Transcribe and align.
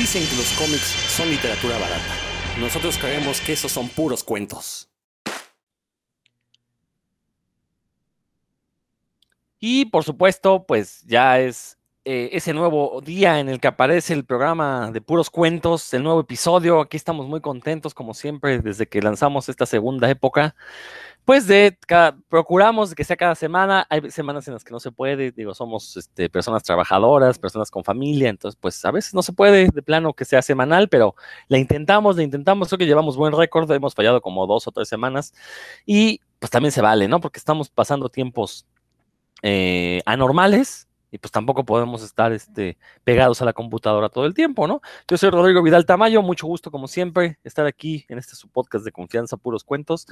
Dicen 0.00 0.26
que 0.26 0.34
los 0.36 0.50
cómics 0.52 0.96
son 1.14 1.28
literatura 1.28 1.76
barata. 1.76 2.14
Nosotros 2.58 2.96
creemos 2.96 3.38
que 3.42 3.52
esos 3.52 3.70
son 3.70 3.86
puros 3.90 4.24
cuentos. 4.24 4.88
Y 9.58 9.84
por 9.84 10.02
supuesto, 10.02 10.64
pues 10.66 11.02
ya 11.02 11.38
es 11.38 11.76
eh, 12.06 12.30
ese 12.32 12.54
nuevo 12.54 13.02
día 13.04 13.40
en 13.40 13.50
el 13.50 13.60
que 13.60 13.68
aparece 13.68 14.14
el 14.14 14.24
programa 14.24 14.90
de 14.90 15.02
puros 15.02 15.28
cuentos, 15.28 15.92
el 15.92 16.02
nuevo 16.02 16.20
episodio. 16.20 16.80
Aquí 16.80 16.96
estamos 16.96 17.28
muy 17.28 17.42
contentos, 17.42 17.92
como 17.92 18.14
siempre, 18.14 18.60
desde 18.60 18.86
que 18.86 19.02
lanzamos 19.02 19.50
esta 19.50 19.66
segunda 19.66 20.08
época 20.08 20.54
pues 21.24 21.46
de 21.46 21.76
procuramos 22.28 22.94
que 22.94 23.04
sea 23.04 23.16
cada 23.16 23.34
semana, 23.34 23.86
hay 23.88 24.10
semanas 24.10 24.46
en 24.48 24.54
las 24.54 24.64
que 24.64 24.72
no 24.72 24.80
se 24.80 24.90
puede, 24.90 25.30
digo, 25.30 25.54
somos 25.54 25.96
este, 25.96 26.28
personas 26.28 26.62
trabajadoras, 26.62 27.38
personas 27.38 27.70
con 27.70 27.84
familia, 27.84 28.28
entonces 28.28 28.58
pues 28.60 28.84
a 28.84 28.90
veces 28.90 29.14
no 29.14 29.22
se 29.22 29.32
puede 29.32 29.68
de 29.68 29.82
plano 29.82 30.12
que 30.12 30.24
sea 30.24 30.42
semanal, 30.42 30.88
pero 30.88 31.14
la 31.48 31.58
intentamos, 31.58 32.16
la 32.16 32.22
intentamos, 32.22 32.68
creo 32.68 32.78
que 32.78 32.86
llevamos 32.86 33.16
buen 33.16 33.32
récord, 33.32 33.70
hemos 33.70 33.94
fallado 33.94 34.20
como 34.20 34.46
dos 34.46 34.66
o 34.66 34.72
tres 34.72 34.88
semanas 34.88 35.32
y 35.86 36.20
pues 36.38 36.50
también 36.50 36.72
se 36.72 36.80
vale, 36.82 37.06
¿no? 37.06 37.20
Porque 37.20 37.38
estamos 37.38 37.70
pasando 37.70 38.08
tiempos 38.08 38.66
eh, 39.42 40.02
anormales, 40.06 40.88
y 41.10 41.18
pues 41.18 41.32
tampoco 41.32 41.64
podemos 41.64 42.02
estar 42.02 42.32
este, 42.32 42.78
pegados 43.04 43.42
a 43.42 43.44
la 43.44 43.52
computadora 43.52 44.08
todo 44.08 44.26
el 44.26 44.34
tiempo, 44.34 44.66
¿no? 44.66 44.80
Yo 45.08 45.16
soy 45.16 45.30
Rodrigo 45.30 45.62
Vidal 45.62 45.86
Tamayo, 45.86 46.22
mucho 46.22 46.46
gusto 46.46 46.70
como 46.70 46.88
siempre 46.88 47.38
estar 47.44 47.66
aquí 47.66 48.04
en 48.08 48.18
este 48.18 48.36
su 48.36 48.48
podcast 48.48 48.84
de 48.84 48.92
confianza, 48.92 49.36
puros 49.36 49.64
cuentos. 49.64 50.06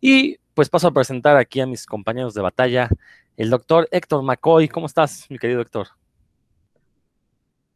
Y 0.00 0.38
pues 0.54 0.68
paso 0.68 0.88
a 0.88 0.92
presentar 0.92 1.36
aquí 1.36 1.60
a 1.60 1.66
mis 1.66 1.86
compañeros 1.86 2.34
de 2.34 2.42
batalla, 2.42 2.88
el 3.36 3.50
doctor 3.50 3.88
Héctor 3.92 4.22
McCoy. 4.22 4.68
¿Cómo 4.68 4.86
estás, 4.86 5.26
mi 5.30 5.38
querido 5.38 5.60
Héctor? 5.60 5.99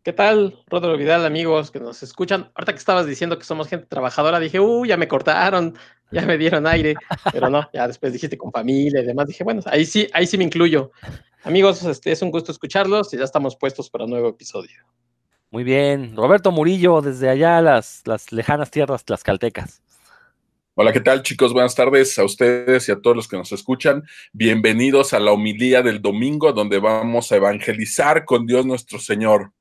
¿Qué 0.04 0.12
tal, 0.12 0.62
Rodrigo 0.66 0.98
Vidal, 0.98 1.24
amigos 1.24 1.70
que 1.70 1.80
nos 1.80 2.02
escuchan? 2.02 2.50
Ahorita 2.54 2.74
que 2.74 2.78
estabas 2.78 3.06
diciendo 3.06 3.38
que 3.38 3.45
somos 3.46 3.68
gente 3.68 3.87
trabajadora, 3.87 4.38
dije, 4.38 4.60
uh, 4.60 4.84
ya 4.84 4.98
me 4.98 5.09
cortaron, 5.09 5.79
ya 6.10 6.26
me 6.26 6.37
dieron 6.37 6.66
aire, 6.66 6.95
pero 7.32 7.48
no, 7.48 7.66
ya 7.73 7.88
después 7.88 8.12
dijiste 8.12 8.37
con 8.37 8.52
familia 8.52 9.01
y 9.01 9.06
demás, 9.06 9.29
dije, 9.29 9.42
bueno, 9.45 9.62
ahí 9.64 9.87
sí, 9.87 10.06
ahí 10.12 10.26
sí 10.26 10.37
me 10.37 10.45
incluyo. 10.45 10.90
Amigos, 11.42 11.82
este, 11.84 12.12
es 12.12 12.20
un 12.20 12.30
gusto 12.30 12.52
escucharlos 12.52 13.14
y 13.14 13.16
ya 13.16 13.24
estamos 13.24 13.56
puestos 13.56 13.88
para 13.88 14.04
un 14.04 14.10
nuevo 14.10 14.29
episodio. 14.29 14.84
Muy 15.51 15.64
bien. 15.64 16.14
Roberto 16.14 16.52
Murillo, 16.52 17.01
desde 17.01 17.30
allá, 17.30 17.62
las, 17.62 18.02
las 18.04 18.30
lejanas 18.30 18.70
tierras 18.70 19.07
tlaxcaltecas. 19.07 19.80
Hola, 20.74 20.92
¿qué 20.92 21.01
tal 21.01 21.23
chicos? 21.23 21.54
Buenas 21.54 21.74
tardes 21.74 22.18
a 22.18 22.24
ustedes 22.24 22.90
y 22.90 22.92
a 22.92 23.01
todos 23.01 23.16
los 23.16 23.26
que 23.26 23.38
nos 23.38 23.52
escuchan. 23.52 24.02
Bienvenidos 24.34 25.14
a 25.14 25.18
la 25.18 25.32
homilía 25.32 25.80
del 25.80 26.02
domingo 26.02 26.52
donde 26.52 26.79
vamos 26.79 27.32
a 27.32 27.36
evangelizar 27.36 28.26
con 28.26 28.45
Dios 28.45 28.66
nuestro 28.66 28.98
Señor. 28.98 29.52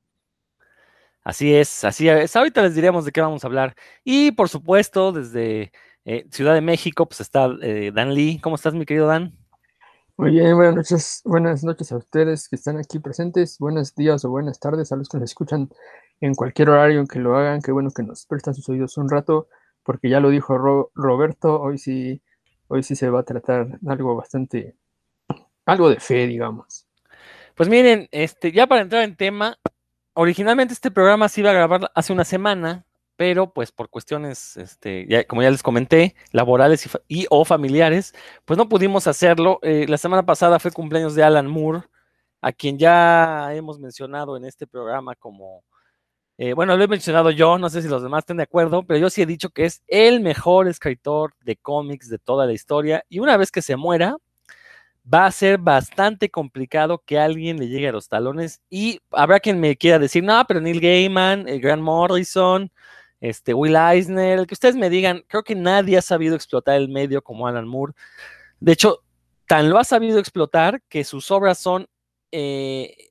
Así 1.24 1.54
es, 1.54 1.84
así 1.84 2.06
es. 2.08 2.36
Ahorita 2.36 2.62
les 2.62 2.74
diremos 2.74 3.06
de 3.06 3.12
qué 3.12 3.22
vamos 3.22 3.42
a 3.42 3.46
hablar. 3.46 3.74
Y 4.04 4.32
por 4.32 4.50
supuesto, 4.50 5.10
desde 5.10 5.72
eh, 6.04 6.26
Ciudad 6.30 6.52
de 6.52 6.60
México, 6.60 7.06
pues 7.06 7.20
está 7.20 7.48
eh, 7.62 7.90
Dan 7.94 8.14
Lee. 8.14 8.38
¿Cómo 8.40 8.56
estás, 8.56 8.74
mi 8.74 8.84
querido 8.84 9.06
Dan? 9.06 9.32
Muy 10.16 10.30
bien, 10.30 10.54
buenas 10.54 10.76
noches, 10.76 11.22
buenas 11.24 11.64
noches 11.64 11.90
a 11.90 11.96
ustedes 11.96 12.48
que 12.48 12.54
están 12.54 12.78
aquí 12.78 13.00
presentes, 13.00 13.58
buenos 13.58 13.96
días 13.96 14.24
o 14.24 14.30
buenas 14.30 14.60
tardes 14.60 14.92
a 14.92 14.96
los 14.96 15.08
que 15.08 15.18
nos 15.18 15.28
escuchan 15.30 15.68
en 16.20 16.36
cualquier 16.36 16.70
horario 16.70 17.00
en 17.00 17.08
que 17.08 17.18
lo 17.18 17.36
hagan, 17.36 17.60
qué 17.60 17.72
bueno 17.72 17.90
que 17.90 18.04
nos 18.04 18.24
prestan 18.26 18.54
sus 18.54 18.68
oídos 18.68 18.96
un 18.96 19.08
rato, 19.08 19.48
porque 19.82 20.08
ya 20.08 20.20
lo 20.20 20.30
dijo 20.30 20.56
Roberto, 20.94 21.60
hoy 21.60 21.78
sí, 21.78 22.22
hoy 22.68 22.84
sí 22.84 22.94
se 22.94 23.10
va 23.10 23.20
a 23.20 23.24
tratar 23.24 23.80
algo 23.88 24.14
bastante, 24.14 24.76
algo 25.66 25.90
de 25.90 25.98
fe, 25.98 26.28
digamos. 26.28 26.86
Pues 27.56 27.68
miren, 27.68 28.08
este, 28.12 28.52
ya 28.52 28.68
para 28.68 28.82
entrar 28.82 29.02
en 29.02 29.16
tema, 29.16 29.58
originalmente 30.14 30.74
este 30.74 30.90
programa 30.90 31.28
se 31.28 31.40
iba 31.40 31.50
a 31.50 31.54
grabar 31.54 31.90
hace 31.94 32.12
una 32.12 32.24
semana, 32.24 32.86
pero 33.16 33.52
pues 33.52 33.70
por 33.72 33.88
cuestiones, 33.90 34.56
este, 34.56 35.26
como 35.28 35.42
ya 35.42 35.50
les 35.50 35.62
comenté, 35.62 36.16
laborales 36.32 36.88
y, 37.08 37.26
o 37.30 37.44
familiares, 37.44 38.14
pues 38.44 38.56
no 38.58 38.68
pudimos 38.68 39.06
hacerlo. 39.06 39.58
Eh, 39.62 39.86
la 39.88 39.98
semana 39.98 40.24
pasada 40.24 40.58
fue 40.58 40.72
cumpleaños 40.72 41.14
de 41.14 41.22
Alan 41.22 41.46
Moore, 41.46 41.82
a 42.40 42.52
quien 42.52 42.78
ya 42.78 43.54
hemos 43.54 43.78
mencionado 43.78 44.36
en 44.36 44.44
este 44.44 44.66
programa 44.66 45.14
como, 45.14 45.64
eh, 46.38 46.54
bueno, 46.54 46.76
lo 46.76 46.84
he 46.84 46.88
mencionado 46.88 47.30
yo, 47.30 47.58
no 47.58 47.70
sé 47.70 47.82
si 47.82 47.88
los 47.88 48.02
demás 48.02 48.20
estén 48.20 48.38
de 48.38 48.44
acuerdo, 48.44 48.84
pero 48.84 48.98
yo 48.98 49.10
sí 49.10 49.22
he 49.22 49.26
dicho 49.26 49.50
que 49.50 49.64
es 49.66 49.82
el 49.88 50.20
mejor 50.20 50.68
escritor 50.68 51.34
de 51.44 51.56
cómics 51.56 52.08
de 52.08 52.18
toda 52.18 52.46
la 52.46 52.52
historia 52.52 53.04
y 53.08 53.20
una 53.20 53.36
vez 53.36 53.50
que 53.52 53.62
se 53.62 53.76
muera, 53.76 54.16
va 55.12 55.26
a 55.26 55.30
ser 55.30 55.58
bastante 55.58 56.30
complicado 56.30 57.02
que 57.04 57.18
alguien 57.18 57.58
le 57.58 57.68
llegue 57.68 57.88
a 57.88 57.92
los 57.92 58.08
talones 58.08 58.60
y 58.70 59.00
habrá 59.10 59.40
quien 59.40 59.60
me 59.60 59.76
quiera 59.76 59.98
decir, 59.98 60.24
no, 60.24 60.42
pero 60.46 60.60
Neil 60.60 60.80
Gaiman, 60.80 61.48
el 61.48 61.60
Grant 61.60 61.82
Morrison, 61.82 62.70
este, 63.20 63.54
Will 63.54 63.76
Eisner, 63.76 64.46
que 64.46 64.54
ustedes 64.54 64.76
me 64.76 64.90
digan, 64.90 65.24
creo 65.28 65.42
que 65.42 65.54
nadie 65.54 65.98
ha 65.98 66.02
sabido 66.02 66.34
explotar 66.34 66.76
el 66.76 66.88
medio 66.88 67.22
como 67.22 67.46
Alan 67.46 67.68
Moore. 67.68 67.92
De 68.60 68.72
hecho, 68.72 69.02
tan 69.46 69.68
lo 69.70 69.78
ha 69.78 69.84
sabido 69.84 70.18
explotar 70.18 70.82
que 70.88 71.04
sus 71.04 71.30
obras 71.30 71.58
son 71.58 71.86
eh, 72.32 73.10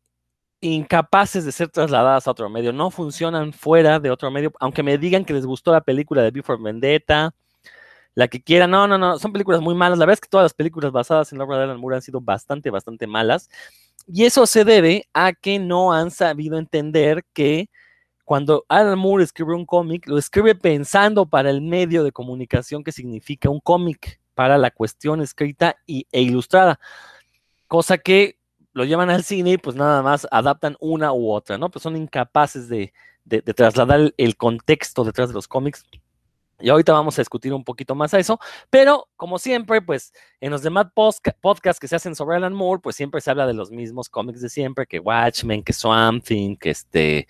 incapaces 0.62 1.46
de 1.46 1.52
ser 1.52 1.70
trasladadas 1.70 2.28
a 2.28 2.31
otro 2.31 2.50
medio, 2.50 2.74
no 2.74 2.90
funcionan 2.90 3.54
fuera 3.54 4.00
de 4.00 4.10
otro 4.10 4.31
medio, 4.31 4.52
aunque 4.60 4.84
me 4.84 4.98
digan 4.98 5.25
que 5.25 5.34
les 5.34 5.46
gustó 5.46 5.72
la 5.72 5.81
película 5.81 6.22
de 6.24 6.31
Before 6.31 6.62
Vendetta, 6.62 7.36
la 8.16 8.28
que 8.28 8.41
quieran, 8.41 8.72
no, 8.72 8.88
no, 8.88 8.97
no, 8.97 9.19
son 9.19 9.31
películas 9.31 9.62
muy 9.62 9.75
malas, 9.75 9.97
la 9.97 10.06
verdad 10.06 10.16
es 10.16 10.22
que 10.22 10.29
todas 10.29 10.46
las 10.46 10.53
películas 10.53 10.91
basadas 10.91 11.31
en 11.31 11.38
la 11.40 11.46
obra 11.46 11.57
de 11.57 11.63
Alan 11.63 11.79
Moore 11.79 11.97
han 11.97 12.01
sido 12.01 12.22
bastante, 12.22 12.69
bastante 12.69 13.07
malas, 13.07 13.50
y 14.07 14.25
eso 14.25 14.46
se 14.46 14.66
debe 14.66 15.07
a 15.13 15.34
que 15.34 15.59
no 15.59 15.94
han 15.94 16.12
sabido 16.12 16.57
entender 16.57 17.24
que 17.34 17.69
cuando 18.25 18.66
Alan 18.69 18.97
Moore 18.97 19.24
escribe 19.24 19.53
un 19.53 19.66
cómic, 19.66 20.07
lo 20.07 20.18
escribe 20.18 20.56
pensando 20.56 21.25
para 21.25 21.50
el 21.50 21.62
medio 21.62 22.03
de 22.03 22.12
comunicación 22.12 22.84
que 22.84 22.91
significa 22.91 23.50
un 23.50 23.59
cómic, 23.59 24.19
para 24.34 24.57
la 24.57 24.72
cuestión 24.72 25.22
escrita 25.22 25.78
y, 25.85 26.07
e 26.12 26.22
ilustrada, 26.22 26.80
cosa 27.68 27.97
que 27.97 28.38
lo 28.74 28.85
llevan 28.85 29.09
al 29.09 29.24
cine 29.24 29.51
y 29.51 29.57
pues 29.57 29.75
nada 29.75 30.01
más 30.01 30.28
adaptan 30.31 30.75
una 30.80 31.13
u 31.13 31.31
otra, 31.31 31.57
¿no? 31.57 31.69
Pues 31.69 31.84
son 31.84 31.95
incapaces 31.95 32.68
de, 32.68 32.94
trasladar 33.56 34.13
el, 34.18 34.35
contexto 34.35 35.03
detrás 35.03 35.30
de 35.30 35.35
los 35.35 35.47
cómics 35.47 35.84
y 36.63 36.69
ahorita 36.69 36.94
vamos 36.94 37.19
a 37.19 37.22
discutir 37.22 37.53
un 37.53 37.66
poquito 37.66 37.94
más 37.94 38.13
a 38.13 38.19
eso, 38.19 38.40
pero 38.69 39.09
como 39.18 39.38
siempre, 39.38 39.81
pues 39.81 40.13
en 40.40 40.50
los 40.50 40.63
demás 40.63 40.88
podcasts 40.94 41.78
que 41.78 41.90
se 41.90 41.97
hacen 41.97 42.16
sobre 42.16 42.38
Alan 42.38 42.53
Moore, 42.53 42.79
pues 42.81 42.96
siempre 42.96 43.19
se 43.19 43.29
habla 43.29 43.46
de 43.46 43.53
los 43.53 43.69
mismos 43.69 44.07
cómics 44.07 44.40
de 44.40 44.47
siempre, 44.47 44.88
que 44.88 45.00
Watchmen, 45.00 45.62
que 45.62 45.74
Swamp 45.74 46.24
Thing, 46.24 46.56
que 46.56 46.69
este, 46.69 47.28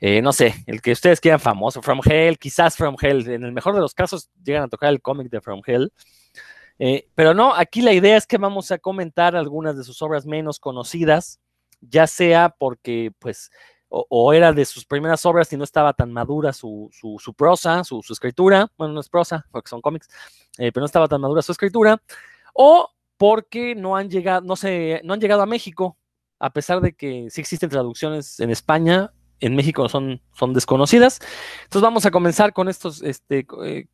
eh, 0.00 0.20
no 0.20 0.32
sé, 0.32 0.64
el 0.66 0.82
que 0.82 0.90
ustedes 0.90 1.20
quieran 1.20 1.38
famoso, 1.38 1.82
From 1.82 2.00
Hell, 2.04 2.36
quizás 2.36 2.76
From 2.76 2.96
Hell, 3.00 3.28
en 3.30 3.44
el 3.44 3.52
mejor 3.52 3.76
de 3.76 3.80
los 3.80 3.94
casos 3.94 4.28
llegan 4.42 4.64
a 4.64 4.68
tocar 4.68 4.90
el 4.90 5.00
cómic 5.00 5.30
de 5.30 5.40
From 5.40 5.62
Hell. 5.64 5.92
Eh, 6.80 7.06
pero 7.14 7.32
no, 7.32 7.54
aquí 7.54 7.80
la 7.80 7.92
idea 7.92 8.16
es 8.16 8.26
que 8.26 8.38
vamos 8.38 8.72
a 8.72 8.78
comentar 8.78 9.36
algunas 9.36 9.76
de 9.76 9.84
sus 9.84 10.02
obras 10.02 10.26
menos 10.26 10.58
conocidas, 10.58 11.38
ya 11.80 12.08
sea 12.08 12.48
porque 12.58 13.12
pues 13.20 13.52
o, 13.88 14.32
era 14.32 14.52
de 14.52 14.64
sus 14.64 14.84
primeras 14.84 15.24
obras 15.24 15.52
y 15.52 15.56
no 15.56 15.64
estaba 15.64 15.92
tan 15.92 16.12
madura 16.12 16.52
su, 16.52 16.90
prosa, 17.36 17.84
su, 17.84 18.00
escritura, 18.10 18.70
bueno, 18.76 18.94
no 18.94 19.00
es 19.00 19.08
prosa, 19.08 19.46
porque 19.50 19.68
son 19.68 19.80
cómics, 19.80 20.08
eh, 20.58 20.72
pero 20.72 20.82
no 20.82 20.86
estaba 20.86 21.06
tan 21.06 21.20
madura 21.20 21.42
su 21.42 21.52
escritura, 21.52 22.02
o 22.54 22.88
porque 23.16 23.74
no 23.74 23.96
han 23.96 24.10
llegado, 24.10 24.40
no 24.42 24.56
sé, 24.56 25.00
no 25.04 25.14
han 25.14 25.20
llegado 25.20 25.42
a 25.42 25.46
México, 25.46 25.96
a 26.38 26.50
pesar 26.50 26.80
de 26.80 26.94
que 26.94 27.28
sí 27.30 27.40
existen 27.40 27.70
traducciones 27.70 28.40
en 28.40 28.50
España, 28.50 29.12
en 29.40 29.54
México 29.54 29.88
son, 29.88 30.20
son 30.32 30.54
desconocidas. 30.54 31.20
Entonces 31.64 31.82
vamos 31.82 32.06
a 32.06 32.10
comenzar 32.10 32.52
con 32.52 32.68
estas 32.68 33.02
este, 33.02 33.46
eh, 33.64 33.86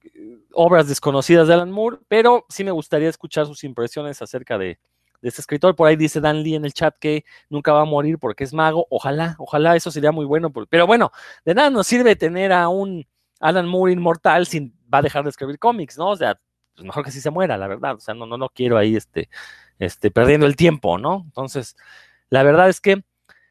obras 0.53 0.89
desconocidas 0.89 1.49
de 1.49 1.55
Alan 1.55 1.71
Moore, 1.71 1.99
pero 2.09 2.47
sí 2.49 2.65
me 2.65 2.71
gustaría 2.71 3.09
escuchar 3.09 3.47
sus 3.47 3.65
impresiones 3.65 4.22
acerca 4.22 4.59
de, 4.59 4.78
de 5.22 5.28
este 5.28 5.41
escritor. 5.41 5.76
Por 5.76 5.88
ahí 5.88 5.97
dice 5.97 6.20
Dan 6.20 6.42
Lee 6.42 6.54
en 6.54 6.64
el 6.64 6.72
chat 6.72 6.97
que 6.98 7.25
nunca 7.48 7.72
va 7.72 7.82
a 7.82 7.84
morir 7.84 8.19
porque 8.19 8.44
es 8.44 8.53
mago. 8.53 8.86
Ojalá, 8.91 9.36
ojalá 9.38 9.76
eso 9.76 9.91
sería 9.91 10.12
muy 10.12 10.25
bueno. 10.25 10.53
Pero 10.68 10.86
bueno, 10.86 11.12
de 11.45 11.54
nada 11.54 11.71
nos 11.71 11.86
sirve 11.86 12.16
tener 12.16 12.53
a 12.53 12.68
un 12.68 13.06
Alan 13.41 13.66
Moore 13.66 13.92
inmortal 13.92 14.47
sin 14.47 14.74
va 14.92 14.98
a 14.98 15.03
dejar 15.03 15.24
de 15.24 15.30
escribir 15.30 15.59
cómics, 15.59 15.97
¿no? 15.98 16.10
O 16.10 16.16
sea, 16.16 16.39
pues 16.74 16.84
mejor 16.84 17.04
que 17.04 17.10
sí 17.10 17.21
se 17.21 17.30
muera, 17.30 17.56
la 17.56 17.68
verdad. 17.68 17.95
O 17.95 18.00
sea, 18.00 18.15
no, 18.15 18.27
no, 18.27 18.36
no 18.36 18.48
quiero 18.48 18.77
ahí 18.77 18.97
este, 18.97 19.28
este, 19.78 20.10
perdiendo 20.10 20.47
el 20.47 20.56
tiempo, 20.56 20.98
¿no? 20.98 21.22
Entonces, 21.27 21.77
la 22.28 22.42
verdad 22.42 22.68
es 22.68 22.80
que, 22.80 23.03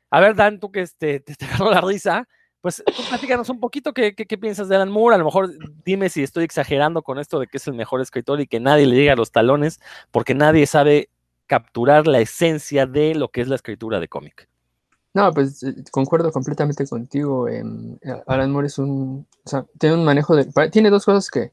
a 0.09 0.19
ver, 0.19 0.35
Dan, 0.35 0.59
tú 0.59 0.71
que 0.71 0.81
este, 0.81 1.19
te, 1.19 1.45
agarró 1.45 1.71
la 1.71 1.81
risa, 1.81 2.27
pues 2.61 2.83
platícanos 3.09 3.49
un 3.49 3.59
poquito 3.59 3.93
qué, 3.93 4.13
qué, 4.13 4.37
piensas 4.37 4.69
de 4.69 4.75
Alan 4.75 4.91
Moore. 4.91 5.15
A 5.15 5.17
lo 5.17 5.25
mejor 5.25 5.49
dime 5.85 6.09
si 6.09 6.23
estoy 6.23 6.43
exagerando 6.43 7.01
con 7.01 7.19
esto 7.19 7.39
de 7.39 7.47
que 7.47 7.57
es 7.57 7.67
el 7.67 7.73
mejor 7.73 8.01
escritor 8.01 8.41
y 8.41 8.47
que 8.47 8.59
nadie 8.59 8.85
le 8.85 8.95
llega 8.95 9.13
a 9.13 9.15
los 9.15 9.31
talones, 9.31 9.79
porque 10.11 10.33
nadie 10.35 10.65
sabe 10.67 11.09
capturar 11.49 12.07
la 12.07 12.19
esencia 12.19 12.85
de 12.85 13.15
lo 13.15 13.29
que 13.29 13.41
es 13.41 13.47
la 13.47 13.55
escritura 13.55 13.99
de 13.99 14.07
cómic. 14.07 14.47
No, 15.15 15.33
pues 15.33 15.63
eh, 15.63 15.73
concuerdo 15.91 16.31
completamente 16.31 16.85
contigo. 16.87 17.47
Alan 18.27 18.51
Moore 18.51 18.67
es 18.67 18.77
un, 18.77 19.25
o 19.43 19.49
sea, 19.49 19.65
tiene 19.79 19.95
un 19.95 20.05
manejo 20.05 20.35
de, 20.35 20.45
tiene 20.69 20.91
dos 20.91 21.05
cosas 21.05 21.31
que, 21.31 21.51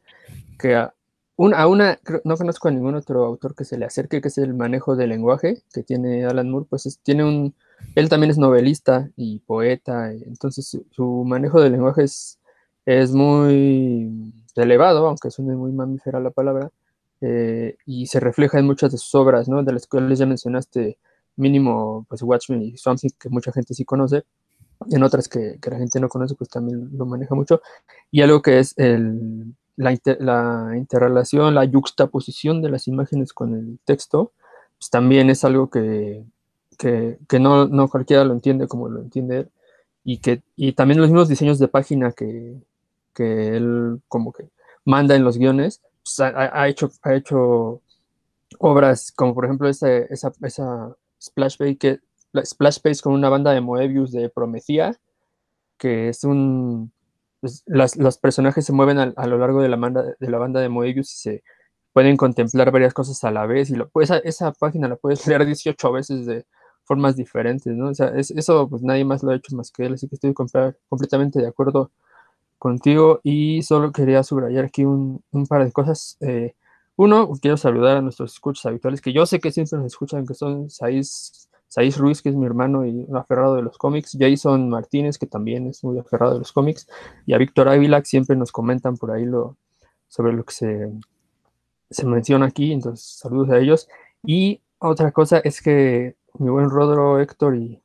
que 0.59 0.75
a 0.75 0.93
una, 1.39 1.99
no 2.25 2.37
conozco 2.37 2.69
a 2.69 2.71
ningún 2.71 2.95
otro 2.95 3.25
autor 3.25 3.55
que 3.55 3.65
se 3.65 3.79
le 3.79 3.87
acerque, 3.87 4.21
que 4.21 4.29
es 4.29 4.39
el 4.39 4.55
manejo 4.55 4.97
del 4.97 5.09
lenguaje 5.09 5.63
que 5.73 5.83
tiene 5.83 6.27
Alan 6.27 6.51
Moore, 6.51 6.67
pues 6.69 7.01
tiene 7.03 7.25
un, 7.25 7.55
él 7.95 8.09
también 8.09 8.31
es 8.31 8.39
novelista 8.39 9.11
y 9.17 9.41
poeta, 9.41 10.13
entonces 10.13 10.79
su, 10.91 11.25
manejo 11.27 11.61
del 11.61 11.73
lenguaje 11.73 12.05
es, 12.05 12.39
es 12.85 13.13
muy 13.13 14.33
elevado, 14.55 15.07
aunque 15.07 15.31
suene 15.31 15.57
muy 15.57 15.73
mamífera 15.73 16.21
la 16.21 16.31
palabra, 16.31 16.71
eh, 17.21 17.77
y 17.87 18.07
se 18.07 18.21
refleja 18.21 18.59
en 18.59 18.67
muchas 18.67 18.93
de 18.93 18.99
sus 18.99 19.15
obras, 19.15 19.49
¿no? 19.49 19.63
De 19.63 19.73
las 19.73 19.87
cuales 19.87 20.19
ya 20.19 20.27
mencionaste 20.27 20.99
mínimo, 21.37 22.07
pues 22.09 22.23
Watchmen 22.23 22.63
y 22.63 22.77
Something, 22.77 23.11
que 23.19 23.29
mucha 23.29 23.53
gente 23.53 23.75
sí 23.75 23.85
conoce, 23.85 24.25
en 24.91 25.03
otras 25.03 25.29
que, 25.29 25.59
que, 25.61 25.71
la 25.71 25.79
gente 25.79 26.01
no 26.01 26.09
conoce, 26.09 26.35
pues 26.35 26.51
también 26.51 26.91
lo 26.97 27.07
maneja 27.07 27.35
mucho, 27.35 27.61
y 28.11 28.23
algo 28.23 28.43
que 28.43 28.59
es 28.59 28.75
el, 28.77 29.55
la, 29.77 29.97
la, 30.19 30.77
interrelación, 30.77 31.55
la 31.55 31.65
yuxtaposición 31.65 32.63
de 32.63 32.71
las 32.71 32.89
imágenes 32.89 33.33
con 33.33 33.55
el 33.55 33.79
texto, 33.85 34.33
pues 34.79 34.91
también 34.91 35.31
es 35.31 35.45
algo 35.45 35.71
que, 35.71 36.25
que, 36.79 37.19
que 37.29 37.39
no, 37.39 37.67
no, 37.67 37.89
cualquiera 37.89 38.25
lo 38.25 38.33
entiende 38.35 38.69
como 38.69 38.89
lo 38.89 39.01
entiende 39.01 39.39
él, 39.41 39.51
y, 40.05 40.19
que, 40.19 40.43
y 40.57 40.73
también 40.73 41.01
los 41.01 41.09
mismos 41.09 41.29
diseños 41.29 41.59
de 41.59 41.69
página 41.69 42.13
que, 42.13 42.57
que 43.13 43.57
él 43.57 44.01
como 44.09 44.33
que 44.33 44.49
manda 44.85 45.17
en 45.17 45.25
los 45.25 45.39
guiones, 45.39 45.83
pues 46.07 46.21
ha, 46.21 46.69
hecho, 46.69 46.91
ha 47.03 47.15
hecho 47.15 47.83
obras 48.61 49.11
como 49.11 49.35
por 49.35 49.45
ejemplo 49.45 49.69
esa, 49.69 49.89
esa, 49.99 50.97
splash 51.21 51.57
page, 51.57 51.79
que, 51.79 52.01
splash 52.45 52.79
page 52.81 53.01
con 53.03 53.13
una 53.13 53.29
banda 53.29 53.51
de 53.53 53.61
Moebius 53.61 54.13
de 54.13 54.29
Promethea, 54.29 54.95
que 55.77 56.09
es 56.09 56.23
un... 56.25 56.93
Las, 57.67 57.97
los 57.97 58.19
personajes 58.19 58.65
se 58.65 58.73
mueven 58.73 58.99
a, 58.99 59.13
a, 59.17 59.27
lo 59.27 59.39
largo 59.39 59.63
de 59.63 59.69
la, 59.69 59.77
banda, 59.77 60.05
de 60.19 60.31
la 60.31 60.39
banda 60.39 60.61
de 60.61 60.69
Moebius 60.69 61.13
y 61.13 61.19
se 61.19 61.43
pueden 61.93 62.17
contemplar 62.17 62.71
varias 62.71 62.95
cosas 62.95 63.23
a 63.25 63.31
la 63.31 63.47
vez 63.47 63.71
y 63.71 63.75
pues, 63.93 64.11
esa, 64.11 64.19
esa 64.19 64.53
página 64.53 64.89
la 64.89 64.97
puedes 64.97 65.27
leer 65.27 65.45
18 65.45 65.93
veces 65.93 66.27
de 66.27 66.47
formas 66.85 67.17
diferentes, 67.17 67.75
¿no? 67.75 67.91
Eso 67.91 68.69
pues 68.69 68.83
nadie 68.83 69.05
más 69.05 69.23
lo 69.25 69.33
ha 69.33 69.37
hecho 69.37 69.57
más 69.57 69.73
que 69.73 69.87
él, 69.87 69.95
así 69.95 70.09
que 70.09 70.15
estoy 70.15 70.33
completamente 70.33 71.41
de 71.41 71.49
acuerdo 71.49 71.91
contigo 72.59 73.21
y 73.23 73.63
solo 73.63 73.93
quería 73.93 74.23
subrayar 74.23 74.65
aquí 74.67 74.85
un, 74.85 75.23
par 75.49 75.65
de 75.65 75.73
cosas. 75.73 76.17
Eh, 76.21 76.55
uno, 76.97 77.31
quiero 77.41 77.57
saludar 77.57 77.99
a 77.99 78.03
nuestros 78.03 78.33
escuchas 78.33 78.67
habituales, 78.67 79.01
que 79.01 79.13
yo 79.13 79.27
sé 79.27 79.39
que 79.41 79.53
siempre 79.53 79.79
nos 79.79 79.89
escuchan, 79.89 80.27
que 80.27 80.35
son 80.35 80.71
Saiz, 80.71 81.49
Saiz 81.69 81.99
Ruiz, 81.99 82.23
que 82.23 82.31
es 82.31 82.37
mi 82.37 82.47
hermano 82.47 82.87
y 82.87 83.05
un 83.07 83.17
aferrado 83.17 83.57
de 83.57 83.63
los 83.63 83.77
cómics, 83.77 84.17
Jason 84.19 84.69
Martínez, 84.71 85.19
que 85.19 85.27
también 85.27 85.67
es 85.67 85.85
muy 85.85 85.99
aferrado 85.99 86.35
de 86.35 86.39
los 86.39 86.53
cómics, 86.53 86.89
y 87.27 87.35
a 87.35 87.39
Víctor 87.39 87.69
Ávila, 87.69 88.01
que 88.01 88.07
siempre 88.07 88.37
nos 88.37 88.51
comentan 88.51 88.97
por 88.97 89.11
ahí 89.11 89.27
lo, 89.27 89.57
sobre 90.09 90.33
lo 90.33 90.45
que 90.45 90.55
se, 90.55 90.93
se 91.91 92.07
menciona 92.07 92.47
aquí, 92.47 92.73
entonces 92.73 93.19
saludos 93.19 93.51
a 93.51 93.59
ellos. 93.59 93.89
Y 94.25 94.63
otra 94.79 95.13
cosa 95.13 95.39
es 95.39 95.61
que 95.61 96.17
mi 96.39 96.51
buen 96.51 96.71
Rodro, 96.71 97.21
Héctor 97.21 97.57
y, 97.57 97.81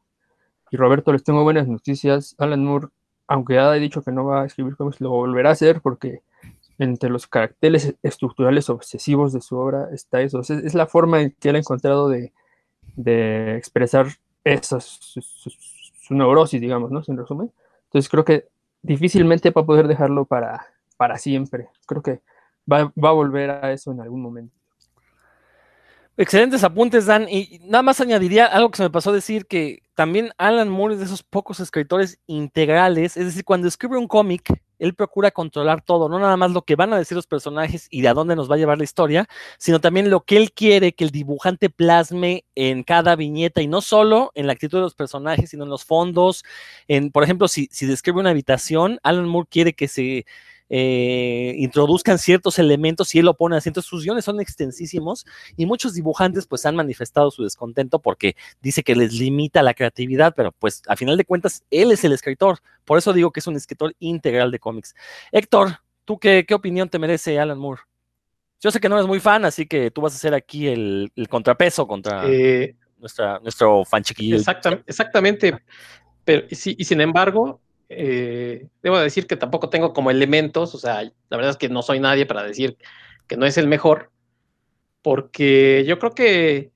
y 0.71 0.77
Roberto, 0.77 1.11
les 1.11 1.23
tengo 1.23 1.43
buenas 1.43 1.67
noticias. 1.67 2.35
Alan 2.37 2.63
Moore 2.63 2.87
aunque 3.31 3.53
ya 3.53 3.73
he 3.73 3.79
dicho 3.79 4.01
que 4.01 4.11
no 4.11 4.25
va 4.25 4.41
a 4.41 4.45
escribir 4.45 4.75
cómics, 4.75 4.99
lo 4.99 5.09
volverá 5.09 5.49
a 5.49 5.53
hacer 5.53 5.79
porque 5.79 6.21
entre 6.79 7.09
los 7.09 7.27
caracteres 7.27 7.95
estructurales 8.03 8.69
obsesivos 8.69 9.31
de 9.31 9.39
su 9.39 9.55
obra 9.55 9.87
está 9.93 10.21
eso. 10.21 10.41
Es, 10.41 10.73
la 10.73 10.85
forma 10.85 11.21
en 11.21 11.31
que 11.39 11.47
él 11.47 11.55
ha 11.55 11.59
encontrado 11.59 12.09
de, 12.09 12.33
expresar 13.55 14.07
esa, 14.43 14.81
su, 14.81 15.21
su, 15.21 16.13
neurosis, 16.13 16.59
digamos, 16.59 16.91
¿no? 16.91 17.03
Sin 17.03 17.17
resumen. 17.17 17.53
Entonces 17.85 18.09
creo 18.09 18.25
que 18.25 18.49
difícilmente 18.81 19.51
va 19.51 19.61
a 19.61 19.65
poder 19.65 19.87
dejarlo 19.87 20.25
para, 20.25 20.67
para 20.97 21.17
siempre. 21.17 21.69
Creo 21.85 22.01
que 22.01 22.19
va, 22.69 22.91
va 23.01 23.09
a 23.09 23.13
volver 23.13 23.49
a 23.49 23.71
eso 23.71 23.93
en 23.93 24.01
algún 24.01 24.21
momento. 24.21 24.53
Excelentes 26.17 26.63
apuntes, 26.63 27.05
Dan. 27.05 27.27
Y 27.29 27.59
nada 27.63 27.83
más 27.83 28.01
añadiría 28.01 28.45
algo 28.45 28.69
que 28.69 28.77
se 28.77 28.83
me 28.83 28.89
pasó 28.89 29.11
a 29.11 29.13
decir, 29.13 29.45
que 29.45 29.81
también 29.95 30.31
Alan 30.37 30.69
Moore 30.69 30.95
es 30.95 30.99
de 30.99 31.05
esos 31.05 31.23
pocos 31.23 31.59
escritores 31.59 32.19
integrales. 32.27 33.15
Es 33.15 33.25
decir, 33.25 33.45
cuando 33.45 33.67
escribe 33.67 33.97
un 33.97 34.07
cómic, 34.07 34.61
él 34.77 34.93
procura 34.93 35.31
controlar 35.31 35.81
todo, 35.83 36.09
no 36.09 36.19
nada 36.19 36.35
más 36.37 36.51
lo 36.51 36.63
que 36.63 36.75
van 36.75 36.91
a 36.91 36.97
decir 36.97 37.15
los 37.15 37.27
personajes 37.27 37.87
y 37.91 38.01
de 38.01 38.07
a 38.09 38.13
dónde 38.13 38.35
nos 38.35 38.49
va 38.49 38.55
a 38.55 38.57
llevar 38.57 38.79
la 38.79 38.83
historia, 38.83 39.27
sino 39.57 39.79
también 39.79 40.09
lo 40.09 40.25
que 40.25 40.37
él 40.37 40.51
quiere 40.53 40.93
que 40.93 41.03
el 41.03 41.11
dibujante 41.11 41.69
plasme 41.69 42.45
en 42.55 42.83
cada 42.83 43.15
viñeta 43.15 43.61
y 43.61 43.67
no 43.67 43.79
solo 43.81 44.31
en 44.33 44.47
la 44.47 44.53
actitud 44.53 44.79
de 44.79 44.83
los 44.83 44.95
personajes, 44.95 45.51
sino 45.51 45.63
en 45.63 45.69
los 45.69 45.85
fondos. 45.85 46.43
En, 46.87 47.11
por 47.11 47.23
ejemplo, 47.23 47.47
si, 47.47 47.69
si 47.71 47.85
describe 47.85 48.19
una 48.19 48.31
habitación, 48.31 48.99
Alan 49.03 49.27
Moore 49.27 49.47
quiere 49.49 49.73
que 49.73 49.87
se 49.87 50.25
eh, 50.73 51.53
introduzcan 51.57 52.17
ciertos 52.17 52.57
elementos 52.57 53.13
y 53.13 53.19
él 53.19 53.25
lo 53.25 53.35
pone 53.35 53.57
así. 53.57 53.67
Entonces 53.67 53.89
sus 53.89 54.05
guiones 54.05 54.23
son 54.23 54.39
extensísimos 54.39 55.25
y 55.57 55.65
muchos 55.65 55.93
dibujantes 55.93 56.47
pues 56.47 56.65
han 56.65 56.77
manifestado 56.77 57.29
su 57.29 57.43
descontento 57.43 57.99
porque 57.99 58.37
dice 58.61 58.81
que 58.81 58.95
les 58.95 59.11
limita 59.11 59.61
la 59.63 59.73
creatividad, 59.73 60.33
pero 60.33 60.53
pues 60.53 60.81
a 60.87 60.95
final 60.95 61.17
de 61.17 61.25
cuentas 61.25 61.65
él 61.71 61.91
es 61.91 62.05
el 62.05 62.13
escritor. 62.13 62.59
Por 62.85 62.97
eso 62.97 63.11
digo 63.11 63.31
que 63.31 63.41
es 63.41 63.47
un 63.47 63.57
escritor 63.57 63.93
integral 63.99 64.49
de 64.49 64.59
cómics. 64.59 64.95
Héctor, 65.33 65.79
¿tú 66.05 66.17
qué, 66.17 66.45
qué 66.47 66.53
opinión 66.53 66.87
te 66.87 66.99
merece 66.99 67.37
Alan 67.37 67.59
Moore? 67.59 67.81
Yo 68.61 68.71
sé 68.71 68.79
que 68.79 68.87
no 68.87 68.95
eres 68.95 69.07
muy 69.07 69.19
fan, 69.19 69.43
así 69.43 69.65
que 69.65 69.91
tú 69.91 69.99
vas 69.99 70.15
a 70.15 70.19
ser 70.19 70.33
aquí 70.33 70.67
el, 70.67 71.11
el 71.17 71.27
contrapeso 71.27 71.85
contra 71.85 72.23
eh, 72.29 72.77
nuestra, 72.97 73.39
nuestro 73.39 73.83
fan 73.83 74.03
chiquillo. 74.03 74.37
Exactamente, 74.37 74.85
exactamente. 74.87 75.57
Pero, 76.23 76.47
y, 76.49 76.81
y 76.81 76.85
sin 76.85 77.01
embargo, 77.01 77.59
eh, 77.93 78.67
debo 78.81 78.99
decir 78.99 79.27
que 79.27 79.35
tampoco 79.35 79.69
tengo 79.69 79.93
como 79.93 80.11
elementos, 80.11 80.73
o 80.73 80.77
sea, 80.77 81.03
la 81.03 81.37
verdad 81.37 81.51
es 81.51 81.57
que 81.57 81.69
no 81.69 81.81
soy 81.81 81.99
nadie 81.99 82.25
para 82.25 82.43
decir 82.43 82.77
que 83.27 83.37
no 83.37 83.45
es 83.45 83.57
el 83.57 83.67
mejor, 83.67 84.11
porque 85.01 85.83
yo 85.87 85.99
creo 85.99 86.11
que 86.11 86.71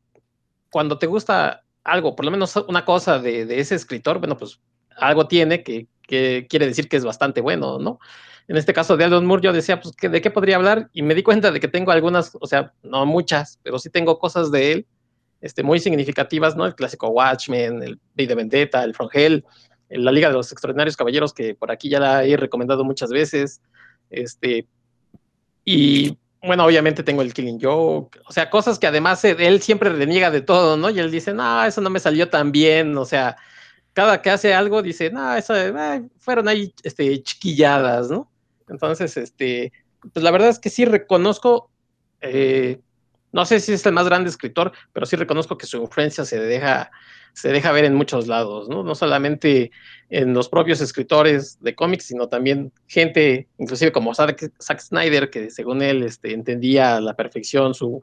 cuando 0.69 0.97
te 0.97 1.07
gusta 1.07 1.63
algo, 1.83 2.15
por 2.15 2.25
lo 2.25 2.31
menos 2.31 2.56
una 2.67 2.83
cosa 2.83 3.19
de, 3.19 3.45
de 3.45 3.59
ese 3.59 3.75
escritor, 3.75 4.19
bueno, 4.19 4.38
pues 4.38 4.59
algo 4.97 5.27
tiene 5.27 5.63
que, 5.63 5.88
que, 6.01 6.47
quiere 6.50 6.67
decir 6.67 6.89
que 6.89 6.97
es 6.97 7.06
bastante 7.06 7.41
bueno, 7.41 7.79
¿no? 7.79 8.00
En 8.47 8.57
este 8.57 8.73
caso 8.73 8.95
de 8.95 9.06
Aldon 9.06 9.25
Moore, 9.25 9.44
yo 9.44 9.53
decía, 9.53 9.79
pues, 9.79 9.95
¿de 9.95 10.21
qué 10.21 10.29
podría 10.29 10.57
hablar? 10.57 10.89
Y 10.94 11.01
me 11.01 11.15
di 11.15 11.23
cuenta 11.23 11.51
de 11.51 11.59
que 11.59 11.68
tengo 11.68 11.91
algunas, 11.91 12.38
o 12.39 12.45
sea, 12.45 12.73
no 12.83 13.06
muchas, 13.06 13.59
pero 13.63 13.79
sí 13.79 13.89
tengo 13.89 14.19
cosas 14.19 14.51
de 14.51 14.71
él 14.71 14.88
este, 15.41 15.63
muy 15.63 15.79
significativas, 15.79 16.56
¿no? 16.56 16.65
El 16.65 16.75
clásico 16.75 17.09
Watchmen, 17.09 17.81
el 17.81 18.00
Bay 18.15 18.27
de 18.27 18.35
Vendetta, 18.35 18.83
el 18.83 18.94
From 18.94 19.09
Hell, 19.11 19.45
la 19.89 20.11
Liga 20.11 20.29
de 20.29 20.35
los 20.35 20.51
Extraordinarios 20.51 20.97
Caballeros, 20.97 21.33
que 21.33 21.55
por 21.55 21.71
aquí 21.71 21.89
ya 21.89 21.99
la 21.99 22.23
he 22.25 22.37
recomendado 22.37 22.83
muchas 22.83 23.09
veces. 23.09 23.61
Este, 24.09 24.67
y 25.63 26.17
bueno, 26.41 26.65
obviamente 26.65 27.03
tengo 27.03 27.21
el 27.21 27.33
Killing 27.33 27.59
Joke, 27.59 28.19
o 28.27 28.31
sea, 28.31 28.49
cosas 28.49 28.77
que 28.77 28.87
además 28.87 29.23
él 29.25 29.61
siempre 29.61 29.89
reniega 29.89 30.29
de 30.29 30.41
todo, 30.41 30.77
¿no? 30.77 30.89
Y 30.89 30.99
él 30.99 31.09
dice, 31.09 31.33
no, 31.33 31.63
eso 31.65 31.81
no 31.81 31.89
me 31.89 31.99
salió 31.99 32.29
tan 32.29 32.51
bien, 32.51 32.95
o 32.97 33.05
sea, 33.05 33.35
cada 33.93 34.21
que 34.21 34.29
hace 34.29 34.53
algo 34.53 34.81
dice, 34.81 35.09
no, 35.09 35.35
eso 35.35 35.53
fueron 36.19 36.47
ahí 36.47 36.73
este, 36.83 37.23
chiquilladas, 37.23 38.09
¿no? 38.11 38.30
Entonces, 38.69 39.18
este, 39.18 39.71
pues 40.13 40.23
la 40.23 40.31
verdad 40.31 40.49
es 40.49 40.59
que 40.59 40.69
sí 40.69 40.85
reconozco, 40.85 41.71
eh, 42.21 42.80
no 43.31 43.45
sé 43.45 43.59
si 43.59 43.73
es 43.73 43.85
el 43.85 43.94
más 43.94 44.06
grande 44.06 44.30
escritor, 44.30 44.71
pero 44.94 45.06
sí 45.06 45.15
reconozco 45.15 45.57
que 45.57 45.65
su 45.65 45.77
influencia 45.77 46.25
se 46.25 46.39
deja 46.39 46.92
se 47.35 47.49
deja 47.49 47.73
ver 47.73 47.83
en 47.83 47.95
muchos 47.95 48.27
lados, 48.27 48.69
¿no? 48.69 48.81
No 48.81 48.95
solamente 48.95 49.71
en 50.09 50.33
los 50.33 50.47
propios 50.47 50.80
escritores 50.80 51.61
de 51.61 51.75
cómics, 51.75 52.06
sino 52.06 52.30
también 52.30 52.71
gente, 52.87 53.49
inclusive 53.57 53.92
como 53.92 54.13
Zack, 54.13 54.51
Snyder, 54.80 55.30
que 55.30 55.49
según 55.49 55.81
él 55.81 56.04
este, 56.04 56.33
entendía 56.33 56.95
a 56.95 57.01
la 57.01 57.13
perfección 57.13 57.73
su, 57.73 58.01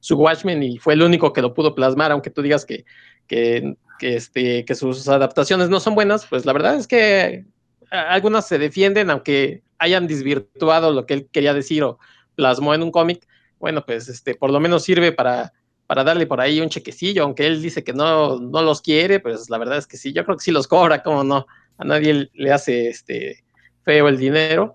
su 0.00 0.16
Watchmen 0.16 0.60
y 0.64 0.78
fue 0.78 0.94
el 0.94 1.02
único 1.02 1.32
que 1.32 1.40
lo 1.40 1.54
pudo 1.54 1.76
plasmar, 1.76 2.10
aunque 2.10 2.30
tú 2.30 2.42
digas 2.42 2.64
que, 2.64 2.84
que, 3.28 3.76
este, 4.00 4.64
que 4.64 4.74
sus 4.74 5.06
adaptaciones 5.08 5.68
no 5.68 5.78
son 5.78 5.94
buenas, 5.94 6.26
pues 6.26 6.44
la 6.44 6.52
verdad 6.52 6.74
es 6.74 6.88
que 6.88 7.44
algunas 7.90 8.48
se 8.48 8.58
defienden, 8.58 9.08
aunque 9.08 9.62
hayan 9.78 10.08
desvirtuado 10.08 10.92
lo 10.92 11.06
que 11.06 11.14
él 11.14 11.28
quería 11.30 11.54
decir 11.54 11.84
o 11.84 12.00
plasmó 12.34 12.74
en 12.74 12.82
un 12.82 12.90
cómic, 12.90 13.24
bueno, 13.60 13.86
pues 13.86 14.08
este, 14.08 14.34
por 14.34 14.50
lo 14.50 14.58
menos 14.58 14.82
sirve 14.82 15.12
para 15.12 15.52
para 15.86 16.04
darle 16.04 16.26
por 16.26 16.40
ahí 16.40 16.60
un 16.60 16.68
chequecillo, 16.68 17.24
aunque 17.24 17.46
él 17.46 17.62
dice 17.62 17.84
que 17.84 17.92
no, 17.92 18.38
no 18.38 18.62
los 18.62 18.80
quiere, 18.80 19.20
pues 19.20 19.50
la 19.50 19.58
verdad 19.58 19.78
es 19.78 19.86
que 19.86 19.96
sí, 19.96 20.12
yo 20.12 20.24
creo 20.24 20.36
que 20.36 20.44
sí 20.44 20.50
los 20.50 20.66
cobra, 20.66 21.02
como 21.02 21.24
no, 21.24 21.46
a 21.78 21.84
nadie 21.84 22.30
le 22.32 22.52
hace 22.52 22.88
este 22.88 23.44
feo 23.82 24.08
el 24.08 24.18
dinero. 24.18 24.74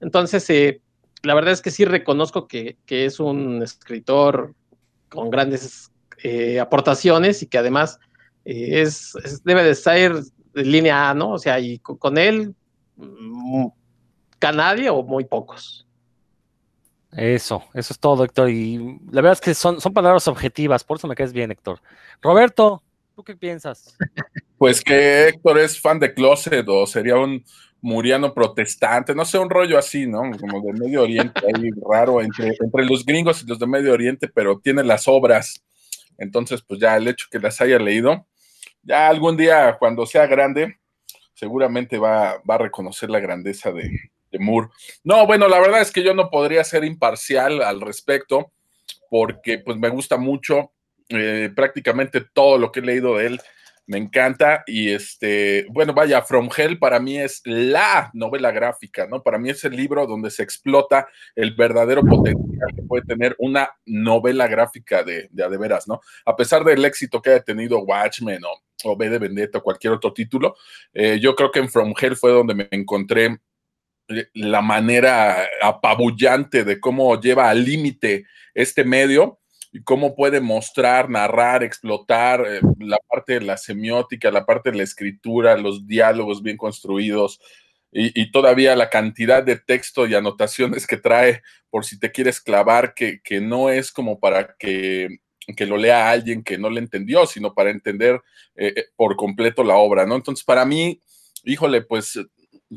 Entonces, 0.00 0.48
eh, 0.50 0.80
la 1.22 1.34
verdad 1.34 1.52
es 1.52 1.62
que 1.62 1.70
sí 1.70 1.84
reconozco 1.84 2.48
que, 2.48 2.76
que 2.84 3.06
es 3.06 3.20
un 3.20 3.62
escritor 3.62 4.54
con 5.08 5.30
grandes 5.30 5.92
eh, 6.22 6.60
aportaciones 6.60 7.42
y 7.42 7.46
que 7.46 7.58
además 7.58 7.98
eh, 8.44 8.82
es, 8.82 9.12
debe 9.44 9.64
de 9.64 9.70
estar 9.70 10.22
de 10.54 10.64
línea 10.64 11.10
A, 11.10 11.14
¿no? 11.14 11.32
O 11.32 11.38
sea, 11.38 11.58
y 11.60 11.78
con, 11.78 12.18
él, 12.18 12.54
mm, 12.96 13.66
nadie 14.54 14.90
o 14.90 15.02
muy 15.02 15.24
pocos. 15.24 15.81
Eso, 17.12 17.64
eso 17.74 17.92
es 17.92 17.98
todo, 17.98 18.24
Héctor. 18.24 18.50
Y 18.50 18.78
la 19.10 19.20
verdad 19.20 19.32
es 19.32 19.40
que 19.40 19.54
son, 19.54 19.80
son 19.80 19.92
palabras 19.92 20.26
objetivas, 20.28 20.84
por 20.84 20.96
eso 20.96 21.06
me 21.06 21.14
caes 21.14 21.32
bien, 21.32 21.50
Héctor. 21.50 21.80
Roberto, 22.20 22.82
¿tú 23.14 23.22
qué 23.22 23.36
piensas? 23.36 23.96
Pues 24.58 24.80
que 24.80 25.26
Héctor 25.26 25.58
es 25.58 25.80
fan 25.80 25.98
de 25.98 26.14
Closet 26.14 26.64
o 26.68 26.86
sería 26.86 27.16
un, 27.16 27.44
muriano 27.82 28.32
protestante, 28.32 29.14
no 29.14 29.24
sé, 29.24 29.36
un 29.36 29.50
rollo 29.50 29.76
así, 29.76 30.06
¿no? 30.06 30.22
Como 30.40 30.60
de 30.62 30.72
Medio 30.72 31.02
Oriente, 31.02 31.40
ahí 31.54 31.70
raro 31.84 32.22
entre, 32.22 32.54
entre 32.58 32.84
los 32.86 33.04
gringos 33.04 33.42
y 33.42 33.46
los 33.46 33.58
de 33.58 33.66
Medio 33.66 33.92
Oriente, 33.92 34.28
pero 34.28 34.58
tiene 34.58 34.84
las 34.84 35.08
obras. 35.08 35.62
Entonces, 36.16 36.62
pues 36.62 36.80
ya 36.80 36.96
el 36.96 37.08
hecho 37.08 37.26
que 37.30 37.40
las 37.40 37.60
haya 37.60 37.78
leído, 37.78 38.26
ya 38.82 39.08
algún 39.08 39.36
día 39.36 39.76
cuando 39.78 40.06
sea 40.06 40.26
grande, 40.26 40.78
seguramente 41.34 41.98
va, 41.98 42.40
va 42.48 42.54
a 42.54 42.58
reconocer 42.58 43.10
la 43.10 43.18
grandeza 43.18 43.72
de, 43.72 43.90
de 44.32 44.38
Moore. 44.38 44.68
No, 45.04 45.26
bueno, 45.26 45.46
la 45.46 45.60
verdad 45.60 45.82
es 45.82 45.92
que 45.92 46.02
yo 46.02 46.14
no 46.14 46.30
podría 46.30 46.64
ser 46.64 46.84
imparcial 46.84 47.62
al 47.62 47.80
respecto, 47.80 48.50
porque 49.10 49.58
pues 49.58 49.76
me 49.76 49.90
gusta 49.90 50.16
mucho 50.16 50.72
eh, 51.10 51.50
prácticamente 51.54 52.22
todo 52.32 52.58
lo 52.58 52.72
que 52.72 52.80
he 52.80 52.84
leído 52.84 53.18
de 53.18 53.26
él 53.26 53.40
me 53.86 53.98
encanta 53.98 54.62
y 54.66 54.90
este, 54.90 55.66
bueno, 55.70 55.92
vaya, 55.92 56.22
From 56.22 56.48
Hell 56.56 56.78
para 56.78 57.00
mí 57.00 57.18
es 57.18 57.42
la 57.44 58.10
novela 58.14 58.50
gráfica, 58.50 59.06
¿no? 59.06 59.22
Para 59.22 59.38
mí 59.38 59.50
es 59.50 59.64
el 59.64 59.76
libro 59.76 60.06
donde 60.06 60.30
se 60.30 60.42
explota 60.42 61.08
el 61.34 61.54
verdadero 61.54 62.02
potencial 62.02 62.68
que 62.74 62.82
puede 62.82 63.04
tener 63.04 63.34
una 63.38 63.70
novela 63.84 64.46
gráfica 64.46 65.02
de, 65.02 65.28
de, 65.30 65.48
de 65.48 65.58
veras, 65.58 65.88
¿no? 65.88 66.00
A 66.24 66.36
pesar 66.36 66.64
del 66.64 66.84
éxito 66.84 67.20
que 67.20 67.30
haya 67.30 67.42
tenido 67.42 67.80
Watchmen 67.80 68.42
o, 68.84 68.96
B 68.96 69.08
de 69.08 69.18
Vendetta 69.18 69.58
o 69.58 69.62
cualquier 69.62 69.92
otro 69.92 70.12
título, 70.12 70.56
eh, 70.92 71.18
yo 71.20 71.34
creo 71.34 71.50
que 71.50 71.60
en 71.60 71.68
From 71.68 71.92
Hell 72.00 72.16
fue 72.16 72.30
donde 72.32 72.54
me 72.54 72.68
encontré 72.70 73.38
la 74.34 74.62
manera 74.62 75.48
apabullante 75.62 76.64
de 76.64 76.80
cómo 76.80 77.20
lleva 77.20 77.50
al 77.50 77.64
límite 77.64 78.26
este 78.54 78.84
medio 78.84 79.40
y 79.72 79.82
cómo 79.82 80.14
puede 80.14 80.40
mostrar, 80.40 81.08
narrar, 81.08 81.62
explotar 81.62 82.44
eh, 82.46 82.60
la 82.78 82.98
parte 83.08 83.34
de 83.34 83.40
la 83.40 83.56
semiótica, 83.56 84.30
la 84.30 84.44
parte 84.44 84.70
de 84.70 84.76
la 84.76 84.82
escritura, 84.82 85.56
los 85.56 85.86
diálogos 85.86 86.42
bien 86.42 86.56
construidos 86.58 87.40
y, 87.94 88.30
todavía 88.30 88.74
la 88.74 88.88
cantidad 88.88 89.42
de 89.42 89.56
texto 89.56 90.06
y 90.06 90.14
anotaciones 90.14 90.86
que 90.86 90.96
trae 90.96 91.42
por 91.68 91.84
si 91.84 91.98
te 91.98 92.10
quieres 92.10 92.40
clavar, 92.40 92.94
que, 92.94 93.20
que 93.22 93.40
no 93.42 93.68
es 93.68 93.92
como 93.92 94.18
para 94.18 94.56
que, 94.58 95.18
que, 95.54 95.66
lo 95.66 95.76
lea 95.76 96.10
alguien 96.10 96.42
que 96.42 96.56
no 96.56 96.70
le 96.70 96.80
entendió, 96.80 97.26
sino 97.26 97.52
para 97.52 97.68
entender 97.68 98.18
eh, 98.56 98.86
por 98.96 99.16
completo 99.16 99.62
la 99.62 99.76
obra, 99.76 100.06
¿no? 100.06 100.16
Entonces, 100.16 100.42
para 100.42 100.64
mí, 100.64 101.02
híjole, 101.44 101.82
pues 101.82 102.18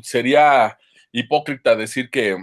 sería 0.02 0.76
hipócrita 1.18 1.74
decir 1.74 2.10
que, 2.10 2.36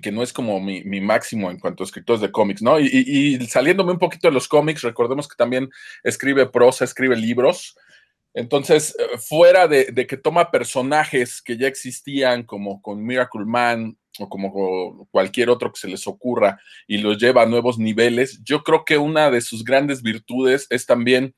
que 0.00 0.12
no 0.12 0.22
es 0.22 0.32
como 0.32 0.60
mi, 0.60 0.82
máximo 1.00 1.50
en 1.50 1.58
cuanto 1.58 1.82
a 1.82 1.86
escritores 1.86 2.20
de 2.20 2.30
cómics, 2.30 2.62
¿no? 2.62 2.78
Y, 2.78 2.86
y, 2.86 3.36
y, 3.36 3.46
saliéndome 3.46 3.92
un 3.92 3.98
poquito 3.98 4.28
de 4.28 4.34
los 4.34 4.46
cómics, 4.46 4.82
recordemos 4.82 5.26
que 5.26 5.36
también 5.36 5.68
escribe 6.04 6.46
prosa, 6.46 6.84
escribe 6.84 7.16
libros. 7.16 7.76
Entonces, 8.34 8.94
eh, 8.98 9.18
fuera 9.18 9.66
de, 9.66 9.86
de, 9.86 10.06
que 10.06 10.16
toma 10.16 10.50
personajes 10.50 11.42
que 11.42 11.56
ya 11.56 11.66
existían, 11.66 12.44
como 12.44 12.80
con 12.80 13.04
Miracle 13.04 13.44
Man 13.44 13.98
o 14.20 14.28
como 14.28 15.08
cualquier 15.10 15.50
otro 15.50 15.72
que 15.72 15.80
se 15.80 15.88
les 15.88 16.06
ocurra, 16.06 16.60
y 16.86 16.98
los 16.98 17.18
lleva 17.18 17.42
a 17.42 17.46
nuevos 17.46 17.78
niveles, 17.78 18.40
yo 18.44 18.62
creo 18.62 18.84
que 18.84 18.98
una 18.98 19.30
de 19.30 19.40
sus 19.40 19.64
grandes 19.64 20.02
virtudes 20.02 20.66
es 20.70 20.86
también 20.86 21.34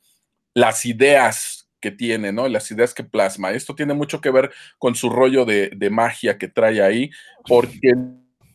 las 0.55 0.85
ideas 0.85 1.70
que 1.81 1.91
tiene, 1.91 2.33
¿no? 2.33 2.49
Las 2.49 2.71
ideas 2.71 2.95
que 2.95 3.05
plasma. 3.05 3.53
Esto 3.53 3.75
tiene 3.75 3.95
mucho 3.95 4.21
que 4.21 4.31
ver 4.31 4.51
con 4.79 4.95
su 4.95 5.11
rollo 5.11 5.45
de, 5.45 5.71
de 5.75 5.91
magia 5.91 6.39
que 6.39 6.49
trae 6.49 6.83
ahí, 6.83 7.11
porque 7.47 7.95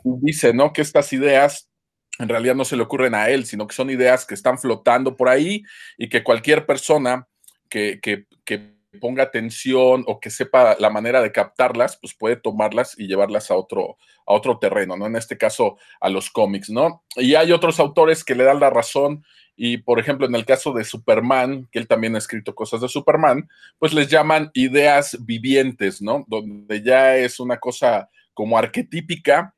dice, 0.03 0.53
¿no? 0.53 0.71
Que 0.73 0.81
estas 0.81 1.11
ideas 1.13 1.69
en 2.19 2.29
realidad 2.29 2.55
no 2.55 2.65
se 2.65 2.77
le 2.77 2.83
ocurren 2.83 3.15
a 3.15 3.29
él, 3.29 3.45
sino 3.45 3.67
que 3.67 3.75
son 3.75 3.89
ideas 3.89 4.25
que 4.25 4.35
están 4.35 4.57
flotando 4.57 5.17
por 5.17 5.29
ahí 5.29 5.63
y 5.97 6.09
que 6.09 6.23
cualquier 6.23 6.65
persona 6.65 7.27
que, 7.69 7.99
que, 8.01 8.25
que, 8.45 8.74
ponga 8.95 9.23
atención 9.23 10.03
o 10.07 10.19
que 10.19 10.29
sepa 10.29 10.75
la 10.79 10.89
manera 10.89 11.21
de 11.21 11.31
captarlas, 11.31 11.97
pues 11.97 12.13
puede 12.13 12.35
tomarlas 12.35 12.97
y 12.97 13.07
llevarlas 13.07 13.51
a 13.51 13.55
otro, 13.55 13.97
a 14.25 14.33
otro 14.33 14.57
terreno, 14.59 14.97
¿no? 14.97 15.05
En 15.05 15.15
este 15.15 15.37
caso, 15.37 15.77
a 15.99 16.09
los 16.09 16.29
cómics, 16.29 16.69
¿no? 16.69 17.03
Y 17.15 17.35
hay 17.35 17.51
otros 17.51 17.79
autores 17.79 18.23
que 18.23 18.35
le 18.35 18.43
dan 18.43 18.59
la 18.59 18.69
razón 18.69 19.23
y, 19.55 19.77
por 19.77 19.99
ejemplo, 19.99 20.27
en 20.27 20.35
el 20.35 20.45
caso 20.45 20.73
de 20.73 20.83
Superman, 20.83 21.67
que 21.71 21.79
él 21.79 21.87
también 21.87 22.15
ha 22.15 22.19
escrito 22.19 22.53
cosas 22.53 22.81
de 22.81 22.89
Superman, 22.89 23.47
pues 23.79 23.93
les 23.93 24.09
llaman 24.09 24.51
ideas 24.53 25.17
vivientes, 25.25 26.01
¿no? 26.01 26.25
Donde 26.27 26.83
ya 26.83 27.15
es 27.15 27.39
una 27.39 27.57
cosa 27.57 28.09
como 28.33 28.57
arquetípica, 28.57 29.54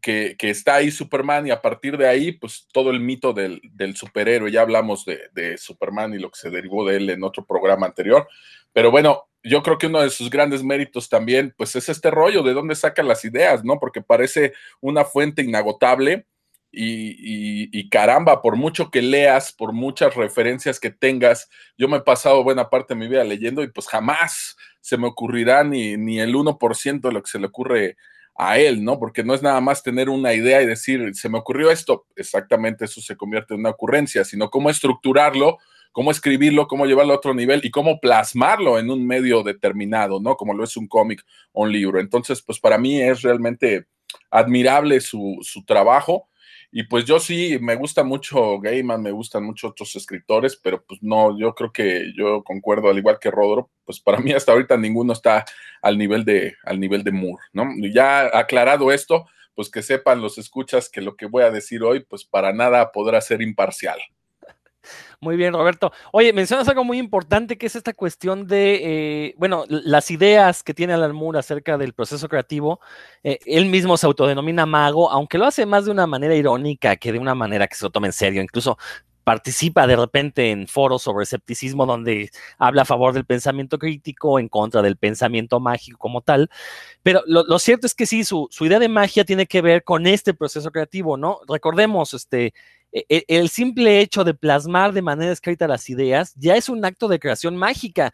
que, 0.00 0.36
está 0.40 0.76
ahí 0.76 0.90
Superman 0.90 1.46
y 1.46 1.50
a 1.50 1.60
partir 1.60 1.96
de 1.96 2.08
ahí, 2.08 2.32
pues 2.32 2.66
todo 2.72 2.90
el 2.90 3.00
mito 3.00 3.32
del, 3.32 3.60
superhéroe, 3.94 4.50
ya 4.50 4.62
hablamos 4.62 5.04
de, 5.04 5.58
Superman 5.58 6.14
y 6.14 6.18
lo 6.18 6.30
que 6.30 6.38
se 6.38 6.50
derivó 6.50 6.86
de 6.86 6.96
él 6.96 7.10
en 7.10 7.24
otro 7.24 7.44
programa 7.44 7.86
anterior, 7.86 8.28
pero 8.72 8.90
bueno, 8.90 9.28
yo 9.42 9.62
creo 9.62 9.78
que 9.78 9.86
uno 9.86 10.00
de 10.00 10.10
sus 10.10 10.30
grandes 10.30 10.62
méritos 10.62 11.08
también, 11.08 11.54
pues 11.56 11.74
es 11.76 11.88
este 11.88 12.10
rollo 12.10 12.42
de 12.42 12.54
dónde 12.54 12.74
saca 12.74 13.02
las 13.02 13.24
ideas, 13.24 13.64
¿no? 13.64 13.78
Porque 13.78 14.02
parece 14.02 14.52
una 14.80 15.04
fuente 15.04 15.42
inagotable 15.42 16.26
y 16.70 17.88
caramba, 17.88 18.42
por 18.42 18.56
mucho 18.56 18.90
que 18.90 19.00
leas, 19.00 19.52
por 19.52 19.72
muchas 19.72 20.14
referencias 20.14 20.78
que 20.78 20.90
tengas, 20.90 21.48
yo 21.78 21.88
me 21.88 21.96
he 21.96 22.02
pasado 22.02 22.44
buena 22.44 22.68
parte 22.68 22.94
de 22.94 23.00
mi 23.00 23.08
vida 23.08 23.24
leyendo 23.24 23.62
y 23.62 23.68
pues 23.68 23.86
jamás 23.86 24.56
se 24.80 24.96
me 24.96 25.06
ocurrirá 25.06 25.64
ni, 25.64 25.96
ni 25.96 26.20
el 26.20 26.34
1% 26.34 27.00
de 27.00 27.12
lo 27.12 27.22
que 27.22 27.30
se 27.30 27.38
le 27.38 27.46
ocurre 27.46 27.96
a 28.38 28.56
él, 28.58 28.84
¿no? 28.84 29.00
Porque 29.00 29.24
no 29.24 29.34
es 29.34 29.42
nada 29.42 29.60
más 29.60 29.82
tener 29.82 30.08
una 30.08 30.32
idea 30.32 30.62
y 30.62 30.66
decir, 30.66 31.12
se 31.14 31.28
me 31.28 31.38
ocurrió 31.38 31.72
esto, 31.72 32.06
exactamente 32.14 32.84
eso 32.84 33.00
se 33.00 33.16
convierte 33.16 33.54
en 33.54 33.60
una 33.60 33.70
ocurrencia, 33.70 34.24
sino 34.24 34.48
cómo 34.48 34.70
estructurarlo, 34.70 35.58
cómo 35.90 36.12
escribirlo, 36.12 36.68
cómo 36.68 36.86
llevarlo 36.86 37.14
a 37.14 37.16
otro 37.16 37.34
nivel 37.34 37.60
y 37.64 37.72
cómo 37.72 37.98
plasmarlo 37.98 38.78
en 38.78 38.90
un 38.90 39.04
medio 39.04 39.42
determinado, 39.42 40.20
¿no? 40.20 40.36
Como 40.36 40.54
lo 40.54 40.62
es 40.62 40.76
un 40.76 40.86
cómic 40.86 41.24
o 41.50 41.64
un 41.64 41.72
libro. 41.72 41.98
Entonces, 41.98 42.40
pues 42.40 42.60
para 42.60 42.78
mí 42.78 43.02
es 43.02 43.22
realmente 43.22 43.86
admirable 44.30 45.00
su, 45.00 45.38
su 45.42 45.64
trabajo. 45.64 46.28
Y 46.70 46.82
pues 46.84 47.06
yo 47.06 47.18
sí, 47.18 47.58
me 47.60 47.76
gusta 47.76 48.04
mucho 48.04 48.60
Gaiman, 48.60 49.02
me 49.02 49.10
gustan 49.10 49.44
mucho 49.44 49.68
otros 49.68 49.96
escritores, 49.96 50.56
pero 50.62 50.84
pues 50.84 51.02
no, 51.02 51.38
yo 51.38 51.54
creo 51.54 51.72
que 51.72 52.12
yo 52.14 52.42
concuerdo, 52.44 52.90
al 52.90 52.98
igual 52.98 53.18
que 53.18 53.30
Rodro, 53.30 53.70
pues 53.84 54.00
para 54.00 54.18
mí 54.18 54.32
hasta 54.32 54.52
ahorita 54.52 54.76
ninguno 54.76 55.14
está 55.14 55.46
al 55.80 55.96
nivel 55.96 56.24
de, 56.24 56.56
al 56.64 56.78
nivel 56.78 57.04
de 57.04 57.12
Moore, 57.12 57.42
¿no? 57.54 57.64
Ya 57.92 58.26
aclarado 58.38 58.92
esto, 58.92 59.26
pues 59.54 59.70
que 59.70 59.82
sepan 59.82 60.20
los 60.20 60.36
escuchas 60.36 60.90
que 60.90 61.00
lo 61.00 61.16
que 61.16 61.26
voy 61.26 61.42
a 61.42 61.50
decir 61.50 61.82
hoy, 61.82 62.04
pues 62.04 62.24
para 62.24 62.52
nada 62.52 62.92
podrá 62.92 63.20
ser 63.22 63.40
imparcial. 63.40 63.98
Muy 65.20 65.36
bien, 65.36 65.52
Roberto. 65.52 65.90
Oye, 66.12 66.32
mencionas 66.32 66.68
algo 66.68 66.84
muy 66.84 66.96
importante 66.98 67.58
que 67.58 67.66
es 67.66 67.74
esta 67.74 67.92
cuestión 67.92 68.46
de, 68.46 69.26
eh, 69.26 69.34
bueno, 69.36 69.64
las 69.68 70.12
ideas 70.12 70.62
que 70.62 70.74
tiene 70.74 70.92
Alan 70.92 71.18
acerca 71.34 71.76
del 71.76 71.92
proceso 71.92 72.28
creativo. 72.28 72.78
Eh, 73.24 73.40
él 73.44 73.66
mismo 73.66 73.96
se 73.96 74.06
autodenomina 74.06 74.64
mago, 74.64 75.10
aunque 75.10 75.36
lo 75.36 75.46
hace 75.46 75.66
más 75.66 75.86
de 75.86 75.90
una 75.90 76.06
manera 76.06 76.36
irónica 76.36 76.94
que 76.94 77.10
de 77.10 77.18
una 77.18 77.34
manera 77.34 77.66
que 77.66 77.74
se 77.74 77.84
lo 77.84 77.90
tome 77.90 78.06
en 78.06 78.12
serio. 78.12 78.40
Incluso 78.40 78.78
participa 79.28 79.86
de 79.86 79.94
repente 79.96 80.50
en 80.52 80.66
foros 80.66 81.02
sobre 81.02 81.24
escepticismo 81.24 81.84
donde 81.84 82.30
habla 82.56 82.82
a 82.82 82.84
favor 82.86 83.12
del 83.12 83.26
pensamiento 83.26 83.78
crítico, 83.78 84.38
en 84.38 84.48
contra 84.48 84.80
del 84.80 84.96
pensamiento 84.96 85.60
mágico 85.60 85.98
como 85.98 86.22
tal. 86.22 86.48
Pero 87.02 87.22
lo, 87.26 87.58
cierto 87.58 87.86
es 87.86 87.94
que 87.94 88.06
sí, 88.06 88.24
su, 88.24 88.48
idea 88.60 88.78
de 88.78 88.88
magia 88.88 89.24
tiene 89.26 89.46
que 89.46 89.60
ver 89.60 89.84
con 89.84 90.06
este 90.06 90.32
proceso 90.32 90.70
creativo, 90.70 91.18
¿no? 91.18 91.40
Recordemos, 91.46 92.14
este, 92.14 92.54
el 92.92 93.48
simple 93.50 94.00
hecho 94.00 94.24
de 94.24 94.34
plasmar 94.34 94.92
de 94.92 95.02
manera 95.02 95.32
escrita 95.32 95.68
las 95.68 95.88
ideas 95.90 96.32
ya 96.36 96.56
es 96.56 96.68
un 96.68 96.84
acto 96.84 97.08
de 97.08 97.18
creación 97.18 97.56
mágica. 97.56 98.12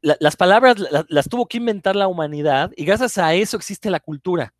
La, 0.00 0.16
las 0.20 0.36
palabras 0.36 0.78
las, 0.78 1.04
las 1.08 1.28
tuvo 1.28 1.46
que 1.46 1.56
inventar 1.56 1.96
la 1.96 2.06
humanidad 2.06 2.70
y 2.76 2.84
gracias 2.84 3.18
a 3.18 3.34
eso 3.34 3.56
existe 3.56 3.90
la 3.90 4.00
cultura. 4.00 4.54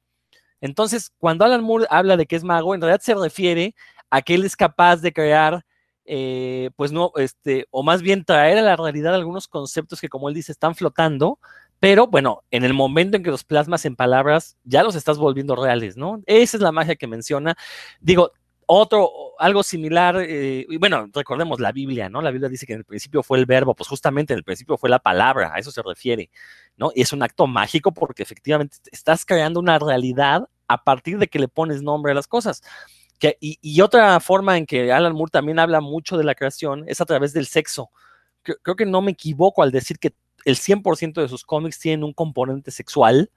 Entonces, 0.61 1.13
cuando 1.19 1.45
Alan 1.45 1.63
Moore 1.63 1.87
habla 1.91 2.17
de 2.17 2.27
que 2.27 2.37
es 2.37 2.45
mago, 2.45 2.75
en 2.75 2.81
realidad 2.81 3.03
se 3.03 3.15
refiere 3.15 3.75
a 4.11 4.23
que 4.23 4.35
él 4.35 4.45
es 4.45 4.57
capaz 4.57 4.97
de 4.97 5.13
crear 5.13 5.65
eh, 6.07 6.71
pues 6.77 6.93
no, 6.93 7.11
este, 7.17 7.67
o 7.71 7.83
más 7.83 8.01
bien 8.01 8.25
traer 8.25 8.59
a 8.59 8.63
la 8.63 8.77
realidad 8.77 9.15
algunos 9.15 9.49
conceptos 9.49 10.01
que, 10.01 10.09
como 10.09 10.29
él 10.29 10.35
dice, 10.35 10.53
están 10.53 10.75
flotando, 10.77 11.41
pero 11.81 12.07
bueno, 12.07 12.43
en 12.51 12.65
el 12.65 12.75
momento 12.75 13.17
en 13.17 13.23
que 13.23 13.31
los 13.31 13.45
plasmas 13.45 13.85
en 13.85 13.97
palabras, 13.97 14.57
ya 14.65 14.83
los 14.83 14.95
estás 14.95 15.19
volviendo 15.19 15.57
reales, 15.57 15.97
¿no? 15.97 16.23
Esa 16.27 16.57
es 16.57 16.63
la 16.63 16.73
magia 16.73 16.97
que 16.97 17.07
menciona. 17.09 17.57
Digo, 18.01 18.33
otro, 18.67 19.11
algo 19.39 19.63
similar, 19.63 20.17
eh, 20.21 20.67
bueno, 20.79 21.09
recordemos 21.13 21.61
la 21.61 21.73
Biblia, 21.73 22.09
¿no? 22.09 22.21
La 22.21 22.31
Biblia 22.31 22.49
dice 22.49 22.67
que 22.67 22.73
en 22.73 22.81
el 22.81 22.85
principio 22.85 23.23
fue 23.23 23.39
el 23.39 23.47
verbo, 23.47 23.75
pues 23.75 23.89
justamente 23.89 24.33
en 24.33 24.39
el 24.39 24.45
principio 24.45 24.77
fue 24.77 24.91
la 24.91 24.99
palabra, 24.99 25.53
a 25.55 25.59
eso 25.59 25.71
se 25.71 25.83
refiere, 25.83 26.31
¿no? 26.77 26.91
Y 26.95 27.03
es 27.03 27.13
un 27.13 27.23
acto 27.23 27.47
mágico 27.47 27.93
porque 27.93 28.23
efectivamente 28.23 28.77
estás 28.91 29.25
creando 29.25 29.61
una 29.61 29.79
realidad 29.79 30.49
a 30.69 30.83
partir 30.83 31.19
de 31.19 31.29
que 31.29 31.39
le 31.39 31.49
pones 31.49 31.83
nombre 31.83 32.13
a 32.13 32.15
las 32.15 32.27
cosas. 32.27 32.63
Que, 33.19 33.39
y, 33.41 33.59
y, 33.63 33.81
otra 33.81 34.21
forma 34.21 34.59
en 34.59 34.67
que 34.67 34.93
Alan 34.93 35.15
Moore 35.15 35.31
también 35.31 35.59
habla 35.59 35.81
mucho 35.81 36.19
de 36.19 36.25
la 36.25 36.35
creación 36.35 36.85
es 36.87 37.01
a 37.01 37.07
través 37.07 37.33
del 37.33 37.47
sexo. 37.47 37.91
Creo, 38.43 38.59
creo 38.63 38.77
que 38.77 38.85
no 38.85 39.01
me 39.01 39.13
equivoco 39.13 39.63
al 39.63 39.71
decir 39.71 39.99
que 39.99 40.13
el 40.45 40.57
100% 40.57 41.21
de 41.21 41.29
sus 41.29 41.45
cómics 41.45 41.79
tienen 41.79 42.05
un 42.05 42.13
componente 42.13 42.71
sexual, 42.71 43.31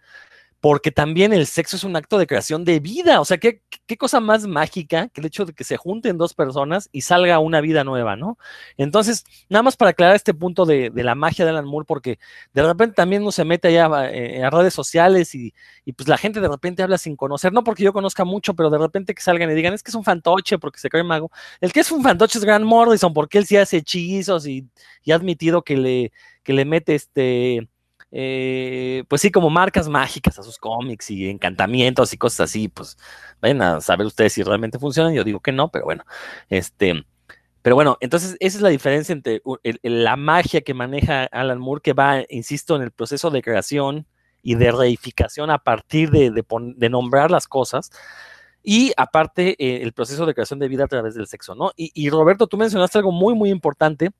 porque 0.61 0.91
también 0.91 1.31
el 1.31 1.47
sexo 1.47 1.77
es 1.77 1.83
un 1.83 1.95
acto 1.95 2.17
de 2.17 2.27
creación 2.27 2.65
de 2.65 2.79
vida. 2.79 3.21
O 3.21 3.25
sea, 3.25 3.37
¿qué, 3.37 3.61
qué 3.85 3.97
cosa 3.97 4.19
más 4.19 4.45
mágica 4.45 5.07
que 5.09 5.21
el 5.21 5.27
hecho 5.27 5.45
de 5.45 5.53
que 5.53 5.63
se 5.63 5.77
junten 5.77 6.17
dos 6.17 6.33
personas 6.33 6.89
y 6.91 7.01
salga 7.01 7.39
una 7.39 7.61
vida 7.61 7.83
nueva, 7.83 8.15
¿no? 8.17 8.37
Entonces, 8.77 9.23
nada 9.47 9.63
más 9.63 9.77
para 9.77 9.91
aclarar 9.91 10.15
este 10.15 10.33
punto 10.33 10.65
de, 10.65 10.91
la 10.95 11.15
magia 11.15 11.45
de 11.45 11.51
Alan 11.51 11.65
Moore, 11.65 11.85
porque 11.87 12.19
de 12.53 12.63
repente 12.63 12.95
también 12.95 13.21
uno 13.21 13.31
se 13.31 13.45
mete 13.45 13.69
allá 13.69 14.11
eh, 14.11 14.43
a 14.43 14.49
redes 14.49 14.73
sociales 14.73 15.33
y, 15.33 15.53
pues 15.95 16.07
la 16.07 16.17
gente 16.17 16.39
de 16.39 16.47
repente 16.47 16.83
habla 16.83 16.97
sin 16.97 17.15
conocer, 17.15 17.53
no 17.53 17.63
porque 17.63 17.83
yo 17.83 17.93
conozca 17.93 18.25
mucho, 18.25 18.53
pero 18.53 18.69
de 18.69 18.77
repente 18.77 19.15
que 19.15 19.21
salgan 19.21 19.49
y 19.51 19.53
digan, 19.53 19.73
es 19.73 19.81
que 19.81 19.91
es 19.91 19.95
un 19.95 20.03
fantoche 20.03 20.59
porque 20.59 20.79
se 20.79 20.89
cree 20.89 21.03
mago. 21.03 21.31
El 21.61 21.71
que 21.71 21.79
es 21.79 21.91
un 21.91 22.03
fantoche 22.03 22.37
es 22.37 22.45
Grant 22.45 22.65
Morrison, 22.65 23.13
porque 23.13 23.37
él 23.37 23.45
sí 23.45 23.57
hace 23.57 23.77
hechizos 23.77 24.45
y, 24.45 24.67
y 25.03 25.11
ha 25.11 25.15
admitido 25.15 25.63
que 25.63 25.77
le, 25.77 26.11
que 26.43 26.53
le 26.53 26.65
mete 26.65 26.95
este 26.95 27.69
eh, 28.11 29.03
pues 29.07 29.21
sí, 29.21 29.31
como 29.31 29.49
marcas 29.49 29.87
mágicas 29.87 30.39
a 30.39 30.43
sus 30.43 30.57
cómics 30.57 31.11
y 31.11 31.29
encantamientos 31.29 32.13
y 32.13 32.17
cosas 32.17 32.49
así, 32.49 32.67
pues 32.67 32.97
vayan 33.41 33.61
a 33.61 33.81
saber 33.81 34.07
ustedes 34.07 34.33
si 34.33 34.43
realmente 34.43 34.79
funcionan. 34.79 35.13
Yo 35.13 35.23
digo 35.23 35.39
que 35.39 35.51
no, 35.51 35.69
pero 35.69 35.85
bueno, 35.85 36.05
este, 36.49 37.05
pero 37.61 37.75
bueno, 37.75 37.97
entonces 38.01 38.35
esa 38.39 38.57
es 38.57 38.61
la 38.61 38.69
diferencia 38.69 39.13
entre 39.13 39.41
la 39.83 40.15
magia 40.15 40.61
que 40.61 40.73
maneja 40.73 41.25
Alan 41.25 41.59
Moore, 41.59 41.81
que 41.83 41.93
va, 41.93 42.23
insisto, 42.29 42.75
en 42.75 42.81
el 42.81 42.91
proceso 42.91 43.29
de 43.29 43.41
creación 43.41 44.07
y 44.41 44.55
de 44.55 44.71
reificación 44.71 45.51
a 45.51 45.59
partir 45.59 46.09
de, 46.11 46.31
de, 46.31 46.89
nombrar 46.89 47.29
las 47.29 47.47
cosas. 47.47 47.91
Y 48.63 48.93
aparte, 48.97 49.55
eh, 49.59 49.83
el 49.83 49.93
proceso 49.93 50.25
de 50.25 50.33
creación 50.33 50.59
de 50.59 50.67
vida 50.67 50.85
a 50.85 50.87
través 50.87 51.15
del 51.15 51.27
sexo, 51.27 51.55
¿no? 51.55 51.71
Y, 51.75 51.91
y 51.93 52.09
Roberto, 52.09 52.47
tú 52.47 52.57
mencionaste 52.57 52.97
algo 52.97 53.11
muy, 53.11 53.35
muy 53.35 53.49
importante, 53.49 54.11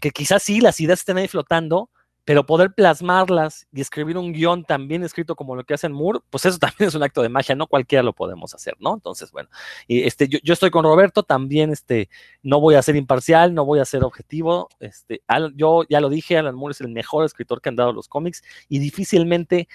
que 0.00 0.10
quizás 0.10 0.42
sí, 0.42 0.60
las 0.60 0.80
ideas 0.80 1.00
estén 1.00 1.18
ahí 1.18 1.28
flotando, 1.28 1.90
pero 2.28 2.44
poder 2.44 2.74
plasmarlas 2.74 3.66
y 3.72 3.80
escribir 3.80 4.18
un 4.18 4.34
guion 4.34 4.62
también 4.62 5.02
escrito 5.02 5.34
como 5.34 5.56
lo 5.56 5.64
que 5.64 5.72
hacen 5.72 5.92
Moore, 5.92 6.18
pues 6.28 6.44
eso 6.44 6.58
también 6.58 6.88
es 6.88 6.94
un 6.94 7.02
acto 7.02 7.22
de 7.22 7.30
magia, 7.30 7.54
no 7.54 7.66
cualquiera 7.66 8.02
lo 8.02 8.12
podemos 8.12 8.52
hacer, 8.52 8.74
¿no? 8.80 8.92
Entonces, 8.92 9.32
bueno, 9.32 9.48
y 9.86 10.02
este, 10.02 10.28
yo, 10.28 10.52
estoy 10.52 10.68
con 10.68 10.84
Roberto, 10.84 11.22
también 11.22 11.70
este, 11.70 12.10
no 12.42 12.60
voy 12.60 12.74
a 12.74 12.82
ser 12.82 12.96
imparcial, 12.96 13.54
no 13.54 13.64
voy 13.64 13.78
a 13.78 13.86
ser 13.86 14.04
objetivo, 14.04 14.68
este, 14.78 15.22
yo 15.54 15.84
ya 15.88 16.02
lo 16.02 16.10
dije, 16.10 16.36
Alan 16.36 16.54
Moore 16.54 16.72
es 16.72 16.82
el 16.82 16.88
mejor 16.88 17.24
escritor 17.24 17.62
que 17.62 17.70
han 17.70 17.76
dado 17.76 17.94
los 17.94 18.08
cómics 18.08 18.42
y 18.68 18.78
difícilmente 18.78 19.66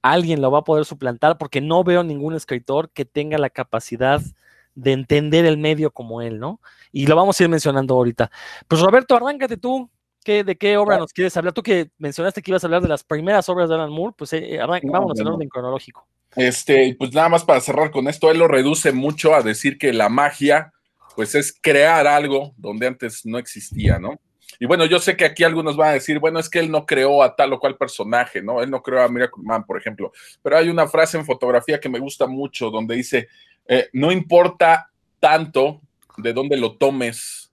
alguien 0.00 0.40
lo 0.40 0.52
va 0.52 0.60
a 0.60 0.64
poder 0.64 0.84
suplantar 0.84 1.36
porque 1.36 1.60
no 1.60 1.82
veo 1.82 2.04
ningún 2.04 2.36
escritor 2.36 2.90
que 2.90 3.06
tenga 3.06 3.38
la 3.38 3.50
capacidad 3.50 4.22
de 4.76 4.92
entender 4.92 5.46
el 5.46 5.58
medio 5.58 5.90
como 5.90 6.22
él, 6.22 6.38
¿no? 6.38 6.60
Y 6.92 7.08
lo 7.08 7.16
vamos 7.16 7.40
a 7.40 7.42
ir 7.42 7.48
mencionando 7.48 7.94
ahorita. 7.94 8.30
Pues 8.68 8.80
Roberto, 8.80 9.16
arráncate 9.16 9.56
tú, 9.56 9.90
¿De 10.28 10.56
qué 10.56 10.76
obra 10.76 10.98
nos 10.98 11.12
quieres 11.12 11.36
hablar? 11.36 11.52
Tú 11.52 11.62
que 11.62 11.90
mencionaste 11.98 12.42
que 12.42 12.50
ibas 12.50 12.62
a 12.62 12.66
hablar 12.66 12.82
de 12.82 12.88
las 12.88 13.02
primeras 13.02 13.48
obras 13.48 13.68
de 13.68 13.74
Alan 13.74 13.90
Moore, 13.90 14.14
pues 14.16 14.32
eh, 14.34 14.56
eh 14.56 14.58
vámonos 14.84 15.18
en 15.18 15.26
orden 15.26 15.48
cronológico. 15.48 16.06
Este, 16.36 16.94
pues 16.98 17.14
nada 17.14 17.28
más 17.28 17.44
para 17.44 17.60
cerrar 17.60 17.90
con 17.90 18.06
esto, 18.08 18.30
él 18.30 18.38
lo 18.38 18.46
reduce 18.46 18.92
mucho 18.92 19.34
a 19.34 19.42
decir 19.42 19.78
que 19.78 19.92
la 19.92 20.08
magia, 20.08 20.72
pues 21.16 21.34
es 21.34 21.56
crear 21.60 22.06
algo 22.06 22.52
donde 22.56 22.86
antes 22.86 23.24
no 23.24 23.38
existía, 23.38 23.98
¿no? 23.98 24.20
Y 24.60 24.66
bueno, 24.66 24.86
yo 24.86 24.98
sé 24.98 25.16
que 25.16 25.24
aquí 25.24 25.44
algunos 25.44 25.76
van 25.76 25.90
a 25.90 25.92
decir, 25.92 26.18
bueno, 26.18 26.38
es 26.38 26.48
que 26.48 26.58
él 26.58 26.70
no 26.70 26.84
creó 26.84 27.22
a 27.22 27.36
tal 27.36 27.52
o 27.52 27.60
cual 27.60 27.76
personaje, 27.76 28.42
¿no? 28.42 28.60
Él 28.60 28.70
no 28.70 28.82
creó 28.82 29.02
a 29.02 29.08
Miracle 29.08 29.42
Man, 29.44 29.64
por 29.64 29.78
ejemplo. 29.78 30.12
Pero 30.42 30.56
hay 30.56 30.68
una 30.68 30.88
frase 30.88 31.16
en 31.16 31.24
fotografía 31.24 31.78
que 31.78 31.88
me 31.88 32.00
gusta 32.00 32.26
mucho 32.26 32.70
donde 32.70 32.96
dice, 32.96 33.28
eh, 33.66 33.88
no 33.92 34.10
importa 34.10 34.90
tanto 35.20 35.80
de 36.16 36.32
dónde 36.32 36.56
lo 36.56 36.76
tomes, 36.76 37.52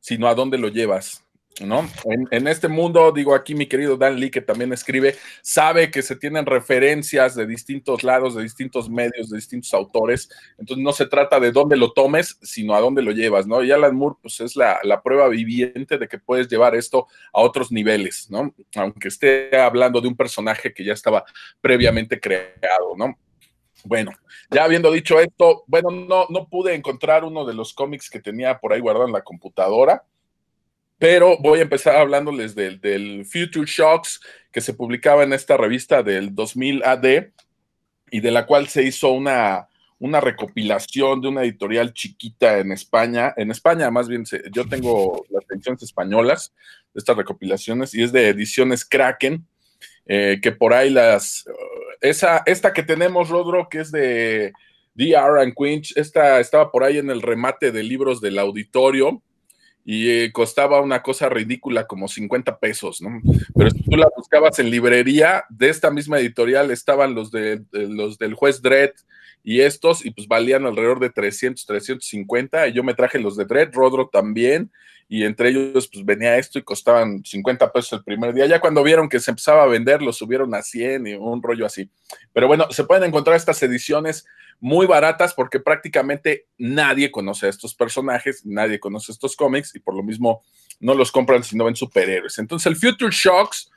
sino 0.00 0.28
a 0.28 0.34
dónde 0.34 0.58
lo 0.58 0.68
llevas. 0.68 1.23
¿No? 1.60 1.88
En, 2.04 2.48
este 2.48 2.68
mundo, 2.68 3.12
digo 3.12 3.34
aquí 3.34 3.54
mi 3.54 3.66
querido 3.66 3.96
Dan 3.96 4.18
Lee, 4.18 4.30
que 4.30 4.40
también 4.40 4.72
escribe, 4.72 5.16
sabe 5.40 5.90
que 5.90 6.02
se 6.02 6.16
tienen 6.16 6.46
referencias 6.46 7.34
de 7.34 7.46
distintos 7.46 8.02
lados, 8.02 8.34
de 8.34 8.42
distintos 8.42 8.90
medios, 8.90 9.30
de 9.30 9.36
distintos 9.36 9.72
autores, 9.72 10.28
entonces 10.58 10.82
no 10.82 10.92
se 10.92 11.06
trata 11.06 11.38
de 11.38 11.52
dónde 11.52 11.76
lo 11.76 11.92
tomes, 11.92 12.38
sino 12.42 12.74
a 12.74 12.80
dónde 12.80 13.02
lo 13.02 13.12
llevas, 13.12 13.46
¿no? 13.46 13.62
Y 13.62 13.70
Alan 13.70 13.94
Moore, 13.94 14.16
pues 14.20 14.40
es 14.40 14.56
la, 14.56 14.80
prueba 15.04 15.28
viviente 15.28 15.98
de 15.98 16.08
que 16.08 16.18
puedes 16.18 16.48
llevar 16.48 16.74
esto 16.74 17.06
a 17.32 17.40
otros 17.40 17.70
niveles, 17.70 18.28
¿no? 18.30 18.54
Aunque 18.76 19.08
esté 19.08 19.56
hablando 19.56 20.00
de 20.00 20.08
un 20.08 20.16
personaje 20.16 20.72
que 20.72 20.84
ya 20.84 20.94
estaba 20.94 21.24
previamente 21.60 22.18
creado, 22.18 22.96
¿no? 22.96 23.18
Bueno, 23.84 24.12
ya 24.50 24.64
habiendo 24.64 24.90
dicho 24.90 25.20
esto, 25.20 25.64
bueno, 25.66 25.90
no, 25.90 26.26
no 26.30 26.48
pude 26.48 26.74
encontrar 26.74 27.22
uno 27.22 27.44
de 27.44 27.52
los 27.52 27.74
cómics 27.74 28.08
que 28.08 28.18
tenía 28.18 28.58
por 28.58 28.72
ahí 28.72 28.80
guardado 28.80 29.06
en 29.06 29.12
la 29.12 29.22
computadora 29.22 30.04
pero 30.98 31.36
voy 31.38 31.58
a 31.58 31.62
empezar 31.62 31.96
hablándoles 31.96 32.54
del, 32.54 33.24
Future 33.26 33.66
Shocks 33.66 34.20
que 34.52 34.60
se 34.60 34.74
publicaba 34.74 35.24
en 35.24 35.32
esta 35.32 35.56
revista 35.56 36.02
del 36.02 36.34
2000 36.34 36.82
AD 36.84 37.04
y 38.10 38.20
de 38.20 38.30
la 38.30 38.46
cual 38.46 38.68
se 38.68 38.84
hizo 38.84 39.10
una, 39.10 39.68
una 39.98 40.20
recopilación 40.20 41.20
de 41.20 41.28
una 41.28 41.42
editorial 41.42 41.92
chiquita 41.92 42.58
en 42.58 42.70
España. 42.70 43.34
En 43.36 43.50
España, 43.50 43.90
más 43.90 44.08
bien, 44.08 44.24
yo 44.52 44.68
tengo 44.68 45.24
las 45.30 45.44
ediciones 45.50 45.82
españolas 45.82 46.54
de 46.92 47.00
estas 47.00 47.16
recopilaciones 47.16 47.92
y 47.94 48.02
es 48.02 48.12
de 48.12 48.28
ediciones 48.28 48.84
Kraken, 48.84 49.44
eh, 50.06 50.38
que 50.40 50.52
por 50.52 50.74
ahí 50.74 50.90
las... 50.90 51.44
esa, 52.00 52.42
esta 52.46 52.72
que 52.72 52.84
tenemos, 52.84 53.30
Rodro, 53.30 53.68
que 53.68 53.80
es 53.80 53.90
de 53.90 54.52
DR 54.94 55.40
and 55.40 55.54
Quinch, 55.56 55.96
esta 55.96 56.38
estaba 56.38 56.70
por 56.70 56.84
ahí 56.84 56.98
en 56.98 57.10
el 57.10 57.20
remate 57.20 57.72
de 57.72 57.82
libros 57.82 58.20
del 58.20 58.38
auditorio 58.38 59.20
y 59.84 60.08
eh, 60.08 60.32
costaba 60.32 60.80
una 60.80 61.02
cosa 61.02 61.28
ridícula 61.28 61.86
como 61.86 62.08
50 62.08 62.58
pesos, 62.58 63.02
¿no? 63.02 63.20
Pero 63.54 63.70
si 63.70 63.82
tú 63.82 63.96
la 63.96 64.08
buscabas 64.16 64.58
en 64.58 64.70
librería, 64.70 65.44
de 65.50 65.68
esta 65.68 65.90
misma 65.90 66.18
editorial 66.18 66.70
estaban 66.70 67.14
los, 67.14 67.30
de, 67.30 67.62
los 67.72 68.18
del 68.18 68.34
juez 68.34 68.62
Dredd 68.62 68.92
y 69.44 69.60
estos, 69.60 70.04
y 70.04 70.10
pues 70.10 70.26
valían 70.26 70.64
alrededor 70.64 70.98
de 70.98 71.10
300, 71.10 71.64
350, 71.66 72.66
y 72.68 72.72
yo 72.72 72.82
me 72.82 72.94
traje 72.94 73.18
los 73.18 73.36
de 73.36 73.44
Dredd, 73.44 73.74
Rodro 73.74 74.08
también, 74.08 74.72
y 75.06 75.24
entre 75.24 75.50
ellos 75.50 75.86
pues 75.86 76.02
venía 76.04 76.38
esto 76.38 76.58
y 76.58 76.62
costaban 76.62 77.22
50 77.22 77.70
pesos 77.70 77.92
el 77.92 78.04
primer 78.04 78.32
día. 78.32 78.46
Ya 78.46 78.58
cuando 78.58 78.82
vieron 78.82 79.08
que 79.08 79.20
se 79.20 79.30
empezaba 79.30 79.62
a 79.62 79.66
vender, 79.66 80.00
los 80.00 80.16
subieron 80.16 80.54
a 80.54 80.62
100 80.62 81.06
y 81.06 81.14
un 81.14 81.42
rollo 81.42 81.66
así. 81.66 81.90
Pero 82.32 82.48
bueno, 82.48 82.66
se 82.70 82.84
pueden 82.84 83.04
encontrar 83.04 83.36
estas 83.36 83.62
ediciones 83.62 84.24
muy 84.60 84.86
baratas 84.86 85.34
porque 85.34 85.60
prácticamente 85.60 86.46
nadie 86.56 87.10
conoce 87.10 87.46
a 87.46 87.50
estos 87.50 87.74
personajes, 87.74 88.46
nadie 88.46 88.80
conoce 88.80 89.12
estos 89.12 89.36
cómics 89.36 89.74
y 89.74 89.78
por 89.78 89.94
lo 89.94 90.02
mismo 90.02 90.42
no 90.80 90.94
los 90.94 91.12
compran 91.12 91.44
si 91.44 91.54
no 91.54 91.66
ven 91.66 91.76
superhéroes. 91.76 92.38
Entonces 92.38 92.66
el 92.66 92.76
Future 92.76 93.12
Shocks 93.12 93.70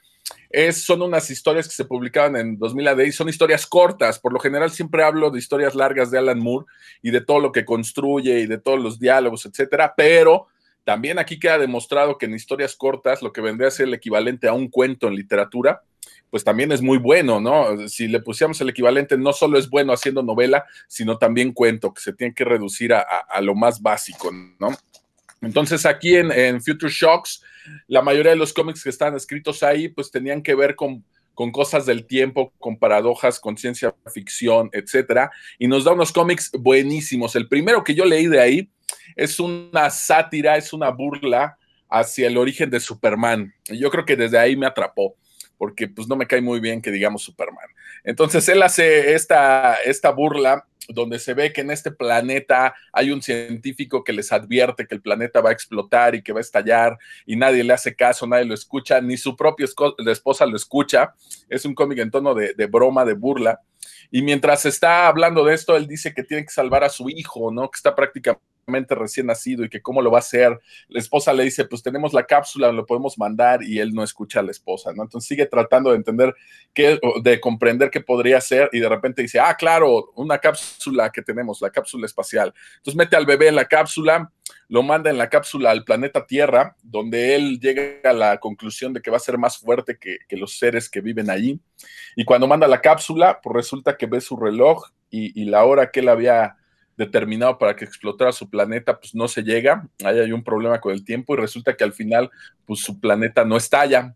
es, 0.49 0.83
son 0.83 1.01
unas 1.01 1.29
historias 1.29 1.67
que 1.67 1.75
se 1.75 1.85
publicaban 1.85 2.35
en 2.35 2.57
2000 2.57 2.87
AD 2.87 2.99
y 3.01 3.11
son 3.11 3.29
historias 3.29 3.65
cortas. 3.65 4.19
Por 4.19 4.33
lo 4.33 4.39
general 4.39 4.71
siempre 4.71 5.03
hablo 5.03 5.29
de 5.29 5.39
historias 5.39 5.75
largas 5.75 6.11
de 6.11 6.17
Alan 6.17 6.39
Moore 6.39 6.65
y 7.01 7.11
de 7.11 7.21
todo 7.21 7.39
lo 7.39 7.51
que 7.51 7.65
construye 7.65 8.39
y 8.39 8.47
de 8.47 8.57
todos 8.57 8.79
los 8.79 8.99
diálogos, 8.99 9.45
etcétera, 9.45 9.93
pero 9.95 10.47
también 10.83 11.19
aquí 11.19 11.37
queda 11.37 11.57
demostrado 11.57 12.17
que 12.17 12.27
en 12.27 12.35
historias 12.35 12.75
cortas, 12.75 13.21
lo 13.21 13.33
que 13.33 13.41
vendría 13.41 13.67
a 13.67 13.71
ser 13.71 13.87
el 13.87 13.93
equivalente 13.93 14.47
a 14.47 14.53
un 14.53 14.69
cuento 14.69 15.07
en 15.07 15.15
literatura, 15.15 15.81
pues 16.29 16.43
también 16.43 16.71
es 16.71 16.81
muy 16.81 16.97
bueno, 16.97 17.39
¿no? 17.39 17.89
Si 17.89 18.07
le 18.07 18.21
pusiéramos 18.21 18.59
el 18.61 18.69
equivalente, 18.69 19.17
no 19.17 19.33
solo 19.33 19.57
es 19.57 19.69
bueno 19.69 19.93
haciendo 19.93 20.23
novela, 20.23 20.65
sino 20.87 21.17
también 21.17 21.51
cuento, 21.51 21.93
que 21.93 22.01
se 22.01 22.13
tiene 22.13 22.33
que 22.33 22.45
reducir 22.45 22.93
a, 22.93 23.05
lo 23.41 23.55
más 23.55 23.81
básico, 23.81 24.31
¿no? 24.59 24.69
Entonces 25.41 25.85
aquí 25.85 26.15
en, 26.15 26.61
Future 26.61 26.91
Shocks, 26.91 27.43
la 27.87 28.01
mayoría 28.01 28.31
de 28.31 28.37
los 28.37 28.53
cómics 28.53 28.83
que 28.83 28.89
están 28.89 29.15
escritos 29.15 29.63
ahí, 29.63 29.87
pues 29.87 30.09
tenían 30.09 30.41
que 30.41 30.55
ver 30.55 30.75
con, 30.75 31.03
con 31.33 31.51
cosas 31.51 31.85
del 31.85 32.05
tiempo, 32.05 32.53
con 32.59 32.77
paradojas, 32.77 33.39
con 33.39 33.57
ciencia 33.57 33.93
ficción, 34.11 34.69
etcétera, 34.73 35.31
y 35.59 35.67
nos 35.67 35.83
da 35.83 35.93
unos 35.93 36.11
cómics 36.11 36.51
buenísimos. 36.57 37.35
El 37.35 37.47
primero 37.47 37.83
que 37.83 37.93
yo 37.93 38.05
leí 38.05 38.27
de 38.27 38.39
ahí 38.39 38.69
es 39.15 39.39
una 39.39 39.89
sátira, 39.89 40.57
es 40.57 40.73
una 40.73 40.89
burla 40.89 41.57
hacia 41.89 42.27
el 42.27 42.37
origen 42.37 42.69
de 42.69 42.79
Superman. 42.79 43.53
Y 43.69 43.79
yo 43.79 43.89
creo 43.89 44.05
que 44.05 44.15
desde 44.15 44.37
ahí 44.37 44.55
me 44.55 44.65
atrapó 44.65 45.15
porque 45.57 45.87
pues 45.87 46.07
no 46.07 46.15
me 46.15 46.27
cae 46.27 46.41
muy 46.41 46.59
bien 46.59 46.81
que 46.81 46.91
digamos 46.91 47.23
Superman. 47.23 47.67
Entonces 48.03 48.47
él 48.49 48.61
hace 48.61 49.13
esta, 49.13 49.75
esta 49.85 50.11
burla 50.11 50.65
donde 50.89 51.19
se 51.19 51.33
ve 51.33 51.51
que 51.51 51.61
en 51.61 51.71
este 51.71 51.91
planeta 51.91 52.73
hay 52.93 53.11
un 53.11 53.21
científico 53.21 54.03
que 54.03 54.13
les 54.13 54.31
advierte 54.31 54.87
que 54.87 54.95
el 54.95 55.01
planeta 55.01 55.41
va 55.41 55.49
a 55.49 55.53
explotar 55.53 56.15
y 56.15 56.21
que 56.21 56.31
va 56.31 56.39
a 56.39 56.41
estallar 56.41 56.97
y 57.25 57.35
nadie 57.35 57.63
le 57.63 57.73
hace 57.73 57.95
caso, 57.95 58.25
nadie 58.25 58.45
lo 58.45 58.53
escucha, 58.53 59.01
ni 59.01 59.17
su 59.17 59.35
propia 59.35 59.65
esposa 59.65 60.45
lo 60.45 60.55
escucha. 60.55 61.13
Es 61.49 61.65
un 61.65 61.75
cómic 61.75 61.99
en 61.99 62.11
tono 62.11 62.33
de, 62.33 62.53
de, 62.53 62.65
broma, 62.67 63.03
de 63.03 63.13
burla. 63.13 63.59
Y 64.09 64.21
mientras 64.21 64.65
está 64.65 65.07
hablando 65.07 65.43
de 65.43 65.53
esto, 65.53 65.75
él 65.75 65.87
dice 65.87 66.13
que 66.13 66.23
tiene 66.23 66.43
que 66.43 66.53
salvar 66.53 66.83
a 66.83 66.89
su 66.89 67.09
hijo, 67.09 67.51
¿no? 67.51 67.69
Que 67.69 67.75
está 67.75 67.93
prácticamente 67.93 68.56
recién 68.67 69.27
nacido 69.27 69.63
y 69.63 69.69
que 69.69 69.81
cómo 69.81 70.01
lo 70.01 70.11
va 70.11 70.17
a 70.17 70.19
hacer. 70.19 70.59
La 70.89 70.99
esposa 70.99 71.33
le 71.33 71.43
dice, 71.43 71.65
pues 71.65 71.81
tenemos 71.81 72.13
la 72.13 72.25
cápsula, 72.25 72.71
lo 72.71 72.85
podemos 72.85 73.17
mandar 73.17 73.63
y 73.63 73.79
él 73.79 73.93
no 73.93 74.03
escucha 74.03 74.41
a 74.41 74.43
la 74.43 74.51
esposa, 74.51 74.91
¿no? 74.93 75.03
Entonces 75.03 75.27
sigue 75.27 75.45
tratando 75.45 75.91
de 75.91 75.97
entender 75.97 76.35
qué, 76.73 76.99
de 77.23 77.39
comprender 77.39 77.89
qué 77.89 78.01
podría 78.01 78.41
ser 78.41 78.69
y 78.73 78.79
de 78.79 78.89
repente 78.89 79.21
dice, 79.21 79.39
ah, 79.39 79.55
claro, 79.55 80.11
una 80.15 80.37
cápsula 80.37 81.09
que 81.11 81.21
tenemos, 81.21 81.61
la 81.61 81.69
cápsula 81.69 82.05
espacial. 82.05 82.53
Entonces 82.77 82.97
mete 82.97 83.15
al 83.15 83.25
bebé 83.25 83.47
en 83.47 83.55
la 83.55 83.65
cápsula, 83.65 84.31
lo 84.67 84.83
manda 84.83 85.09
en 85.09 85.17
la 85.17 85.29
cápsula 85.29 85.71
al 85.71 85.85
planeta 85.85 86.25
Tierra, 86.25 86.75
donde 86.83 87.35
él 87.35 87.59
llega 87.59 88.09
a 88.09 88.13
la 88.13 88.37
conclusión 88.37 88.93
de 88.93 89.01
que 89.01 89.11
va 89.11 89.17
a 89.17 89.21
ser 89.21 89.37
más 89.37 89.57
fuerte 89.57 89.97
que, 89.97 90.17
los 90.37 90.57
seres 90.57 90.89
que 90.89 91.01
viven 91.01 91.29
allí. 91.29 91.59
Y 92.15 92.25
cuando 92.25 92.47
manda 92.47 92.67
la 92.67 92.81
cápsula, 92.81 93.39
pues 93.41 93.55
resulta 93.55 93.95
que 93.95 94.07
ve 94.07 94.19
su 94.19 94.35
reloj 94.35 94.89
y, 95.09 95.41
y 95.41 95.45
la 95.45 95.63
hora 95.63 95.89
que 95.89 96.01
él 96.01 96.09
había 96.09 96.57
determinado 96.97 97.57
para 97.57 97.75
que 97.75 97.85
explotara 97.85 98.31
su 98.31 98.49
planeta, 98.49 98.99
pues 98.99 99.13
no 99.15 99.27
se 99.27 99.43
llega, 99.43 99.87
ahí 100.03 100.19
hay 100.19 100.31
un 100.31 100.43
problema 100.43 100.81
con 100.81 100.91
el 100.91 101.05
tiempo 101.05 101.33
y 101.33 101.37
resulta 101.37 101.77
que 101.77 101.83
al 101.83 101.93
final, 101.93 102.29
pues 102.65 102.81
su 102.81 102.99
planeta 102.99 103.45
no 103.45 103.55
estalla. 103.55 104.15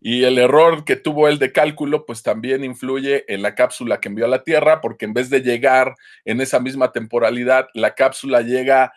Y 0.00 0.24
el 0.24 0.38
error 0.38 0.84
que 0.84 0.96
tuvo 0.96 1.28
él 1.28 1.38
de 1.38 1.52
cálculo, 1.52 2.06
pues 2.06 2.22
también 2.22 2.64
influye 2.64 3.24
en 3.32 3.42
la 3.42 3.54
cápsula 3.54 4.00
que 4.00 4.08
envió 4.08 4.24
a 4.24 4.28
la 4.28 4.42
Tierra, 4.42 4.80
porque 4.80 5.04
en 5.04 5.14
vez 5.14 5.30
de 5.30 5.42
llegar 5.42 5.94
en 6.24 6.40
esa 6.40 6.58
misma 6.58 6.90
temporalidad, 6.90 7.68
la 7.74 7.94
cápsula 7.94 8.42
llega 8.42 8.92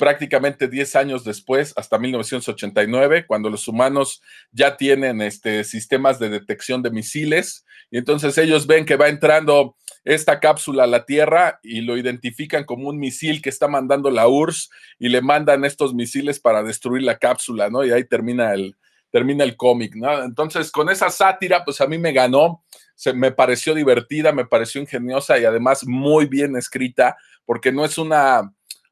prácticamente 0.00 0.66
10 0.66 0.96
años 0.96 1.24
después, 1.24 1.74
hasta 1.76 1.98
1989, 1.98 3.26
cuando 3.26 3.50
los 3.50 3.68
humanos 3.68 4.22
ya 4.50 4.78
tienen 4.78 5.20
este, 5.20 5.62
sistemas 5.62 6.18
de 6.18 6.30
detección 6.30 6.82
de 6.82 6.90
misiles, 6.90 7.66
y 7.90 7.98
entonces 7.98 8.38
ellos 8.38 8.66
ven 8.66 8.86
que 8.86 8.96
va 8.96 9.08
entrando 9.08 9.76
esta 10.04 10.40
cápsula 10.40 10.84
a 10.84 10.86
la 10.86 11.04
Tierra 11.04 11.60
y 11.62 11.82
lo 11.82 11.98
identifican 11.98 12.64
como 12.64 12.88
un 12.88 12.98
misil 12.98 13.42
que 13.42 13.50
está 13.50 13.68
mandando 13.68 14.10
la 14.10 14.26
URSS 14.26 14.70
y 14.98 15.10
le 15.10 15.20
mandan 15.20 15.66
estos 15.66 15.92
misiles 15.92 16.40
para 16.40 16.62
destruir 16.62 17.02
la 17.02 17.18
cápsula, 17.18 17.68
¿no? 17.68 17.84
Y 17.84 17.92
ahí 17.92 18.04
termina 18.04 18.54
el, 18.54 18.76
termina 19.10 19.44
el 19.44 19.54
cómic, 19.58 19.96
¿no? 19.96 20.24
Entonces, 20.24 20.70
con 20.70 20.88
esa 20.88 21.10
sátira, 21.10 21.62
pues 21.62 21.82
a 21.82 21.86
mí 21.86 21.98
me 21.98 22.12
ganó, 22.12 22.64
se, 22.94 23.12
me 23.12 23.32
pareció 23.32 23.74
divertida, 23.74 24.32
me 24.32 24.46
pareció 24.46 24.80
ingeniosa 24.80 25.38
y 25.38 25.44
además 25.44 25.86
muy 25.86 26.24
bien 26.24 26.56
escrita, 26.56 27.18
porque 27.44 27.70
no 27.70 27.84
es 27.84 27.98
una 27.98 28.50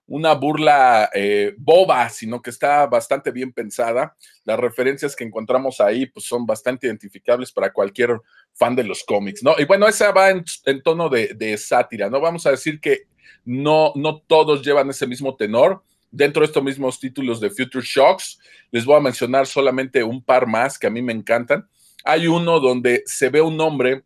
una 0.08 0.32
burla 0.32 1.10
eh, 1.14 1.54
boba, 1.58 2.08
sino 2.08 2.40
que 2.40 2.50
está 2.50 2.86
bastante 2.86 3.30
bien 3.30 3.52
pensada. 3.52 4.16
Las 4.44 4.58
referencias 4.58 5.14
que 5.14 5.22
encontramos 5.22 5.80
ahí 5.80 6.06
pues, 6.06 6.26
son 6.26 6.46
bastante 6.46 6.86
identificables 6.86 7.52
para 7.52 7.72
cualquier 7.72 8.18
fan 8.54 8.74
de 8.74 8.84
los 8.84 9.04
cómics, 9.04 9.42
¿no? 9.42 9.54
Y 9.58 9.66
bueno, 9.66 9.86
esa 9.86 10.10
va 10.10 10.30
en, 10.30 10.44
tono 10.82 11.10
de, 11.10 11.58
sátira, 11.58 12.08
¿no? 12.08 12.20
Vamos 12.20 12.46
a 12.46 12.50
decir 12.50 12.80
que 12.80 13.02
no, 13.44 13.92
no 13.96 14.20
todos 14.26 14.64
llevan 14.64 14.88
ese 14.90 15.06
mismo 15.06 15.36
tenor. 15.36 15.82
Dentro 16.10 16.40
de 16.40 16.46
estos 16.46 16.64
mismos 16.64 16.98
títulos 16.98 17.38
de 17.38 17.50
Future 17.50 17.84
Shocks, 17.84 18.40
les 18.70 18.86
voy 18.86 18.96
a 18.96 19.00
mencionar 19.00 19.46
solamente 19.46 20.02
un 20.02 20.22
par 20.22 20.46
más 20.46 20.78
que 20.78 20.86
a 20.86 20.90
mí 20.90 21.02
me 21.02 21.12
encantan. 21.12 21.68
Hay 22.02 22.26
uno 22.26 22.60
donde 22.60 23.02
se 23.04 23.28
ve 23.28 23.42
un 23.42 23.60
hombre 23.60 24.04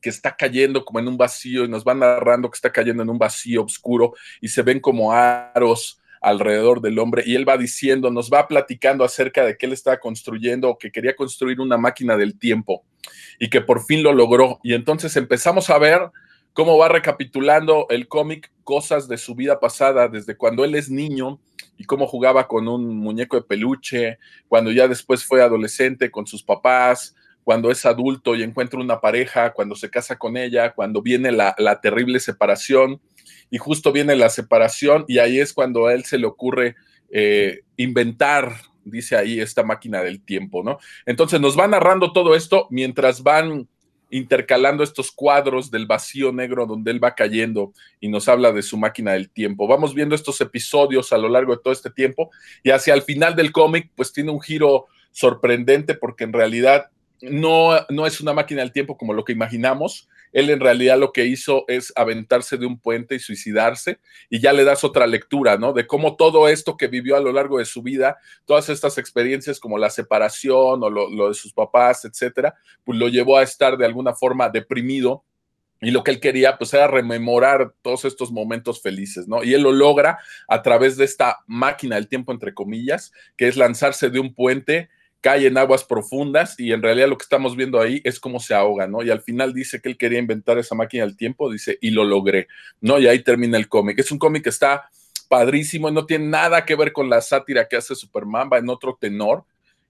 que 0.00 0.10
está 0.10 0.36
cayendo 0.36 0.84
como 0.84 0.98
en 0.98 1.08
un 1.08 1.16
vacío 1.16 1.64
y 1.64 1.68
nos 1.68 1.84
van 1.84 2.00
narrando 2.00 2.50
que 2.50 2.56
está 2.56 2.72
cayendo 2.72 3.02
en 3.02 3.10
un 3.10 3.18
vacío 3.18 3.64
oscuro 3.64 4.14
y 4.40 4.48
se 4.48 4.62
ven 4.62 4.80
como 4.80 5.12
aros 5.12 6.00
alrededor 6.20 6.80
del 6.80 6.98
hombre 6.98 7.22
y 7.24 7.36
él 7.36 7.48
va 7.48 7.56
diciendo, 7.56 8.10
nos 8.10 8.30
va 8.30 8.48
platicando 8.48 9.04
acerca 9.04 9.44
de 9.44 9.56
que 9.56 9.66
él 9.66 9.72
estaba 9.72 9.98
construyendo 9.98 10.70
o 10.70 10.78
que 10.78 10.90
quería 10.90 11.14
construir 11.14 11.60
una 11.60 11.76
máquina 11.76 12.16
del 12.16 12.38
tiempo 12.38 12.84
y 13.38 13.48
que 13.48 13.60
por 13.60 13.84
fin 13.84 14.02
lo 14.02 14.12
logró. 14.12 14.58
Y 14.62 14.74
entonces 14.74 15.16
empezamos 15.16 15.70
a 15.70 15.78
ver 15.78 16.00
cómo 16.52 16.78
va 16.78 16.88
recapitulando 16.88 17.86
el 17.90 18.08
cómic 18.08 18.50
cosas 18.64 19.08
de 19.08 19.18
su 19.18 19.34
vida 19.34 19.60
pasada, 19.60 20.08
desde 20.08 20.36
cuando 20.36 20.64
él 20.64 20.74
es 20.74 20.90
niño 20.90 21.38
y 21.76 21.84
cómo 21.84 22.06
jugaba 22.06 22.48
con 22.48 22.66
un 22.66 22.96
muñeco 22.96 23.36
de 23.36 23.42
peluche, 23.42 24.18
cuando 24.48 24.72
ya 24.72 24.88
después 24.88 25.22
fue 25.22 25.42
adolescente 25.42 26.10
con 26.10 26.26
sus 26.26 26.42
papás, 26.42 27.14
cuando 27.46 27.70
es 27.70 27.86
adulto 27.86 28.34
y 28.34 28.42
encuentra 28.42 28.80
una 28.80 29.00
pareja, 29.00 29.52
cuando 29.52 29.76
se 29.76 29.88
casa 29.88 30.18
con 30.18 30.36
ella, 30.36 30.74
cuando 30.74 31.00
viene 31.00 31.30
la, 31.30 31.54
terrible 31.80 32.18
separación, 32.18 33.00
y 33.52 33.58
justo 33.58 33.92
viene 33.92 34.16
la 34.16 34.30
separación 34.30 35.04
y 35.06 35.18
ahí 35.18 35.38
es 35.38 35.52
cuando 35.52 35.86
a 35.86 35.94
él 35.94 36.04
se 36.04 36.18
le 36.18 36.26
ocurre 36.26 36.74
eh, 37.08 37.60
inventar, 37.76 38.56
dice 38.84 39.14
ahí, 39.14 39.38
esta 39.38 39.62
máquina 39.62 40.02
del 40.02 40.24
tiempo, 40.24 40.64
¿no? 40.64 40.80
Entonces 41.06 41.40
nos 41.40 41.56
va 41.56 41.68
narrando 41.68 42.12
todo 42.12 42.34
esto 42.34 42.66
mientras 42.70 43.22
van 43.22 43.68
intercalando 44.10 44.82
estos 44.82 45.12
cuadros 45.12 45.70
del 45.70 45.86
vacío 45.86 46.32
negro 46.32 46.66
donde 46.66 46.90
él 46.90 47.02
va 47.02 47.14
cayendo 47.14 47.72
y 48.00 48.08
nos 48.08 48.28
habla 48.28 48.50
de 48.50 48.62
su 48.62 48.76
máquina 48.76 49.12
del 49.12 49.30
tiempo. 49.30 49.68
Vamos 49.68 49.94
viendo 49.94 50.16
estos 50.16 50.40
episodios 50.40 51.12
a 51.12 51.18
lo 51.18 51.28
largo 51.28 51.54
de 51.54 51.62
todo 51.62 51.72
este 51.72 51.90
tiempo 51.90 52.28
y 52.64 52.70
hacia 52.70 52.92
el 52.92 53.02
final 53.02 53.36
del 53.36 53.52
cómic 53.52 53.92
pues 53.94 54.12
tiene 54.12 54.32
un 54.32 54.40
giro 54.40 54.86
sorprendente 55.12 55.94
porque 55.94 56.24
en 56.24 56.32
realidad 56.32 56.90
no, 57.22 57.70
no 57.88 58.06
es 58.06 58.20
una 58.20 58.32
máquina 58.32 58.60
del 58.62 58.72
tiempo 58.72 58.96
como 58.96 59.14
lo 59.14 59.24
que 59.24 59.32
imaginamos. 59.32 60.08
Él 60.32 60.50
en 60.50 60.60
realidad 60.60 60.98
lo 60.98 61.12
que 61.12 61.24
hizo 61.24 61.64
es 61.68 61.92
aventarse 61.96 62.58
de 62.58 62.66
un 62.66 62.78
puente 62.78 63.14
y 63.14 63.18
suicidarse 63.18 64.00
y 64.28 64.40
ya 64.40 64.52
le 64.52 64.64
das 64.64 64.84
otra 64.84 65.06
lectura, 65.06 65.56
¿no? 65.56 65.72
De 65.72 65.86
cómo 65.86 66.16
todo 66.16 66.48
esto 66.48 66.76
que 66.76 66.88
vivió 66.88 67.16
a 67.16 67.20
lo 67.20 67.32
largo 67.32 67.58
de 67.58 67.64
su 67.64 67.82
vida, 67.82 68.18
todas 68.44 68.68
estas 68.68 68.98
experiencias 68.98 69.60
como 69.60 69.78
la 69.78 69.88
separación 69.88 70.82
o 70.82 70.90
lo, 70.90 71.28
de 71.28 71.34
sus 71.34 71.52
papás, 71.52 72.04
etcétera, 72.04 72.54
pues 72.84 72.98
lo 72.98 73.08
llevó 73.08 73.38
a 73.38 73.42
estar 73.42 73.78
de 73.78 73.86
alguna 73.86 74.14
forma 74.14 74.48
deprimido 74.48 75.24
y 75.80 75.90
lo 75.90 76.02
que 76.02 76.10
él 76.10 76.20
quería, 76.20 76.56
pues, 76.56 76.72
era 76.72 76.86
rememorar 76.86 77.74
todos 77.82 78.06
estos 78.06 78.32
momentos 78.32 78.80
felices, 78.80 79.28
¿no? 79.28 79.44
Y 79.44 79.52
él 79.52 79.62
lo 79.62 79.72
logra 79.72 80.18
a 80.48 80.62
través 80.62 80.96
de 80.96 81.04
esta 81.04 81.40
máquina 81.46 81.96
del 81.96 82.08
tiempo, 82.08 82.32
entre 82.32 82.54
comillas, 82.54 83.12
que 83.36 83.46
es 83.46 83.56
lanzarse 83.56 84.08
de 84.08 84.18
un 84.18 84.34
puente 84.34 84.88
cae 85.26 85.48
en 85.48 85.58
aguas 85.58 85.82
profundas 85.82 86.54
y 86.56 86.70
en 86.70 86.80
realidad 86.80 87.08
lo 87.08 87.18
que 87.18 87.24
estamos 87.24 87.56
viendo 87.56 87.80
ahí 87.80 88.00
es 88.04 88.20
cómo 88.20 88.38
se 88.38 88.54
ahoga, 88.54 88.86
¿no? 88.86 89.02
Y 89.02 89.10
al 89.10 89.22
final 89.22 89.52
dice 89.52 89.82
que 89.82 89.88
él 89.88 89.96
quería 89.98 90.20
inventar 90.20 90.56
esa 90.56 90.76
máquina 90.76 91.04
del 91.04 91.16
tiempo, 91.16 91.50
dice, 91.50 91.78
y 91.80 91.90
lo 91.90 92.04
logré, 92.04 92.46
¿no? 92.80 93.00
Y 93.00 93.08
ahí 93.08 93.24
termina 93.24 93.58
el 93.58 93.66
cómic. 93.66 93.98
Es 93.98 94.12
un 94.12 94.20
cómic 94.20 94.44
que 94.44 94.50
está 94.50 94.88
padrísimo, 95.28 95.90
no 95.90 96.06
tiene 96.06 96.28
nada 96.28 96.64
que 96.64 96.76
ver 96.76 96.92
con 96.92 97.10
la 97.10 97.20
sátira 97.20 97.66
que 97.66 97.74
hace 97.74 97.96
Superman, 97.96 98.48
va 98.52 98.58
en 98.58 98.68
otro 98.68 98.96
tenor, 99.00 99.42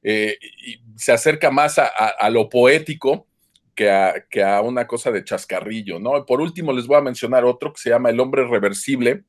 eh, 0.03 0.39
y 0.41 0.81
se 0.97 1.13
acerca 1.13 1.51
más 1.51 1.79
a, 1.79 2.31
lo 2.31 2.49
poético 2.49 3.27
que 3.75 3.91
a, 3.91 4.25
que 4.31 4.43
a, 4.43 4.63
una 4.63 4.87
cosa 4.87 5.11
de 5.11 5.23
chascarrillo, 5.23 5.99
¿no? 5.99 6.25
Por 6.25 6.41
último, 6.41 6.73
les 6.73 6.87
voy 6.87 6.97
a 6.97 7.03
mencionar 7.03 7.45
otro 7.45 7.75
que 7.75 7.81
se 7.83 7.91
llama 7.91 8.09
El 8.09 8.21
hombre 8.21 8.49
reversible, 8.49 9.25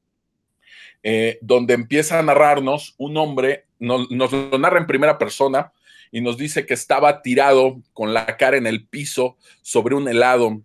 eh, 1.03 1.37
donde 1.41 1.73
empieza 1.73 2.17
a 2.17 2.23
narrarnos 2.23 2.95
un 2.97 3.17
hombre, 3.17 3.65
nos 3.77 4.09
lo 4.09 4.57
narra 4.57 4.79
en 4.79 4.87
primera 4.87 5.17
persona, 5.17 5.73
y 6.11 6.21
nos 6.21 6.37
dice 6.37 6.65
que 6.65 6.73
estaba 6.73 7.21
tirado 7.21 7.81
con 7.93 8.13
la 8.13 8.37
cara 8.37 8.57
en 8.57 8.67
el 8.67 8.85
piso 8.85 9.37
sobre 9.61 9.95
un 9.95 10.07
helado 10.07 10.61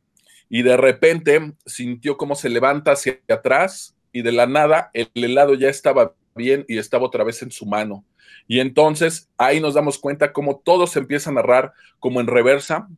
y 0.48 0.62
de 0.62 0.76
repente 0.76 1.52
sintió 1.66 2.16
cómo 2.16 2.34
se 2.34 2.48
levanta 2.48 2.92
hacia 2.92 3.18
atrás 3.28 3.96
y 4.12 4.22
de 4.22 4.32
la 4.32 4.46
nada 4.46 4.90
el 4.92 5.08
helado 5.14 5.54
ya 5.54 5.68
estaba 5.68 6.14
bien 6.34 6.64
y 6.68 6.78
estaba 6.78 7.06
otra 7.06 7.24
vez 7.24 7.42
en 7.42 7.50
su 7.50 7.66
mano. 7.66 8.04
Y 8.46 8.60
entonces 8.60 9.28
ahí 9.38 9.60
nos 9.60 9.74
damos 9.74 9.98
cuenta 9.98 10.32
cómo 10.32 10.60
todo 10.64 10.86
se 10.86 10.98
empieza 10.98 11.30
a 11.30 11.34
narrar 11.34 11.72
como 11.98 12.20
en 12.20 12.26
reversa, 12.26 12.88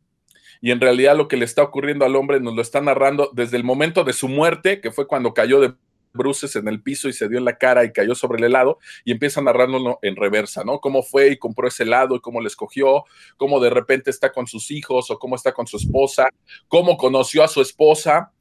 y 0.61 0.71
en 0.71 0.81
realidad 0.81 1.15
lo 1.15 1.27
que 1.27 1.37
le 1.37 1.45
está 1.45 1.61
ocurriendo 1.61 2.05
al 2.05 2.15
hombre 2.15 2.39
nos 2.39 2.55
lo 2.55 2.61
está 2.61 2.81
narrando 2.81 3.29
desde 3.33 3.57
el 3.57 3.63
momento 3.63 4.03
de 4.03 4.13
su 4.13 4.27
muerte, 4.27 4.81
que 4.81 4.91
fue 4.91 5.07
cuando 5.07 5.33
cayó 5.33 5.59
de 5.59 5.73
bruces 6.15 6.55
en 6.55 6.67
el 6.67 6.81
piso 6.81 7.07
y 7.09 7.13
se 7.13 7.27
dio 7.27 7.37
en 7.37 7.45
la 7.45 7.57
cara 7.57 7.83
y 7.83 7.91
cayó 7.91 8.15
sobre 8.15 8.39
el 8.39 8.45
helado 8.45 8.79
y 9.03 9.11
empieza 9.11 9.39
a 9.39 9.43
narrarlo 9.43 9.99
en 10.01 10.15
reversa, 10.15 10.63
¿no? 10.63 10.79
Cómo 10.79 11.03
fue 11.03 11.29
y 11.29 11.37
compró 11.37 11.67
ese 11.67 11.83
helado 11.83 12.15
y 12.15 12.21
cómo 12.21 12.41
le 12.41 12.47
escogió, 12.47 13.03
cómo 13.37 13.59
de 13.59 13.69
repente 13.69 14.09
está 14.09 14.31
con 14.31 14.47
sus 14.47 14.71
hijos 14.71 15.11
o 15.11 15.19
cómo 15.19 15.35
está 15.35 15.53
con 15.53 15.67
su 15.67 15.77
esposa, 15.77 16.29
cómo 16.67 16.97
conoció 16.97 17.43
a 17.43 17.47
su 17.47 17.61
esposa 17.61 18.31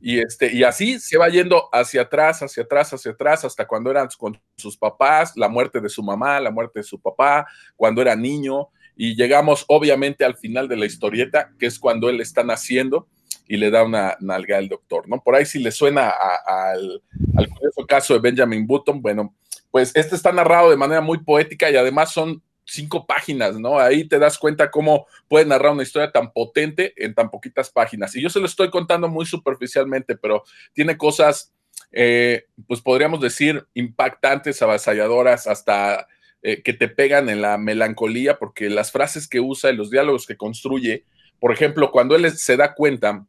y 0.00 0.18
este 0.18 0.52
y 0.52 0.64
así 0.64 0.98
se 0.98 1.16
va 1.16 1.28
yendo 1.28 1.68
hacia 1.72 2.02
atrás, 2.02 2.42
hacia 2.42 2.64
atrás, 2.64 2.92
hacia 2.92 3.12
atrás 3.12 3.44
hasta 3.44 3.66
cuando 3.66 3.90
eran 3.90 4.08
con 4.18 4.40
sus 4.56 4.76
papás, 4.76 5.36
la 5.36 5.48
muerte 5.48 5.80
de 5.80 5.88
su 5.88 6.02
mamá, 6.02 6.40
la 6.40 6.50
muerte 6.50 6.80
de 6.80 6.84
su 6.84 7.00
papá, 7.00 7.46
cuando 7.76 8.02
era 8.02 8.16
niño 8.16 8.68
y 8.96 9.14
llegamos 9.14 9.64
obviamente 9.68 10.24
al 10.24 10.36
final 10.36 10.68
de 10.68 10.76
la 10.76 10.86
historieta, 10.86 11.52
que 11.58 11.66
es 11.66 11.78
cuando 11.78 12.08
él 12.08 12.20
está 12.20 12.42
naciendo 12.42 13.08
y 13.50 13.56
le 13.56 13.68
da 13.68 13.82
una 13.82 14.16
nalga 14.20 14.58
al 14.58 14.68
doctor, 14.68 15.08
¿no? 15.08 15.20
Por 15.20 15.34
ahí 15.34 15.44
si 15.44 15.58
le 15.58 15.72
suena 15.72 16.08
al, 16.08 17.02
al 17.36 17.86
caso 17.88 18.14
de 18.14 18.20
Benjamin 18.20 18.64
Button, 18.64 19.02
bueno, 19.02 19.34
pues 19.72 19.90
este 19.96 20.14
está 20.14 20.30
narrado 20.30 20.70
de 20.70 20.76
manera 20.76 21.00
muy 21.00 21.18
poética 21.18 21.68
y 21.68 21.74
además 21.74 22.12
son 22.12 22.40
cinco 22.64 23.08
páginas, 23.08 23.58
¿no? 23.58 23.80
Ahí 23.80 24.06
te 24.06 24.20
das 24.20 24.38
cuenta 24.38 24.70
cómo 24.70 25.08
puede 25.26 25.46
narrar 25.46 25.72
una 25.72 25.82
historia 25.82 26.12
tan 26.12 26.32
potente 26.32 26.94
en 26.96 27.12
tan 27.12 27.28
poquitas 27.28 27.70
páginas. 27.70 28.14
Y 28.14 28.22
yo 28.22 28.30
se 28.30 28.38
lo 28.38 28.46
estoy 28.46 28.70
contando 28.70 29.08
muy 29.08 29.26
superficialmente, 29.26 30.16
pero 30.16 30.44
tiene 30.72 30.96
cosas, 30.96 31.52
eh, 31.90 32.44
pues 32.68 32.80
podríamos 32.80 33.20
decir, 33.20 33.66
impactantes, 33.74 34.62
avasalladoras, 34.62 35.48
hasta 35.48 36.06
eh, 36.42 36.62
que 36.62 36.72
te 36.72 36.86
pegan 36.86 37.28
en 37.28 37.42
la 37.42 37.58
melancolía, 37.58 38.38
porque 38.38 38.70
las 38.70 38.92
frases 38.92 39.26
que 39.26 39.40
usa 39.40 39.72
y 39.72 39.76
los 39.76 39.90
diálogos 39.90 40.24
que 40.24 40.36
construye, 40.36 41.04
por 41.40 41.52
ejemplo, 41.52 41.90
cuando 41.90 42.14
él 42.14 42.30
se 42.30 42.56
da 42.56 42.74
cuenta 42.74 43.26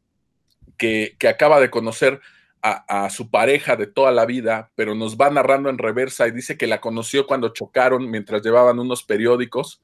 que, 0.82 1.30
acaba 1.30 1.60
de 1.60 1.70
conocer 1.70 2.20
a, 2.63 3.10
su 3.10 3.30
pareja 3.30 3.76
de 3.76 3.88
toda 3.88 4.12
la 4.12 4.26
vida, 4.26 4.72
pero 4.76 4.94
nos 4.94 5.17
va 5.17 5.32
narrando 5.32 5.70
en 5.70 5.80
reversa 5.80 6.28
y 6.28 6.32
dice 6.32 6.58
que 6.58 6.67
la 6.67 6.80
conoció 6.80 7.26
cuando 7.26 7.50
chocaron 7.50 8.10
mientras 8.10 8.44
llevaban 8.44 8.78
unos 8.78 9.04
periódicos, 9.04 9.82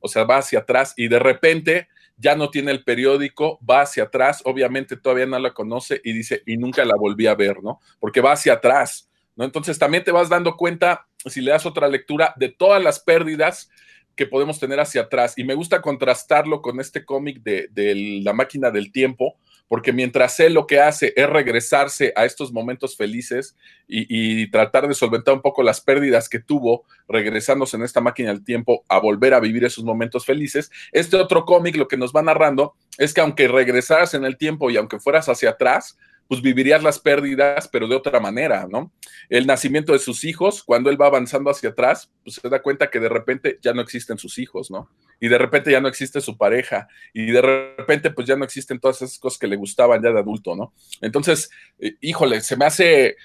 o 0.00 0.08
sea, 0.08 0.24
va 0.24 0.38
hacia 0.38 0.60
atrás 0.60 0.94
y 0.96 1.08
de 1.08 1.18
repente 1.18 1.88
ya 2.16 2.34
no 2.34 2.48
tiene 2.48 2.70
el 2.70 2.82
periódico, 2.82 3.58
va 3.68 3.82
hacia 3.82 4.04
atrás, 4.04 4.40
obviamente 4.44 4.96
todavía 4.96 5.26
no 5.26 5.38
la 5.38 5.52
conoce 5.52 6.00
y 6.02 6.12
dice, 6.12 6.42
y 6.46 6.56
nunca 6.56 6.84
la 6.84 6.96
volví 6.96 7.26
a 7.26 7.34
ver, 7.34 7.62
¿no? 7.62 7.80
Porque 7.98 8.22
va 8.22 8.32
hacia 8.32 8.54
atrás, 8.54 9.10
¿no? 9.36 9.44
Entonces 9.44 9.78
también 9.78 10.04
te 10.04 10.12
vas 10.12 10.30
dando 10.30 10.56
cuenta, 10.56 11.06
si 11.26 11.42
le 11.42 11.50
das 11.50 11.66
otra 11.66 11.88
lectura, 11.88 12.32
de 12.36 12.48
todas 12.48 12.82
las 12.82 13.00
pérdidas 13.00 13.70
que 14.14 14.26
podemos 14.26 14.58
tener 14.60 14.80
hacia 14.80 15.02
atrás. 15.02 15.34
Y 15.36 15.44
me 15.44 15.54
gusta 15.54 15.82
contrastarlo 15.82 16.62
con 16.62 16.80
este 16.80 17.04
cómic 17.04 17.42
de, 17.42 17.68
de 17.70 18.20
la 18.22 18.32
máquina 18.32 18.70
del 18.70 18.92
tiempo, 18.92 19.36
porque 19.68 19.92
mientras 19.92 20.38
él 20.40 20.54
lo 20.54 20.66
que 20.66 20.80
hace 20.80 21.12
es 21.16 21.28
regresarse 21.28 22.12
a 22.16 22.24
estos 22.24 22.52
momentos 22.52 22.96
felices 22.96 23.56
y, 23.86 24.50
tratar 24.50 24.88
de 24.88 24.94
solventar 24.94 25.34
un 25.34 25.42
poco 25.42 25.62
las 25.62 25.80
pérdidas 25.80 26.28
que 26.28 26.38
tuvo 26.38 26.84
regresándose 27.08 27.76
en 27.76 27.82
esta 27.82 28.00
máquina 28.00 28.30
del 28.30 28.44
tiempo 28.44 28.84
a 28.88 28.98
volver 28.98 29.34
a 29.34 29.40
vivir 29.40 29.64
esos 29.64 29.84
momentos 29.84 30.24
felices, 30.24 30.70
este 30.92 31.16
otro 31.16 31.44
cómic 31.44 31.76
lo 31.76 31.88
que 31.88 31.96
nos 31.96 32.12
va 32.12 32.22
narrando 32.22 32.74
es 32.98 33.12
que 33.12 33.20
aunque 33.20 33.48
regresaras 33.48 34.14
en 34.14 34.24
el 34.24 34.36
tiempo 34.36 34.70
y 34.70 34.76
aunque 34.76 35.00
fueras 35.00 35.28
hacia 35.28 35.50
atrás, 35.50 35.96
pues 36.28 36.40
vivirías 36.40 36.82
las 36.82 36.98
pérdidas, 36.98 37.68
pero 37.68 37.86
de 37.86 37.96
otra 37.96 38.18
manera, 38.20 38.66
¿no? 38.70 38.92
El 39.28 39.46
nacimiento 39.46 39.92
de 39.92 39.98
sus 39.98 40.24
hijos, 40.24 40.62
cuando 40.62 40.90
él 40.90 41.00
va 41.00 41.06
avanzando 41.06 41.50
hacia 41.50 41.70
atrás, 41.70 42.10
pues 42.22 42.36
se 42.36 42.48
da 42.48 42.62
cuenta 42.62 42.90
que 42.90 43.00
de 43.00 43.08
repente 43.08 43.58
ya 43.60 43.74
no 43.74 43.82
existen 43.82 44.18
sus 44.18 44.38
hijos, 44.38 44.70
¿no? 44.70 44.90
Y 45.20 45.28
de 45.28 45.38
repente 45.38 45.70
ya 45.70 45.80
no 45.80 45.88
existe 45.88 46.20
su 46.20 46.36
pareja, 46.36 46.88
y 47.12 47.26
de 47.26 47.42
repente 47.42 48.10
pues 48.10 48.26
ya 48.26 48.36
no 48.36 48.44
existen 48.44 48.80
todas 48.80 49.02
esas 49.02 49.18
cosas 49.18 49.38
que 49.38 49.46
le 49.46 49.56
gustaban 49.56 50.02
ya 50.02 50.12
de 50.12 50.20
adulto, 50.20 50.56
¿no? 50.56 50.72
Entonces, 51.00 51.50
eh, 51.78 51.96
híjole, 52.00 52.40
se 52.40 52.56
me 52.56 52.64
hace... 52.64 53.16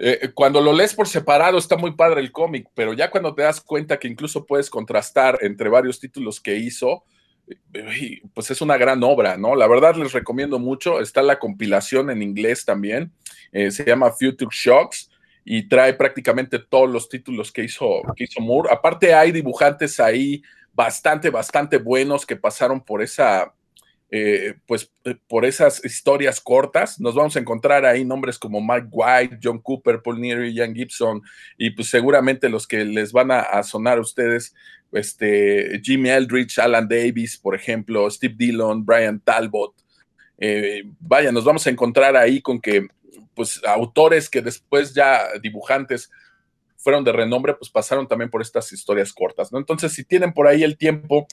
Eh, 0.00 0.30
cuando 0.32 0.60
lo 0.60 0.72
lees 0.72 0.94
por 0.94 1.08
separado 1.08 1.58
está 1.58 1.76
muy 1.76 1.96
padre 1.96 2.20
el 2.20 2.30
cómic, 2.30 2.68
pero 2.72 2.92
ya 2.92 3.10
cuando 3.10 3.34
te 3.34 3.42
das 3.42 3.60
cuenta 3.60 3.98
que 3.98 4.06
incluso 4.06 4.46
puedes 4.46 4.70
contrastar 4.70 5.38
entre 5.42 5.68
varios 5.68 5.98
títulos 5.98 6.40
que 6.40 6.54
hizo, 6.54 7.04
pues 8.34 8.50
es 8.50 8.60
una 8.60 8.76
gran 8.76 9.02
obra, 9.02 9.36
¿no? 9.36 9.54
La 9.54 9.66
verdad 9.66 9.96
les 9.96 10.12
recomiendo 10.12 10.58
mucho. 10.58 11.00
Está 11.00 11.22
la 11.22 11.38
compilación 11.38 12.10
en 12.10 12.22
inglés 12.22 12.64
también. 12.64 13.12
Eh, 13.52 13.70
se 13.70 13.84
llama 13.84 14.10
Future 14.10 14.50
Shocks 14.50 15.10
y 15.44 15.68
trae 15.68 15.94
prácticamente 15.94 16.58
todos 16.58 16.90
los 16.90 17.08
títulos 17.08 17.52
que 17.52 17.64
hizo, 17.64 18.02
que 18.16 18.24
hizo 18.24 18.40
Moore. 18.40 18.68
Aparte 18.70 19.14
hay 19.14 19.32
dibujantes 19.32 19.98
ahí 20.00 20.42
bastante, 20.72 21.30
bastante 21.30 21.78
buenos 21.78 22.26
que 22.26 22.36
pasaron 22.36 22.82
por 22.84 23.02
esa, 23.02 23.54
eh, 24.10 24.56
pues 24.66 24.92
eh, 25.04 25.16
por 25.26 25.46
esas 25.46 25.82
historias 25.84 26.40
cortas. 26.40 27.00
Nos 27.00 27.14
vamos 27.14 27.34
a 27.36 27.40
encontrar 27.40 27.86
ahí 27.86 28.04
nombres 28.04 28.38
como 28.38 28.60
Mike 28.60 28.88
White, 28.90 29.38
John 29.42 29.58
Cooper, 29.60 30.02
Paul 30.02 30.20
Neary, 30.20 30.54
Jan 30.54 30.74
Gibson 30.74 31.22
y 31.56 31.70
pues 31.70 31.88
seguramente 31.88 32.50
los 32.50 32.66
que 32.66 32.84
les 32.84 33.12
van 33.12 33.30
a 33.30 33.62
sonar 33.62 33.98
a 33.98 34.02
ustedes 34.02 34.54
este, 34.92 35.80
Jimmy 35.82 36.10
Eldridge, 36.10 36.58
Alan 36.58 36.88
Davis, 36.88 37.36
por 37.36 37.54
ejemplo, 37.54 38.10
Steve 38.10 38.34
Dillon, 38.36 38.84
Brian 38.84 39.20
Talbot. 39.20 39.74
Eh, 40.38 40.84
vaya, 41.00 41.32
nos 41.32 41.44
vamos 41.44 41.66
a 41.66 41.70
encontrar 41.70 42.16
ahí 42.16 42.40
con 42.40 42.60
que, 42.60 42.86
pues, 43.34 43.60
autores 43.64 44.28
que 44.30 44.40
después 44.40 44.94
ya 44.94 45.22
dibujantes 45.42 46.10
fueron 46.76 47.04
de 47.04 47.12
renombre, 47.12 47.54
pues 47.54 47.70
pasaron 47.70 48.06
también 48.06 48.30
por 48.30 48.40
estas 48.40 48.72
historias 48.72 49.12
cortas, 49.12 49.52
¿no? 49.52 49.58
Entonces, 49.58 49.92
si 49.92 50.04
tienen 50.04 50.32
por 50.32 50.46
ahí 50.46 50.62
el 50.62 50.78
tiempo 50.78 51.26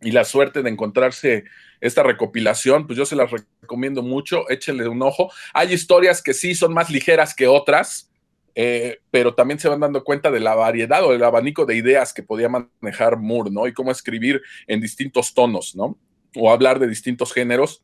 y 0.00 0.12
la 0.12 0.24
suerte 0.24 0.62
de 0.62 0.70
encontrarse 0.70 1.44
esta 1.80 2.02
recopilación, 2.02 2.86
pues 2.86 2.96
yo 2.96 3.04
se 3.04 3.16
las 3.16 3.30
recomiendo 3.30 4.02
mucho, 4.02 4.48
échenle 4.48 4.86
un 4.86 5.02
ojo. 5.02 5.32
Hay 5.52 5.72
historias 5.72 6.22
que 6.22 6.32
sí 6.32 6.54
son 6.54 6.72
más 6.72 6.90
ligeras 6.90 7.34
que 7.34 7.48
otras, 7.48 8.10
eh, 8.54 9.00
pero 9.10 9.34
también 9.34 9.58
se 9.58 9.68
van 9.68 9.80
dando 9.80 10.04
cuenta 10.04 10.30
de 10.30 10.40
la 10.40 10.54
variedad 10.54 11.04
o 11.04 11.12
del 11.12 11.24
abanico 11.24 11.66
de 11.66 11.76
ideas 11.76 12.12
que 12.12 12.22
podía 12.22 12.48
manejar 12.48 13.18
Moore, 13.18 13.50
¿no? 13.50 13.66
Y 13.66 13.72
cómo 13.72 13.90
escribir 13.90 14.42
en 14.66 14.80
distintos 14.80 15.34
tonos, 15.34 15.74
¿no? 15.74 15.98
O 16.36 16.50
hablar 16.50 16.78
de 16.78 16.86
distintos 16.86 17.32
géneros 17.32 17.82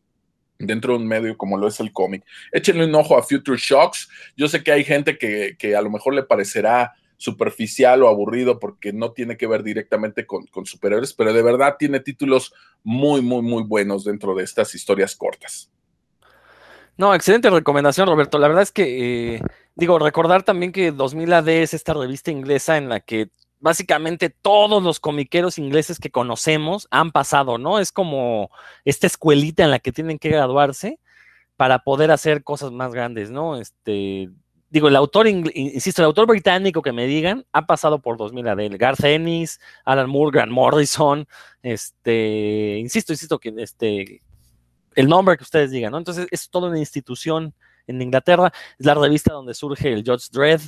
dentro 0.58 0.92
de 0.92 1.00
un 1.00 1.08
medio 1.08 1.36
como 1.36 1.56
lo 1.56 1.66
es 1.66 1.80
el 1.80 1.92
cómic. 1.92 2.24
Échenle 2.52 2.84
un 2.84 2.94
ojo 2.94 3.16
a 3.16 3.22
Future 3.22 3.58
Shocks. 3.58 4.08
Yo 4.36 4.48
sé 4.48 4.62
que 4.62 4.72
hay 4.72 4.84
gente 4.84 5.18
que, 5.18 5.76
a 5.76 5.82
lo 5.82 5.90
mejor 5.90 6.14
le 6.14 6.22
parecerá 6.22 6.92
superficial 7.16 8.02
o 8.02 8.08
aburrido 8.08 8.58
porque 8.58 8.92
no 8.92 9.12
tiene 9.12 9.36
que 9.36 9.46
ver 9.46 9.62
directamente 9.62 10.24
con, 10.26 10.46
con 10.46 10.64
superhéroes, 10.64 11.12
pero 11.12 11.32
de 11.34 11.42
verdad 11.42 11.76
tiene 11.78 12.00
títulos 12.00 12.54
muy, 12.82 13.20
muy, 13.20 13.42
muy 13.42 13.62
buenos 13.62 14.04
dentro 14.04 14.34
de 14.34 14.44
estas 14.44 14.74
historias 14.74 15.14
cortas. 15.16 15.70
No, 17.00 17.14
excelente 17.14 17.48
recomendación, 17.48 18.06
Roberto. 18.06 18.38
La 18.38 18.46
verdad 18.46 18.62
es 18.62 18.72
que, 18.72 19.36
eh, 19.36 19.42
digo, 19.80 19.98
recordar 19.98 20.42
también 20.42 20.72
que 20.72 20.92
2000 20.92 21.32
AD 21.32 21.48
es 21.48 21.72
esta 21.72 21.94
revista 21.94 22.30
inglesa 22.30 22.76
en 22.76 22.90
la 22.90 23.00
que 23.00 23.30
básicamente 23.60 24.28
todos 24.28 24.82
los 24.82 25.00
comiqueros 25.00 25.58
ingleses 25.58 25.98
que 25.98 26.10
conocemos 26.10 26.86
han 26.90 27.10
pasado, 27.12 27.56
¿no? 27.56 27.78
Es 27.78 27.90
como 27.90 28.50
esta 28.84 29.06
escuelita 29.06 29.64
en 29.64 29.70
la 29.70 29.78
que 29.78 29.90
tienen 29.90 30.18
que 30.18 30.28
graduarse 30.28 30.98
para 31.56 31.78
poder 31.78 32.10
hacer 32.10 32.44
cosas 32.44 32.72
más 32.72 32.92
grandes, 32.92 33.30
¿no? 33.30 33.56
Este, 33.56 34.28
digo, 34.68 34.88
el 34.88 34.96
autor, 34.96 35.26
insisto, 35.28 36.02
el 36.02 36.06
autor 36.06 36.26
británico 36.26 36.82
que 36.82 36.92
me 36.92 37.06
digan 37.06 37.46
ha 37.52 37.64
pasado 37.64 38.00
por 38.00 38.18
2000 38.18 38.48
AD, 38.48 38.76
Garth 38.78 39.04
Ennis, 39.04 39.60
Alan 39.86 40.10
Moore, 40.10 40.36
Grant 40.36 40.52
Morrison, 40.52 41.26
este, 41.62 42.76
insisto, 42.78 43.14
insisto 43.14 43.38
que 43.38 43.54
este, 43.56 44.20
el 44.94 45.08
nombre 45.08 45.38
que 45.38 45.44
ustedes 45.44 45.70
digan, 45.70 45.92
¿no? 45.92 45.98
Entonces 45.98 46.26
es 46.30 46.50
toda 46.50 46.68
una 46.68 46.78
institución 46.78 47.54
en 47.90 48.02
Inglaterra, 48.02 48.52
es 48.78 48.86
la 48.86 48.94
revista 48.94 49.32
donde 49.32 49.54
surge 49.54 49.92
el 49.92 50.04
Judge 50.04 50.28
Dredd, 50.30 50.60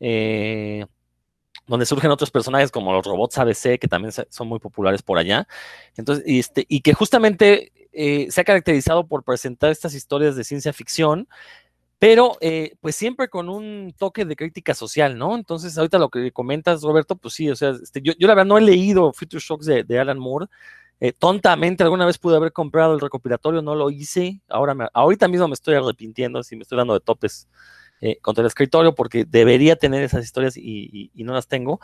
eh, 0.00 0.86
donde 1.66 1.86
surgen 1.86 2.10
otros 2.10 2.30
personajes 2.30 2.70
como 2.70 2.92
los 2.92 3.06
robots 3.06 3.38
ABC, 3.38 3.78
que 3.78 3.88
también 3.88 4.12
son 4.28 4.48
muy 4.48 4.58
populares 4.58 5.02
por 5.02 5.18
allá. 5.18 5.46
Entonces, 5.96 6.24
y, 6.26 6.40
este, 6.40 6.66
que 6.66 6.94
justamente 6.94 7.72
eh, 7.92 8.26
se 8.30 8.40
ha 8.40 8.44
caracterizado 8.44 9.06
por 9.06 9.22
presentar 9.22 9.70
estas 9.70 9.94
historias 9.94 10.34
de 10.34 10.44
ciencia 10.44 10.72
ficción, 10.72 11.28
pero 11.98 12.36
eh, 12.40 12.74
pues 12.80 12.96
siempre 12.96 13.28
con 13.28 13.48
un 13.48 13.94
toque 13.96 14.24
de 14.24 14.34
crítica 14.34 14.74
social, 14.74 15.16
¿no? 15.16 15.36
Entonces, 15.36 15.78
ahorita 15.78 16.00
lo 16.00 16.08
que 16.10 16.32
comentas, 16.32 16.82
Roberto, 16.82 17.14
pues 17.14 17.34
sí, 17.34 17.48
o 17.48 17.54
sea, 17.54 17.70
este, 17.80 18.02
yo, 18.02 18.12
la 18.18 18.34
verdad 18.34 18.46
no 18.46 18.58
he 18.58 18.62
leído 18.62 19.12
Future 19.12 19.40
Shocks 19.40 19.66
de 19.66 19.98
Alan 20.00 20.18
Moore, 20.18 20.48
eh, 21.04 21.12
tontamente 21.12 21.82
alguna 21.82 22.06
vez 22.06 22.16
pude 22.16 22.36
haber 22.36 22.52
comprado 22.52 22.94
el 22.94 23.00
recopilatorio, 23.00 23.60
no 23.60 23.74
lo 23.74 23.90
hice. 23.90 24.40
Ahora 24.48 24.72
me, 24.72 24.86
ahorita 24.94 25.26
mismo 25.26 25.48
me 25.48 25.54
estoy 25.54 25.74
arrepintiendo, 25.74 26.44
si 26.44 26.54
me 26.54 26.62
estoy 26.62 26.78
dando 26.78 26.94
de 26.94 27.00
topes 27.00 27.48
eh, 28.00 28.20
contra 28.20 28.42
el 28.42 28.46
escritorio 28.46 28.94
porque 28.94 29.24
debería 29.24 29.74
tener 29.74 30.04
esas 30.04 30.22
historias 30.22 30.56
y, 30.56 31.10
no 31.16 31.32
las 31.32 31.48
tengo. 31.48 31.80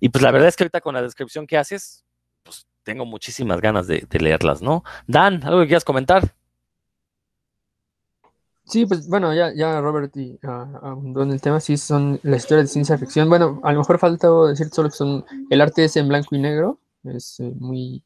Y 0.00 0.08
pues 0.08 0.22
la 0.22 0.30
verdad 0.30 0.48
es 0.48 0.56
que 0.56 0.64
ahorita 0.64 0.80
con 0.80 0.94
la 0.94 1.02
descripción 1.02 1.46
que 1.46 1.58
haces, 1.58 2.06
pues 2.44 2.66
tengo 2.82 3.04
muchísimas 3.04 3.60
ganas 3.60 3.86
de, 3.86 4.06
leerlas, 4.18 4.62
¿no? 4.62 4.84
Dan, 5.06 5.44
¿algo 5.44 5.60
que 5.60 5.66
quieras 5.66 5.84
comentar? 5.84 6.34
Sí, 8.64 8.86
pues 8.86 9.06
bueno, 9.06 9.34
ya, 9.34 9.52
ya 9.54 9.82
Robert 9.82 10.16
y 10.16 10.38
uh, 10.44 11.20
en 11.20 11.30
el 11.30 11.42
tema, 11.42 11.60
sí 11.60 11.76
son 11.76 12.20
las 12.22 12.44
historias 12.44 12.68
de 12.68 12.72
ciencia 12.72 12.96
ficción. 12.96 13.28
Bueno, 13.28 13.60
a 13.64 13.72
lo 13.74 13.80
mejor 13.80 13.98
falta 13.98 14.30
decir 14.48 14.70
solo 14.70 14.88
que 14.88 14.96
son, 14.96 15.26
el 15.50 15.60
arte 15.60 15.84
es 15.84 15.94
en 15.98 16.08
blanco 16.08 16.34
y 16.34 16.38
negro, 16.38 16.78
es 17.04 17.38
eh, 17.40 17.52
muy, 17.54 18.02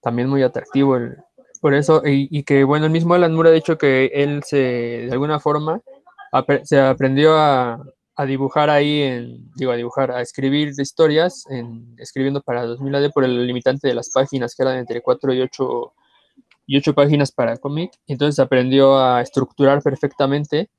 también 0.00 0.28
muy 0.28 0.42
atractivo 0.42 0.96
el, 0.96 1.16
por 1.60 1.74
eso, 1.74 2.02
y, 2.06 2.42
que 2.44 2.64
bueno, 2.64 2.86
el 2.86 2.92
mismo 2.92 3.12
Alan 3.12 3.34
Moore 3.34 3.50
ha 3.50 3.52
dicho 3.52 3.76
que 3.76 4.06
él 4.14 4.42
se, 4.44 4.56
de 4.56 5.12
alguna 5.12 5.40
forma, 5.40 5.82
se 6.62 6.80
aprendió 6.80 7.36
a, 7.36 7.78
a, 8.16 8.24
dibujar 8.24 8.70
ahí, 8.70 9.02
en, 9.02 9.50
digo, 9.56 9.70
a 9.70 9.76
dibujar, 9.76 10.10
a 10.10 10.22
escribir 10.22 10.72
historias, 10.78 11.44
en, 11.50 11.94
escribiendo 11.98 12.40
para 12.40 12.64
2000 12.64 12.94
AD 12.94 13.10
por 13.12 13.24
el 13.24 13.46
limitante 13.46 13.88
de 13.88 13.94
las 13.94 14.08
páginas, 14.10 14.54
que 14.54 14.62
eran 14.62 14.78
entre 14.78 15.02
4 15.02 15.34
y 15.34 15.42
8, 15.42 15.92
y 16.66 16.78
8 16.78 16.94
páginas 16.94 17.30
para 17.30 17.58
cómic, 17.58 17.92
entonces 18.06 18.38
aprendió 18.38 18.98
a 18.98 19.20
estructurar 19.20 19.82
perfectamente, 19.82 20.70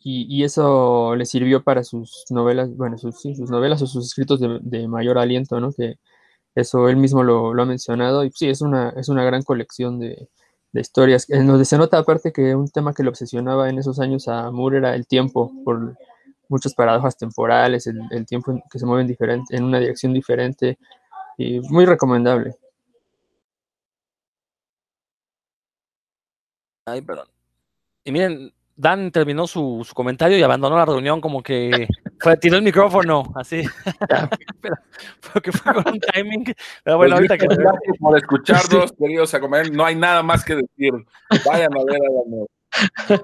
y, 0.00 0.26
y, 0.28 0.44
eso 0.44 1.14
le 1.16 1.24
sirvió 1.24 1.62
para 1.62 1.82
sus 1.82 2.24
novelas, 2.28 2.76
bueno, 2.76 2.98
sus, 2.98 3.20
sus 3.20 3.50
novelas 3.50 3.80
o 3.80 3.86
sus 3.86 4.06
escritos 4.06 4.38
de, 4.40 4.58
de 4.60 4.86
mayor 4.86 5.16
aliento, 5.18 5.60
¿no? 5.60 5.72
Que, 5.72 5.96
eso 6.54 6.88
él 6.88 6.96
mismo 6.96 7.22
lo, 7.22 7.50
ha 7.60 7.66
mencionado 7.66 8.24
y 8.24 8.30
sí, 8.32 8.48
es 8.48 8.60
una, 8.60 8.90
es 8.90 9.08
una 9.08 9.24
gran 9.24 9.42
colección 9.42 9.98
de, 9.98 10.28
historias, 10.72 11.28
en 11.30 11.46
donde 11.46 11.64
se 11.64 11.78
nota 11.78 11.98
aparte 11.98 12.32
que 12.32 12.54
un 12.54 12.68
tema 12.68 12.94
que 12.94 13.02
le 13.02 13.08
obsesionaba 13.08 13.68
en 13.68 13.78
esos 13.78 13.98
años 13.98 14.28
a 14.28 14.50
Moore 14.52 14.78
era 14.78 14.94
el 14.94 15.06
tiempo, 15.06 15.52
por 15.64 15.96
muchas 16.48 16.74
paradojas 16.74 17.16
temporales, 17.16 17.86
el, 17.88 18.26
tiempo 18.26 18.62
que 18.70 18.78
se 18.78 18.86
mueve 18.86 19.02
en, 19.02 19.08
diferente, 19.08 19.56
en 19.56 19.64
una 19.64 19.80
dirección 19.80 20.12
diferente, 20.12 20.78
y 21.36 21.60
muy 21.60 21.86
recomendable. 21.86 22.56
Ay, 26.86 27.02
perdón. 27.02 27.28
Y 28.04 28.12
miren, 28.12 28.52
Dan 28.80 29.10
terminó 29.12 29.46
su, 29.46 29.86
comentario 29.94 30.38
y 30.38 30.42
abandonó 30.42 30.76
la 30.76 30.86
reunión 30.86 31.20
como 31.20 31.42
que 31.42 31.86
fue, 32.20 32.36
tiró 32.36 32.56
el 32.56 32.62
micrófono, 32.62 33.32
así. 33.34 33.62
pero, 34.60 34.76
porque 35.32 35.52
fue 35.52 35.74
con 35.74 35.94
un 35.94 36.00
timing. 36.00 36.44
Pero 36.84 36.96
bueno, 36.98 37.16
pues 37.16 37.30
ahorita 37.30 37.38
que... 37.38 37.96
por 37.98 38.16
escucharnos, 38.16 38.92
queridos 38.92 39.34
a 39.34 39.40
comer, 39.40 39.72
no 39.72 39.84
hay 39.84 39.94
nada 39.94 40.22
más 40.22 40.44
que 40.44 40.56
decir. 40.56 40.92
Vayan 41.46 41.72
a 41.74 41.84
ver 41.84 42.00
a 42.02 43.20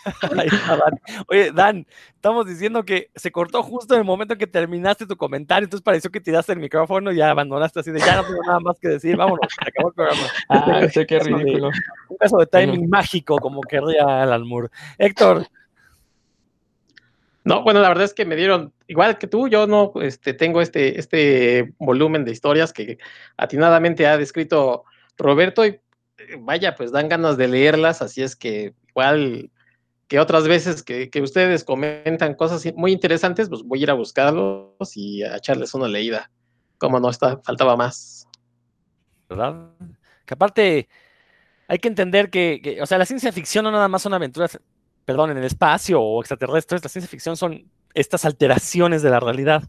Dan. 0.76 1.00
Oye, 1.28 1.52
Dan, 1.52 1.86
estamos 2.14 2.46
diciendo 2.46 2.84
que 2.84 3.10
se 3.14 3.30
cortó 3.30 3.62
justo 3.62 3.94
en 3.94 4.00
el 4.00 4.06
momento 4.06 4.34
en 4.34 4.38
que 4.38 4.46
terminaste 4.46 5.06
tu 5.06 5.16
comentario, 5.16 5.64
entonces 5.64 5.84
pareció 5.84 6.10
que 6.10 6.20
tiraste 6.20 6.52
el 6.52 6.58
micrófono 6.58 7.12
y 7.12 7.16
ya 7.16 7.30
abandonaste 7.30 7.80
así 7.80 7.90
de 7.90 8.00
ya 8.00 8.16
no 8.16 8.24
tengo 8.24 8.42
nada 8.46 8.60
más 8.60 8.78
que 8.80 8.88
decir, 8.88 9.16
vámonos, 9.16 9.46
se 9.52 9.68
acabó 9.68 9.88
el 9.88 9.94
programa. 9.94 10.20
Ah, 10.48 10.88
sé 10.88 11.06
qué 11.06 11.16
de- 11.18 11.24
ridículo. 11.24 11.70
Un 12.08 12.16
caso 12.16 12.38
de 12.38 12.46
timing 12.46 12.88
mágico, 12.88 13.38
como 13.38 13.60
querría 13.60 14.22
Alan 14.22 14.46
Moore. 14.46 14.68
Héctor, 14.98 15.46
No, 17.44 17.62
bueno, 17.62 17.80
la 17.80 17.88
verdad 17.88 18.04
es 18.04 18.14
que 18.14 18.24
me 18.24 18.36
dieron, 18.36 18.72
igual 18.86 19.16
que 19.18 19.26
tú, 19.26 19.48
yo 19.48 19.66
no 19.66 19.92
este, 20.02 20.34
tengo 20.34 20.60
este, 20.60 20.98
este 20.98 21.72
volumen 21.78 22.24
de 22.24 22.32
historias 22.32 22.72
que 22.72 22.98
atinadamente 23.36 24.06
ha 24.06 24.18
descrito 24.18 24.84
Roberto 25.16 25.64
y 25.64 25.68
eh, 25.68 25.80
vaya, 26.38 26.74
pues 26.74 26.92
dan 26.92 27.08
ganas 27.08 27.36
de 27.38 27.48
leerlas, 27.48 28.02
así 28.02 28.22
es 28.22 28.36
que 28.36 28.74
igual 28.88 29.50
que 30.06 30.18
otras 30.18 30.46
veces 30.48 30.82
que, 30.82 31.08
que 31.08 31.22
ustedes 31.22 31.64
comentan 31.64 32.34
cosas 32.34 32.64
muy 32.74 32.92
interesantes, 32.92 33.48
pues 33.48 33.62
voy 33.62 33.80
a 33.80 33.82
ir 33.84 33.90
a 33.90 33.94
buscarlos 33.94 34.96
y 34.96 35.22
a 35.22 35.36
echarles 35.36 35.72
una 35.72 35.88
leída. 35.88 36.30
Como 36.78 36.98
no, 36.98 37.10
está, 37.10 37.40
faltaba 37.44 37.76
más. 37.76 38.26
¿verdad? 39.30 39.70
Que 40.26 40.34
aparte 40.34 40.88
hay 41.68 41.78
que 41.78 41.88
entender 41.88 42.30
que, 42.30 42.60
que, 42.62 42.82
o 42.82 42.86
sea, 42.86 42.98
la 42.98 43.06
ciencia 43.06 43.32
ficción 43.32 43.64
no 43.64 43.70
nada 43.70 43.88
más 43.88 44.02
son 44.02 44.12
aventuras, 44.12 44.58
perdón, 45.10 45.32
en 45.32 45.38
el 45.38 45.44
espacio 45.44 46.00
o 46.00 46.20
extraterrestres, 46.20 46.84
la 46.84 46.88
ciencia 46.88 47.10
ficción 47.10 47.36
son 47.36 47.68
estas 47.94 48.24
alteraciones 48.24 49.02
de 49.02 49.10
la 49.10 49.18
realidad. 49.18 49.64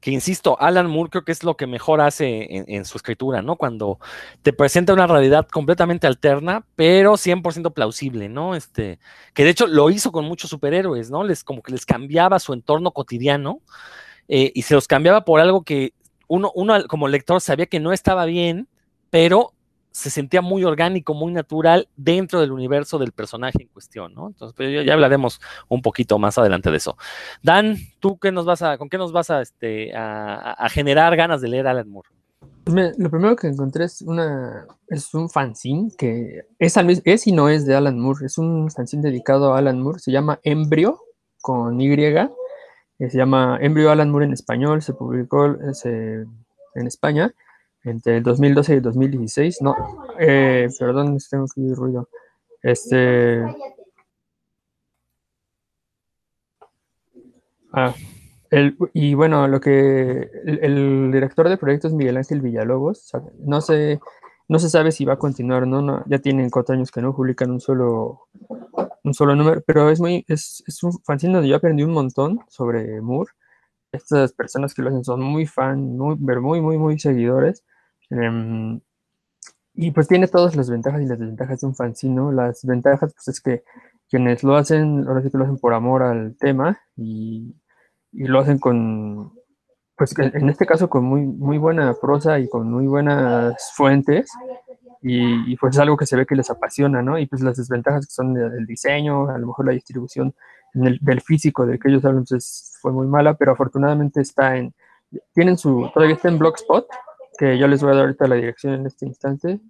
Que 0.00 0.10
insisto, 0.10 0.60
Alan 0.60 0.90
Moore 0.90 1.10
creo 1.10 1.24
que 1.24 1.30
es 1.30 1.44
lo 1.44 1.56
que 1.56 1.68
mejor 1.68 2.00
hace 2.00 2.64
en, 2.66 2.84
su 2.84 2.98
escritura, 2.98 3.42
¿no? 3.42 3.54
Cuando 3.54 4.00
te 4.42 4.52
presenta 4.52 4.92
una 4.92 5.06
realidad 5.06 5.46
completamente 5.46 6.08
alterna, 6.08 6.66
pero 6.74 7.12
100% 7.12 7.72
plausible, 7.72 8.28
¿no? 8.28 8.56
Este, 8.56 8.98
que 9.34 9.44
de 9.44 9.50
hecho 9.50 9.68
lo 9.68 9.88
hizo 9.88 10.10
con 10.10 10.24
muchos 10.24 10.50
superhéroes, 10.50 11.12
¿no? 11.12 11.22
Les 11.22 11.44
como 11.44 11.62
que 11.62 11.70
les 11.70 11.86
cambiaba 11.86 12.40
su 12.40 12.52
entorno 12.54 12.90
cotidiano 12.90 13.60
eh, 14.26 14.50
y 14.52 14.62
se 14.62 14.74
los 14.74 14.88
cambiaba 14.88 15.24
por 15.24 15.40
algo 15.40 15.62
que 15.62 15.92
uno, 16.26 16.50
uno 16.56 16.88
como 16.88 17.06
lector 17.06 17.40
sabía 17.40 17.66
que 17.66 17.78
no 17.78 17.92
estaba 17.92 18.24
bien, 18.24 18.66
pero 19.10 19.52
se 19.98 20.10
sentía 20.10 20.42
muy 20.42 20.62
orgánico, 20.62 21.12
muy 21.12 21.32
natural 21.32 21.88
dentro 21.96 22.40
del 22.40 22.52
universo 22.52 22.98
del 22.98 23.10
personaje 23.10 23.62
en 23.62 23.68
cuestión, 23.68 24.14
¿no? 24.14 24.28
Entonces, 24.28 24.54
pues, 24.56 24.86
ya, 24.86 24.92
hablaremos 24.92 25.40
un 25.66 25.82
poquito 25.82 26.20
más 26.20 26.38
adelante 26.38 26.70
de 26.70 26.76
eso. 26.76 26.96
Dan, 27.42 27.76
¿tú 27.98 28.16
qué 28.16 28.30
nos 28.30 28.44
vas 28.44 28.62
a, 28.62 28.78
con 28.78 28.88
qué 28.88 28.96
nos 28.96 29.10
vas 29.10 29.30
a, 29.30 29.40
este, 29.40 29.92
a, 29.96 30.68
generar 30.70 31.16
ganas 31.16 31.40
de 31.40 31.48
leer 31.48 31.66
Alan 31.66 31.88
Moore? 31.88 32.10
Me- 32.66 32.92
lo 32.96 33.10
primero 33.10 33.34
que 33.34 33.48
encontré 33.48 33.86
es 33.86 34.00
una 34.02 34.66
es 34.86 35.12
un 35.14 35.28
fanzine 35.28 35.90
que 35.98 36.42
es, 36.60 36.76
es 37.04 37.26
y 37.26 37.32
no 37.32 37.48
es 37.48 37.66
de 37.66 37.74
Alan 37.74 37.98
Moore, 37.98 38.26
es 38.26 38.38
un 38.38 38.70
fanzine 38.70 39.02
dedicado 39.02 39.52
a 39.52 39.58
Alan 39.58 39.82
Moore, 39.82 39.98
se 39.98 40.12
llama 40.12 40.38
Embryo 40.44 41.00
con 41.40 41.80
Y, 41.80 41.92
eh, 41.92 42.28
se 42.98 43.16
llama 43.16 43.58
Embryo 43.60 43.90
Alan 43.90 44.10
Moore 44.10 44.26
en 44.26 44.32
español, 44.32 44.80
se 44.80 44.92
publicó 44.92 45.46
eh, 45.46 46.24
en 46.76 46.86
España 46.86 47.34
entre 47.88 48.18
el 48.18 48.22
2012 48.22 48.74
y 48.74 48.76
el 48.76 48.82
2016. 48.82 49.62
No, 49.62 49.74
eh, 50.18 50.68
perdón, 50.78 51.18
tengo 51.30 51.46
que 51.54 51.60
oír 51.60 51.74
ruido. 51.74 52.08
Este. 52.62 53.42
Ah, 57.72 57.94
el- 58.50 58.76
y 58.94 59.14
bueno, 59.14 59.46
lo 59.48 59.60
que 59.60 60.30
el, 60.44 61.10
director 61.12 61.48
de 61.48 61.58
proyectos 61.58 61.92
Miguel 61.92 62.16
Ángel 62.16 62.40
Villalobos, 62.40 63.12
no 63.40 63.60
sé, 63.60 64.00
no 64.48 64.58
se 64.58 64.70
sabe 64.70 64.92
si 64.92 65.04
va 65.04 65.14
a 65.14 65.18
continuar, 65.18 65.66
¿no? 65.66 65.82
No, 65.82 66.02
ya 66.06 66.18
tienen 66.18 66.50
cuatro 66.50 66.74
años 66.74 66.90
que 66.90 67.02
no 67.02 67.14
publican 67.14 67.50
un 67.50 67.60
solo, 67.60 68.22
un 69.04 69.14
solo 69.14 69.36
número, 69.36 69.62
pero 69.66 69.90
es 69.90 70.00
muy, 70.00 70.24
es, 70.28 70.64
es 70.66 70.82
un 70.82 70.92
fanzine 71.04 71.34
donde 71.34 71.48
yo 71.48 71.56
aprendí 71.56 71.82
un 71.82 71.92
montón 71.92 72.40
sobre 72.48 73.00
Moore. 73.02 73.32
Estas 73.92 74.32
personas 74.32 74.74
que 74.74 74.82
lo 74.82 74.90
hacen 74.90 75.04
son 75.04 75.22
muy 75.22 75.46
fan, 75.46 75.96
muy, 75.96 76.16
muy, 76.16 76.60
muy, 76.62 76.78
muy 76.78 76.98
seguidores. 76.98 77.64
Em, 78.10 78.80
y 79.74 79.90
pues 79.92 80.08
tiene 80.08 80.28
todas 80.28 80.56
las 80.56 80.70
ventajas 80.70 81.02
y 81.02 81.06
las 81.06 81.18
desventajas 81.18 81.60
de 81.60 81.66
un 81.66 81.74
fanzine, 81.74 82.14
¿no? 82.14 82.32
Las 82.32 82.64
ventajas, 82.64 83.14
pues 83.14 83.28
es 83.28 83.40
que 83.40 83.64
quienes 84.10 84.42
lo 84.42 84.56
hacen, 84.56 85.06
ahora 85.06 85.22
sí 85.22 85.30
que 85.30 85.38
lo 85.38 85.44
hacen 85.44 85.58
por 85.58 85.74
amor 85.74 86.02
al 86.02 86.36
tema 86.36 86.80
y, 86.96 87.54
y 88.12 88.24
lo 88.24 88.40
hacen 88.40 88.58
con, 88.58 89.32
pues 89.96 90.18
en 90.18 90.48
este 90.48 90.66
caso 90.66 90.88
con 90.88 91.04
muy, 91.04 91.22
muy 91.22 91.58
buena 91.58 91.94
prosa 92.00 92.38
y 92.38 92.48
con 92.48 92.70
muy 92.70 92.86
buenas 92.86 93.72
fuentes 93.74 94.30
y, 95.02 95.52
y, 95.52 95.56
pues 95.56 95.76
es 95.76 95.80
algo 95.80 95.96
que 95.96 96.06
se 96.06 96.16
ve 96.16 96.26
que 96.26 96.34
les 96.34 96.50
apasiona, 96.50 97.02
¿no? 97.02 97.18
Y 97.18 97.26
pues 97.26 97.42
las 97.42 97.56
desventajas 97.56 98.06
que 98.06 98.12
son 98.12 98.34
del 98.34 98.66
diseño, 98.66 99.28
a 99.28 99.38
lo 99.38 99.48
mejor 99.48 99.66
la 99.66 99.72
distribución 99.72 100.34
en 100.74 100.86
el, 100.86 100.98
del 101.00 101.20
físico 101.20 101.66
del 101.66 101.78
que 101.78 101.88
ellos 101.88 102.04
hablan 102.04 102.24
pues 102.24 102.76
fue 102.80 102.92
muy 102.92 103.06
mala, 103.06 103.34
pero 103.34 103.52
afortunadamente 103.52 104.20
está 104.20 104.56
en, 104.56 104.74
tienen 105.34 105.58
su, 105.58 105.90
todavía 105.94 106.16
está 106.16 106.28
en 106.28 106.38
Blogspot, 106.38 106.86
que 107.38 107.56
yo 107.56 107.66
les 107.68 107.80
voy 107.80 107.92
a 107.92 107.94
dar 107.94 108.06
ahorita 108.06 108.26
la 108.26 108.34
dirección 108.34 108.74
en 108.74 108.86
este 108.86 109.06
instante, 109.06 109.60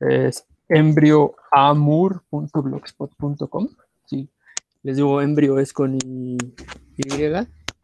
es 0.00 0.46
embryoamur.blogspot.com. 0.68 3.68
Sí, 4.06 4.28
les 4.82 4.96
digo, 4.96 5.20
embrio 5.20 5.58
es 5.58 5.72
con 5.72 5.96
Y. 5.96 6.38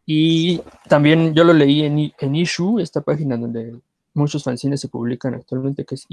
Y 0.05 0.61
también 0.87 1.33
yo 1.35 1.43
lo 1.43 1.51
leí 1.53 1.83
en, 1.83 2.13
en 2.17 2.35
Issue, 2.35 2.81
esta 2.81 3.01
página 3.01 3.35
donde 3.37 3.79
muchos 4.13 4.43
fanzines 4.43 4.81
se 4.81 4.87
publican 4.87 5.35
actualmente, 5.35 5.85
que 5.85 5.95
es 5.95 6.07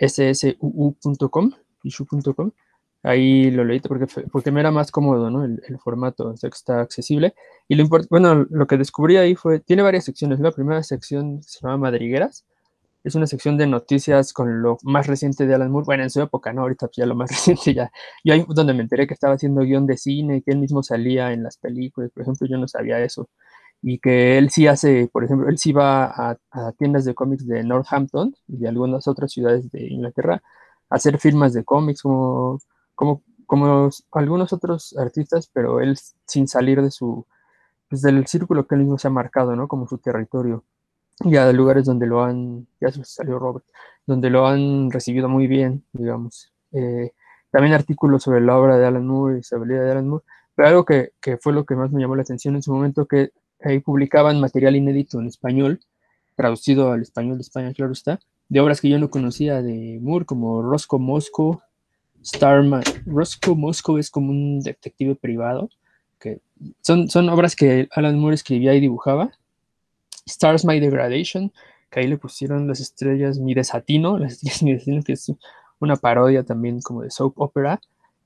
issuu.com, 0.00 1.52
issue.com. 1.84 2.50
Ahí 3.06 3.52
lo 3.52 3.64
leí 3.64 3.78
porque, 3.78 4.06
porque 4.32 4.50
me 4.50 4.58
era 4.58 4.72
más 4.72 4.90
cómodo, 4.90 5.30
¿no? 5.30 5.44
El, 5.44 5.62
el 5.68 5.78
formato, 5.78 6.30
o 6.30 6.36
sea, 6.36 6.50
que 6.50 6.56
está 6.56 6.80
accesible. 6.80 7.34
Y 7.68 7.76
lo 7.76 7.86
bueno, 8.10 8.46
lo 8.50 8.66
que 8.66 8.76
descubrí 8.76 9.16
ahí 9.16 9.36
fue, 9.36 9.60
tiene 9.60 9.82
varias 9.82 10.04
secciones. 10.04 10.40
La 10.40 10.50
primera 10.50 10.82
sección 10.82 11.40
se 11.42 11.60
llama 11.60 11.76
Madrigueras. 11.76 12.44
Es 13.04 13.14
una 13.14 13.28
sección 13.28 13.56
de 13.58 13.68
noticias 13.68 14.32
con 14.32 14.60
lo 14.60 14.78
más 14.82 15.06
reciente 15.06 15.46
de 15.46 15.54
Alan 15.54 15.70
Moore. 15.70 15.84
Bueno, 15.86 16.02
en 16.02 16.10
su 16.10 16.20
época, 16.20 16.52
¿no? 16.52 16.62
Ahorita 16.62 16.88
pues, 16.88 16.96
ya 16.96 17.06
lo 17.06 17.14
más 17.14 17.30
reciente 17.46 17.74
ya. 17.74 17.92
Yo 18.24 18.34
ahí 18.34 18.44
donde 18.48 18.74
me 18.74 18.82
enteré 18.82 19.06
que 19.06 19.14
estaba 19.14 19.34
haciendo 19.34 19.62
guion 19.62 19.86
de 19.86 19.96
cine, 19.98 20.42
que 20.42 20.50
él 20.50 20.58
mismo 20.58 20.82
salía 20.82 21.32
en 21.32 21.44
las 21.44 21.58
películas. 21.58 22.10
Por 22.10 22.22
ejemplo, 22.22 22.48
yo 22.48 22.58
no 22.58 22.66
sabía 22.66 22.98
eso. 23.00 23.28
Y 23.82 24.00
que 24.00 24.38
él 24.38 24.50
sí 24.50 24.66
hace, 24.66 25.08
por 25.12 25.24
ejemplo, 25.24 25.48
él 25.48 25.58
sí 25.58 25.72
va 25.72 26.06
a, 26.06 26.38
a 26.50 26.72
tiendas 26.72 27.04
de 27.04 27.14
cómics 27.14 27.46
de 27.46 27.62
Northampton 27.62 28.34
y 28.48 28.56
de 28.56 28.68
algunas 28.68 29.06
otras 29.06 29.30
ciudades 29.30 29.70
de 29.70 29.86
Inglaterra 29.86 30.42
a 30.90 30.96
hacer 30.96 31.18
firmas 31.18 31.52
de 31.52 31.64
cómics 31.64 32.02
como, 32.02 32.58
como, 32.96 33.22
como 33.46 33.90
algunos 34.12 34.52
otros 34.52 34.96
artistas, 34.98 35.48
pero 35.52 35.80
él 35.80 35.96
sin 36.26 36.48
salir 36.48 36.82
de 36.82 36.90
su, 36.90 37.24
pues 37.88 38.02
del 38.02 38.26
círculo 38.26 38.66
que 38.66 38.74
él 38.74 38.80
mismo 38.80 38.98
se 38.98 39.06
ha 39.06 39.10
marcado, 39.10 39.54
¿no? 39.54 39.68
Como 39.68 39.86
su 39.86 39.98
territorio. 39.98 40.64
Y 41.20 41.36
a 41.36 41.50
lugares 41.52 41.84
donde 41.84 42.06
lo 42.06 42.24
han, 42.24 42.66
ya 42.80 42.90
salió 43.04 43.38
Robert, 43.38 43.64
donde 44.06 44.28
lo 44.30 44.46
han 44.46 44.90
recibido 44.90 45.28
muy 45.28 45.46
bien, 45.46 45.84
digamos. 45.92 46.52
Eh, 46.72 47.12
también 47.50 47.74
artículos 47.74 48.22
sobre 48.24 48.40
la 48.40 48.58
obra 48.58 48.76
de 48.76 48.86
Alan 48.86 49.06
Moore 49.06 49.38
y 49.38 49.42
sobre 49.42 49.76
la 49.76 49.82
de 49.82 49.92
Alan 49.92 50.08
Moore, 50.08 50.24
pero 50.54 50.68
algo 50.68 50.84
que, 50.84 51.12
que 51.20 51.38
fue 51.38 51.52
lo 51.52 51.64
que 51.64 51.76
más 51.76 51.90
me 51.90 52.00
llamó 52.00 52.16
la 52.16 52.22
atención 52.22 52.54
en 52.56 52.62
su 52.62 52.72
momento, 52.72 53.06
que 53.06 53.30
ahí 53.62 53.78
publicaban 53.78 54.40
material 54.40 54.76
inédito 54.76 55.20
en 55.20 55.26
español, 55.26 55.80
traducido 56.34 56.92
al 56.92 57.02
español 57.02 57.38
de 57.38 57.42
España, 57.42 57.72
claro 57.72 57.92
está, 57.92 58.20
de 58.48 58.60
obras 58.60 58.80
que 58.80 58.88
yo 58.88 58.98
no 58.98 59.10
conocía 59.10 59.62
de 59.62 59.98
Moore, 60.02 60.26
como 60.26 60.62
Roscoe 60.62 60.98
Moscow, 60.98 61.60
Starman. 62.26 62.82
Roscoe 63.06 63.54
Moscow 63.54 63.98
es 63.98 64.10
como 64.10 64.30
un 64.30 64.60
detective 64.60 65.14
privado, 65.14 65.70
que 66.18 66.40
son, 66.82 67.08
son 67.08 67.28
obras 67.28 67.54
que 67.54 67.88
Alan 67.92 68.18
Moore 68.18 68.34
escribía 68.34 68.74
y 68.74 68.80
dibujaba. 68.80 69.30
Stars 70.26 70.64
My 70.64 70.80
Degradation, 70.80 71.52
que 71.90 72.00
ahí 72.00 72.08
le 72.08 72.18
pusieron 72.18 72.66
las 72.66 72.80
estrellas 72.80 73.38
Mi 73.38 73.54
Desatino, 73.54 74.18
las 74.18 74.32
estrellas 74.32 74.62
Mi 74.64 74.72
Desatino, 74.72 75.02
que 75.02 75.12
es 75.12 75.32
una 75.78 75.96
parodia 75.96 76.42
también 76.42 76.80
como 76.80 77.02
de 77.02 77.10
soap 77.10 77.40
opera, 77.40 77.80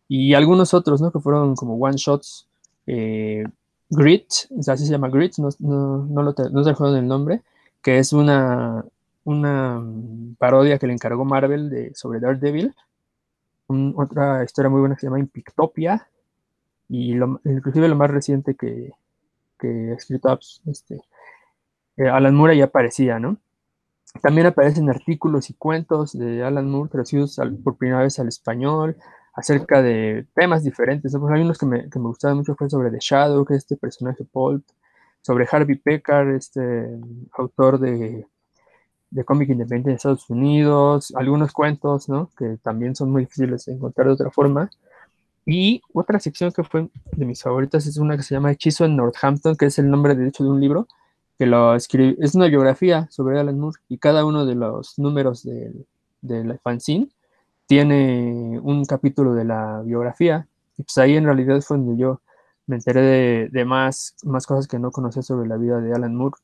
y 0.08 0.34
algunos 0.34 0.74
otros, 0.74 1.00
¿no? 1.00 1.12
Que 1.12 1.20
fueron 1.20 1.54
como 1.54 1.74
one 1.76 1.96
shots. 1.96 2.48
Eh, 2.86 3.44
Grit, 3.90 4.26
así 4.68 4.86
se 4.86 4.92
llama 4.92 5.08
Grit, 5.08 5.36
no, 5.38 5.48
no, 5.58 6.04
no, 6.04 6.22
lo, 6.22 6.34
no 6.52 6.64
se 6.64 6.70
acuerdan 6.70 6.98
el 6.98 7.08
nombre, 7.08 7.42
que 7.82 7.98
es 7.98 8.12
una, 8.12 8.84
una 9.24 9.82
parodia 10.38 10.78
que 10.78 10.86
le 10.86 10.92
encargó 10.92 11.24
Marvel 11.24 11.68
de, 11.70 11.94
sobre 11.94 12.20
Daredevil. 12.20 12.74
Otra 13.96 14.42
historia 14.42 14.68
muy 14.68 14.80
buena 14.80 14.96
que 14.96 15.02
se 15.02 15.06
llama 15.06 15.20
Impictopia, 15.20 16.08
y 16.88 17.14
inclusive 17.44 17.88
lo 17.88 17.94
más 17.94 18.10
reciente 18.10 18.56
que, 18.56 18.92
que 19.58 19.92
ha 19.92 19.94
escrito 19.94 20.36
este, 20.66 21.00
eh, 21.96 22.08
Alan 22.08 22.34
Moore 22.34 22.56
ya 22.56 22.64
aparecía, 22.64 23.20
¿no? 23.20 23.36
También 24.22 24.48
aparecen 24.48 24.90
artículos 24.90 25.50
y 25.50 25.54
cuentos 25.54 26.18
de 26.18 26.42
Alan 26.42 26.68
Moore 26.68 26.90
traducidos 26.90 27.40
por 27.62 27.76
primera 27.76 28.02
vez 28.02 28.18
al 28.18 28.26
español 28.26 28.96
acerca 29.34 29.82
de 29.82 30.26
temas 30.34 30.64
diferentes. 30.64 31.14
hay 31.14 31.42
unos 31.42 31.58
que 31.58 31.66
me, 31.66 31.88
que 31.88 31.98
me 32.00 32.06
gustaban 32.06 32.38
mucho, 32.38 32.56
fue 32.56 32.68
sobre 32.68 32.90
The 32.90 32.98
Shadow, 33.00 33.44
que 33.44 33.54
es 33.54 33.58
este 33.58 33.76
personaje 33.76 34.24
Paul, 34.24 34.64
sobre 35.22 35.46
Harvey 35.50 35.76
Pekar, 35.76 36.28
este 36.30 36.98
autor 37.34 37.78
de 37.78 38.26
de 39.10 39.24
cómic 39.24 39.50
independiente 39.50 39.90
de 39.90 39.96
Estados 39.96 40.28
Unidos, 40.30 41.12
algunos 41.16 41.52
cuentos, 41.52 42.08
¿no? 42.08 42.30
Que 42.36 42.56
también 42.62 42.94
son 42.94 43.10
muy 43.10 43.22
difíciles 43.22 43.64
de 43.66 43.74
encontrar 43.74 44.06
de 44.06 44.12
otra 44.14 44.30
forma. 44.30 44.70
Y 45.46 45.82
otra 45.92 46.20
sección 46.20 46.52
que 46.52 46.64
fue 46.64 46.88
de 47.16 47.24
mis 47.24 47.42
favoritas 47.42 47.86
es 47.86 47.96
una 47.96 48.16
que 48.16 48.22
se 48.22 48.34
llama 48.34 48.52
Hechizo 48.52 48.84
en 48.84 48.96
Northampton, 48.96 49.56
que 49.56 49.66
es 49.66 49.78
el 49.78 49.90
nombre 49.90 50.14
de 50.14 50.28
hecho 50.28 50.44
de 50.44 50.50
un 50.50 50.60
libro 50.60 50.86
que 51.40 51.46
lo 51.46 51.74
escribe, 51.74 52.16
es 52.20 52.34
una 52.34 52.48
biografía 52.48 53.08
sobre 53.10 53.40
Alan 53.40 53.58
Moore 53.58 53.78
y 53.88 53.96
cada 53.96 54.26
uno 54.26 54.44
de 54.44 54.54
los 54.54 54.98
números 54.98 55.42
del 55.42 55.86
de 56.20 56.58
fanzine 56.58 57.08
tiene 57.66 58.60
un 58.62 58.84
capítulo 58.84 59.32
de 59.32 59.46
la 59.46 59.80
biografía 59.80 60.46
y 60.76 60.82
pues 60.82 60.98
ahí 60.98 61.16
en 61.16 61.24
realidad 61.24 61.62
fue 61.62 61.78
donde 61.78 61.96
yo 61.96 62.20
me 62.66 62.76
enteré 62.76 63.00
de, 63.00 63.48
de 63.48 63.64
más, 63.64 64.16
más 64.22 64.46
cosas 64.46 64.68
que 64.68 64.78
no 64.78 64.90
conocía 64.90 65.22
sobre 65.22 65.48
la 65.48 65.56
vida 65.56 65.80
de 65.80 65.94
Alan 65.94 66.14
Moore 66.14 66.36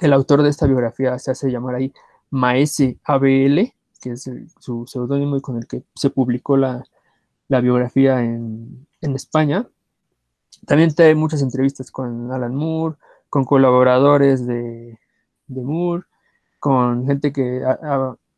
el 0.00 0.12
autor 0.12 0.42
de 0.42 0.48
esta 0.48 0.66
biografía 0.66 1.18
se 1.18 1.30
hace 1.30 1.50
llamar 1.50 1.74
ahí 1.74 1.92
Maese 2.30 2.98
ABL, 3.04 3.72
que 4.00 4.12
es 4.12 4.30
su 4.58 4.86
seudónimo 4.86 5.36
y 5.36 5.40
con 5.40 5.58
el 5.58 5.66
que 5.66 5.82
se 5.94 6.10
publicó 6.10 6.56
la, 6.56 6.84
biografía 7.48 8.22
en, 8.22 8.86
España. 9.00 9.66
También 10.66 10.94
hay 10.96 11.14
muchas 11.14 11.42
entrevistas 11.42 11.90
con 11.90 12.32
Alan 12.32 12.54
Moore, 12.54 12.96
con 13.28 13.44
colaboradores 13.44 14.46
de, 14.46 14.98
Moore, 15.48 16.04
con 16.58 17.06
gente 17.06 17.32
que 17.32 17.62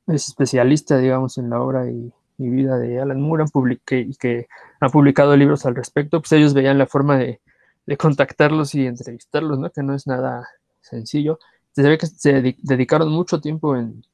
es 0.09 0.29
especialista, 0.29 0.99
digamos, 0.99 1.39
en 1.39 1.51
la 1.51 1.61
obra 1.61 1.89
y, 1.89 2.13
vida 2.37 2.79
de 2.79 3.01
Alan 3.01 3.21
Moore 3.21 3.45
y 3.91 4.15
que 4.17 4.49
han 4.81 4.91
publicado 4.91 5.37
libros 5.37 5.65
al 5.67 5.77
respecto. 5.77 6.21
Pues 6.21 6.33
ellos 6.33 6.53
veían 6.53 6.79
la 6.79 6.87
forma 6.87 7.17
de, 7.17 7.41
de 7.87 7.97
contactarlos 7.97 8.75
y 8.75 8.87
entrevistarlos, 8.87 9.59
¿no? 9.59 9.71
Que 9.71 9.83
no 9.83 9.95
es 9.95 10.07
nada 10.07 10.49
sencillo. 10.85 11.39
Se 11.72 11.82
ve 11.82 11.99
que 11.99 12.07
se 12.07 12.57
dedicaron 12.62 13.11
mucho 13.11 13.41
tiempo 13.41 13.76
en, 13.76 14.05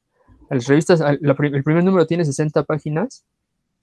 las 0.49 0.67
revistas. 0.67 1.01
el 1.01 1.63
primer 1.63 1.83
número 1.83 2.05
tiene 2.05 2.25
60 2.25 2.63
páginas, 2.63 3.23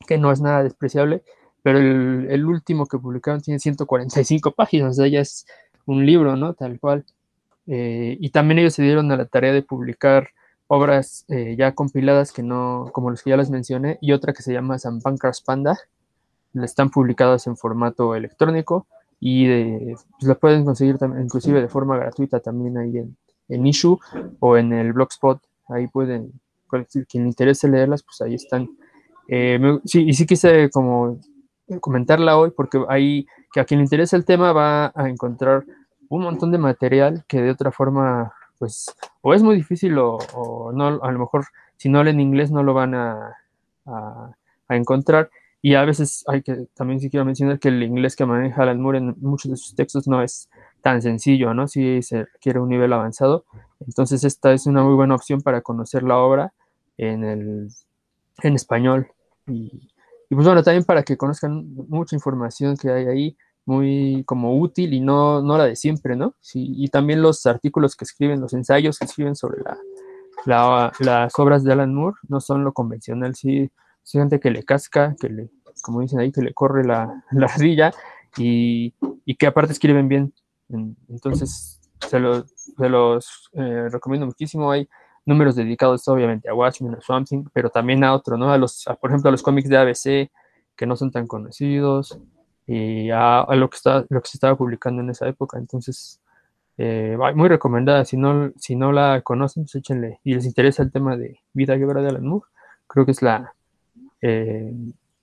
que 0.07 0.19
no 0.19 0.31
es 0.31 0.41
nada 0.41 0.63
despreciable, 0.63 1.23
pero 1.63 1.79
el, 1.79 2.45
último 2.45 2.87
que 2.87 2.99
publicaron 2.99 3.41
tiene 3.41 3.59
145 3.59 4.53
páginas, 4.53 4.91
o 4.91 4.95
sea, 4.95 5.09
ya 5.09 5.21
es 5.21 5.47
un 5.87 6.05
libro, 6.05 6.37
¿no? 6.37 6.55
Tal 6.55 6.79
cual. 6.79 7.05
Eh, 7.67 8.17
y 8.21 8.31
también 8.31 8.59
ellos 8.59 8.75
se 8.75 8.83
dieron 8.83 9.11
a 9.13 9.17
la 9.17 9.27
tarea 9.27 9.53
de 9.53 9.63
publicar 9.63 10.29
obras 10.67 11.25
eh, 11.29 11.57
ya 11.59 11.75
compiladas 11.75 12.33
que 12.33 12.43
no, 12.43 12.91
como 12.93 13.11
los 13.11 13.23
que 13.23 13.31
ya 13.31 13.37
les 13.37 13.51
mencioné, 13.51 13.99
y 14.01 14.13
otra 14.13 14.33
que 14.33 14.43
se 14.43 14.53
llama 14.53 14.79
San 14.79 15.01
Pancras 15.01 15.41
Panda, 15.41 15.79
están 16.63 16.91
publicadas 16.91 17.47
en 17.47 17.57
formato 17.57 18.15
electrónico 18.15 18.87
y 19.21 19.47
de, 19.47 19.97
pues, 20.13 20.29
la 20.29 20.35
pueden 20.35 20.65
conseguir 20.65 20.99
también, 20.99 21.25
inclusive 21.25 21.61
de 21.61 21.69
forma 21.69 21.97
gratuita 21.97 22.41
también 22.41 22.79
ahí 22.79 22.99
en, 22.99 23.17
en 23.49 23.67
Issue 23.67 23.99
o 24.41 24.57
en 24.57 24.73
el 24.73 24.93
Blogspot. 24.93 25.41
Ahí 25.69 25.89
pueden, 25.89 26.33
quien 27.09 27.25
le 27.25 27.29
interese 27.29 27.69
leerlas, 27.69 28.03
pues 28.03 28.21
ahí 28.21 28.35
están. 28.35 28.69
Eh, 29.29 29.61
sí, 29.85 30.05
y 30.09 30.15
sí 30.15 30.27
quise 30.27 30.71
como 30.71 31.19
comentarla 31.81 32.39
hoy 32.39 32.51
porque 32.51 32.83
ahí, 32.89 33.27
que 33.53 33.61
a 33.61 33.65
quien 33.65 33.79
le 33.79 33.85
interese 33.85 34.17
el 34.17 34.25
tema 34.25 34.53
va 34.53 34.93
a 34.95 35.09
encontrar 35.09 35.65
un 36.09 36.23
montón 36.23 36.51
de 36.51 36.59
material 36.59 37.25
que 37.29 37.43
de 37.43 37.51
otra 37.51 37.71
forma, 37.71 38.33
pues, 38.59 38.95
o 39.21 39.35
es 39.35 39.43
muy 39.43 39.57
difícil 39.57 39.99
o, 39.99 40.73
no, 40.73 40.87
a 41.03 41.13
lo 41.13 41.19
mejor 41.19 41.45
si 41.77 41.89
no 41.89 42.03
leen 42.03 42.21
inglés 42.21 42.51
no 42.51 42.63
lo 42.63 42.73
van 42.73 42.95
a, 42.95 43.37
a 43.87 44.77
encontrar. 44.77 45.31
Y 45.61 45.75
a 45.75 45.85
veces 45.85 46.25
hay 46.29 46.43
que, 46.43 46.67
también 46.75 47.01
sí 47.01 47.11
quiero 47.11 47.25
mencionar 47.25 47.59
que 47.59 47.69
el 47.69 47.83
inglés 47.83 48.15
que 48.15 48.25
maneja 48.25 48.63
Alan 48.63 48.81
Moore 48.81 48.99
en 48.99 49.15
muchos 49.21 49.51
de 49.51 49.57
sus 49.57 49.75
textos 49.75 50.07
no 50.07 50.23
es 50.23 50.49
tan 50.83 51.03
sencillo, 51.03 51.53
¿no? 51.53 51.67
Si 51.67 52.01
se 52.03 52.25
requiere 52.25 52.61
un 52.61 52.69
nivel 52.69 52.93
avanzado. 52.93 53.45
Entonces 53.81 54.23
esta 54.23 54.53
es 54.53 54.67
una 54.67 54.85
muy 54.85 54.95
buena 54.95 55.17
opción 55.17 55.41
para 55.41 55.61
conocer 55.63 56.05
la 56.05 56.19
obra 56.19 56.53
en, 56.97 57.25
el, 57.25 57.69
en 58.43 58.55
español. 58.55 59.09
Y, 59.47 59.89
pues 60.31 60.47
bueno, 60.47 60.63
también 60.63 60.85
para 60.85 61.03
que 61.03 61.17
conozcan 61.17 61.75
mucha 61.89 62.15
información 62.15 62.77
que 62.77 62.91
hay 62.91 63.07
ahí, 63.07 63.37
muy 63.65 64.25
como 64.25 64.59
útil 64.59 64.95
y 64.95 65.01
no, 65.01 65.43
no 65.43 65.59
la 65.59 65.65
de 65.65 65.77
siempre, 65.77 66.17
¿no? 66.17 66.35
Y 66.55 66.89
también 66.89 67.21
los 67.21 67.45
artículos 67.47 67.97
que 67.97 68.05
escriben, 68.05 68.41
los 68.41 68.55
ensayos 68.55 68.99
que 68.99 69.05
escriben 69.05 69.37
sobre 69.37 69.63
la, 70.47 70.93
las 71.01 71.39
obras 71.39 71.65
de 71.65 71.73
Alan 71.73 71.95
Moore 71.95 72.17
no 72.29 72.41
son 72.41 72.65
lo 72.65 72.73
convencional, 72.73 73.35
sí 73.35 73.71
gente 74.13 74.41
que 74.41 74.51
le 74.51 74.65
casca, 74.65 75.15
que 75.21 75.29
le, 75.29 75.51
como 75.83 76.01
dicen 76.01 76.21
ahí, 76.21 76.33
que 76.33 76.43
le 76.43 76.55
corre 76.55 76.85
la, 76.85 77.25
la 77.33 77.47
ardilla 77.47 77.93
y, 78.37 78.95
que 79.39 79.47
aparte 79.47 79.73
escriben 79.73 80.09
bien. 80.09 80.33
Entonces, 81.09 81.81
se, 82.07 82.19
los 82.19 83.51
eh, 83.53 83.89
recomiendo 83.91 84.27
muchísimo. 84.27 84.71
Hay 84.71 84.89
números 85.25 85.57
dedicados 85.57 86.07
obviamente 86.09 86.49
a 86.49 86.55
Watchmen, 86.55 86.95
a 86.95 87.01
Swamp 87.01 87.29
pero 87.53 87.71
también 87.71 88.03
a 88.05 88.15
otro, 88.15 88.37
¿no? 88.37 88.51
A 88.51 88.59
los, 88.59 88.85
por 89.01 89.11
ejemplo, 89.11 89.29
a 89.29 89.33
los 89.33 89.43
cómics 89.43 89.69
de 89.69 89.77
ABC 89.77 90.31
que 90.77 90.87
no 90.87 90.97
son 90.97 91.11
tan 91.11 91.27
conocidos 91.27 92.19
y 92.67 93.11
a, 93.11 93.47
lo, 93.55 93.69
que 93.69 93.77
está, 93.77 94.05
lo 94.09 94.23
que 94.23 94.29
se 94.29 94.37
estaba 94.37 94.57
publicando 94.57 95.03
en 95.03 95.11
esa 95.11 95.27
época. 95.29 95.59
Entonces, 95.59 96.21
eh, 96.77 97.17
muy 97.35 97.49
recomendada. 97.49 98.05
Si 98.05 98.17
no, 98.17 98.53
si 98.57 98.77
no 98.77 98.93
la 98.93 99.21
conocen, 99.23 99.65
pues 99.65 99.75
échenle 99.75 100.21
y 100.25 100.35
les 100.35 100.47
interesa 100.47 100.83
el 100.83 100.93
tema 100.93 101.17
de 101.17 101.41
vida 101.53 101.77
y 101.77 101.83
obra 101.83 102.03
de 102.03 102.11
Alan 102.11 102.27
Moore, 102.27 102.47
creo 102.87 103.05
que 103.05 103.13
es 103.13 103.23
la, 103.23 103.55
eh, 104.23 104.73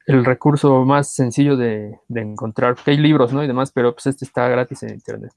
el 0.06 0.24
recurso 0.24 0.86
más 0.86 1.14
sencillo 1.14 1.58
de, 1.58 2.00
encontrar, 2.14 2.76
porque 2.76 2.92
hay 2.92 2.98
libros, 2.98 3.34
¿no? 3.34 3.44
Y 3.44 3.48
demás, 3.48 3.72
pero 3.72 3.94
pues 3.94 4.06
este 4.08 4.26
está 4.26 4.48
gratis 4.48 4.84
en 4.84 4.92
internet. 4.92 5.34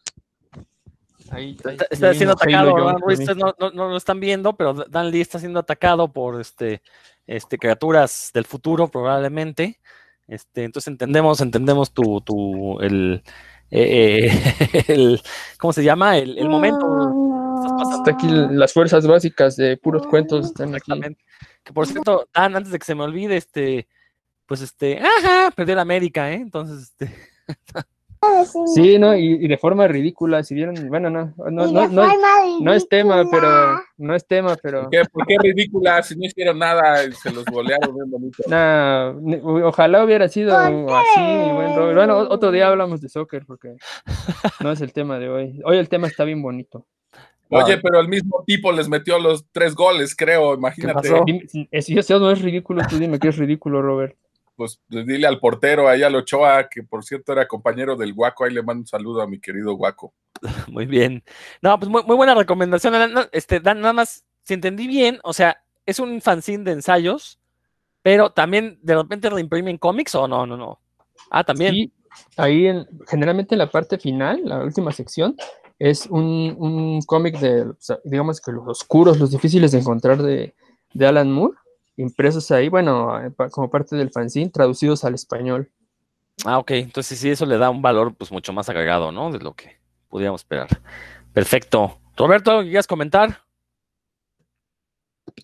Ahí, 1.35 1.57
está, 1.89 2.13
siendo 2.13 2.33
atacado, 2.33 2.97
no, 3.35 3.71
no, 3.73 3.89
lo 3.89 3.97
están 3.97 4.21
viendo, 4.21 4.55
pero 4.55 4.73
Dan 4.73 5.11
Lee 5.11 5.19
está 5.19 5.37
siendo 5.37 5.59
atacado 5.59 6.13
por 6.13 6.39
este, 6.39 6.81
este, 7.27 7.57
criaturas 7.57 8.31
del 8.33 8.45
futuro, 8.45 8.87
probablemente. 8.87 9.79
Este, 10.27 10.63
entonces 10.63 10.87
entendemos, 10.87 11.41
entendemos 11.41 11.91
tu, 11.91 12.21
tu 12.21 12.79
el, 12.79 13.21
eh, 13.69 14.31
el, 14.87 15.21
¿cómo 15.59 15.73
se 15.73 15.83
llama? 15.83 16.17
El, 16.17 16.37
el 16.37 16.47
momento. 16.47 17.11
Está 17.97 18.11
aquí 18.11 18.27
las 18.29 18.71
fuerzas 18.71 19.05
básicas 19.05 19.57
de 19.57 19.75
puros 19.75 20.07
cuentos 20.07 20.45
están 20.45 20.73
aquí. 20.73 21.01
Que 21.63 21.73
por 21.73 21.85
cierto, 21.85 22.29
Dan, 22.33 22.55
antes 22.55 22.71
de 22.71 22.79
que 22.79 22.85
se 22.85 22.95
me 22.95 23.03
olvide, 23.03 23.35
este, 23.35 23.89
pues 24.45 24.61
este, 24.61 24.99
ajá, 24.99 25.51
perdió 25.51 25.75
la 25.75 25.81
América, 25.81 26.31
¿eh? 26.31 26.35
Entonces, 26.35 26.93
este. 26.93 27.13
Sí, 28.73 28.97
no, 28.99 29.15
y, 29.15 29.47
de 29.47 29.57
forma 29.57 29.87
ridícula, 29.87 30.43
si 30.43 30.55
vieron, 30.55 30.75
bueno, 30.87 31.09
no, 31.09 31.33
no, 31.37 31.67
no, 31.67 31.87
no, 31.87 32.73
es 32.73 32.87
tema, 32.87 33.23
pero, 33.29 33.81
no 33.97 34.15
es 34.15 34.27
tema, 34.27 34.55
pero. 34.61 34.83
¿Por 34.83 34.89
qué, 34.91 35.03
¿Por 35.11 35.25
qué 35.25 35.35
ridícula? 35.39 36.01
Si 36.03 36.15
no 36.15 36.25
hicieron 36.25 36.59
nada, 36.59 37.09
se 37.11 37.31
los 37.31 37.45
golearon 37.45 37.95
bien 37.95 38.11
bonito. 38.11 38.43
No, 38.47 39.67
ojalá 39.67 40.03
hubiera 40.03 40.27
sido 40.27 40.57
así, 40.57 41.21
Bueno, 41.93 42.17
otro 42.29 42.51
día 42.51 42.67
hablamos 42.67 43.01
de 43.01 43.09
soccer, 43.09 43.45
porque 43.45 43.75
no 44.61 44.71
es 44.71 44.81
el 44.81 44.93
tema 44.93 45.19
de 45.19 45.29
hoy. 45.29 45.61
Hoy 45.63 45.77
el 45.77 45.89
tema 45.89 46.07
está 46.07 46.23
bien 46.23 46.41
bonito. 46.41 46.85
Oye, 47.49 47.77
pero 47.77 47.99
el 47.99 48.07
mismo 48.07 48.43
tipo 48.45 48.71
les 48.71 48.89
metió 48.89 49.19
los 49.19 49.45
tres 49.51 49.75
goles, 49.75 50.15
creo, 50.15 50.55
imagínate. 50.55 51.09
Si 51.81 51.97
eso 51.97 52.19
no 52.19 52.31
es 52.31 52.41
ridículo, 52.41 52.81
tú 52.89 52.97
dime 52.97 53.19
que 53.19 53.29
es 53.29 53.37
ridículo, 53.37 53.81
Robert 53.81 54.17
pues 54.55 54.81
dile 54.87 55.27
al 55.27 55.39
portero 55.39 55.87
ahí 55.87 56.03
al 56.03 56.15
Ochoa, 56.15 56.69
que 56.69 56.83
por 56.83 57.03
cierto 57.03 57.33
era 57.33 57.47
compañero 57.47 57.95
del 57.95 58.13
Guaco, 58.13 58.45
ahí 58.45 58.53
le 58.53 58.63
mando 58.63 58.81
un 58.81 58.87
saludo 58.87 59.21
a 59.21 59.27
mi 59.27 59.39
querido 59.39 59.73
Guaco. 59.75 60.13
Muy 60.67 60.85
bien. 60.85 61.23
No, 61.61 61.77
pues 61.79 61.89
muy, 61.89 62.03
buena 62.03 62.35
recomendación. 62.35 62.93
Este, 63.31 63.59
Dan, 63.59 63.81
nada 63.81 63.93
más, 63.93 64.25
si 64.43 64.53
entendí 64.53 64.87
bien, 64.87 65.19
o 65.23 65.33
sea, 65.33 65.63
es 65.85 65.99
un 65.99 66.21
fanzine 66.21 66.63
de 66.63 66.71
ensayos, 66.71 67.39
pero 68.01 68.31
también 68.31 68.79
de 68.81 68.95
repente 68.95 69.29
reimprimen 69.29 69.77
cómics 69.77 70.15
o 70.15 70.27
no, 70.27 70.45
no, 70.45 70.57
no. 70.57 70.79
Ah, 71.31 71.43
también. 71.43 71.73
Sí, 71.73 71.93
ahí 72.37 72.67
en, 72.67 72.87
generalmente 73.07 73.55
en 73.55 73.59
la 73.59 73.69
parte 73.69 73.97
final, 73.97 74.41
la 74.43 74.63
última 74.63 74.91
sección, 74.91 75.35
es 75.79 76.05
un, 76.07 76.55
un 76.57 77.01
cómic 77.01 77.39
de, 77.39 77.65
digamos 78.03 78.39
que 78.39 78.51
los 78.51 78.67
oscuros, 78.67 79.19
los 79.19 79.31
difíciles 79.31 79.71
de 79.71 79.79
encontrar 79.79 80.21
de, 80.21 80.53
de 80.93 81.07
Alan 81.07 81.31
Moore 81.31 81.57
impresos 81.97 82.51
ahí, 82.51 82.69
bueno, 82.69 83.19
eh, 83.23 83.31
como 83.51 83.69
parte 83.69 83.95
del 83.95 84.11
fanzine, 84.11 84.49
traducidos 84.49 85.03
al 85.03 85.15
español. 85.15 85.71
Ah, 86.43 86.57
ok, 86.57 86.71
entonces 86.71 87.17
sí, 87.17 87.29
eso 87.29 87.45
le 87.45 87.57
da 87.57 87.69
un 87.69 87.81
valor 87.81 88.13
pues 88.13 88.31
mucho 88.31 88.51
más 88.51 88.67
agregado, 88.69 89.11
¿no? 89.11 89.31
De 89.31 89.39
lo 89.39 89.53
que 89.53 89.77
podíamos 90.09 90.41
esperar. 90.41 90.67
Perfecto. 91.33 91.99
Roberto, 92.17 92.61
¿quieres 92.61 92.87
comentar? 92.87 93.41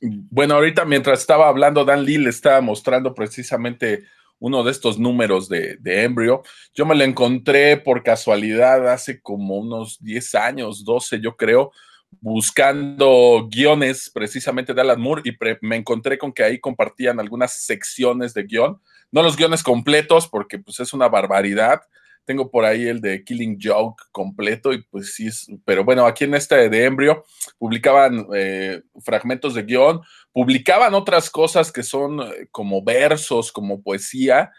Bueno, 0.02 0.56
ahorita 0.56 0.86
mientras 0.86 1.20
estaba 1.20 1.47
hablando, 1.47 1.86
Dan 1.86 2.06
Lee 2.06 2.18
le 2.18 2.30
estaba 2.30 2.62
mostrando 2.62 3.14
precisamente 3.14 4.06
uno 4.39 4.64
de 4.64 4.72
estos 4.72 4.97
números 4.97 5.47
de, 5.49 5.78
de 5.78 6.04
Embryo. 6.04 6.41
Yo 6.74 6.86
me 6.86 6.95
lo 6.95 7.04
encontré 7.04 7.78
por 7.78 8.04
casualidad 8.04 8.89
hace 8.89 9.22
como 9.22 9.58
unos 9.58 10.02
10 10.02 10.36
años, 10.36 10.84
12 10.84 11.20
yo 11.22 11.36
creo, 11.38 11.72
buscando 12.20 13.47
guiones 13.49 14.12
precisamente 14.14 14.74
de 14.74 14.82
Alan 14.82 14.99
Moore 14.99 15.24
y 15.26 15.38
me 15.62 15.78
encontré 15.78 16.18
con 16.18 16.34
que 16.34 16.43
ahí 16.43 16.59
compartían 16.59 17.20
algunas 17.20 17.53
secciones 17.53 18.34
de 18.34 18.43
guion, 18.43 18.82
no 19.12 19.24
los 19.24 19.38
guiones 19.38 19.64
completos 19.64 20.28
porque 20.28 20.59
pues 20.59 20.80
es 20.80 20.93
una 20.93 21.07
barbaridad. 21.07 21.82
Tengo 22.24 22.51
por 22.51 22.66
ahí 22.66 22.88
el 22.88 23.01
de 23.01 23.24
Killing 23.24 23.57
Joke 23.62 24.03
completo 24.12 24.74
y 24.74 24.84
pues 24.84 25.16
sí, 25.16 25.28
es, 25.28 25.47
pero 25.66 25.84
bueno, 25.84 26.05
aquí 26.05 26.26
en 26.26 26.36
este 26.36 26.70
de 26.70 26.86
Embryo 26.86 27.24
publicaban 27.57 28.28
eh, 28.36 28.84
fragmentos 29.03 29.55
de 29.55 29.64
guion, 29.64 30.01
publicaban 30.32 30.93
otras 30.93 31.30
cosas 31.30 31.72
que 31.72 31.82
son 31.82 32.22
eh, 32.22 32.47
como 32.51 32.84
versos, 32.84 33.51
como 33.51 33.82
poesía, 33.82 34.51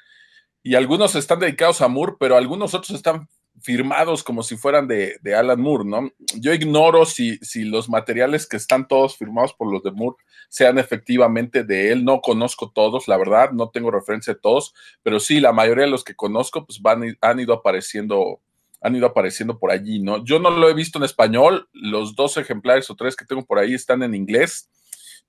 y 0.63 0.75
algunos 0.75 1.15
están 1.15 1.41
dedicados 1.41 1.81
a 1.81 1.89
Moore, 1.89 2.15
pero 2.19 2.37
algunos 2.37 2.75
otros 2.75 2.91
están 2.91 3.29
firmados 3.63 4.23
como 4.23 4.43
si 4.43 4.57
fueran 4.57 4.89
de, 4.89 5.19
Alan 5.37 5.61
Moore, 5.61 5.85
¿no? 5.85 6.11
Yo 6.39 6.53
ignoro 6.53 7.05
si, 7.05 7.39
si, 7.39 7.65
los 7.65 7.89
materiales 7.89 8.47
que 8.47 8.57
están 8.57 8.87
todos 8.89 9.17
firmados 9.17 9.55
por 9.55 9.73
los 9.73 9.83
de 9.83 9.93
Moore 9.93 10.17
sean 10.49 10.79
efectivamente 10.79 11.65
de 11.65 11.93
él. 11.93 12.05
No 12.05 12.21
conozco 12.21 12.71
todos, 12.71 13.09
la 13.09 13.17
verdad, 13.17 13.53
no 13.53 13.71
tengo 13.71 13.91
referencia 13.91 14.35
de 14.35 14.41
todos, 14.41 14.75
pero 15.03 15.21
sí, 15.21 15.41
la 15.41 15.53
mayoría 15.53 15.85
de 15.85 15.91
los 15.91 16.05
que 16.05 16.15
conozco, 16.15 16.67
pues 16.67 16.81
van, 16.81 17.17
han 17.21 17.41
ido 17.41 17.55
apareciendo, 17.55 18.41
han 18.81 18.97
ido 18.97 19.07
apareciendo 19.07 19.59
por 19.59 19.71
allí, 19.71 20.01
¿no? 20.01 20.25
Yo 20.25 20.39
no 20.39 20.51
lo 20.51 20.69
he 20.69 20.75
visto 20.75 20.99
en 20.99 21.05
español, 21.05 21.69
los 21.73 22.15
dos 22.17 22.37
ejemplares 22.37 22.91
o 22.91 22.97
tres 22.97 23.17
que 23.17 23.25
tengo 23.25 23.45
por 23.45 23.59
ahí 23.59 23.75
están 23.75 24.03
en 24.03 24.15
inglés. 24.15 24.69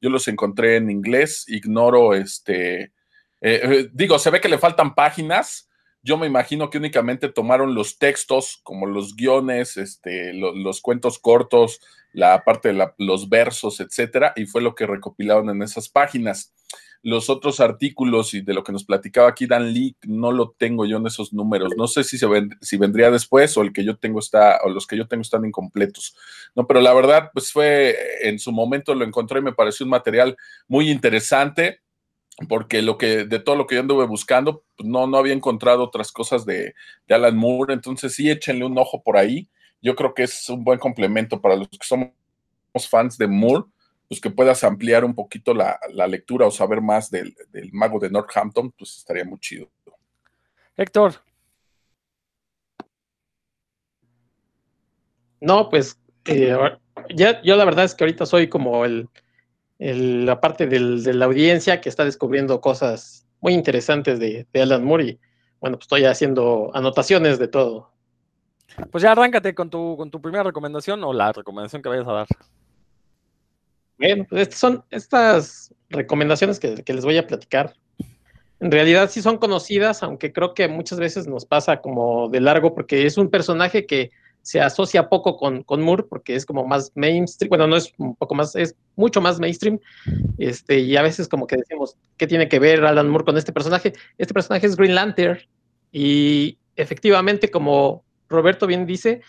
Yo 0.02 0.10
los 0.10 0.28
encontré 0.28 0.76
en 0.76 0.90
inglés, 0.90 1.46
ignoro 1.48 2.14
este. 2.14 2.82
Eh, 2.82 2.92
eh, 3.42 3.90
digo, 3.94 4.20
se 4.20 4.30
ve 4.30 4.42
que 4.42 4.50
le 4.50 4.58
faltan 4.58 4.96
páginas, 4.96 5.70
yo 6.04 6.18
me 6.18 6.28
imagino 6.28 6.70
que 6.70 6.78
únicamente 6.78 7.30
tomaron 7.30 7.74
los 7.74 7.97
textos, 7.97 8.60
como 8.64 8.86
los 8.86 9.16
guiones, 9.16 9.78
este, 9.78 10.34
los 10.34 10.82
cuentos 10.82 11.18
cortos, 11.18 11.80
la 12.12 12.43
parte 12.43 12.74
de 12.74 12.88
los 12.97 13.30
versos, 13.30 13.80
etcétera, 13.80 14.34
y 14.36 14.45
fue 14.45 14.62
lo 14.62 14.76
que 14.76 14.86
recopilaron 14.86 15.49
en 15.49 15.62
esas 15.64 15.88
páginas. 15.88 16.54
Los 17.01 17.30
otros 17.30 17.60
artículos 17.60 18.34
y 18.34 18.41
de 18.41 18.54
lo 18.54 18.64
que 18.64 18.72
nos 18.72 18.86
platicaba 18.86 19.30
aquí 19.30 19.45
Dan 19.45 19.74
Lee, 19.74 19.95
no 20.04 20.32
lo 20.32 20.51
tengo 20.58 20.86
yo 20.86 20.97
en 20.97 21.08
esos 21.08 21.34
números. 21.34 21.74
No 21.78 21.88
sé 21.88 22.04
si, 22.04 22.18
si 22.62 22.78
vendría 22.78 23.12
después 23.12 23.58
o 23.58 23.62
el 23.62 23.74
que 23.74 23.84
yo 23.84 23.97
tengo 23.97 24.20
está, 24.20 24.60
o 24.64 24.70
los 24.70 24.88
que 24.88 24.97
yo 24.97 25.08
tengo 25.08 25.22
están 25.22 25.45
incompletos. 25.45 26.16
No, 26.56 26.66
pero 26.68 26.80
la 26.80 26.93
verdad, 26.93 27.30
pues 27.34 27.51
fue, 27.51 27.95
en 28.22 28.39
su 28.39 28.51
momento 28.51 28.93
lo 28.93 29.06
encontré 29.06 29.39
y 29.39 29.43
me 29.43 29.54
pareció 29.54 29.86
un 29.86 29.89
material 29.89 30.38
muy 30.68 30.89
interesante 30.89 31.83
porque 32.48 32.82
lo 32.82 32.98
que, 32.98 33.26
de 33.26 33.40
todo 33.40 33.56
lo 33.56 33.68
que 33.68 33.76
yo 33.76 33.82
anduve 33.82 34.06
buscando, 34.06 34.64
pues, 34.76 34.88
no, 34.90 35.08
no 35.08 35.18
había 35.18 35.34
encontrado 35.34 35.84
otras 35.84 36.12
cosas 36.12 36.46
de, 36.46 36.74
Alan 37.10 37.38
Moore, 37.38 37.74
entonces 37.74 38.16
sí 38.16 38.30
échenle 38.30 38.66
un 38.66 38.78
ojo 38.78 39.04
por 39.04 39.18
ahí. 39.18 39.50
Yo 39.82 39.96
creo 39.96 40.14
que 40.14 40.24
es 40.24 40.50
un 40.50 40.64
buen 40.64 40.80
complemento 40.80 41.40
para 41.42 41.56
los 41.56 41.68
que 41.68 41.78
somos 41.82 42.10
fans 42.90 43.18
de 43.18 43.28
Moore, 43.28 43.66
pues 44.08 44.20
que 44.20 44.30
puedas 44.30 44.64
ampliar 44.64 45.06
un 45.06 45.14
poquito 45.14 45.54
la, 45.54 45.80
lectura 46.08 46.48
o 46.48 46.52
saber 46.52 46.82
más 46.82 47.12
del, 47.12 47.36
mago 47.72 48.00
de 48.00 48.10
Northampton, 48.10 48.72
pues 48.72 48.98
estaría 48.98 49.26
muy 49.26 49.40
chido. 49.40 49.70
Héctor. 50.76 51.14
No, 55.40 55.70
pues 55.70 56.00
eh, 56.26 56.58
ya, 57.14 57.42
yo 57.42 57.56
la 57.58 57.66
verdad 57.66 57.86
es 57.86 57.94
que 57.94 58.06
ahorita 58.06 58.26
soy 58.26 58.48
como 58.48 58.86
el, 58.86 59.10
la 59.80 60.39
parte 60.39 60.67
del, 60.67 61.03
de 61.03 61.13
la 61.13 61.26
audiencia 61.26 61.82
que 61.82 61.89
está 61.89 62.05
descubriendo 62.05 62.61
cosas 62.61 63.28
muy 63.41 63.53
interesantes 63.53 64.19
de, 64.19 64.47
Alan 64.55 64.84
Moore 64.84 65.03
y 65.03 65.19
bueno, 65.59 65.78
pues 65.78 65.86
estoy 65.86 66.05
haciendo 66.05 66.71
anotaciones 66.74 67.39
de 67.39 67.47
todo. 67.47 67.91
Pues 68.91 69.03
ya 69.03 69.11
arráncate 69.11 69.53
con 69.53 69.69
tu, 69.69 69.95
con 69.97 70.09
tu 70.09 70.21
primera 70.21 70.43
recomendación 70.43 71.03
o 71.03 71.13
la 71.13 71.32
recomendación 71.32 71.82
que 71.82 71.89
vayas 71.89 72.07
a 72.07 72.13
dar. 72.13 72.28
Bueno, 73.97 74.26
pues 74.30 74.43
estas 74.43 74.59
son 74.59 74.84
estas 74.89 75.74
recomendaciones 75.89 76.59
que, 76.59 76.84
que 76.84 76.93
les 76.93 77.05
voy 77.05 77.17
a 77.17 77.28
platicar. 77.28 77.74
En 78.59 78.71
realidad 78.71 79.09
sí 79.09 79.21
son 79.21 79.38
conocidas, 79.38 80.03
aunque 80.03 80.32
creo 80.32 80.53
que 80.53 80.67
muchas 80.67 80.99
veces 80.99 81.28
nos 81.28 81.45
pasa 81.45 81.82
como 81.82 82.30
de 82.30 82.39
largo 82.39 82.74
porque 82.74 83.05
es 83.05 83.17
un 83.17 83.30
personaje 83.30 83.86
que 83.86 84.11
se 84.44 84.62
asocia 84.62 85.10
poco 85.10 85.38
con, 85.38 85.64
con, 85.64 85.82
Moore 85.82 86.04
porque 86.04 86.36
es 86.36 86.46
como 86.46 86.68
más 86.68 86.91
mainstream, 86.96 87.50
bueno, 87.50 87.66
no 87.66 87.78
es 87.78 87.91
un 87.98 88.16
poco 88.16 88.36
más, 88.36 88.56
es 88.56 88.76
mucho 88.96 89.22
más 89.22 89.39
mainstream, 89.39 89.80
este, 90.38 90.80
y 90.80 90.96
a 90.98 91.02
veces 91.02 91.28
como 91.28 91.48
que 91.48 91.56
decimos, 91.56 91.96
¿qué 92.18 92.28
tiene 92.28 92.50
que 92.50 92.60
ver 92.60 92.84
Alan 92.86 93.10
Moore 93.10 93.26
con 93.26 93.38
este 93.38 93.54
personaje? 93.54 93.94
Este 94.18 94.34
personaje 94.34 94.68
es 94.68 94.76
Green 94.76 94.96
Lantern, 94.96 95.39
y 95.94 96.58
efectivamente, 96.76 97.50
como 97.50 98.04
Roberto 98.28 98.68
bien 98.68 98.86
dice, 98.86 99.22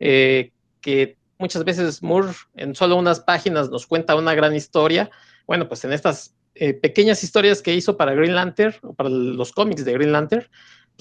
eh, 0.00 0.52
que 0.80 1.18
muchas 1.38 1.64
veces 1.64 2.02
Moore 2.02 2.32
en 2.54 2.74
solo 2.74 2.96
unas 2.96 3.20
páginas 3.20 3.68
nos 3.68 3.86
cuenta 3.86 4.16
una 4.16 4.34
gran 4.34 4.54
historia, 4.54 5.10
bueno, 5.46 5.68
pues 5.68 5.84
en 5.84 5.92
estas 5.92 6.34
eh, 6.54 6.72
pequeñas 6.72 7.22
historias 7.24 7.60
que 7.60 7.74
hizo 7.74 7.96
para 7.96 8.14
Green 8.14 8.34
Lantern, 8.34 8.74
para 8.96 9.10
los 9.10 9.52
cómics 9.52 9.84
de 9.84 9.92
Green 9.92 10.12
Lantern, 10.12 10.46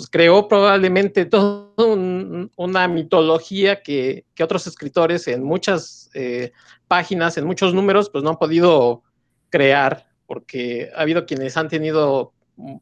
pues, 0.02 0.10
creó 0.10 0.48
probablemente 0.48 1.26
toda 1.26 1.70
una 1.78 2.88
mitología 2.88 3.84
que, 3.84 4.26
otros 4.42 4.66
escritores 4.66 5.28
en 5.28 5.44
muchas 5.44 6.10
eh, 6.16 6.54
páginas, 6.88 7.38
en 7.38 7.46
muchos 7.46 7.76
números, 7.76 8.10
pues 8.10 8.24
no 8.24 8.32
han 8.32 8.38
podido 8.38 9.04
crear, 9.50 10.08
porque 10.26 10.90
ha 10.96 11.02
habido 11.02 11.28
quienes 11.28 11.56
han 11.56 11.68
tenido 11.68 12.34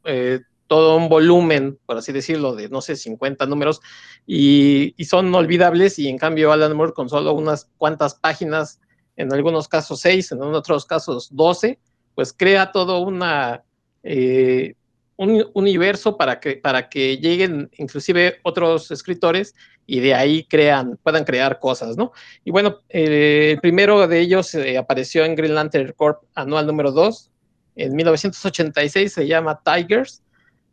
eh, 0.04 0.40
todo 0.66 0.96
un 0.96 1.10
volumen, 1.10 1.78
por 1.84 1.98
así 1.98 2.10
decirlo, 2.10 2.54
de 2.54 2.70
no 2.70 2.80
sé, 2.80 2.96
50 2.96 3.44
números, 3.44 3.82
y, 4.26 4.94
y, 4.96 5.04
son 5.04 5.34
olvidables, 5.34 5.98
y 5.98 6.08
en 6.08 6.16
cambio 6.16 6.52
Alan 6.52 6.74
Moore 6.74 6.94
con 6.94 7.10
solo 7.10 7.34
unas 7.34 7.68
cuantas 7.76 8.14
páginas, 8.14 8.80
en 9.16 9.30
algunos 9.34 9.68
casos 9.68 10.00
6, 10.00 10.32
en 10.32 10.42
otros 10.42 10.86
casos 10.86 11.28
12, 11.32 11.78
pues 12.14 12.32
crea 12.32 12.72
todo 12.72 13.00
una... 13.00 13.62
Eh, 14.04 14.74
un 15.20 15.50
universo 15.52 16.16
para 16.16 16.40
que, 16.40 16.56
para 16.56 16.88
que 16.88 17.18
lleguen 17.18 17.70
inclusive 17.76 18.38
otros 18.42 18.90
escritores 18.90 19.54
y 19.86 20.00
de 20.00 20.14
ahí 20.14 20.44
crean, 20.44 20.98
puedan 21.02 21.24
crear 21.24 21.58
cosas, 21.58 21.98
¿no? 21.98 22.12
Y 22.42 22.50
bueno, 22.50 22.78
eh, 22.88 23.50
el 23.52 23.60
primero 23.60 24.08
de 24.08 24.18
ellos 24.18 24.54
eh, 24.54 24.78
apareció 24.78 25.26
en 25.26 25.34
Green 25.34 25.54
Lantern 25.54 25.92
Corp 25.94 26.22
anual 26.34 26.66
número 26.66 26.90
2, 26.90 27.30
en 27.76 27.94
1986 27.96 29.12
se 29.12 29.26
llama 29.26 29.60
Tigers, 29.62 30.22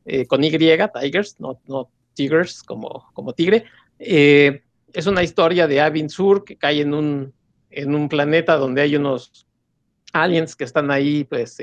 eh, 0.06 0.26
con 0.26 0.42
Y, 0.46 0.50
Tigers, 0.50 1.36
no, 1.42 1.60
no 1.68 1.92
Tigers 2.14 2.64
como, 2.64 3.10
como 3.14 3.34
tigre. 3.34 3.66
es 4.00 5.08
una 5.08 5.24
historia 5.24 5.68
de 5.68 5.82
Avin 5.82 6.10
Sur 6.10 6.46
que 6.46 6.56
cae 6.56 6.80
en 6.80 6.94
un, 6.94 7.34
en 7.70 7.94
un 7.94 8.08
planeta 8.08 8.56
donde 8.56 8.82
hay 8.82 8.96
unos 8.96 9.46
aliens 10.14 10.56
que 10.56 10.64
están 10.64 10.90
ahí, 10.90 11.26
pues, 11.26 11.58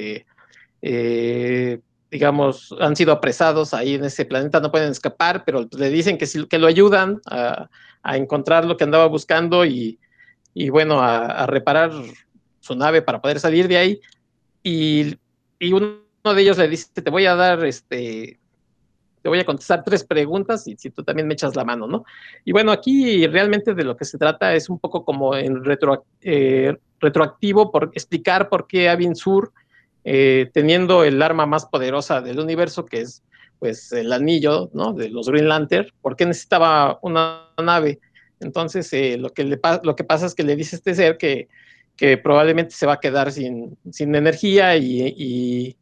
digamos, 2.15 2.73
han 2.79 2.95
sido 2.95 3.11
apresados 3.11 3.75
ahí 3.75 3.95
en 3.95 4.05
ese 4.05 4.25
planeta, 4.25 4.61
no 4.61 4.71
pueden 4.71 4.93
escapar, 4.93 5.43
pero 5.45 5.69
le 5.77 5.91
dicen 5.91 6.17
que, 6.17 6.29
que 6.49 6.59
lo 6.61 6.69
ayudan 6.69 7.21
a, 7.29 7.69
encontrar 8.05 8.65
lo 8.67 8.77
que 8.77 8.85
andaba 8.85 9.07
buscando 9.07 9.65
y, 9.65 9.99
bueno, 10.71 11.03
a, 11.03 11.45
reparar 11.49 11.91
su 12.61 12.77
nave 12.77 13.03
para 13.03 13.21
poder 13.21 13.41
salir 13.41 13.67
de 13.67 13.79
ahí. 13.79 14.01
Y, 14.63 15.19
uno 15.73 15.99
de 16.23 16.41
ellos 16.41 16.57
le 16.57 16.69
dice, 16.69 16.87
te 17.03 17.11
voy 17.11 17.27
a 17.27 17.35
dar, 17.35 17.65
este, 17.65 18.39
te 19.21 19.29
voy 19.29 19.41
a 19.41 19.45
contestar 19.45 19.83
tres 19.83 20.05
preguntas 20.05 20.69
y 20.69 20.77
si 20.77 20.91
tú 20.91 21.03
también 21.03 21.27
me 21.27 21.35
echas 21.35 21.57
la 21.57 21.65
mano, 21.65 21.89
¿no? 21.89 22.05
Y 22.45 22.53
bueno, 22.53 22.71
aquí 22.71 23.27
realmente 23.27 23.75
de 23.75 23.83
lo 23.83 23.97
que 23.97 24.05
se 24.05 24.19
trata 24.19 24.55
es 24.55 24.69
un 24.69 24.79
poco 24.79 25.05
como 25.05 25.35
en 25.35 25.65
retro, 25.65 26.05
eh, 26.21 26.77
retroactivo 27.01 27.73
por 27.73 27.91
explicar 27.93 28.49
por 28.49 28.69
qué 28.69 28.89
Avin 28.89 29.17
Sur 29.17 29.53
eh, 30.05 30.51
teniendo 30.53 31.05
el 31.05 31.21
arma 31.23 31.47
más 31.47 31.67
poderosa 31.67 32.21
del 32.21 32.39
universo, 32.39 32.85
que 32.85 33.01
es 33.01 33.23
pues 33.59 33.93
el 33.93 34.13
anillo, 34.13 34.71
¿no? 34.75 34.93
De 34.93 35.09
los 35.09 35.29
Green 35.29 35.49
Lantern, 35.49 35.89
¿por 36.03 36.17
qué 36.17 36.27
necesitaba 36.27 36.99
una 37.03 37.49
nave? 37.63 38.01
Entonces, 38.41 38.93
eh, 38.93 39.17
lo, 39.17 39.31
que 39.31 39.45
le 39.45 39.59
lo 39.83 39.97
que 39.97 40.05
pasa 40.05 40.27
es 40.27 40.35
que 40.35 40.43
le 40.43 40.57
dice 40.57 40.77
este 40.77 40.95
ser 40.95 41.17
que, 41.17 41.49
que 41.97 42.19
probablemente 42.19 42.75
se 42.75 42.87
va 42.87 42.95
a 42.95 43.01
quedar 43.01 43.33
sin, 43.33 43.79
sin 43.91 44.15
energía 44.15 44.77
y, 44.77 45.77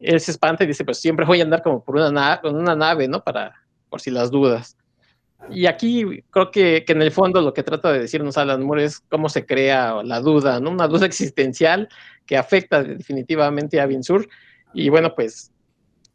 él 0.00 0.18
se 0.18 0.30
espanta 0.30 0.64
y 0.64 0.66
dice, 0.66 0.82
pues 0.82 0.98
siempre 0.98 1.26
voy 1.26 1.40
a 1.40 1.44
andar 1.44 1.62
como 1.62 1.84
por 1.84 1.96
una, 1.96 2.40
una 2.42 2.74
nave, 2.74 3.06
¿no? 3.06 3.22
Para, 3.22 3.54
por 3.90 4.00
si 4.00 4.10
las 4.10 4.30
dudas. 4.30 4.76
Y 5.48 5.66
aquí 5.66 6.22
creo 6.30 6.50
que, 6.50 6.84
que, 6.84 6.92
en 6.92 7.02
el 7.02 7.10
fondo 7.10 7.40
lo 7.40 7.54
que 7.54 7.62
trata 7.62 7.92
de 7.92 8.00
decirnos 8.00 8.36
Alan 8.36 8.62
Moore 8.62 8.84
es 8.84 9.00
cómo 9.00 9.28
se 9.28 9.46
crea 9.46 10.02
la 10.02 10.20
duda, 10.20 10.60
¿no? 10.60 10.70
Una 10.70 10.86
duda 10.86 11.06
existencial 11.06 11.88
que 12.26 12.36
afecta 12.36 12.82
definitivamente 12.82 13.80
a 13.80 13.86
Binsur. 13.86 14.28
Y 14.74 14.88
bueno, 14.88 15.14
pues 15.14 15.52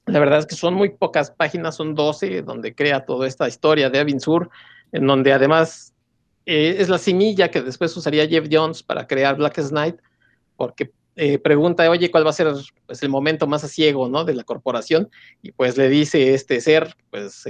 la 0.05 0.19
verdad 0.19 0.39
es 0.39 0.45
que 0.45 0.55
son 0.55 0.73
muy 0.73 0.89
pocas 0.89 1.31
páginas, 1.31 1.75
son 1.75 1.95
12, 1.95 2.43
donde 2.43 2.75
crea 2.75 3.05
toda 3.05 3.27
esta 3.27 3.47
historia 3.47 3.89
de 3.89 3.99
Avinsur, 3.99 4.49
en 4.91 5.07
donde 5.07 5.33
además 5.33 5.93
eh, 6.45 6.75
es 6.77 6.89
la 6.89 6.97
semilla 6.97 7.49
que 7.49 7.61
después 7.61 7.95
usaría 7.97 8.27
Jeff 8.27 8.47
Jones 8.51 8.83
para 8.83 9.07
crear 9.07 9.35
Black 9.35 9.55
Knight, 9.69 9.97
porque 10.55 10.91
eh, 11.15 11.39
pregunta, 11.39 11.89
oye, 11.89 12.11
¿cuál 12.11 12.25
va 12.25 12.29
a 12.29 12.33
ser 12.33 12.53
pues, 12.85 13.01
el 13.01 13.09
momento 13.09 13.47
más 13.47 13.69
ciego 13.71 14.07
¿no? 14.07 14.25
de 14.25 14.35
la 14.35 14.43
corporación? 14.43 15.09
Y 15.41 15.51
pues 15.53 15.75
le 15.75 15.89
dice 15.89 16.33
este 16.33 16.61
ser, 16.61 16.95
pues 17.09 17.43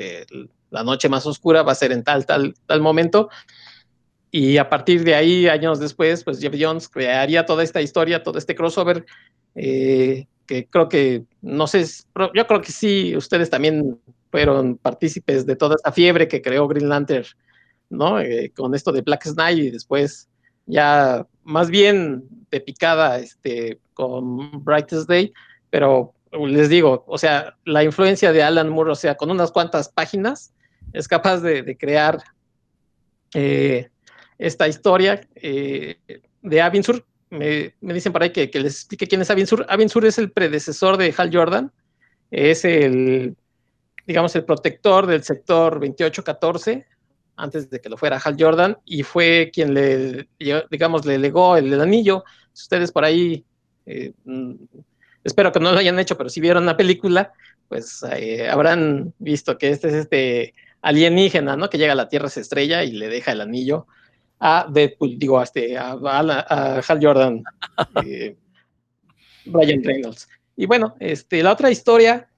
la 0.75 0.83
noche 0.83 1.07
más 1.07 1.25
oscura 1.25 1.63
va 1.63 1.71
a 1.71 1.75
ser 1.75 1.93
en 1.93 2.03
tal, 2.03 2.25
tal, 2.25 2.53
tal 2.67 2.81
momento. 2.81 3.29
y 4.29 4.57
a 4.57 4.69
partir 4.69 5.05
de 5.05 5.15
ahí, 5.15 5.47
años 5.47 5.79
después, 5.79 6.23
pues 6.25 6.41
Jeff 6.41 6.53
Jones 6.59 6.89
crearía 6.89 7.45
toda 7.45 7.63
esta 7.63 7.81
historia, 7.81 8.21
todo 8.21 8.37
este 8.37 8.53
crossover, 8.53 9.05
eh, 9.55 10.27
que 10.45 10.67
creo 10.67 10.89
que, 10.89 11.23
no 11.41 11.67
sé, 11.67 11.85
yo 12.33 12.45
creo 12.45 12.61
que 12.61 12.73
sí, 12.73 13.15
ustedes 13.15 13.49
también 13.49 13.97
fueron 14.29 14.77
partícipes 14.77 15.45
de 15.45 15.55
toda 15.55 15.75
esta 15.75 15.93
fiebre 15.93 16.27
que 16.27 16.41
creó 16.41 16.67
Green 16.67 16.89
Lantern, 16.89 17.25
¿no? 17.89 18.19
Eh, 18.19 18.51
con 18.53 18.75
esto 18.75 18.91
de 18.91 19.01
Black 19.01 19.23
Knight 19.33 19.59
y 19.59 19.71
después 19.71 20.27
ya 20.65 21.25
más 21.43 21.69
bien 21.69 22.25
de 22.51 22.59
picada 22.59 23.19
este, 23.19 23.79
con 23.93 24.63
Brightest 24.65 25.07
Day, 25.07 25.31
pero 25.69 26.13
les 26.33 26.67
digo, 26.67 27.05
o 27.07 27.17
sea, 27.17 27.55
la 27.63 27.83
influencia 27.83 28.33
de 28.33 28.43
Alan 28.43 28.69
Moore, 28.69 28.91
o 28.91 28.95
sea, 28.95 29.15
con 29.15 29.31
unas 29.31 29.51
cuantas 29.51 29.87
páginas, 29.87 30.53
es 30.95 31.07
capaz 31.07 31.41
de, 31.41 31.77
crear 31.77 32.23
eh, 33.33 33.89
esta 34.37 34.67
historia 34.67 35.21
eh, 35.35 35.97
de 36.41 36.61
Avinsur. 36.61 37.05
Me, 37.29 37.73
me, 37.81 37.93
dicen 37.93 38.13
por 38.13 38.23
ahí 38.23 38.29
que, 38.29 38.49
que, 38.49 38.59
les 38.59 38.75
explique 38.75 39.07
quién 39.07 39.21
es 39.21 39.29
Avinsur. 39.29 39.65
Avinsur 39.67 40.05
es 40.05 40.17
el 40.17 40.31
predecesor 40.31 40.97
de 40.97 41.13
Hal 41.17 41.35
Jordan, 41.35 41.71
es 42.31 42.63
el, 42.63 43.35
digamos, 44.07 44.35
el 44.35 44.45
protector 44.45 45.05
del 45.05 45.23
sector 45.23 45.73
2814, 45.73 46.85
antes 47.35 47.69
de 47.69 47.81
que 47.81 47.89
lo 47.89 47.97
fuera 47.97 48.21
Hal 48.23 48.37
Jordan, 48.39 48.77
y 48.85 49.03
fue 49.03 49.51
quien 49.53 49.73
le, 49.73 50.29
digamos, 50.71 51.05
le 51.05 51.17
legó 51.17 51.57
el, 51.57 51.79
anillo. 51.81 52.23
Si 52.53 52.63
ustedes 52.63 52.91
por 52.93 53.03
ahí, 53.03 53.43
eh, 53.85 54.13
mm, 54.23 54.53
espero 55.25 55.51
que 55.51 55.59
no 55.59 55.73
lo 55.73 55.79
hayan 55.79 55.99
hecho, 55.99 56.17
pero 56.17 56.29
si 56.29 56.39
vieron 56.39 56.65
la 56.65 56.77
película, 56.77 57.33
pues 57.67 58.01
habrán 58.49 59.13
visto 59.17 59.57
que 59.57 59.71
este 59.71 59.87
es 59.87 59.93
este 59.95 60.53
alienígena, 60.85 61.57
¿no? 61.57 61.67
Que 61.67 61.79
llega 61.79 61.93
a 61.93 61.95
la 61.95 62.09
Tierra, 62.09 62.29
se 62.29 62.41
estrella 62.41 62.83
y 62.83 62.91
le 62.91 63.09
deja 63.09 63.31
el 63.31 63.41
anillo 63.41 63.87
a 64.39 64.67
Deadpool, 64.71 65.17
digo, 65.17 65.39
a, 65.39 65.43
este, 65.43 65.75
a, 65.77 65.93
Hal 66.87 66.99
Jordan, 67.01 67.43
eh, 68.05 68.37
Brian 69.45 69.83
Reynolds. 69.83 70.29
Y 70.55 70.67
bueno, 70.67 70.95
este, 70.99 71.41
la 71.41 71.53
otra 71.53 71.71
historia 71.71 72.29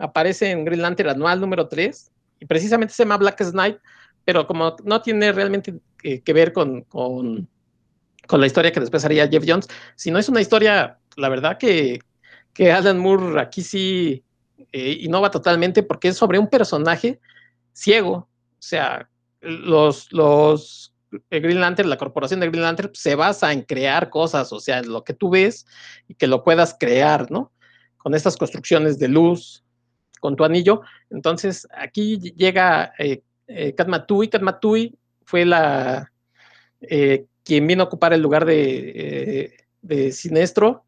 aparece 0.00 0.50
en 0.50 0.64
Green 0.64 0.82
Lantern 0.82 1.10
anual 1.10 1.40
número 1.40 1.68
3, 1.68 2.10
y 2.40 2.46
precisamente 2.46 2.92
se 2.92 3.04
llama 3.04 3.16
Black 3.16 3.48
Knight, 3.52 3.78
pero 4.24 4.44
como 4.44 4.74
no 4.82 5.00
tiene 5.00 5.30
realmente 5.30 5.74
que, 5.98 6.32
ver 6.32 6.52
con, 6.52 6.82
con, 6.82 7.48
con, 8.26 8.40
la 8.40 8.46
historia 8.46 8.72
que 8.72 8.80
después 8.80 9.04
haría 9.04 9.28
Jeff 9.28 9.44
Jones, 9.46 9.68
sino 9.94 10.18
es 10.18 10.28
una 10.28 10.40
historia, 10.40 10.98
la 11.16 11.28
verdad 11.28 11.58
que, 11.58 12.00
que 12.52 12.72
Alan 12.72 12.98
Moore 12.98 13.40
aquí 13.40 13.62
sí 13.62 14.24
eh, 14.72 14.98
innova 15.00 15.30
totalmente 15.30 15.84
porque 15.84 16.08
es 16.08 16.16
sobre 16.16 16.40
un 16.40 16.48
personaje 16.48 17.20
ciego, 17.74 18.14
o 18.16 18.28
sea, 18.58 19.10
los, 19.40 20.10
los 20.12 20.94
Green 21.30 21.60
Lantern, 21.60 21.90
la 21.90 21.98
corporación 21.98 22.40
de 22.40 22.48
Green 22.48 22.62
Lantern 22.62 22.90
se 22.94 23.14
basa 23.14 23.52
en 23.52 23.62
crear 23.62 24.08
cosas, 24.08 24.52
o 24.52 24.60
sea, 24.60 24.78
en 24.78 24.90
lo 24.90 25.04
que 25.04 25.12
tú 25.12 25.30
ves 25.30 25.66
y 26.08 26.14
que 26.14 26.26
lo 26.26 26.42
puedas 26.42 26.76
crear, 26.78 27.30
¿no? 27.30 27.52
Con 27.98 28.14
estas 28.14 28.36
construcciones 28.36 28.98
de 28.98 29.08
luz, 29.08 29.64
con 30.20 30.36
tu 30.36 30.44
anillo. 30.44 30.80
Entonces, 31.10 31.68
aquí 31.76 32.18
llega 32.18 32.94
eh, 32.98 33.22
eh, 33.46 33.74
Katmatui. 33.74 34.98
Fue 35.26 35.44
la 35.44 36.10
eh, 36.80 37.26
quien 37.44 37.66
vino 37.66 37.82
a 37.82 37.86
ocupar 37.86 38.12
el 38.12 38.22
lugar 38.22 38.44
de, 38.44 39.54
de 39.82 40.12
Sinestro 40.12 40.84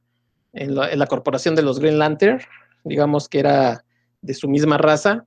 en 0.57 0.75
la, 0.75 1.07
corporación 1.07 1.55
de 1.55 1.63
los 1.63 1.79
Green 1.79 1.99
Lantern, 1.99 2.41
digamos 2.85 3.29
que 3.29 3.41
era 3.41 3.85
de 4.23 4.35
su 4.35 4.49
misma 4.49 4.79
raza. 4.79 5.27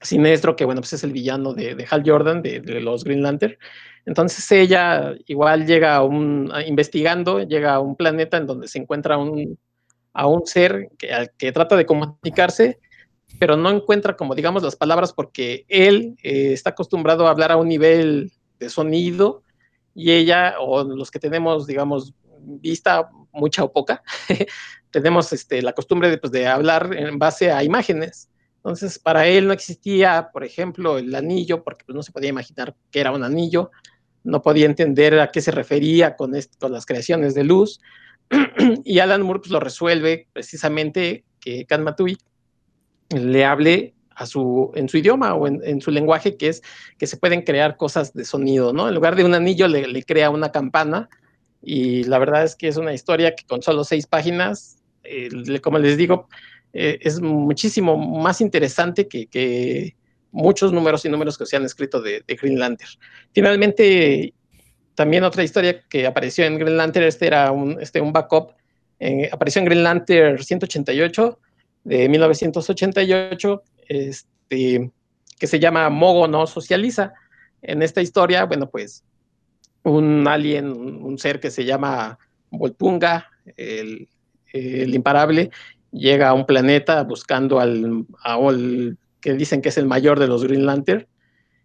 Sinestro, 0.00 0.56
que 0.56 0.64
bueno, 0.64 0.80
pues 0.80 0.92
es 0.94 1.04
el 1.04 1.12
villano 1.12 1.52
de, 1.52 1.86
Hal 1.90 2.02
Jordan, 2.04 2.42
de, 2.42 2.60
los 2.80 3.04
Green 3.04 3.22
Lantern. 3.22 3.56
Entonces 4.06 4.50
ella 4.50 5.14
igual 5.26 5.66
llega 5.66 5.96
a 5.96 6.02
un, 6.02 6.50
investigando, 6.66 7.42
llega 7.42 7.74
a 7.74 7.80
un 7.80 7.96
planeta 7.96 8.36
en 8.36 8.46
donde 8.46 8.68
se 8.68 8.78
encuentra 8.78 9.18
un, 9.18 9.58
a 10.12 10.26
un 10.26 10.46
ser 10.46 10.88
que, 10.98 11.30
que 11.36 11.52
trata 11.52 11.76
de 11.76 11.86
comunicarse 11.86 12.78
pero 13.38 13.56
no 13.56 13.70
encuentra 13.70 14.16
como 14.16 14.34
digamos 14.34 14.62
las 14.62 14.76
palabras 14.76 15.12
porque 15.12 15.64
él 15.68 16.16
eh, 16.22 16.52
está 16.52 16.70
acostumbrado 16.70 17.26
a 17.26 17.30
hablar 17.30 17.52
a 17.52 17.56
un 17.56 17.68
nivel 17.68 18.32
de 18.58 18.68
sonido 18.68 19.42
y 19.94 20.12
ella 20.12 20.54
o 20.60 20.82
los 20.84 21.10
que 21.10 21.18
tenemos 21.18 21.66
digamos 21.66 22.14
vista 22.40 23.10
mucha 23.32 23.64
o 23.64 23.72
poca 23.72 24.02
tenemos 24.90 25.32
este, 25.32 25.62
la 25.62 25.72
costumbre 25.72 26.10
de, 26.10 26.18
pues, 26.18 26.32
de 26.32 26.46
hablar 26.46 26.90
en 26.96 27.18
base 27.18 27.52
a 27.52 27.62
imágenes 27.62 28.29
entonces 28.60 28.98
para 28.98 29.26
él 29.26 29.46
no 29.46 29.52
existía 29.52 30.30
por 30.32 30.44
ejemplo 30.44 30.98
el 30.98 31.14
anillo 31.14 31.64
porque 31.64 31.84
pues, 31.84 31.94
no 31.96 32.02
se 32.02 32.12
podía 32.12 32.30
imaginar 32.30 32.74
que 32.90 33.00
era 33.00 33.12
un 33.12 33.24
anillo 33.24 33.70
no 34.22 34.42
podía 34.42 34.66
entender 34.66 35.18
a 35.18 35.30
qué 35.30 35.40
se 35.40 35.50
refería 35.50 36.16
con, 36.16 36.32
con 36.58 36.72
las 36.72 36.86
creaciones 36.86 37.34
de 37.34 37.44
luz 37.44 37.80
y 38.84 38.98
Alan 38.98 39.22
Moore 39.22 39.40
pues, 39.40 39.50
lo 39.50 39.60
resuelve 39.60 40.28
precisamente 40.32 41.24
que 41.40 41.64
Kan 41.66 41.82
Matui 41.82 42.18
le 43.10 43.44
hable 43.44 43.94
a 44.14 44.26
su, 44.26 44.70
en 44.74 44.88
su 44.88 44.98
idioma 44.98 45.34
o 45.34 45.46
en, 45.46 45.80
su 45.80 45.90
lenguaje, 45.90 46.36
que 46.36 46.48
es 46.48 46.62
que 46.98 47.06
se 47.06 47.16
pueden 47.16 47.40
crear 47.40 47.78
cosas 47.78 48.12
de 48.12 48.26
sonido, 48.26 48.72
¿no? 48.74 48.86
En 48.86 48.94
lugar 48.94 49.16
de 49.16 49.24
un 49.24 49.32
anillo, 49.34 49.66
le, 49.66 50.02
crea 50.02 50.28
una 50.28 50.52
campana. 50.52 51.08
Y 51.62 52.04
la 52.04 52.18
verdad 52.18 52.44
es 52.44 52.54
que 52.54 52.68
es 52.68 52.76
una 52.76 52.92
historia 52.92 53.34
que 53.34 53.46
con 53.46 53.62
solo 53.62 53.82
seis 53.82 54.06
páginas, 54.06 54.76
eh, 55.04 55.30
como 55.62 55.78
les 55.78 55.96
digo, 55.96 56.28
eh, 56.72 56.98
es 57.00 57.20
muchísimo 57.20 57.96
más 57.96 58.40
interesante 58.40 59.08
que, 59.08 59.94
muchos 60.32 60.72
números 60.72 61.04
y 61.04 61.08
números 61.08 61.36
que 61.36 61.44
se 61.44 61.56
han 61.56 61.64
escrito 61.64 62.00
de, 62.00 62.22
Green 62.26 62.58
Lantern. 62.58 62.90
Finalmente, 63.32 64.32
también 64.94 65.24
otra 65.24 65.42
historia 65.42 65.82
que 65.88 66.06
apareció 66.06 66.44
en 66.44 66.58
Green 66.58 66.76
Lantern, 66.76 67.06
este 67.06 67.26
era 67.26 67.50
un, 67.50 67.80
este, 67.80 68.00
un 68.00 68.12
backup, 68.12 68.52
eh, 69.00 69.28
apareció 69.32 69.60
en 69.60 69.66
Green 69.66 69.82
Lantern 69.82 70.38
188 70.38 71.38
de 71.84 72.08
1988, 72.08 73.62
este, 73.88 74.90
que 75.38 75.46
se 75.46 75.58
llama 75.58 75.88
Mogo 75.90 76.28
no 76.28 76.46
socializa. 76.46 77.14
En 77.62 77.82
esta 77.82 78.00
historia, 78.02 78.44
bueno, 78.44 78.70
pues 78.70 79.04
un 79.82 80.28
alien, 80.28 80.70
un 80.70 81.18
ser 81.18 81.40
que 81.40 81.50
se 81.50 81.64
llama 81.64 82.18
Volpunga, 82.50 83.28
el, 83.56 84.08
imparable, 84.52 85.50
llega 85.92 86.28
a 86.28 86.34
un 86.34 86.46
planeta 86.46 87.02
buscando 87.02 87.60
al, 87.60 88.06
al, 88.22 88.96
que 89.20 89.34
dicen 89.34 89.62
que 89.62 89.70
es 89.70 89.78
el 89.78 89.86
mayor 89.86 90.18
de 90.18 90.28
los 90.28 90.44
Green 90.44 90.66
Lantern 90.66 91.06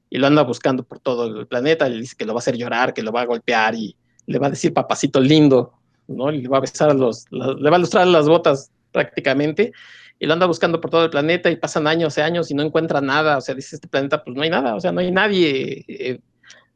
y 0.09 0.17
lo 0.17 0.27
anda 0.27 0.43
buscando 0.43 0.83
por 0.83 0.99
todo 0.99 1.39
el 1.39 1.47
planeta, 1.47 1.89
le 1.89 1.97
dice 1.97 2.15
que 2.17 2.25
lo 2.25 2.33
va 2.33 2.39
a 2.39 2.41
hacer 2.41 2.57
llorar, 2.57 2.93
que 2.93 3.03
lo 3.03 3.11
va 3.11 3.21
a 3.21 3.25
golpear 3.25 3.75
y 3.75 3.95
le 4.27 4.39
va 4.39 4.47
a 4.47 4.51
decir 4.51 4.73
papacito 4.73 5.19
lindo, 5.19 5.73
¿no? 6.07 6.31
le 6.31 6.47
va 6.47 6.57
a 6.57 6.61
besar 6.61 6.95
los, 6.95 7.25
le 7.31 7.69
va 7.69 7.75
a 7.75 7.79
lustrar 7.79 8.07
las 8.07 8.27
botas 8.27 8.71
prácticamente 8.91 9.71
y 10.19 10.25
lo 10.25 10.33
anda 10.33 10.45
buscando 10.45 10.79
por 10.79 10.89
todo 10.89 11.05
el 11.05 11.09
planeta 11.09 11.51
y 11.51 11.57
pasan 11.57 11.87
años 11.87 12.17
y 12.17 12.21
años 12.21 12.49
y 12.49 12.53
no 12.53 12.63
encuentra 12.63 13.01
nada, 13.01 13.37
o 13.37 13.41
sea, 13.41 13.53
dice 13.53 13.75
este 13.75 13.87
planeta, 13.87 14.23
pues 14.23 14.35
no 14.35 14.43
hay 14.43 14.49
nada, 14.49 14.75
o 14.75 14.79
sea, 14.79 14.91
no 14.91 15.01
hay 15.01 15.11
nadie 15.11 15.83
eh, 15.87 16.19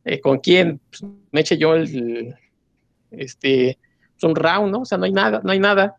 eh, 0.06 0.20
con 0.20 0.39
quien 0.39 0.80
pues, 0.89 1.04
me 1.32 1.41
eche 1.41 1.58
yo 1.58 1.76
el, 1.76 2.36
este, 3.12 3.78
pues, 4.14 4.24
un 4.24 4.36
round, 4.36 4.72
¿no? 4.72 4.82
O 4.82 4.86
sea, 4.86 4.97
no 4.97 5.06
hay 5.06 5.12
nada, 5.12 5.41
no 5.43 5.52
hay 5.52 5.60
nada. 5.60 5.95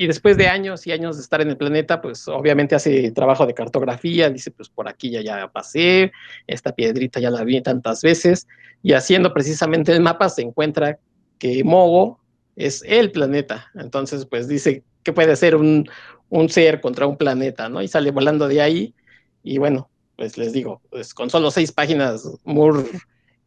Y 0.00 0.06
después 0.06 0.38
de 0.38 0.46
años 0.46 0.86
y 0.86 0.92
años 0.92 1.16
de 1.18 1.22
estar 1.22 1.42
en 1.42 1.50
el 1.50 1.58
planeta, 1.58 2.00
pues 2.00 2.26
obviamente 2.26 2.74
hace 2.74 3.10
trabajo 3.10 3.46
de 3.46 3.52
cartografía, 3.52 4.30
dice, 4.30 4.50
pues 4.50 4.70
por 4.70 4.88
aquí 4.88 5.10
ya, 5.10 5.20
ya 5.20 5.46
pasé, 5.52 6.10
esta 6.46 6.72
piedrita 6.74 7.20
ya 7.20 7.28
la 7.28 7.44
vi 7.44 7.60
tantas 7.60 8.00
veces, 8.00 8.48
y 8.82 8.94
haciendo 8.94 9.34
precisamente 9.34 9.92
el 9.92 10.00
mapa 10.00 10.30
se 10.30 10.40
encuentra 10.40 10.98
que 11.38 11.62
Mogo 11.64 12.18
es 12.56 12.82
el 12.86 13.12
planeta. 13.12 13.70
Entonces, 13.74 14.24
pues 14.24 14.48
dice 14.48 14.84
que 15.02 15.12
puede 15.12 15.36
ser 15.36 15.54
un, 15.54 15.86
un 16.30 16.48
ser 16.48 16.80
contra 16.80 17.06
un 17.06 17.18
planeta, 17.18 17.68
¿no? 17.68 17.82
Y 17.82 17.88
sale 17.88 18.10
volando 18.10 18.48
de 18.48 18.62
ahí. 18.62 18.94
Y 19.42 19.58
bueno, 19.58 19.90
pues 20.16 20.38
les 20.38 20.54
digo, 20.54 20.80
pues 20.88 21.12
con 21.12 21.28
solo 21.28 21.50
seis 21.50 21.72
páginas, 21.72 22.26
Moore 22.44 22.86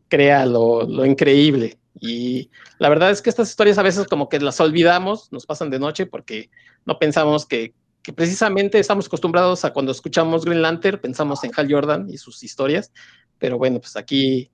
crea 0.08 0.46
lo, 0.46 1.04
increíble. 1.04 1.80
Y 2.00 2.50
la 2.80 2.90
verdad 2.90 3.12
es 3.12 3.22
que 3.22 3.30
estas 3.30 3.50
historias 3.50 3.78
a 3.78 3.84
veces 3.84 4.08
como 4.08 4.30
que 4.30 4.40
las 4.40 4.60
olvidamos, 4.60 5.32
nos 5.32 5.46
pasan 5.46 5.70
de 5.70 5.80
noche 5.80 6.06
porque 6.06 6.50
no 6.86 6.98
pensamos 7.00 7.46
que, 7.46 7.74
que 8.02 8.14
precisamente 8.14 8.80
estamos 8.80 9.08
acostumbrados 9.08 9.64
a 9.64 9.74
cuando 9.74 9.92
escuchamos 9.92 10.46
Green 10.46 10.62
Lantern, 10.62 11.00
pensamos 11.00 11.44
en 11.44 11.52
Hal 11.56 11.72
Jordan 11.72 12.10
y 12.10 12.18
sus 12.18 12.44
historias, 12.44 12.92
pero 13.40 13.58
bueno, 13.58 13.80
pues 13.80 13.96
aquí, 13.96 14.52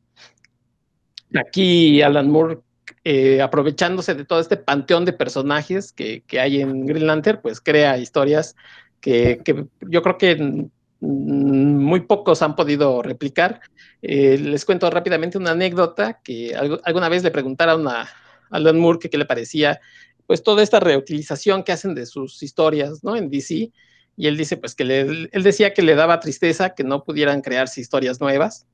aquí 1.34 2.02
Alan 2.02 2.30
Moore 2.30 2.60
eh, 3.04 3.42
aprovechándose 3.42 4.14
de 4.14 4.26
todo 4.26 4.40
este 4.40 4.58
panteón 4.58 5.06
de 5.06 5.14
personajes 5.14 5.94
que, 5.94 6.24
hay 6.40 6.62
en 6.62 6.86
Green 6.86 7.08
Lantern, 7.08 7.40
pues 7.42 7.62
crea 7.62 7.98
historias 7.98 8.56
que, 9.00 9.42
yo 9.82 10.02
creo 10.02 10.18
que 10.18 10.70
muy 11.02 12.02
pocos 12.02 12.42
han 12.42 12.56
podido 12.56 13.02
replicar. 13.02 13.62
Eh, 14.02 14.38
les 14.38 14.66
cuento 14.66 14.90
rápidamente 14.90 15.38
una 15.38 15.52
anécdota 15.52 16.22
que 16.24 16.56
alguna 16.56 17.10
vez 17.10 17.24
le 17.24 17.32
preguntaron 17.32 17.88
a 17.88 18.08
Alan 18.50 18.80
Moore 18.80 19.00
que 19.00 19.10
qué 19.10 19.18
le 19.18 19.26
parecía 19.26 19.80
pues 20.26 20.44
toda 20.44 20.62
esta 20.62 20.80
reutilización 20.80 21.64
que 21.64 21.72
hacen 21.72 21.96
de 21.96 22.06
sus 22.06 22.44
historias, 22.44 23.04
¿no? 23.04 23.16
En 23.16 23.32
DC, 23.32 23.72
y 24.16 24.28
él 24.28 24.38
dice 24.38 24.58
pues 24.58 24.76
que 24.76 24.84
él 24.84 25.44
decía 25.44 25.74
que 25.74 25.82
le 25.82 25.96
daba 25.96 26.20
tristeza 26.20 26.76
que 26.76 26.84
no 26.84 27.04
pudieran 27.04 27.42
crearse 27.42 27.82
historias 27.82 28.22
nuevas, 28.22 28.68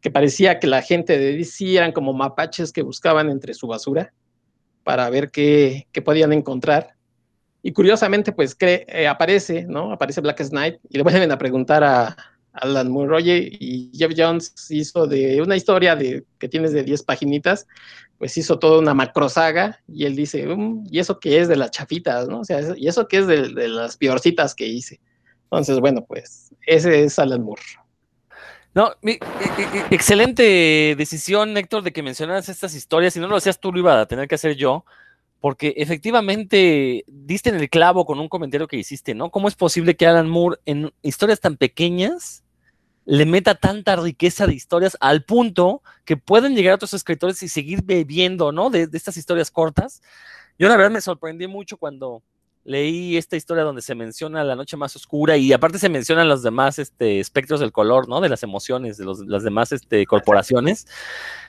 que 0.00 0.10
parecía 0.10 0.58
que 0.58 0.66
la 0.66 0.82
gente 0.82 1.18
de 1.18 1.36
DC 1.36 1.76
eran 1.76 1.92
como 1.92 2.14
mapaches 2.14 2.72
que 2.72 2.82
buscaban 2.82 3.30
entre 3.30 3.54
su 3.54 3.68
basura 3.68 4.12
para 4.82 5.08
ver 5.10 5.30
qué 5.30 5.86
podían 6.04 6.32
encontrar. 6.32 6.95
Y 7.66 7.72
curiosamente, 7.72 8.30
pues 8.30 8.56
eh, 8.60 9.08
aparece, 9.08 9.64
¿no? 9.64 9.90
Aparece 9.90 10.20
Black 10.20 10.40
Knight 10.50 10.76
y 10.88 10.98
le 10.98 11.02
vuelven 11.02 11.32
a 11.32 11.36
preguntar 11.36 11.82
a 11.82 12.16
Alan 12.52 12.88
Moore, 12.88 13.20
y 13.20 13.90
Jeff 13.92 14.12
Jones 14.16 14.54
hizo 14.70 15.08
de 15.08 15.42
una 15.42 15.56
historia 15.56 15.96
de, 15.96 16.24
que 16.38 16.48
tienes 16.48 16.72
de 16.72 16.84
10 16.84 17.02
paginitas, 17.02 17.66
pues 18.18 18.36
hizo 18.36 18.60
toda 18.60 18.78
una 18.78 18.94
macrosaga 18.94 19.80
y 19.88 20.04
él 20.04 20.14
dice, 20.14 20.46
mm, 20.46 20.86
¿y 20.92 21.00
eso 21.00 21.18
qué 21.18 21.40
es 21.40 21.48
de 21.48 21.56
las 21.56 21.72
chafitas, 21.72 22.28
no? 22.28 22.38
O 22.38 22.44
sea, 22.44 22.60
¿y 22.76 22.86
eso 22.86 23.08
qué 23.08 23.18
es 23.18 23.26
de, 23.26 23.48
las 23.48 23.96
peorcitas 23.96 24.54
que 24.54 24.68
hice? 24.68 25.00
Entonces, 25.50 25.80
bueno, 25.80 26.04
pues 26.06 26.54
ese 26.68 27.02
es 27.02 27.18
Alan 27.18 27.42
Moore. 27.42 27.62
No, 28.74 28.92
excelente 29.90 30.94
decisión, 30.96 31.56
Héctor, 31.56 31.82
de 31.82 31.92
que 31.92 32.04
mencionaras 32.04 32.48
estas 32.48 32.76
historias. 32.76 33.12
Si 33.12 33.18
no 33.18 33.26
lo 33.26 33.34
hacías 33.34 33.58
tú, 33.58 33.72
lo 33.72 33.80
iba 33.80 34.00
a 34.00 34.06
tener 34.06 34.28
que 34.28 34.36
hacer 34.36 34.54
yo, 34.54 34.84
porque 35.40 35.74
efectivamente 35.76 37.04
diste 37.06 37.50
en 37.50 37.56
el 37.56 37.68
clavo 37.68 38.04
con 38.06 38.18
un 38.18 38.28
comentario 38.28 38.68
que 38.68 38.76
hiciste, 38.76 39.14
¿no? 39.14 39.30
¿Cómo 39.30 39.48
es 39.48 39.54
posible 39.54 39.96
que 39.96 40.06
Alan 40.06 40.28
Moore 40.28 40.58
en 40.64 40.92
historias 41.02 41.40
tan 41.40 41.56
pequeñas 41.56 42.42
le 43.06 43.24
meta 43.24 43.54
tanta 43.54 43.96
riqueza 43.96 44.46
de 44.46 44.54
historias 44.54 44.96
al 45.00 45.24
punto 45.24 45.82
que 46.04 46.16
pueden 46.16 46.54
llegar 46.54 46.72
a 46.72 46.74
otros 46.74 46.92
escritores 46.92 47.42
y 47.42 47.48
seguir 47.48 47.82
bebiendo, 47.84 48.50
¿no? 48.50 48.68
De, 48.68 48.88
estas 48.92 49.16
historias 49.16 49.50
cortas. 49.50 50.02
Yo 50.58 50.68
la 50.68 50.76
verdad 50.76 50.90
me 50.90 51.00
sorprendí 51.00 51.46
mucho 51.46 51.76
cuando 51.76 52.22
leí 52.66 53.16
esta 53.16 53.36
historia 53.36 53.62
donde 53.62 53.80
se 53.80 53.94
menciona 53.94 54.42
la 54.42 54.56
noche 54.56 54.76
más 54.76 54.96
oscura 54.96 55.36
y 55.36 55.52
aparte 55.52 55.78
se 55.78 55.88
mencionan 55.88 56.28
los 56.28 56.42
demás 56.42 56.80
este, 56.80 57.20
espectros 57.20 57.60
del 57.60 57.70
color, 57.70 58.08
¿no? 58.08 58.20
De 58.20 58.28
las 58.28 58.42
emociones, 58.42 58.98
de 58.98 59.04
los, 59.04 59.20
las 59.20 59.44
demás 59.44 59.70
este, 59.70 60.04
corporaciones. 60.04 60.86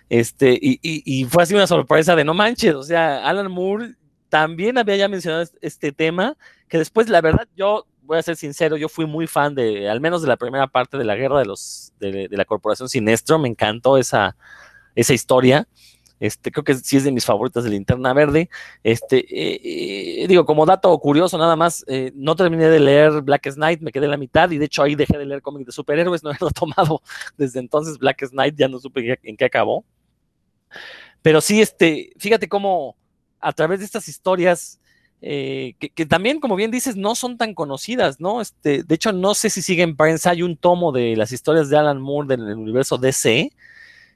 Este, 0.09 0.53
y, 0.53 0.79
y, 0.83 1.01
y, 1.03 1.25
fue 1.25 1.43
así 1.43 1.55
una 1.55 1.67
sorpresa 1.67 2.15
de 2.15 2.23
no 2.23 2.33
manches, 2.33 2.75
o 2.75 2.83
sea, 2.83 3.27
Alan 3.27 3.51
Moore 3.51 3.95
también 4.29 4.77
había 4.77 4.95
ya 4.95 5.07
mencionado 5.07 5.43
este 5.59 5.91
tema, 5.91 6.37
que 6.69 6.77
después, 6.77 7.09
la 7.09 7.19
verdad, 7.19 7.47
yo 7.55 7.87
voy 8.03 8.19
a 8.19 8.23
ser 8.23 8.37
sincero, 8.37 8.77
yo 8.77 8.87
fui 8.87 9.05
muy 9.05 9.27
fan 9.27 9.55
de, 9.55 9.89
al 9.89 9.99
menos 9.99 10.21
de 10.21 10.27
la 10.27 10.37
primera 10.37 10.67
parte 10.67 10.97
de 10.97 11.03
la 11.03 11.15
guerra 11.15 11.39
de 11.39 11.45
los, 11.45 11.93
de, 11.99 12.27
de 12.29 12.37
la 12.37 12.45
corporación 12.45 12.87
Sinestro, 12.87 13.39
me 13.39 13.49
encantó 13.49 13.97
esa, 13.97 14.37
esa 14.95 15.13
historia. 15.13 15.67
Este, 16.19 16.51
creo 16.51 16.63
que 16.63 16.75
sí 16.75 16.97
es 16.97 17.03
de 17.03 17.11
mis 17.11 17.25
favoritas 17.25 17.63
de 17.63 17.69
Linterna 17.69 18.13
Verde. 18.13 18.49
Este, 18.83 19.17
eh, 19.19 20.23
eh, 20.23 20.27
digo, 20.27 20.45
como 20.45 20.65
dato 20.65 20.97
curioso, 20.99 21.37
nada 21.37 21.55
más, 21.55 21.83
eh, 21.87 22.11
no 22.15 22.35
terminé 22.35 22.67
de 22.69 22.79
leer 22.79 23.21
Black 23.21 23.53
Knight, 23.53 23.81
me 23.81 23.91
quedé 23.91 24.05
en 24.05 24.11
la 24.11 24.17
mitad 24.17 24.49
y 24.49 24.57
de 24.57 24.65
hecho 24.65 24.83
ahí 24.83 24.95
dejé 24.95 25.17
de 25.17 25.25
leer 25.25 25.41
cómics 25.41 25.67
de 25.67 25.71
superhéroes, 25.71 26.23
no 26.23 26.31
he 26.31 26.37
tomado 26.53 27.01
desde 27.37 27.59
entonces 27.59 27.97
Black 27.97 28.27
Knight, 28.29 28.55
ya 28.57 28.67
no 28.67 28.79
supe 28.79 29.19
en 29.23 29.37
qué 29.37 29.45
acabó. 29.45 29.85
Pero 31.21 31.41
sí, 31.41 31.61
este, 31.61 32.13
fíjate 32.17 32.47
cómo 32.47 32.97
a 33.39 33.53
través 33.53 33.79
de 33.79 33.85
estas 33.85 34.07
historias, 34.07 34.79
que, 35.19 36.05
también, 36.07 36.39
como 36.39 36.55
bien 36.55 36.69
dices, 36.71 36.95
no 36.95 37.15
son 37.15 37.37
tan 37.37 37.53
conocidas, 37.55 38.19
¿no? 38.19 38.39
Este, 38.39 38.83
de 38.83 38.95
hecho, 38.95 39.11
no 39.13 39.33
sé 39.33 39.49
si 39.49 39.61
siguen 39.61 39.89
en 39.89 39.97
prensa, 39.97 40.31
hay 40.31 40.43
un 40.43 40.57
tomo 40.57 40.91
de 40.91 41.15
las 41.15 41.31
historias 41.31 41.69
de 41.69 41.77
Alan 41.77 41.99
Moore 41.99 42.27
del 42.27 42.55
universo 42.55 42.97
DC, 42.97 43.51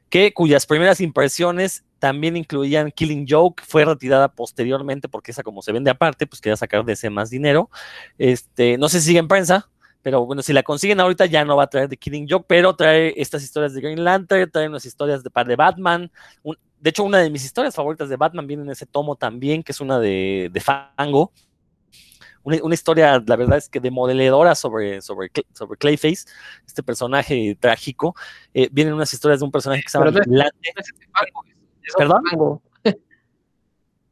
que 0.10 0.34
cuyas 0.34 0.66
primeras 0.66 1.02
impresiones 1.02 1.84
también 2.02 2.36
incluían 2.36 2.89
Killing 2.89 3.28
Joke, 3.30 3.62
fue 3.64 3.86
retirada 3.86 4.28
posteriormente 4.28 5.08
porque 5.08 5.30
esa 5.30 5.43
como 5.43 5.62
se 5.62 5.72
vende 5.72 5.91
aparte, 5.91 6.26
pues 6.26 6.41
quería 6.41 6.58
sacar 6.58 6.84
de 6.84 6.93
ese 6.93 7.12
más 7.12 7.30
dinero. 7.30 7.70
Este, 8.18 8.76
no 8.80 8.89
sé 8.89 8.99
si 8.99 9.10
sigue 9.10 9.20
en 9.20 9.28
prensa, 9.28 9.70
pero 10.02 10.26
bueno, 10.26 10.41
si 10.41 10.52
la 10.52 10.64
consiguen 10.64 10.99
ahorita 10.99 11.28
ya 11.28 11.45
no 11.45 11.56
va 11.56 11.66
a 11.66 11.70
traer 11.70 11.89
de 11.89 11.97
Killing 11.97 12.26
Joke, 12.28 12.45
pero 12.47 12.76
trae 12.76 13.14
estas 13.18 13.43
historias 13.43 13.76
de 13.76 13.82
Green 13.82 14.04
Lantern, 14.04 14.49
trae 14.49 14.68
unas 14.68 14.84
historias 14.84 15.22
de 15.24 15.30
par 15.30 15.45
de 15.45 15.56
Batman. 15.56 16.12
Un, 16.41 16.58
de 16.80 16.89
hecho, 16.89 17.04
una 17.04 17.20
de 17.20 17.30
mis 17.30 17.45
historias 17.45 17.76
favoritas 17.76 18.10
de 18.10 18.18
Batman 18.18 18.47
viene 18.47 18.64
en 18.64 18.72
ese 18.72 18.88
tomo 18.88 19.16
también, 19.16 19.62
que 19.62 19.72
es 19.72 19.80
una 19.80 19.99
de, 19.99 20.49
de 20.52 20.60
Fango. 20.60 21.32
Una, 22.41 22.58
una, 22.64 22.74
historia, 22.74 23.24
la 23.24 23.36
verdad 23.36 23.60
es 23.60 23.70
que 23.70 23.80
demoledora 23.80 24.56
sobre, 24.56 25.04
sobre, 25.04 25.30
sobre 25.54 25.78
Clayface, 25.78 26.26
este 26.66 26.82
personaje 26.82 27.56
trágico. 27.60 28.16
Eh, 28.56 28.70
vienen 28.72 28.95
unas 28.95 29.14
historias 29.14 29.41
de 29.41 29.45
un 29.45 29.52
personaje 29.52 29.84
que 29.84 29.89
se 29.89 29.99
llama 29.99 30.10
Vigilante. 30.10 30.74
¿Perdón? 31.97 32.23
Fango. 32.29 32.61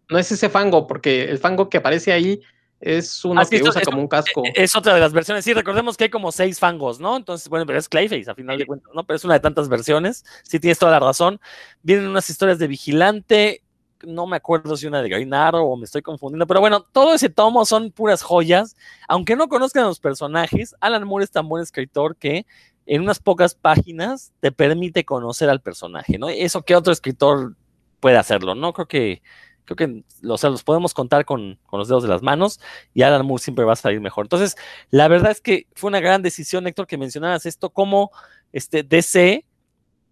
No 0.10 0.18
es 0.18 0.32
ese 0.32 0.50
fango, 0.50 0.88
porque 0.88 1.26
el 1.26 1.38
fango 1.38 1.70
que 1.70 1.78
aparece 1.78 2.12
ahí 2.12 2.42
es 2.80 3.24
uno 3.26 3.42
ah, 3.42 3.46
que 3.46 3.62
usa 3.62 3.82
como 3.82 4.00
un 4.02 4.08
casco. 4.08 4.44
Es 4.56 4.76
otra 4.76 4.94
de 4.94 5.00
las 5.00 5.14
versiones. 5.14 5.44
Sí, 5.44 5.54
recordemos 5.54 5.98
que 5.98 6.06
hay 6.06 6.10
como 6.10 6.32
seis 6.32 6.60
fangos, 6.60 7.00
¿no? 7.00 7.18
Entonces, 7.18 7.48
bueno, 7.50 7.66
pero 7.66 7.78
es 7.78 7.90
Clayface 7.90 8.30
a 8.32 8.36
final 8.36 8.56
sí. 8.56 8.64
de 8.64 8.66
cuentas, 8.66 8.92
¿no? 8.96 9.04
Pero 9.04 9.18
es 9.18 9.26
una 9.26 9.36
de 9.36 9.42
tantas 9.42 9.70
versiones. 9.70 10.26
Sí, 10.44 10.60
tienes 10.60 10.80
toda 10.80 10.94
la 10.94 11.00
razón. 11.00 11.40
Vienen 11.84 12.08
unas 12.08 12.30
historias 12.30 12.58
de 12.58 12.68
Vigilante. 12.68 13.64
No 14.04 14.26
me 14.28 14.38
acuerdo 14.38 14.78
si 14.78 14.88
una 14.88 15.02
de 15.02 15.10
Green 15.10 15.34
Arrow 15.34 15.70
o 15.70 15.76
me 15.76 15.84
estoy 15.84 16.02
confundiendo, 16.02 16.48
pero 16.48 16.62
bueno, 16.62 16.82
todo 16.82 17.14
ese 17.14 17.30
tomo 17.30 17.66
son 17.66 17.92
puras 17.92 18.24
joyas. 18.24 18.78
Aunque 19.10 19.36
no 19.36 19.50
conozcan 19.50 19.84
a 19.84 19.88
los 19.88 20.00
personajes, 20.00 20.74
Alan 20.80 21.06
Moore 21.06 21.26
es 21.26 21.32
tan 21.32 21.50
buen 21.50 21.62
escritor 21.62 22.16
que 22.16 22.46
en 22.90 23.04
unas 23.04 23.20
pocas 23.20 23.54
páginas 23.54 24.34
te 24.40 24.52
permite 24.52 25.06
conocer 25.06 25.48
al 25.48 25.62
personaje, 25.62 26.18
¿no? 26.18 26.28
Eso 26.28 26.64
que 26.64 26.76
otro 26.76 26.92
escritor 26.92 27.56
puede 28.00 28.18
hacerlo, 28.18 28.56
¿no? 28.56 28.74
Creo 28.74 28.88
que, 28.88 29.22
creo 29.66 29.76
que 29.76 30.04
o 30.28 30.38
sea, 30.40 30.50
los 30.50 30.64
podemos 30.64 30.96
contar 30.96 31.24
con, 31.24 31.60
con, 31.68 31.78
los 31.78 31.88
dedos 31.88 32.02
de 32.02 32.10
las 32.10 32.24
manos 32.24 32.60
y 32.96 33.04
Alan 33.04 33.28
Moore 33.28 33.44
siempre 33.44 33.64
va 33.64 33.74
a 33.74 33.76
salir 33.76 34.02
mejor. 34.02 34.26
Entonces, 34.26 34.56
la 34.90 35.08
verdad 35.08 35.30
es 35.30 35.40
que 35.40 35.68
fue 35.76 35.90
una 35.90 36.00
gran 36.00 36.24
decisión, 36.24 36.66
Héctor, 36.66 36.88
que 36.88 36.98
mencionaras 36.98 37.46
esto, 37.46 37.70
cómo 37.70 38.10
este 38.54 38.82
DC 38.82 39.46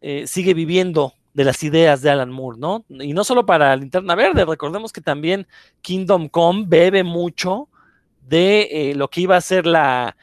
eh, 0.02 0.28
sigue 0.28 0.54
viviendo 0.54 1.14
de 1.34 1.46
las 1.46 1.64
ideas 1.64 2.04
de 2.04 2.12
Alan 2.12 2.30
Moore, 2.30 2.60
¿no? 2.60 2.86
Y 2.90 3.14
no 3.14 3.24
solo 3.24 3.48
para 3.48 3.76
Linterna 3.76 4.14
Verde, 4.14 4.46
recordemos 4.46 4.94
que 4.94 5.02
también 5.02 5.48
Kingdom 5.82 6.30
Come 6.30 6.66
bebe 6.68 7.04
mucho 7.04 7.70
de 8.22 8.68
eh, 8.70 8.96
lo 8.96 9.10
que 9.10 9.22
iba 9.22 9.36
a 9.36 9.42
ser 9.42 9.66
la, 9.66 10.16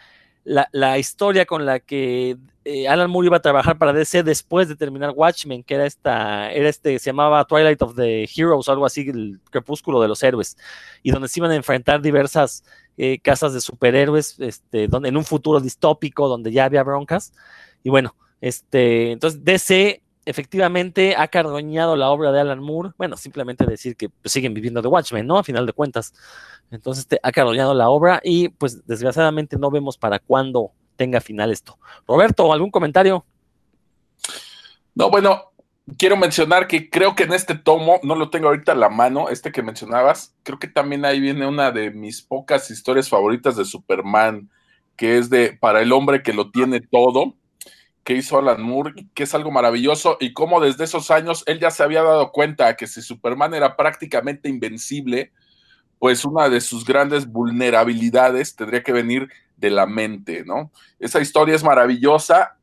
la, 0.45 0.69
la 0.73 0.99
historia 0.99 1.47
con 1.47 1.67
la 1.67 1.81
que 1.81 2.37
eh, 2.65 2.89
Alan 2.89 3.11
Moore 3.11 3.27
iba 3.27 3.37
a 3.37 3.43
trabajar 3.43 3.77
para 3.77 3.93
DC 3.93 4.23
después 4.23 4.69
de 4.69 4.77
terminar 4.77 5.13
Watchmen, 5.15 5.63
que 5.63 5.75
era 5.75 5.85
esta, 5.85 6.51
era 6.51 6.69
este, 6.69 6.99
se 6.99 7.11
llamaba 7.11 7.45
Twilight 7.45 7.83
of 7.83 7.95
the 7.95 8.29
Heroes, 8.35 8.69
algo 8.69 8.87
así, 8.87 9.03
el 9.09 9.41
crepúsculo 9.51 10.01
de 10.01 10.09
los 10.09 10.23
héroes, 10.23 10.57
y 11.03 11.11
donde 11.11 11.29
se 11.29 11.41
iban 11.41 11.51
a 11.51 11.57
enfrentar 11.57 12.01
diversas 12.01 12.65
eh, 12.97 13.19
casas 13.19 13.53
de 13.53 13.61
superhéroes, 13.61 14.41
este, 14.41 14.89
donde, 14.89 15.11
en 15.11 15.17
un 15.17 15.25
futuro 15.25 15.61
distópico, 15.61 16.29
donde 16.29 16.53
ya 16.53 16.65
había 16.65 16.83
broncas, 16.83 17.35
y 17.83 17.91
bueno, 17.91 18.17
este, 18.41 19.13
entonces 19.13 19.45
DC 19.45 20.01
efectivamente 20.27 21.15
ha 21.17 21.29
cargoñado 21.29 21.97
la 21.97 22.11
obra 22.11 22.33
de 22.33 22.41
Alan 22.41 22.61
Moore, 22.61 22.91
bueno, 22.97 23.17
simplemente 23.17 23.67
decir 23.67 23.97
que 23.97 24.09
pues, 24.09 24.33
siguen 24.33 24.55
viviendo 24.55 24.83
de 24.83 24.89
Watchmen, 24.89 25.27
¿no? 25.27 25.39
A 25.39 25.45
final 25.45 25.67
de 25.67 25.73
cuentas. 25.73 26.15
Entonces 26.71 27.07
te, 27.07 27.21
ha 27.23 27.33
cargoñado 27.33 27.75
la 27.75 27.89
obra 27.89 28.21
y 28.25 28.49
pues 28.49 28.87
desgraciadamente 28.87 29.59
no 29.59 29.71
vemos 29.71 29.99
para 29.99 30.19
cuándo 30.19 30.73
tenga 30.97 31.21
final 31.21 31.51
esto. 31.51 31.79
Roberto, 32.07 32.53
¿algún 32.53 32.71
comentario? 32.71 33.25
No, 34.95 35.11
bueno, 35.11 35.53
quiero 35.99 36.17
mencionar 36.17 36.67
que 36.67 36.89
creo 36.89 37.15
que 37.15 37.25
en 37.25 37.33
este 37.33 37.55
tomo, 37.55 38.01
no 38.03 38.15
lo 38.15 38.31
tengo 38.31 38.49
ahorita 38.49 38.73
a 38.73 38.77
la 38.77 38.89
mano, 38.89 39.29
este 39.29 39.53
que 39.53 39.63
mencionabas, 39.63 40.35
creo 40.43 40.59
que 40.59 40.69
también 40.69 41.05
ahí 41.05 41.21
viene 41.21 41.47
una 41.47 41.71
de 41.71 41.91
mis 41.91 42.23
pocas 42.23 42.71
historias 42.71 43.09
favoritas 43.09 43.57
de 43.57 43.65
Superman, 43.65 44.51
que 44.97 45.19
es 45.19 45.29
de 45.29 45.53
Para 45.53 45.83
el 45.83 45.93
hombre 45.93 46.23
que 46.23 46.33
lo 46.33 46.51
tiene 46.51 46.81
todo, 46.81 47.35
que 48.05 48.15
hizo 48.15 48.39
Alan 48.39 48.63
Moore, 48.63 48.95
que 49.15 49.23
es 49.23 49.35
algo 49.35 49.51
maravilloso, 49.51 50.19
y 50.21 50.33
cómo 50.33 50.61
desde 50.61 50.85
esos 50.85 51.11
años 51.11 51.43
él 51.47 51.59
ya 51.59 51.71
se 51.71 51.83
había 51.83 52.03
dado 52.03 52.31
cuenta 52.33 52.77
que 52.77 52.87
si 52.87 53.03
Superman 53.03 53.55
era 53.55 53.77
prácticamente 53.77 54.49
invencible, 54.49 55.33
pues 55.99 56.25
una 56.25 56.49
de 56.49 56.61
sus 56.61 56.85
grandes 56.85 57.27
vulnerabilidades 57.27 58.55
tendría 58.55 58.83
que 58.83 58.93
venir 58.93 59.29
de 59.57 59.71
la 59.71 59.87
mente, 59.87 60.45
¿no? 60.45 60.71
Esa 60.99 61.21
historia 61.21 61.55
es 61.55 61.65
maravillosa 61.65 62.57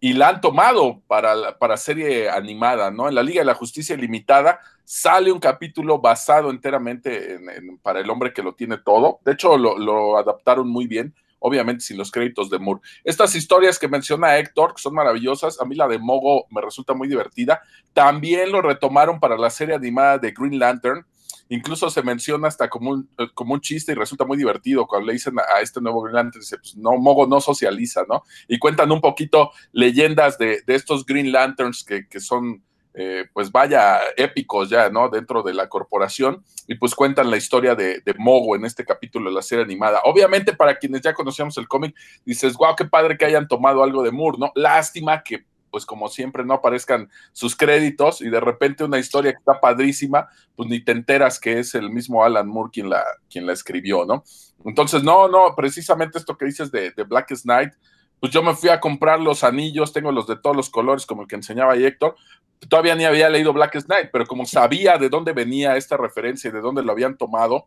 y 0.00 0.14
la 0.14 0.30
han 0.30 0.40
tomado 0.40 1.00
para, 1.06 1.58
para 1.58 1.76
serie 1.76 2.30
animada, 2.30 2.90
¿no? 2.90 3.08
En 3.08 3.14
la 3.14 3.22
Liga 3.22 3.42
de 3.42 3.46
la 3.46 3.54
Justicia 3.54 3.94
Ilimitada 3.94 4.58
sale 4.84 5.30
un 5.30 5.38
capítulo 5.38 6.00
basado 6.00 6.50
enteramente 6.50 7.34
en, 7.34 7.78
para 7.78 8.00
el 8.00 8.10
hombre 8.10 8.32
que 8.32 8.42
lo 8.42 8.54
tiene 8.54 8.78
todo. 8.78 9.20
De 9.24 9.32
hecho, 9.32 9.56
lo, 9.56 9.78
lo, 9.78 10.16
adaptaron 10.16 10.68
muy 10.68 10.86
bien, 10.86 11.14
obviamente 11.40 11.84
sin 11.84 11.98
los 11.98 12.10
créditos 12.10 12.48
de 12.48 12.58
Moore. 12.58 12.80
Estas 13.02 13.34
historias 13.34 13.78
que 13.78 13.88
menciona 13.88 14.38
Héctor, 14.38 14.74
que 14.74 14.82
son 14.82 14.94
maravillosas, 14.94 15.60
a 15.60 15.64
mí 15.64 15.74
la 15.74 15.88
de 15.88 15.98
Mogo 15.98 16.46
me 16.50 16.60
resulta 16.60 16.94
muy 16.94 17.08
divertida. 17.08 17.60
También 17.92 18.52
lo 18.52 18.62
retomaron 18.62 19.18
para 19.18 19.36
la 19.36 19.50
serie 19.50 19.74
animada 19.74 20.18
de 20.18 20.30
Green 20.30 20.58
Lantern 20.58 21.04
incluso 21.50 21.90
se 21.90 22.02
menciona 22.02 22.48
hasta 22.48 22.70
como 22.70 22.90
un, 22.90 23.08
eh, 23.18 23.26
como 23.34 23.54
un 23.54 23.60
chiste 23.60 23.92
y 23.92 23.96
resulta 23.96 24.24
muy 24.24 24.38
divertido 24.38 24.86
cuando 24.86 25.08
le 25.08 25.14
dicen 25.14 25.34
a, 25.38 25.60
este 25.60 25.80
nuevo 25.80 26.00
Green 26.02 26.14
Lantern, 26.14 26.40
dice, 26.40 26.56
pues 26.58 26.76
no, 26.76 26.92
Mogo 26.92 27.26
no 27.26 27.40
socializa, 27.40 28.04
¿no? 28.08 28.22
Y 28.48 28.58
cuentan 28.58 28.90
un 28.90 29.00
poquito 29.00 29.50
leyendas 29.72 30.38
de, 30.38 30.62
de 30.66 30.74
estos 30.74 31.04
Green 31.04 31.32
Lanterns 31.32 31.84
que, 31.84 32.06
que 32.08 32.20
son, 32.20 32.62
eh, 32.94 33.26
pues 33.32 33.52
vaya, 33.52 34.00
épicos 34.16 34.68
ya, 34.68 34.90
¿no? 34.90 35.08
Dentro 35.08 35.42
de 35.42 35.54
la 35.54 35.68
corporación 35.68 36.44
y 36.66 36.74
pues 36.74 36.94
cuentan 36.94 37.30
la 37.30 37.36
historia 37.36 37.74
de, 37.74 38.02
Mogo 38.18 38.56
en 38.56 38.64
este 38.64 38.84
capítulo 38.84 39.30
de 39.30 39.36
la 39.36 39.42
serie 39.42 39.64
animada. 39.64 40.00
Obviamente 40.04 40.52
para 40.52 40.76
quienes 40.76 41.00
ya 41.00 41.14
conocíamos 41.14 41.56
el 41.58 41.68
cómic, 41.68 41.94
dices, 42.24 42.54
wow, 42.54 42.74
qué 42.76 42.84
padre 42.84 43.16
que 43.16 43.24
hayan 43.24 43.46
tomado 43.46 43.82
algo 43.82 44.02
de 44.02 44.10
Moore, 44.10 44.38
¿no? 44.38 44.52
Lástima 44.54 45.22
que 45.22 45.44
pues 45.70 45.86
como 45.86 46.08
siempre 46.08 46.44
no 46.44 46.54
aparezcan 46.54 47.08
sus 47.32 47.54
créditos 47.54 48.20
y 48.22 48.28
de 48.28 48.40
repente 48.40 48.82
una 48.82 48.98
historia 48.98 49.30
que 49.32 49.38
está 49.38 49.60
padrísima, 49.60 50.28
pues 50.56 50.68
ni 50.68 50.80
te 50.80 50.90
enteras 50.90 51.38
que 51.38 51.60
es 51.60 51.76
el 51.76 51.90
mismo 51.90 52.24
Alan 52.24 52.48
Moore 52.48 52.70
quien 52.72 52.90
la, 52.90 53.04
quien 53.30 53.46
la 53.46 53.52
escribió, 53.52 54.04
¿no? 54.04 54.24
Entonces, 54.64 55.04
no, 55.04 55.28
no, 55.28 55.54
precisamente 55.56 56.18
esto 56.18 56.36
que 56.36 56.44
dices 56.44 56.72
de, 56.72 56.90
de 56.90 57.04
Blackest 57.04 57.46
Night, 57.46 57.72
pues 58.20 58.32
yo 58.32 58.42
me 58.42 58.54
fui 58.54 58.68
a 58.68 58.78
comprar 58.78 59.18
los 59.18 59.42
anillos, 59.42 59.92
tengo 59.92 60.12
los 60.12 60.26
de 60.26 60.36
todos 60.36 60.54
los 60.54 60.68
colores, 60.68 61.06
como 61.06 61.22
el 61.22 61.28
que 61.28 61.36
enseñaba 61.36 61.72
ahí 61.72 61.84
Héctor. 61.84 62.14
Todavía 62.68 62.94
ni 62.94 63.04
había 63.04 63.30
leído 63.30 63.54
Blackest 63.54 63.88
Night, 63.88 64.10
pero 64.12 64.26
como 64.26 64.44
sabía 64.44 64.98
de 64.98 65.08
dónde 65.08 65.32
venía 65.32 65.76
esta 65.76 65.96
referencia 65.96 66.48
y 66.48 66.52
de 66.52 66.60
dónde 66.60 66.82
lo 66.82 66.92
habían 66.92 67.16
tomado, 67.16 67.66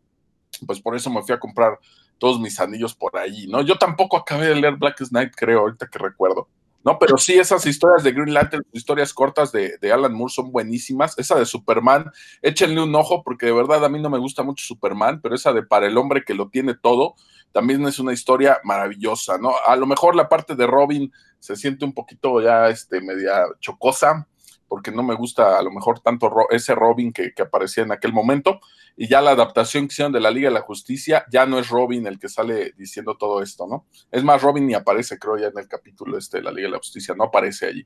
pues 0.68 0.80
por 0.80 0.96
eso 0.96 1.10
me 1.10 1.24
fui 1.24 1.34
a 1.34 1.40
comprar 1.40 1.80
todos 2.20 2.40
mis 2.40 2.60
anillos 2.60 2.94
por 2.94 3.18
ahí, 3.18 3.48
¿no? 3.48 3.62
Yo 3.62 3.76
tampoco 3.76 4.16
acabé 4.16 4.48
de 4.48 4.56
leer 4.56 4.76
Blackest 4.76 5.12
Night, 5.12 5.34
creo, 5.36 5.62
ahorita 5.62 5.88
que 5.88 5.98
recuerdo. 5.98 6.48
No, 6.84 7.00
pero 7.00 7.18
sí, 7.18 7.34
esas 7.34 7.66
historias 7.66 8.04
de 8.04 8.12
Green 8.12 8.34
Lantern, 8.34 8.66
historias 8.74 9.14
cortas 9.14 9.54
de, 9.54 9.78
de, 9.78 9.94
Alan 9.94 10.14
Moore 10.14 10.34
son 10.34 10.52
buenísimas. 10.52 11.18
Esa 11.18 11.40
de 11.40 11.46
Superman, 11.46 12.12
échenle 12.42 12.82
un 12.82 12.94
ojo, 12.94 13.24
porque 13.24 13.46
de 13.46 13.54
verdad 13.54 13.86
a 13.86 13.90
mí 13.90 14.02
no 14.02 14.10
me 14.10 14.18
gusta 14.18 14.44
mucho 14.44 14.66
Superman, 14.66 15.22
pero 15.22 15.36
esa 15.36 15.54
de 15.54 15.64
Para 15.64 15.88
el 15.88 15.98
hombre 15.98 16.24
que 16.26 16.34
lo 16.34 16.50
tiene 16.50 16.76
todo, 16.76 17.16
también 17.54 17.88
es 17.88 18.00
una 18.00 18.12
historia 18.12 18.60
maravillosa, 18.64 19.38
¿no? 19.38 19.54
A 19.66 19.76
lo 19.78 19.86
mejor 19.86 20.16
la 20.16 20.28
parte 20.28 20.56
de 20.56 20.68
Robin 20.68 21.12
se 21.40 21.56
siente 21.56 21.86
un 21.86 21.94
poquito 21.94 22.42
ya 22.42 22.68
este, 22.68 23.00
media 23.00 23.46
chocosa, 23.60 24.28
porque 24.74 24.90
no 24.90 25.04
me 25.04 25.14
gusta 25.14 25.60
a 25.60 25.62
lo 25.62 25.70
mejor 25.70 26.00
tanto 26.00 26.48
ese 26.50 26.74
Robin 26.74 27.14
que, 27.14 27.32
que, 27.32 27.44
aparecía 27.44 27.84
en 27.84 27.92
aquel 27.92 28.12
momento, 28.12 28.60
y 28.98 29.08
ya 29.08 29.22
la 29.22 29.30
adaptación 29.30 29.88
que 29.88 29.94
hicieron 29.94 30.12
de 30.12 30.20
la 30.20 30.32
Liga 30.32 30.50
de 30.50 30.56
la 30.56 30.62
Justicia, 30.62 31.28
ya 31.32 31.46
no 31.46 31.60
es 31.60 31.70
Robin 31.70 32.08
el 32.08 32.18
que 32.18 32.28
sale 32.28 32.74
diciendo 32.76 33.16
todo 33.16 33.44
esto, 33.44 33.68
¿no? 33.68 33.86
Es 34.12 34.24
más, 34.24 34.42
Robin 34.42 34.66
ni 34.66 34.74
aparece, 34.74 35.20
creo, 35.20 35.38
ya 35.38 35.50
en 35.50 35.60
el 35.60 35.68
capítulo 35.68 36.18
este 36.18 36.38
de 36.38 36.46
la 36.46 36.52
Liga 36.52 36.70
de 36.70 36.72
la 36.72 36.78
Justicia, 36.80 37.14
no 37.16 37.26
aparece 37.26 37.68
allí. 37.68 37.86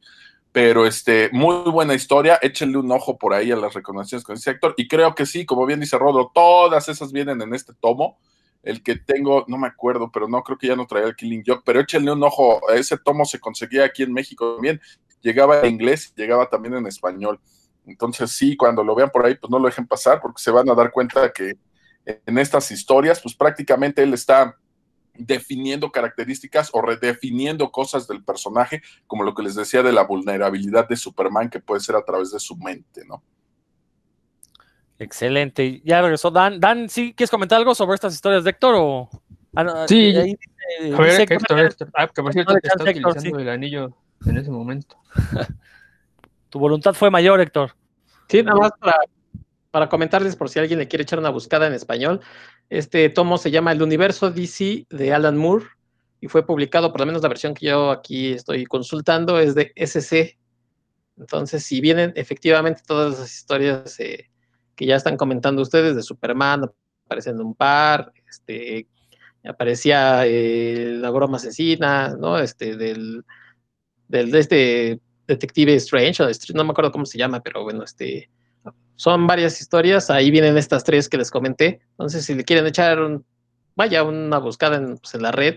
Pero 0.53 0.85
este, 0.85 1.29
muy 1.33 1.69
buena 1.69 1.93
historia, 1.93 2.39
échenle 2.41 2.77
un 2.77 2.89
ojo 2.89 3.17
por 3.17 3.33
ahí 3.33 3.51
a 3.51 3.57
las 3.57 3.73
recomendaciones 3.73 4.23
con 4.23 4.37
ese 4.37 4.51
sector, 4.51 4.73
y 4.77 4.87
creo 4.87 5.13
que 5.13 5.25
sí, 5.25 5.45
como 5.45 5.65
bien 5.65 5.81
dice 5.81 5.97
Rodo, 5.97 6.31
todas 6.33 6.87
esas 6.87 7.11
vienen 7.11 7.41
en 7.41 7.53
este 7.53 7.73
tomo, 7.73 8.17
el 8.67 8.83
que 8.83 8.97
tengo, 8.97 9.45
no 9.47 9.57
me 9.57 9.67
acuerdo, 9.67 10.11
pero 10.11 10.27
no 10.27 10.43
creo 10.43 10.57
que 10.57 10.67
ya 10.67 10.75
no 10.75 10.85
traía 10.85 11.07
el 11.07 11.15
Killing 11.15 11.43
Joke, 11.45 11.63
pero 11.65 11.79
échenle 11.79 12.11
un 12.11 12.21
ojo, 12.21 12.59
ese 12.71 12.97
tomo 12.97 13.23
se 13.23 13.39
conseguía 13.39 13.85
aquí 13.85 14.03
en 14.03 14.11
México 14.11 14.55
también, 14.55 14.81
llegaba 15.21 15.61
en 15.61 15.73
inglés, 15.73 16.13
llegaba 16.15 16.49
también 16.49 16.75
en 16.75 16.85
español. 16.85 17.39
Entonces 17.85 18.29
sí, 18.31 18.57
cuando 18.57 18.83
lo 18.83 18.93
vean 18.93 19.09
por 19.09 19.25
ahí, 19.25 19.35
pues 19.35 19.49
no 19.49 19.57
lo 19.57 19.67
dejen 19.67 19.87
pasar 19.87 20.19
porque 20.21 20.41
se 20.41 20.51
van 20.51 20.69
a 20.69 20.75
dar 20.75 20.91
cuenta 20.91 21.31
que 21.31 21.57
en 22.05 22.37
estas 22.37 22.69
historias, 22.69 23.21
pues 23.21 23.35
prácticamente 23.35 24.03
él 24.03 24.13
está 24.13 24.57
definiendo 25.13 25.89
características 25.89 26.69
o 26.73 26.81
redefiniendo 26.81 27.71
cosas 27.71 28.05
del 28.05 28.23
personaje, 28.23 28.81
como 29.07 29.23
lo 29.23 29.33
que 29.33 29.43
les 29.43 29.55
decía 29.55 29.81
de 29.81 29.93
la 29.93 30.03
vulnerabilidad 30.03 30.89
de 30.89 30.97
Superman 30.97 31.49
que 31.49 31.61
puede 31.61 31.79
ser 31.79 31.95
a 31.95 32.03
través 32.03 32.31
de 32.31 32.39
su 32.39 32.57
mente, 32.57 33.05
¿no? 33.05 33.23
Excelente. 34.99 35.81
Ya 35.83 36.01
regresó 36.01 36.31
Dan. 36.31 36.59
Dan, 36.59 36.89
¿sí 36.89 37.13
quieres 37.13 37.31
comentar 37.31 37.57
algo 37.57 37.75
sobre 37.75 37.95
estas 37.95 38.13
historias 38.13 38.43
de 38.43 38.49
Héctor? 38.51 38.75
O... 38.77 39.09
Ah, 39.55 39.63
no, 39.63 39.87
sí, 39.87 40.15
ahí, 40.15 40.37
eh, 40.81 40.93
a 40.93 41.01
ver, 41.01 41.21
Héctor, 41.21 41.59
Héctor. 41.59 41.89
Ah, 41.93 42.07
que 42.07 42.21
por 42.21 42.33
cierto 42.33 42.53
te 42.53 42.67
está 42.67 42.89
Héctor, 42.89 43.11
utilizando 43.11 43.39
sí. 43.39 43.43
el 43.43 43.49
anillo 43.49 43.97
en 44.25 44.37
ese 44.37 44.51
momento. 44.51 44.97
tu 46.49 46.59
voluntad 46.59 46.93
fue 46.93 47.09
mayor, 47.09 47.39
Héctor. 47.41 47.75
Sí, 48.27 48.43
nada 48.43 48.59
más 48.59 48.71
para, 48.79 48.97
para, 49.71 49.89
comentarles 49.89 50.35
por 50.35 50.49
si 50.49 50.59
alguien 50.59 50.79
le 50.79 50.87
quiere 50.87 51.03
echar 51.03 51.19
una 51.19 51.29
buscada 51.29 51.67
en 51.67 51.73
español. 51.73 52.21
Este 52.69 53.09
tomo 53.09 53.37
se 53.37 53.51
llama 53.51 53.71
El 53.71 53.81
Universo 53.81 54.31
DC 54.31 54.87
de 54.89 55.13
Alan 55.13 55.37
Moore 55.37 55.65
y 56.19 56.27
fue 56.27 56.45
publicado, 56.45 56.91
por 56.91 57.01
lo 57.01 57.05
menos 57.05 57.21
la 57.21 57.29
versión 57.29 57.53
que 57.53 57.67
yo 57.67 57.91
aquí 57.91 58.33
estoy 58.33 58.65
consultando, 58.65 59.39
es 59.39 59.55
de 59.55 59.71
SC. 59.75 60.37
Entonces, 61.17 61.63
si 61.63 61.81
vienen 61.81 62.13
efectivamente 62.15 62.81
todas 62.85 63.19
las 63.19 63.33
historias 63.33 63.99
eh, 63.99 64.29
que 64.77 64.85
ya 64.85 64.95
están 64.95 65.17
comentando 65.17 65.61
ustedes 65.61 65.95
de 65.95 66.03
Superman, 66.03 66.69
aparecen 67.05 67.41
un 67.41 67.55
par, 67.55 68.13
este, 68.29 68.87
aparecía 69.43 70.25
eh, 70.25 70.97
la 70.99 71.09
broma 71.09 71.37
asesina, 71.37 72.15
¿no? 72.15 72.37
Este, 72.37 72.77
del, 72.77 73.25
del 74.07 74.31
de 74.31 74.39
este 74.39 75.01
detective 75.25 75.75
Strange, 75.75 76.23
no 76.53 76.63
me 76.63 76.71
acuerdo 76.71 76.91
cómo 76.91 77.05
se 77.05 77.17
llama, 77.17 77.41
pero 77.41 77.63
bueno, 77.63 77.83
este, 77.83 78.29
son 78.95 79.25
varias 79.25 79.59
historias, 79.59 80.09
ahí 80.11 80.29
vienen 80.29 80.57
estas 80.57 80.83
tres 80.83 81.09
que 81.09 81.17
les 81.17 81.31
comenté, 81.31 81.81
entonces 81.91 82.23
si 82.23 82.35
le 82.35 82.43
quieren 82.45 82.67
echar 82.67 83.01
un, 83.01 83.25
vaya, 83.75 84.03
una 84.03 84.37
buscada 84.37 84.77
en, 84.77 84.97
pues, 84.97 85.15
en 85.15 85.23
la 85.23 85.31
red, 85.31 85.55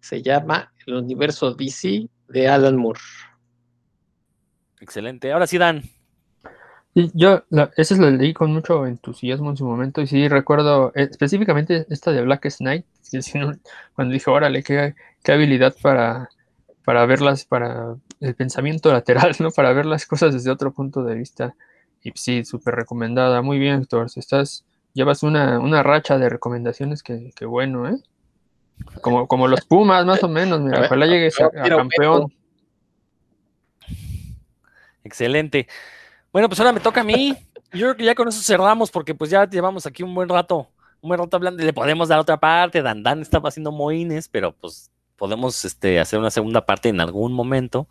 se 0.00 0.22
llama 0.22 0.72
El 0.86 0.94
Universo 0.94 1.52
DC 1.52 2.08
de 2.28 2.48
Alan 2.48 2.76
Moore. 2.76 3.00
Excelente, 4.80 5.30
ahora 5.30 5.46
sí, 5.46 5.58
Dan. 5.58 5.82
Sí, 6.94 7.10
yo 7.14 7.42
la, 7.48 7.70
ese 7.76 7.96
lo 7.96 8.10
leí 8.10 8.34
con 8.34 8.52
mucho 8.52 8.86
entusiasmo 8.86 9.50
en 9.50 9.56
su 9.56 9.64
momento 9.64 10.02
y 10.02 10.06
sí 10.06 10.28
recuerdo 10.28 10.92
eh, 10.94 11.08
específicamente 11.10 11.86
esta 11.88 12.12
de 12.12 12.22
Black 12.22 12.46
Knight, 12.58 12.84
cuando 13.94 14.12
dije, 14.12 14.30
órale, 14.30 14.62
qué, 14.62 14.94
qué 15.22 15.32
habilidad 15.32 15.74
para, 15.80 16.28
para 16.84 17.06
verlas, 17.06 17.44
para 17.46 17.96
el 18.20 18.34
pensamiento 18.34 18.92
lateral, 18.92 19.34
¿no? 19.40 19.50
Para 19.50 19.72
ver 19.72 19.86
las 19.86 20.06
cosas 20.06 20.34
desde 20.34 20.50
otro 20.50 20.72
punto 20.72 21.02
de 21.02 21.14
vista. 21.14 21.54
Y 22.02 22.12
sí, 22.14 22.44
súper 22.44 22.74
recomendada. 22.74 23.42
Muy 23.42 23.58
bien, 23.58 23.82
Héctor. 23.82 24.08
Estás, 24.14 24.64
llevas 24.92 25.22
una, 25.22 25.60
una 25.60 25.82
racha 25.82 26.18
de 26.18 26.28
recomendaciones 26.28 27.02
que, 27.02 27.30
que 27.34 27.46
bueno, 27.46 27.88
¿eh? 27.88 28.02
Como, 29.00 29.28
como 29.28 29.46
los 29.46 29.64
Pumas, 29.64 30.04
más 30.04 30.22
o 30.24 30.28
menos. 30.28 30.60
Mira, 30.60 30.80
ojalá 30.80 31.06
llegues 31.06 31.40
a, 31.40 31.46
a 31.46 31.68
campeón. 31.68 32.32
Excelente. 35.04 35.68
Bueno, 36.32 36.48
pues 36.48 36.58
ahora 36.60 36.72
me 36.72 36.80
toca 36.80 37.02
a 37.02 37.04
mí. 37.04 37.36
Yo 37.72 37.80
creo 37.86 37.96
que 37.96 38.04
ya 38.04 38.14
con 38.14 38.28
eso 38.28 38.42
cerramos 38.42 38.90
porque 38.90 39.14
pues 39.14 39.30
ya 39.30 39.48
llevamos 39.48 39.84
aquí 39.86 40.02
un 40.02 40.14
buen 40.14 40.28
rato, 40.28 40.68
un 41.02 41.08
buen 41.08 41.20
rato 41.20 41.36
hablando. 41.36 41.62
Le 41.62 41.72
podemos 41.72 42.08
dar 42.08 42.18
otra 42.18 42.38
parte. 42.40 42.80
Dan 42.80 43.02
Dan 43.02 43.20
estaba 43.20 43.50
haciendo 43.50 43.70
moines, 43.70 44.28
pero 44.28 44.52
pues 44.52 44.90
podemos 45.16 45.64
este, 45.64 46.00
hacer 46.00 46.18
una 46.18 46.30
segunda 46.30 46.64
parte 46.64 46.88
en 46.88 47.00
algún 47.00 47.32
momento. 47.32 47.86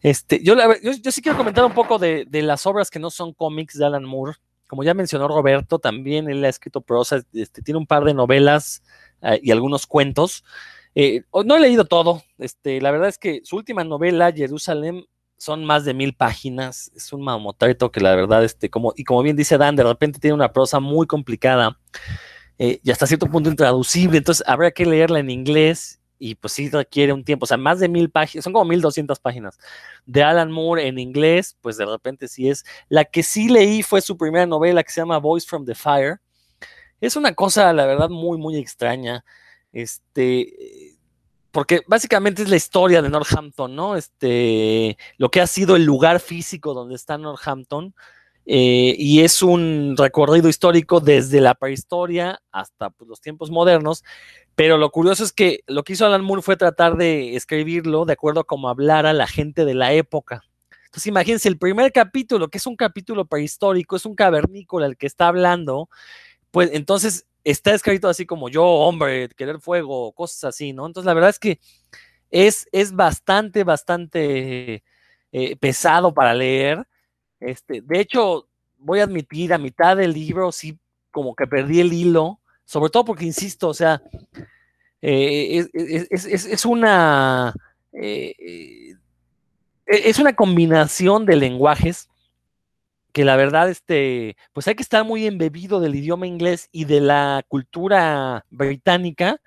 Este, 0.00 0.42
yo, 0.42 0.54
yo, 0.82 1.10
sí 1.10 1.20
quiero 1.20 1.36
comentar 1.36 1.64
un 1.64 1.74
poco 1.74 1.98
de, 1.98 2.26
las 2.30 2.64
obras 2.66 2.90
que 2.90 3.00
no 3.00 3.10
son 3.10 3.32
cómics 3.32 3.76
de 3.76 3.86
Alan 3.86 4.04
Moore. 4.04 4.36
Como 4.68 4.84
ya 4.84 4.94
mencionó 4.94 5.26
Roberto, 5.26 5.78
también 5.78 6.30
él 6.30 6.44
ha 6.44 6.48
escrito 6.48 6.80
prosa, 6.80 7.22
este, 7.32 7.62
tiene 7.62 7.78
un 7.78 7.86
par 7.86 8.04
de 8.04 8.14
novelas 8.14 8.82
uh, 9.22 9.36
y 9.42 9.50
algunos 9.50 9.86
cuentos. 9.86 10.44
Eh, 10.94 11.22
no 11.44 11.56
he 11.56 11.60
leído 11.60 11.86
todo. 11.86 12.22
Este, 12.38 12.80
la 12.80 12.92
verdad 12.92 13.08
es 13.08 13.18
que 13.18 13.40
su 13.44 13.56
última 13.56 13.82
novela, 13.82 14.30
Jerusalén, 14.30 15.04
son 15.38 15.64
más 15.64 15.84
de 15.84 15.94
mil 15.94 16.14
páginas. 16.14 16.92
Es 16.94 17.12
un 17.12 17.22
mamotreto 17.22 17.90
que 17.90 18.00
la 18.00 18.14
verdad, 18.14 18.44
este, 18.44 18.68
como, 18.68 18.92
y 18.96 19.04
como 19.04 19.22
bien 19.22 19.36
dice 19.36 19.56
Dan, 19.56 19.76
de 19.76 19.84
repente 19.84 20.18
tiene 20.18 20.34
una 20.34 20.52
prosa 20.52 20.80
muy 20.80 21.06
complicada 21.06 21.78
eh, 22.58 22.80
y 22.82 22.90
hasta 22.90 23.06
cierto 23.06 23.26
punto 23.28 23.48
intraducible. 23.48 24.18
Entonces 24.18 24.46
habrá 24.46 24.70
que 24.70 24.84
leerla 24.84 25.20
en 25.20 25.30
inglés 25.30 26.00
y 26.18 26.34
pues 26.34 26.52
sí 26.52 26.68
requiere 26.68 27.12
un 27.12 27.22
tiempo, 27.22 27.44
o 27.44 27.46
sea, 27.46 27.56
más 27.56 27.78
de 27.78 27.88
mil 27.88 28.10
páginas, 28.10 28.42
son 28.42 28.52
como 28.52 28.64
mil 28.64 28.80
doscientas 28.80 29.20
páginas 29.20 29.56
de 30.04 30.24
Alan 30.24 30.50
Moore 30.50 30.88
en 30.88 30.98
inglés, 30.98 31.56
pues 31.60 31.76
de 31.76 31.86
repente 31.86 32.26
sí 32.26 32.48
es. 32.48 32.64
La 32.88 33.04
que 33.04 33.22
sí 33.22 33.48
leí 33.48 33.84
fue 33.84 34.00
su 34.00 34.16
primera 34.16 34.44
novela 34.44 34.82
que 34.82 34.90
se 34.90 35.00
llama 35.00 35.18
Voice 35.18 35.46
from 35.46 35.64
the 35.64 35.76
Fire. 35.76 36.20
Es 37.00 37.14
una 37.14 37.32
cosa, 37.34 37.72
la 37.72 37.86
verdad, 37.86 38.08
muy, 38.08 38.38
muy 38.38 38.56
extraña. 38.56 39.24
Este, 39.72 40.97
porque 41.50 41.82
básicamente 41.86 42.42
es 42.42 42.48
la 42.48 42.56
historia 42.56 43.02
de 43.02 43.08
Northampton, 43.08 43.74
¿no? 43.74 43.96
Este, 43.96 44.96
lo 45.16 45.30
que 45.30 45.40
ha 45.40 45.46
sido 45.46 45.76
el 45.76 45.84
lugar 45.84 46.20
físico 46.20 46.74
donde 46.74 46.94
está 46.94 47.18
Northampton. 47.18 47.94
Eh, 48.50 48.94
y 48.98 49.20
es 49.20 49.42
un 49.42 49.94
recorrido 49.98 50.48
histórico 50.48 51.00
desde 51.00 51.42
la 51.42 51.54
prehistoria 51.54 52.40
hasta 52.50 52.88
pues, 52.88 53.06
los 53.06 53.20
tiempos 53.20 53.50
modernos, 53.50 54.04
pero 54.54 54.78
lo 54.78 54.90
curioso 54.90 55.22
es 55.22 55.34
que 55.34 55.60
lo 55.66 55.84
que 55.84 55.92
hizo 55.92 56.06
Alan 56.06 56.24
Moore 56.24 56.40
fue 56.40 56.56
tratar 56.56 56.96
de 56.96 57.36
escribirlo 57.36 58.06
de 58.06 58.14
acuerdo 58.14 58.40
a 58.40 58.44
cómo 58.44 58.70
hablara 58.70 59.12
la 59.12 59.26
gente 59.26 59.66
de 59.66 59.74
la 59.74 59.92
época. 59.92 60.44
Entonces 60.86 61.08
imagínense, 61.08 61.50
el 61.50 61.58
primer 61.58 61.92
capítulo, 61.92 62.48
que 62.48 62.56
es 62.56 62.66
un 62.66 62.74
capítulo 62.74 63.26
prehistórico, 63.26 63.96
es 63.96 64.06
un 64.06 64.14
cavernícola 64.14 64.86
el 64.86 64.96
que 64.96 65.06
está 65.06 65.28
hablando, 65.28 65.90
pues 66.50 66.70
entonces 66.72 67.26
está 67.50 67.72
escrito 67.72 68.08
así 68.08 68.26
como 68.26 68.48
yo, 68.48 68.64
hombre, 68.64 69.28
querer 69.30 69.60
fuego, 69.60 70.12
cosas 70.12 70.44
así, 70.44 70.72
¿no? 70.72 70.86
Entonces 70.86 71.06
la 71.06 71.14
verdad 71.14 71.30
es 71.30 71.38
que 71.38 71.58
es, 72.30 72.68
es 72.72 72.92
bastante, 72.94 73.64
bastante 73.64 74.84
eh, 75.32 75.56
pesado 75.56 76.12
para 76.12 76.34
leer. 76.34 76.86
Este, 77.40 77.80
de 77.80 78.00
hecho, 78.00 78.48
voy 78.76 79.00
a 79.00 79.04
admitir, 79.04 79.52
a 79.54 79.58
mitad 79.58 79.96
del 79.96 80.12
libro 80.12 80.52
sí 80.52 80.78
como 81.10 81.34
que 81.34 81.46
perdí 81.46 81.80
el 81.80 81.92
hilo, 81.92 82.40
sobre 82.64 82.90
todo 82.90 83.06
porque, 83.06 83.24
insisto, 83.24 83.68
o 83.68 83.74
sea, 83.74 84.02
eh, 85.00 85.66
es, 86.10 86.26
es, 86.26 86.66
una... 86.66 87.54
Eh, 87.92 88.94
es 89.86 90.18
una 90.18 90.34
combinación 90.34 91.24
de 91.24 91.36
lenguajes 91.36 92.10
que 93.18 93.24
la 93.24 93.34
verdad, 93.34 93.68
este, 93.68 94.36
pues 94.52 94.68
hay 94.68 94.76
que 94.76 94.82
estar 94.84 95.04
muy 95.04 95.26
embebido 95.26 95.80
del 95.80 95.96
idioma 95.96 96.28
inglés 96.28 96.68
y 96.70 96.84
de 96.84 97.00
la 97.00 97.42
cultura 97.48 98.46
británica 98.48 99.40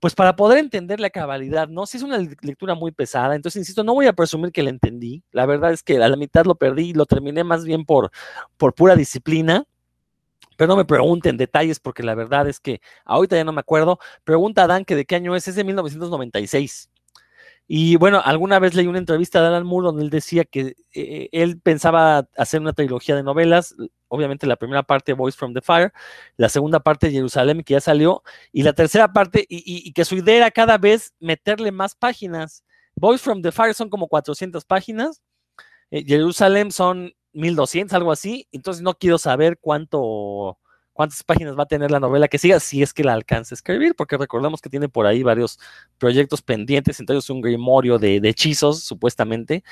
pues 0.00 0.14
para 0.14 0.34
poder 0.34 0.56
entender 0.56 0.98
la 0.98 1.10
cabalidad, 1.10 1.68
¿no? 1.68 1.84
Si 1.84 1.98
es 1.98 2.02
una 2.02 2.16
lectura 2.16 2.74
muy 2.74 2.90
pesada, 2.90 3.36
entonces, 3.36 3.60
insisto, 3.60 3.84
no 3.84 3.92
voy 3.92 4.06
a 4.06 4.14
presumir 4.14 4.50
que 4.50 4.62
la 4.62 4.70
entendí, 4.70 5.22
la 5.30 5.44
verdad 5.44 5.74
es 5.74 5.82
que 5.82 6.02
a 6.02 6.08
la 6.08 6.16
mitad 6.16 6.46
lo 6.46 6.54
perdí, 6.54 6.94
lo 6.94 7.04
terminé 7.04 7.44
más 7.44 7.66
bien 7.66 7.84
por, 7.84 8.10
por 8.56 8.72
pura 8.72 8.96
disciplina, 8.96 9.66
pero 10.56 10.68
no 10.68 10.76
me 10.76 10.86
pregunten 10.86 11.36
detalles 11.36 11.80
porque 11.80 12.02
la 12.02 12.14
verdad 12.14 12.48
es 12.48 12.60
que 12.60 12.80
ahorita 13.04 13.36
ya 13.36 13.44
no 13.44 13.52
me 13.52 13.60
acuerdo. 13.60 13.98
Pregunta 14.24 14.64
a 14.64 14.66
Dan 14.68 14.86
que 14.86 14.96
de 14.96 15.04
qué 15.04 15.16
año 15.16 15.36
es, 15.36 15.48
es 15.48 15.54
de 15.56 15.64
1996. 15.64 16.88
Y 17.68 17.96
bueno, 17.96 18.20
alguna 18.24 18.58
vez 18.58 18.74
leí 18.74 18.86
una 18.86 18.98
entrevista 18.98 19.40
de 19.40 19.48
Alan 19.48 19.64
Moore 19.64 19.86
donde 19.86 20.02
él 20.02 20.10
decía 20.10 20.44
que 20.44 20.74
eh, 20.92 21.28
él 21.32 21.60
pensaba 21.60 22.28
hacer 22.36 22.60
una 22.60 22.72
trilogía 22.72 23.16
de 23.16 23.22
novelas, 23.22 23.74
obviamente 24.08 24.46
la 24.46 24.56
primera 24.56 24.82
parte 24.82 25.12
Voice 25.14 25.38
from 25.38 25.54
the 25.54 25.62
Fire, 25.62 25.92
la 26.36 26.48
segunda 26.48 26.80
parte 26.80 27.10
Jerusalén 27.10 27.62
que 27.62 27.74
ya 27.74 27.80
salió, 27.80 28.22
y 28.52 28.62
la 28.62 28.72
tercera 28.72 29.12
parte, 29.12 29.46
y, 29.48 29.92
que 29.92 30.04
su 30.04 30.16
idea 30.16 30.36
era 30.36 30.50
cada 30.50 30.76
vez 30.76 31.14
meterle 31.20 31.72
más 31.72 31.94
páginas. 31.94 32.64
Voice 32.96 33.22
from 33.22 33.40
the 33.42 33.52
Fire 33.52 33.74
son 33.74 33.88
como 33.88 34.08
400 34.08 34.64
páginas, 34.64 35.22
eh, 35.90 36.04
Jerusalén 36.06 36.72
son 36.72 37.14
1200, 37.32 37.94
algo 37.94 38.12
así, 38.12 38.48
entonces 38.52 38.82
no 38.82 38.94
quiero 38.94 39.18
saber 39.18 39.58
cuánto 39.60 40.58
cuántas 40.92 41.22
páginas 41.22 41.58
va 41.58 41.64
a 41.64 41.66
tener 41.66 41.90
la 41.90 42.00
novela 42.00 42.28
que 42.28 42.38
siga, 42.38 42.60
si 42.60 42.82
es 42.82 42.92
que 42.92 43.04
la 43.04 43.12
alcanza 43.12 43.54
a 43.54 43.56
escribir, 43.56 43.94
porque 43.94 44.16
recordemos 44.16 44.60
que 44.60 44.70
tiene 44.70 44.88
por 44.88 45.06
ahí 45.06 45.22
varios 45.22 45.58
proyectos 45.98 46.42
pendientes, 46.42 47.00
entonces 47.00 47.28
un 47.30 47.40
grimorio 47.40 47.98
de, 47.98 48.20
hechizos, 48.24 48.82
supuestamente. 48.82 49.64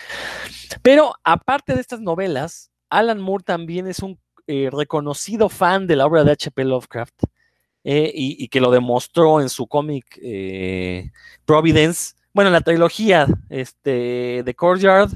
Pero 0.82 1.14
aparte 1.24 1.74
de 1.74 1.80
estas 1.80 2.00
novelas, 2.00 2.70
Alan 2.88 3.20
Moore 3.20 3.44
también 3.44 3.86
es 3.86 4.00
un 4.00 4.18
eh, 4.46 4.68
reconocido 4.72 5.48
fan 5.48 5.86
de 5.86 5.96
la 5.96 6.06
obra 6.06 6.24
de 6.24 6.32
H.P. 6.32 6.64
Lovecraft. 6.64 7.22
Eh, 7.82 8.12
y, 8.14 8.48
que 8.48 8.60
lo 8.60 8.70
demostró 8.70 9.40
en 9.40 9.48
su 9.48 9.66
cómic 9.66 10.18
eh, 10.22 11.10
Providence, 11.46 12.12
bueno, 12.34 12.48
en 12.48 12.52
la 12.52 12.60
trilogía 12.60 13.26
este, 13.48 14.42
de 14.44 14.54
Courtyard, 14.54 15.10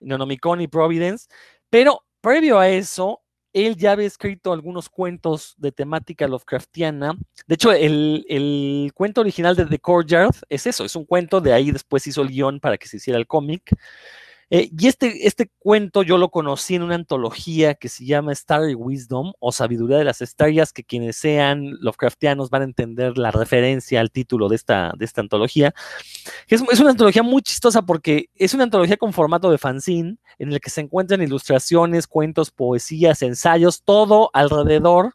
Nonomicon 0.00 0.62
y 0.62 0.68
Providence, 0.68 1.28
pero 1.68 2.02
previo 2.22 2.58
a 2.58 2.70
eso, 2.70 3.20
él 3.66 3.76
ya 3.76 3.92
había 3.92 4.06
escrito 4.06 4.52
algunos 4.52 4.88
cuentos 4.88 5.54
de 5.58 5.72
temática 5.72 6.28
Lovecraftiana. 6.28 7.16
De 7.46 7.54
hecho, 7.54 7.72
el, 7.72 8.90
cuento 8.94 9.20
original 9.20 9.56
de 9.56 9.66
The 9.66 9.78
Courtyard 9.78 10.34
es 10.48 10.66
eso, 10.66 10.84
es 10.84 10.96
un 10.96 11.04
cuento, 11.04 11.40
de 11.40 11.52
ahí 11.52 11.70
después 11.70 12.06
hizo 12.06 12.22
el 12.22 12.28
guion 12.28 12.60
para 12.60 12.78
que 12.78 12.88
se 12.88 12.98
hiciera 12.98 13.18
el 13.18 13.26
cómic. 13.26 13.74
Eh, 14.50 14.70
y 14.76 14.86
este, 14.86 15.26
este 15.26 15.50
cuento 15.58 16.02
yo 16.02 16.16
lo 16.16 16.30
conocí 16.30 16.74
en 16.74 16.82
una 16.82 16.94
antología 16.94 17.74
que 17.74 17.88
se 17.88 18.06
llama 18.06 18.34
Starry 18.34 18.74
Wisdom 18.74 19.32
o 19.40 19.52
Sabiduría 19.52 19.98
de 19.98 20.04
las 20.04 20.22
Estrellas, 20.22 20.72
que 20.72 20.84
quienes 20.84 21.16
sean 21.16 21.76
Lovecraftianos 21.80 22.48
van 22.48 22.62
a 22.62 22.64
entender 22.66 23.18
la 23.18 23.30
referencia 23.30 24.00
al 24.00 24.10
título 24.10 24.48
de 24.48 24.56
esta, 24.56 24.92
de 24.96 25.04
esta 25.04 25.20
antología. 25.20 25.74
Es, 26.48 26.62
es 26.70 26.80
una 26.80 26.90
antología 26.90 27.22
muy 27.22 27.42
chistosa 27.42 27.82
porque 27.82 28.30
es 28.34 28.54
una 28.54 28.64
antología 28.64 28.96
con 28.96 29.12
formato 29.12 29.50
de 29.50 29.58
fanzine 29.58 30.16
en 30.38 30.52
el 30.52 30.60
que 30.60 30.70
se 30.70 30.80
encuentran 30.80 31.22
ilustraciones, 31.22 32.06
cuentos, 32.06 32.50
poesías, 32.50 33.22
ensayos, 33.22 33.82
todo 33.82 34.30
alrededor 34.32 35.14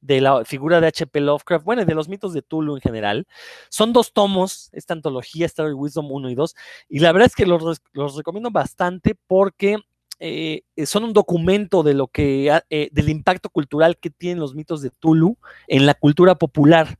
de 0.00 0.20
la 0.20 0.44
figura 0.44 0.80
de 0.80 0.86
H.P. 0.88 1.20
Lovecraft, 1.20 1.64
bueno, 1.64 1.82
y 1.82 1.84
de 1.84 1.94
los 1.94 2.08
mitos 2.08 2.32
de 2.32 2.42
Tulu 2.42 2.76
en 2.76 2.80
general. 2.80 3.26
Son 3.68 3.92
dos 3.92 4.12
tomos, 4.12 4.70
esta 4.72 4.94
antología, 4.94 5.46
Story 5.46 5.72
Wisdom 5.72 6.10
1 6.10 6.30
y 6.30 6.34
2, 6.34 6.54
y 6.88 6.98
la 7.00 7.12
verdad 7.12 7.26
es 7.26 7.34
que 7.34 7.46
los, 7.46 7.80
recomiendo 8.16 8.50
bastante 8.50 9.16
porque 9.26 9.78
eh, 10.20 10.62
son 10.84 11.04
un 11.04 11.12
documento 11.12 11.82
de 11.82 11.94
lo 11.94 12.08
que, 12.08 12.60
eh, 12.70 12.88
del 12.92 13.08
impacto 13.08 13.50
cultural 13.50 13.98
que 13.98 14.10
tienen 14.10 14.40
los 14.40 14.54
mitos 14.54 14.82
de 14.82 14.90
Tulu 14.90 15.36
en 15.66 15.86
la 15.86 15.94
cultura 15.94 16.36
popular. 16.36 16.98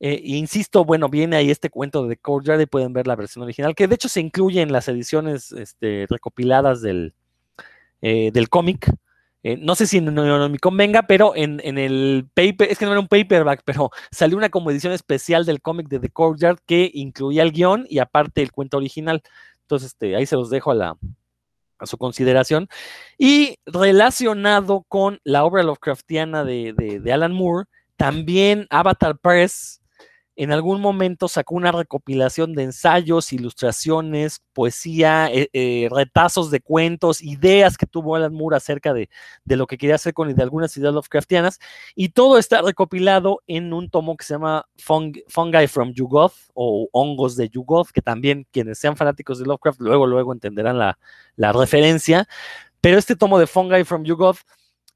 Eh, 0.00 0.20
insisto, 0.24 0.84
bueno, 0.84 1.08
viene 1.08 1.36
ahí 1.36 1.50
este 1.50 1.70
cuento 1.70 2.06
de 2.06 2.16
Courtyard 2.16 2.60
y 2.60 2.66
pueden 2.66 2.92
ver 2.92 3.06
la 3.06 3.16
versión 3.16 3.44
original, 3.44 3.74
que 3.74 3.88
de 3.88 3.94
hecho 3.94 4.08
se 4.08 4.20
incluye 4.20 4.60
en 4.60 4.72
las 4.72 4.88
ediciones 4.88 5.52
este, 5.52 6.06
recopiladas 6.10 6.82
del, 6.82 7.14
del 8.02 8.48
cómic. 8.50 8.90
Eh, 9.44 9.58
no 9.58 9.74
sé 9.74 9.86
si 9.86 10.00
no, 10.00 10.48
me 10.48 10.58
convenga, 10.58 11.02
pero 11.02 11.36
en, 11.36 11.60
el 11.62 12.26
paper, 12.32 12.70
es 12.70 12.78
que 12.78 12.86
no 12.86 12.92
era 12.92 13.00
un 13.00 13.08
paperback, 13.08 13.60
pero 13.66 13.90
salió 14.10 14.38
una 14.38 14.48
como 14.48 14.70
edición 14.70 14.94
especial 14.94 15.44
del 15.44 15.60
cómic 15.60 15.88
de 15.88 16.00
The 16.00 16.08
Courtyard 16.08 16.58
que 16.64 16.90
incluía 16.94 17.42
el 17.42 17.52
guion 17.52 17.86
y 17.90 17.98
aparte 17.98 18.40
el 18.40 18.52
cuento 18.52 18.78
original. 18.78 19.22
Entonces, 19.60 19.88
este, 19.88 20.16
ahí 20.16 20.24
se 20.24 20.36
los 20.36 20.48
dejo 20.48 20.70
a 20.70 20.74
la 20.74 20.96
a 21.78 21.86
su 21.86 21.98
consideración. 21.98 22.68
Y 23.18 23.56
relacionado 23.66 24.84
con 24.88 25.20
la 25.24 25.44
obra 25.44 25.62
Lovecraftiana 25.62 26.44
de, 26.44 26.72
de 26.72 27.12
Alan 27.12 27.32
Moore, 27.32 27.66
también 27.96 28.66
Avatar 28.70 29.18
Press 29.18 29.82
en 30.36 30.52
algún 30.52 30.80
momento 30.80 31.28
sacó 31.28 31.54
una 31.54 31.72
recopilación 31.72 32.54
de 32.54 32.64
ensayos, 32.64 33.32
ilustraciones, 33.32 34.42
poesía, 34.52 35.28
eh, 35.32 35.48
eh, 35.52 35.88
retazos 35.90 36.50
de 36.50 36.60
cuentos, 36.60 37.22
ideas 37.22 37.76
que 37.76 37.86
tuvo 37.86 38.16
Alan 38.16 38.34
Moore 38.34 38.56
acerca 38.56 38.92
de, 38.92 39.08
lo 39.44 39.66
que 39.66 39.78
quería 39.78 39.94
hacer 39.94 40.12
con 40.12 40.34
de 40.34 40.42
algunas 40.42 40.76
ideas 40.76 40.92
Lovecraftianas, 40.92 41.60
y 41.94 42.08
todo 42.10 42.38
está 42.38 42.62
recopilado 42.62 43.42
en 43.46 43.72
un 43.72 43.90
tomo 43.90 44.16
que 44.16 44.24
se 44.24 44.34
llama 44.34 44.66
Fungi 44.76 45.22
from 45.68 45.92
Yugoth 45.92 46.34
o 46.54 46.88
Hongos 46.92 47.36
de 47.36 47.48
Yugoth, 47.48 47.90
que 47.90 48.02
también 48.02 48.46
quienes 48.50 48.78
sean 48.78 48.96
fanáticos 48.96 49.38
de 49.38 49.46
Lovecraft 49.46 49.80
luego, 49.80 50.06
luego 50.06 50.32
entenderán 50.32 50.78
la, 50.78 50.98
la 51.36 51.52
referencia. 51.52 52.26
Pero 52.80 52.98
este 52.98 53.16
tomo 53.16 53.38
de 53.38 53.46
Fungi 53.46 53.84
from 53.84 54.04
Yugoth, 54.04 54.38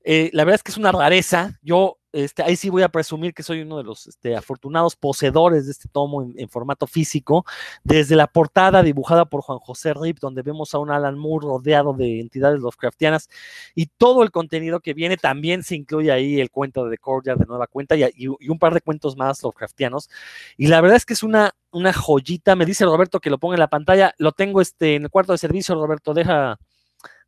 eh, 0.04 0.30
la 0.32 0.44
verdad 0.44 0.56
es 0.56 0.62
que 0.62 0.72
es 0.72 0.78
una 0.78 0.92
rareza. 0.92 1.58
Yo 1.62 1.97
este, 2.12 2.42
ahí 2.42 2.56
sí 2.56 2.70
voy 2.70 2.82
a 2.82 2.88
presumir 2.88 3.34
que 3.34 3.42
soy 3.42 3.62
uno 3.62 3.76
de 3.76 3.84
los 3.84 4.06
este, 4.06 4.34
afortunados 4.36 4.96
poseedores 4.96 5.66
de 5.66 5.72
este 5.72 5.88
tomo 5.88 6.32
en, 6.36 6.48
formato 6.48 6.86
físico, 6.86 7.44
desde 7.84 8.16
la 8.16 8.26
portada 8.26 8.82
dibujada 8.82 9.26
por 9.26 9.42
Juan 9.42 9.58
José 9.58 9.92
Rip, 9.94 10.18
donde 10.18 10.42
vemos 10.42 10.74
a 10.74 10.78
un 10.78 10.90
Alan 10.90 11.18
Moore 11.18 11.46
rodeado 11.46 11.92
de 11.92 12.20
entidades 12.20 12.60
Lovecraftianas, 12.60 13.28
y 13.74 13.86
todo 13.86 14.22
el 14.22 14.30
contenido 14.30 14.80
que 14.80 14.94
viene 14.94 15.16
también 15.16 15.62
se 15.62 15.76
incluye 15.76 16.10
ahí 16.10 16.40
el 16.40 16.50
cuento 16.50 16.84
de 16.84 16.92
The 16.92 16.98
Courtyard 16.98 17.38
de 17.38 17.46
nueva 17.46 17.66
cuenta 17.66 17.96
y, 17.96 18.26
un 18.26 18.58
par 18.58 18.74
de 18.74 18.80
cuentos 18.80 19.16
más 19.16 19.42
Lovecraftianos. 19.42 20.08
Y 20.56 20.68
la 20.68 20.80
verdad 20.80 20.96
es 20.96 21.04
que 21.04 21.14
es 21.14 21.22
una, 21.22 21.52
joyita. 21.94 22.56
Me 22.56 22.66
dice 22.66 22.84
Roberto 22.84 23.20
que 23.20 23.30
lo 23.30 23.38
ponga 23.38 23.54
en 23.56 23.60
la 23.60 23.68
pantalla. 23.68 24.14
Lo 24.18 24.32
tengo 24.32 24.60
este, 24.60 24.96
en 24.96 25.04
el 25.04 25.10
cuarto 25.10 25.32
de 25.32 25.38
servicio, 25.38 25.74
Roberto, 25.74 26.14
deja 26.14 26.58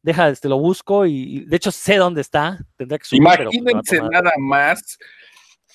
deja, 0.03 0.28
este, 0.28 0.48
lo 0.48 0.59
busco 0.59 1.07
y, 1.07 1.44
de 1.46 1.57
hecho 1.57 1.70
sé 1.70 1.96
dónde 1.96 2.20
está. 2.20 2.59
Tendrá 2.76 2.98
que 2.98 3.05
subir, 3.05 3.22
pues, 3.22 3.38
Imagínense 3.40 4.01
nada 4.01 4.32
más 4.38 4.98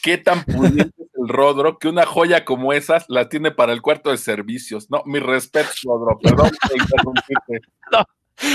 qué 0.02 0.18
tan 0.18 0.44
pudiente 0.44 0.94
es 0.98 1.10
el 1.16 1.28
Rodro 1.28 1.80
que 1.80 1.88
una 1.88 2.06
joya 2.06 2.46
como 2.46 2.74
esas 2.74 3.06
la 3.08 3.30
tiene 3.30 3.52
para 3.52 3.74
el 3.74 3.82
cuarto 3.82 4.12
de 4.12 4.18
servicios. 4.18 4.90
No, 4.90 5.02
mi 5.06 5.20
respeto, 5.20 5.70
Rodro, 5.84 6.20
perdón 6.20 6.52
No, 7.92 8.06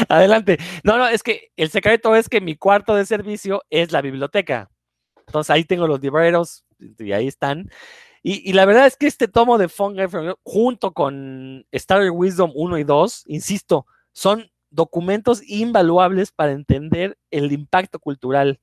adelante. 0.09 0.59
No, 0.85 0.99
no, 0.99 1.09
es 1.09 1.23
que 1.23 1.51
el 1.57 1.71
secreto 1.71 2.15
es 2.15 2.29
que 2.29 2.41
mi 2.41 2.57
cuarto 2.57 2.95
de 2.95 3.07
servicio 3.07 3.63
es 3.71 3.93
la 3.93 4.03
biblioteca. 4.03 4.71
Entonces 5.27 5.51
ahí 5.51 5.65
tengo 5.65 5.87
los 5.87 6.01
libreros 6.01 6.65
y 6.99 7.13
ahí 7.13 7.29
están. 7.29 7.71
Y, 8.23 8.53
la 8.53 8.67
verdad 8.67 8.87
es 8.87 8.97
que 8.97 9.07
este 9.07 9.29
tomo 9.29 9.57
de 9.57 9.69
Fungi 9.69 10.03
junto 10.43 10.93
con 10.93 11.67
Star 11.73 12.11
Wisdom 12.11 12.53
1 12.55 12.79
y 12.79 12.85
2, 12.85 13.25
insisto, 13.29 13.87
son 14.13 14.51
documentos 14.71 15.43
invaluables 15.47 16.33
para 16.33 16.53
entender 16.53 17.19
el 17.31 17.53
impacto 17.53 17.99
cultural 17.99 18.61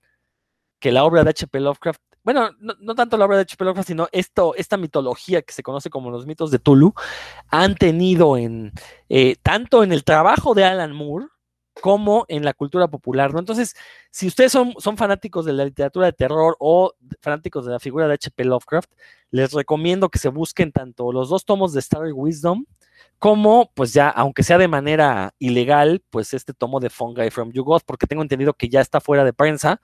que 0.80 0.92
la 0.92 1.04
obra 1.04 1.24
de 1.24 1.32
H.P. 1.32 1.60
Lovecraft, 1.60 2.02
bueno, 2.24 2.52
no, 2.60 2.96
tanto 2.96 3.18
la 3.18 3.26
obra 3.26 3.38
de 3.38 3.44
H.P. 3.44 3.64
Lovecraft, 3.64 3.88
sino 3.88 4.08
esto, 4.12 4.54
esta 4.56 4.78
mitología 4.78 5.42
que 5.42 5.54
se 5.54 5.64
conoce 5.64 5.90
como 5.90 6.12
los 6.12 6.26
mitos 6.26 6.52
de 6.52 6.60
Tulu, 6.60 6.94
han 7.50 7.76
tenido 7.76 8.38
en 8.38 8.74
eh, 9.10 9.36
tanto 9.42 9.84
en 9.84 9.92
el 9.92 10.04
trabajo 10.04 10.54
de 10.54 10.66
Alan 10.66 10.94
Moore 10.94 11.28
como 11.82 12.26
en 12.28 12.44
la 12.44 12.54
cultura 12.54 12.88
popular, 12.88 13.34
¿no? 13.34 13.40
Entonces, 13.40 13.76
si 14.12 14.28
ustedes 14.28 14.52
son, 14.52 14.74
son 14.80 14.98
fanáticos 14.98 15.46
de 15.46 15.54
la 15.54 15.66
literatura 15.66 16.08
de 16.08 16.14
terror 16.14 16.56
o 16.60 16.94
fanáticos 17.22 17.66
de 17.66 17.72
la 17.72 17.80
figura 17.80 18.08
de 18.08 18.16
H.P. 18.16 18.46
Lovecraft, 18.46 18.92
les 19.32 19.52
recomiendo 19.54 20.10
que 20.10 20.20
se 20.20 20.30
busquen 20.30 20.72
tanto 20.72 21.12
los 21.12 21.30
dos 21.30 21.46
tomos 21.46 21.74
de 21.74 21.82
Starry 21.82 22.12
Wisdom 22.12 22.66
como, 23.20 23.72
pues 23.74 23.94
ya, 23.94 24.10
aunque 24.10 24.44
sea 24.44 24.58
de 24.58 24.68
manera 24.68 25.34
ilegal, 25.40 26.04
pues 26.10 26.34
este 26.34 26.54
tomo 26.54 26.80
de 26.80 26.90
Fungi 26.90 27.30
from 27.32 27.52
Yugoth, 27.52 27.84
porque 27.86 28.08
tengo 28.08 28.22
entendido 28.22 28.54
que 28.54 28.70
ya 28.70 28.82
está 28.82 29.02
fuera 29.02 29.24
de 29.24 29.34
prensa. 29.34 29.82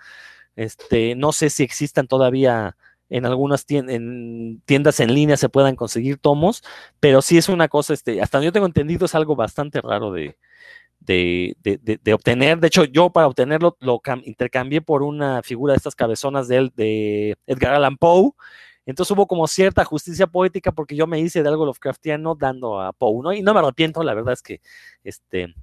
Este, 0.55 1.15
no 1.15 1.31
sé 1.31 1.49
si 1.49 1.63
existan 1.63 2.07
todavía 2.07 2.77
en 3.09 3.25
algunas 3.25 3.65
tiendas 3.65 4.99
en 4.99 5.13
línea 5.13 5.37
se 5.37 5.49
puedan 5.49 5.75
conseguir 5.75 6.17
tomos, 6.17 6.63
pero 6.99 7.21
sí 7.21 7.37
es 7.37 7.47
una 7.49 7.67
cosa, 7.67 7.93
este, 7.93 8.21
hasta 8.21 8.41
yo 8.41 8.51
tengo 8.51 8.65
entendido, 8.65 9.05
es 9.05 9.13
algo 9.13 9.35
bastante 9.35 9.81
raro 9.81 10.11
de, 10.11 10.35
de, 11.05 12.13
obtener. 12.13 12.59
De 12.59 12.67
hecho, 12.67 12.85
yo 12.85 13.09
para 13.09 13.27
obtenerlo 13.27 13.77
lo 13.79 14.01
intercambié 14.23 14.81
por 14.81 15.03
una 15.03 15.41
figura 15.43 15.73
de 15.73 15.77
estas 15.77 15.95
cabezonas 15.95 16.47
de, 16.47 16.57
él, 16.57 16.71
de 16.75 17.37
Edgar 17.47 17.73
Allan 17.73 17.97
Poe, 17.97 18.31
entonces 18.85 19.11
hubo 19.11 19.27
como 19.27 19.47
cierta 19.47 19.85
justicia 19.85 20.27
poética 20.27 20.71
porque 20.71 20.95
yo 20.95 21.07
me 21.07 21.19
hice 21.19 21.41
de 21.41 21.49
algo 21.49 21.65
Lovecraftiano 21.65 22.35
dando 22.35 22.81
a 22.81 22.91
Poe, 22.91 23.21
¿no? 23.23 23.33
Y 23.33 23.41
no 23.41 23.53
me 23.53 23.59
arrepiento, 23.59 24.03
la 24.03 24.13
verdad 24.13 24.33
es 24.33 24.41
que 24.41 24.61
este, 25.03 25.53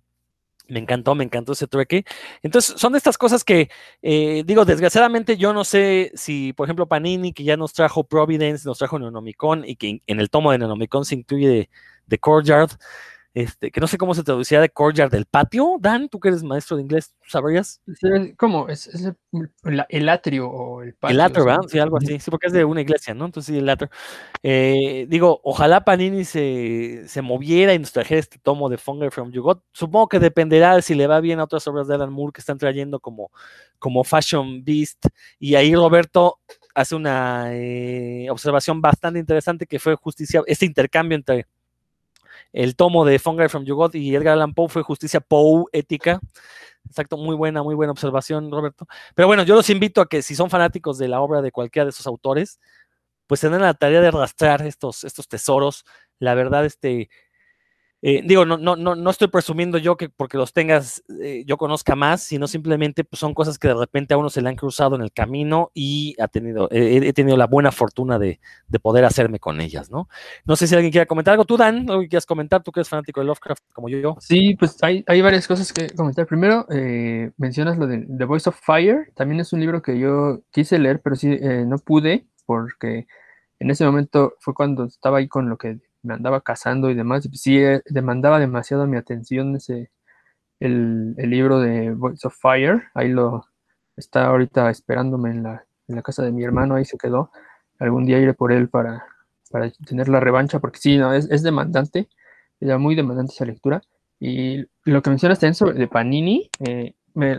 Me 0.69 0.81
encantó, 0.81 1.15
me 1.15 1.25
encantó 1.25 1.53
ese 1.53 1.67
trueque. 1.67 2.05
Entonces, 2.43 2.81
son 2.81 2.93
de 2.93 2.99
estas 2.99 3.19
cosas 3.19 3.45
que, 3.45 3.69
eh, 4.03 4.43
digo, 4.47 4.65
desgraciadamente 4.65 5.37
yo 5.37 5.53
no 5.53 5.65
sé 5.65 6.13
si, 6.15 6.53
por 6.55 6.67
ejemplo, 6.67 6.87
Panini, 6.87 7.33
que 7.33 7.45
ya 7.45 7.57
nos 7.57 7.73
trajo 7.73 8.05
Providence, 8.05 8.67
nos 8.67 8.79
trajo 8.79 8.99
Neonomicon 8.99 9.65
y 9.67 9.77
que 9.77 10.03
en 10.07 10.21
el 10.21 10.31
tomo 10.31 10.53
de 10.53 10.59
Neonomicon 10.59 11.05
se 11.05 11.17
incluye 11.17 11.49
de, 11.49 11.71
de 12.07 12.19
Courtyard, 12.19 12.71
este, 13.33 13.71
que 13.71 13.81
no 13.81 13.87
sé 13.87 13.97
cómo 13.97 14.15
se 14.15 14.25
traducía 14.25 14.61
de 14.61 14.71
courtyard 14.71 15.11
del 15.11 15.25
patio. 15.25 15.77
Dan, 15.81 16.09
tú 16.09 16.19
que 16.19 16.29
eres 16.29 16.43
maestro 16.43 16.77
de 16.77 16.83
inglés, 16.83 17.15
¿sabrías? 17.27 17.81
¿Cómo? 18.37 18.69
¿Es, 18.69 18.91
el, 19.89 20.09
atrio 20.09 20.51
o 20.51 20.83
el 20.83 20.95
patio? 20.95 21.15
El 21.15 21.21
atrio, 21.21 21.45
¿verdad? 21.45 21.61
Sí, 21.69 21.79
algo 21.79 21.99
así. 21.99 22.19
Sí, 22.19 22.31
porque 22.31 22.49
es 22.49 22.53
de 22.53 22.65
una 22.65 22.81
iglesia, 22.81 23.15
¿no? 23.15 23.27
Entonces 23.27 23.55
sí, 23.55 23.59
el 23.59 23.69
atrio. 23.69 23.91
Eh, 24.43 25.07
digo, 25.09 25.41
ojalá 25.45 25.85
Panini 25.85 26.25
se, 26.25 27.05
se, 27.07 27.23
moviera 27.23 27.73
y 27.73 27.79
nos 27.79 27.93
trajera 27.93 28.19
este 28.19 28.39
tomo 28.39 28.69
de 28.69 28.79
Fungi 28.79 29.11
from 29.11 29.31
You 29.31 29.61
Supongo 29.73 30.09
que 30.09 30.19
dependerá 30.19 30.75
de 30.75 30.83
si 30.83 30.95
le 30.95 31.07
va 31.07 31.21
bien 31.21 31.39
a 31.39 31.45
otras 31.45 31.67
obras 31.69 31.87
de 31.87 31.95
Alan 31.95 32.13
Moore 32.13 32.33
que 32.33 32.41
están 32.41 32.59
trayendo 32.59 32.99
como, 32.99 33.31
como 33.79 34.03
Fashion 34.03 34.65
Beast. 34.65 35.07
Y 35.39 35.55
ahí 35.55 35.75
Roberto 35.75 36.41
hace 36.75 36.97
una 36.97 37.51
eh, 37.53 38.29
observación 38.31 38.81
bastante 38.81 39.19
interesante 39.19 39.67
que 39.67 39.79
fue 39.79 39.95
justicia, 39.95 40.43
este 40.47 40.67
intercambio 40.67 41.17
entre 41.17 41.47
el 42.53 42.77
tomo 42.77 43.05
de 43.05 43.19
Fungi 43.19 43.49
from 43.49 43.65
You 43.65 43.91
y 43.93 44.15
Edgar 44.15 44.35
Allan 44.35 44.55
Poe 44.55 44.69
fue 44.69 44.83
justicia 44.83 45.21
poética. 45.21 46.21
Exacto, 46.87 47.17
muy 47.17 47.37
buena, 47.37 47.63
muy 47.63 47.75
buena 47.75 47.93
observación, 47.93 48.51
Roberto. 48.51 48.87
Pero 49.15 49.29
bueno, 49.29 49.43
yo 49.45 49.55
los 49.55 49.71
invito 49.71 50.01
a 50.01 50.09
que 50.09 50.23
si 50.23 50.35
son 50.35 50.51
fanáticos 50.51 50.99
de 50.99 51.09
la 51.09 51.21
obra 51.21 51.43
de 51.43 51.53
cualquiera 51.53 51.85
de 51.85 51.91
esos 51.91 52.07
autores, 52.07 52.59
pues 53.27 53.41
tengan 53.41 53.63
la 53.63 53.75
tarea 53.75 54.01
de 54.01 54.09
arrastrar 54.09 54.63
estos, 54.63 55.05
estos 55.05 55.29
tesoros. 55.29 55.85
La 56.19 56.35
verdad, 56.35 56.65
este, 56.65 57.11
eh, 58.03 58.23
digo, 58.25 58.47
no, 58.47 58.57
no, 58.57 58.77
no, 58.77 58.95
no 58.95 59.11
estoy 59.11 59.29
presumiendo 59.29 59.77
yo 59.77 59.97
que 59.97 60.09
porque 60.09 60.39
los 60.39 60.55
tengas 60.55 61.03
eh, 61.21 61.45
yo 61.47 61.59
conozca 61.59 61.95
más, 61.95 62.23
sino 62.23 62.47
simplemente 62.47 63.05
pues, 63.05 63.21
son 63.21 63.35
cosas 63.35 63.59
que 63.59 63.69
de 63.69 63.75
repente 63.75 64.15
a 64.15 64.17
uno 64.17 64.31
se 64.31 64.41
le 64.41 64.49
han 64.49 64.57
cruzado 64.57 64.97
en 64.97 65.03
el 65.03 65.13
camino 65.13 65.71
y 65.75 66.17
ha 66.19 66.29
tenido, 66.29 66.69
he 66.71 67.13
tenido 67.13 67.37
la 67.37 67.47
buena 67.47 67.73
fortuna 67.73 68.19
de, 68.19 68.41
poder 68.81 69.05
hacerme 69.05 69.39
con 69.39 69.61
ellas, 69.61 69.91
¿no? 69.91 70.09
No 70.47 70.57
sé 70.57 70.67
si 70.67 70.75
alguien 70.75 70.91
quiere 70.91 71.07
comentar 71.07 71.33
algo. 71.33 71.45
Tú, 71.45 71.59
Dan, 71.59 71.91
algo 71.91 72.01
que 72.01 72.09
quieras 72.09 72.25
comentar, 72.25 72.63
tú 72.63 72.73
que 72.73 72.81
eres 72.81 72.89
fanático 72.89 73.21
de 73.21 73.27
Lovecraft 73.27 73.63
como 73.75 73.91
yo. 73.91 74.17
Sí, 74.21 74.57
pues 74.59 74.83
hay, 74.83 75.05
hay 75.07 75.21
varias 75.21 75.47
cosas 75.47 75.71
que 75.71 75.91
comentar. 75.91 76.27
Primero, 76.27 76.67
eh, 76.71 77.31
mencionas 77.37 77.77
lo 77.77 77.87
de 77.87 78.07
The 78.07 78.25
Voice 78.25 78.49
of 78.49 78.59
Fire. 78.59 79.13
También 79.15 79.41
es 79.41 79.53
un 79.53 79.61
libro 79.61 79.83
que 79.83 79.99
yo 79.99 80.41
quise 80.51 80.79
leer, 80.79 81.03
pero 81.03 81.17
sí 81.17 81.39
no 81.67 81.79
pude 81.79 82.27
porque 82.47 83.07
en 83.59 83.71
ese 83.71 83.85
momento 83.85 84.35
fue 84.41 84.55
cuando 84.55 84.85
estaba 84.85 85.19
ahí 85.19 85.29
con 85.29 85.51
lo 85.51 85.59
que 85.59 85.79
me 86.03 86.15
andaba 86.15 86.41
casando 86.41 86.91
y 86.91 86.95
demás, 86.95 87.29
sí 87.33 87.59
eh, 87.59 87.83
demandaba 87.87 88.39
demasiado 88.39 88.87
mi 88.87 88.97
atención 88.97 89.57
ese, 89.57 89.91
el, 90.61 91.15
libro 91.17 91.61
de 91.61 91.93
Voice 91.93 92.27
of 92.27 92.37
Fire, 92.39 92.85
ahí 92.95 93.09
lo 93.09 93.47
está 93.97 94.27
ahorita 94.27 94.71
esperándome 94.71 95.31
en 95.31 95.43
la, 95.43 95.65
en 95.89 95.97
la 95.97 96.03
casa 96.03 96.23
de 96.23 96.33
mi 96.33 96.45
hermano, 96.45 96.75
ahí 96.75 96.85
se 96.85 96.99
quedó, 96.99 97.31
algún 97.79 98.07
día 98.07 98.19
iré 98.19 98.35
por 98.35 98.53
él 98.53 98.69
para, 98.69 99.07
para 99.51 99.71
tener 99.87 100.09
la 100.09 100.21
revancha, 100.21 100.59
porque 100.59 100.79
sí, 100.79 100.99
no, 100.99 101.13
es, 101.13 101.31
es 101.31 101.43
demandante, 101.43 102.09
era 102.61 102.79
muy 102.79 102.95
demandante 102.95 103.33
esa 103.35 103.45
lectura, 103.45 103.83
y 104.21 104.67
lo 104.85 105.03
que 105.03 105.11
mencionaste 105.11 105.47
en 105.47 105.75
de 105.75 105.89
Panini, 105.89 106.51
eh, 106.61 106.95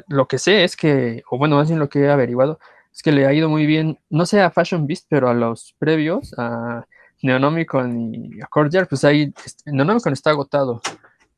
lo 0.07 0.27
que 0.27 0.39
sé 0.39 0.63
es 0.63 0.75
que, 0.75 1.23
o 1.29 1.37
bueno, 1.37 1.55
más 1.55 1.67
bien 1.67 1.79
lo 1.79 1.89
que 1.89 1.99
he 1.99 2.09
averiguado, 2.09 2.59
es 2.91 3.01
que 3.03 3.11
le 3.11 3.25
ha 3.25 3.33
ido 3.33 3.49
muy 3.49 3.65
bien, 3.65 3.99
no 4.09 4.25
sé 4.25 4.41
a 4.41 4.51
Fashion 4.51 4.87
Beast, 4.87 5.05
pero 5.07 5.29
a 5.29 5.33
los 5.33 5.75
previos, 5.79 6.33
a 6.37 6.85
Neonomicon 7.21 8.13
y 8.13 8.39
Courtyard, 8.49 8.87
pues 8.87 9.03
ahí 9.03 9.33
Neonomicon 9.65 10.13
está 10.13 10.31
agotado. 10.31 10.81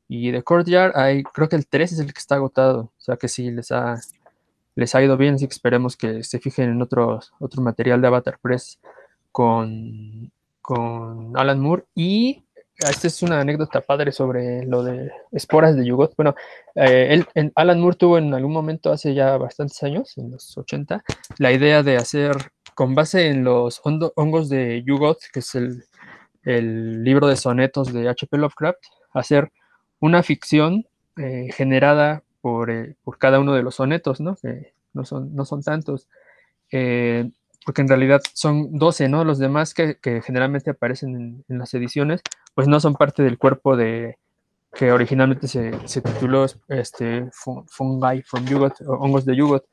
Y 0.08 0.32
de 0.32 0.44
Courtyard, 0.44 0.96
hay, 0.96 1.24
creo 1.24 1.50
que 1.50 1.56
el 1.56 1.68
3 1.68 1.94
es 1.94 2.00
el 2.00 2.14
que 2.14 2.20
está 2.20 2.36
agotado. 2.36 2.92
O 2.98 3.02
sea 3.02 3.18
que 3.18 3.28
sí 3.28 3.52
les 3.52 3.72
ha, 3.72 4.00
les 4.76 4.96
ha 4.96 5.04
ido 5.04 5.18
bien, 5.18 5.36
así 5.36 5.48
que 5.48 5.54
esperemos 5.54 5.98
que 5.98 6.24
se 6.24 6.40
fijen 6.40 6.70
en 6.70 6.82
otro, 6.82 7.20
otro 7.40 7.62
material 7.62 8.02
de 8.02 8.08
Avatar 8.08 8.38
Press 8.42 8.80
con, 9.32 10.32
con 10.62 11.38
Alan 11.38 11.60
Moore. 11.60 11.86
Y 11.96 12.44
esta 12.78 13.08
es 13.08 13.22
una 13.22 13.40
anécdota 13.40 13.82
padre 13.82 14.12
sobre 14.12 14.66
lo 14.66 14.84
de 14.84 15.12
esporas 15.32 15.76
de 15.76 15.86
Yugot. 15.86 16.16
Bueno, 16.16 16.36
eh, 16.76 17.24
él, 17.36 17.52
Alan 17.56 17.80
Moore 17.80 17.98
tuvo 17.98 18.18
en 18.18 18.34
algún 18.34 18.52
momento, 18.52 18.92
hace 18.92 19.14
ya 19.14 19.38
bastantes 19.38 19.82
años, 19.84 20.18
en 20.18 20.32
los 20.32 20.58
80, 20.58 21.04
la 21.38 21.52
idea 21.52 21.84
de 21.84 21.98
hacer 21.98 22.36
con 22.76 22.96
base 22.96 23.28
en 23.28 23.44
los 23.44 23.82
hongos 23.84 24.50
de 24.50 24.84
Yugoth, 24.86 25.24
que 25.32 25.40
es 25.40 25.56
el, 25.56 25.84
libro 27.04 27.28
de 27.28 27.38
sonetos 27.38 27.94
de 27.94 28.10
H.P. 28.10 28.38
Lovecraft, 28.38 28.80
hacer 29.14 29.52
una 30.00 30.24
ficción 30.24 30.86
eh, 31.16 31.50
generada 31.54 32.24
eh, 32.44 32.96
por, 33.04 33.18
cada 33.18 33.40
uno 33.40 33.54
de 33.54 33.64
los 33.64 33.76
sonetos, 33.76 34.20
¿no? 34.20 34.36
Que 34.36 34.74
no 34.94 35.06
son, 35.06 35.34
no 35.34 35.46
son 35.46 35.64
tantos, 35.64 36.10
eh, 36.72 37.32
porque 37.66 37.82
en 37.82 37.88
realidad 37.88 38.22
son 38.34 38.78
12, 38.78 39.08
¿no? 39.08 39.24
Los 39.24 39.40
demás 39.40 39.74
que, 39.74 39.98
generalmente 40.26 40.72
aparecen 40.72 41.44
en, 41.48 41.58
las 41.58 41.74
ediciones, 41.74 42.22
pues 42.54 42.68
no 42.68 42.82
son 42.82 42.96
parte 42.96 43.24
del 43.24 43.38
cuerpo 43.38 43.78
de 43.78 44.18
que 44.74 44.92
originalmente 44.92 45.48
se, 45.48 45.72
tituló 46.02 46.46
este, 46.68 47.30
Fungi 47.32 48.22
from 48.24 48.46
Yugoth, 48.46 48.82
o 48.82 48.94
hongos 48.94 49.24
de 49.24 49.36
Yugoth. 49.36 49.64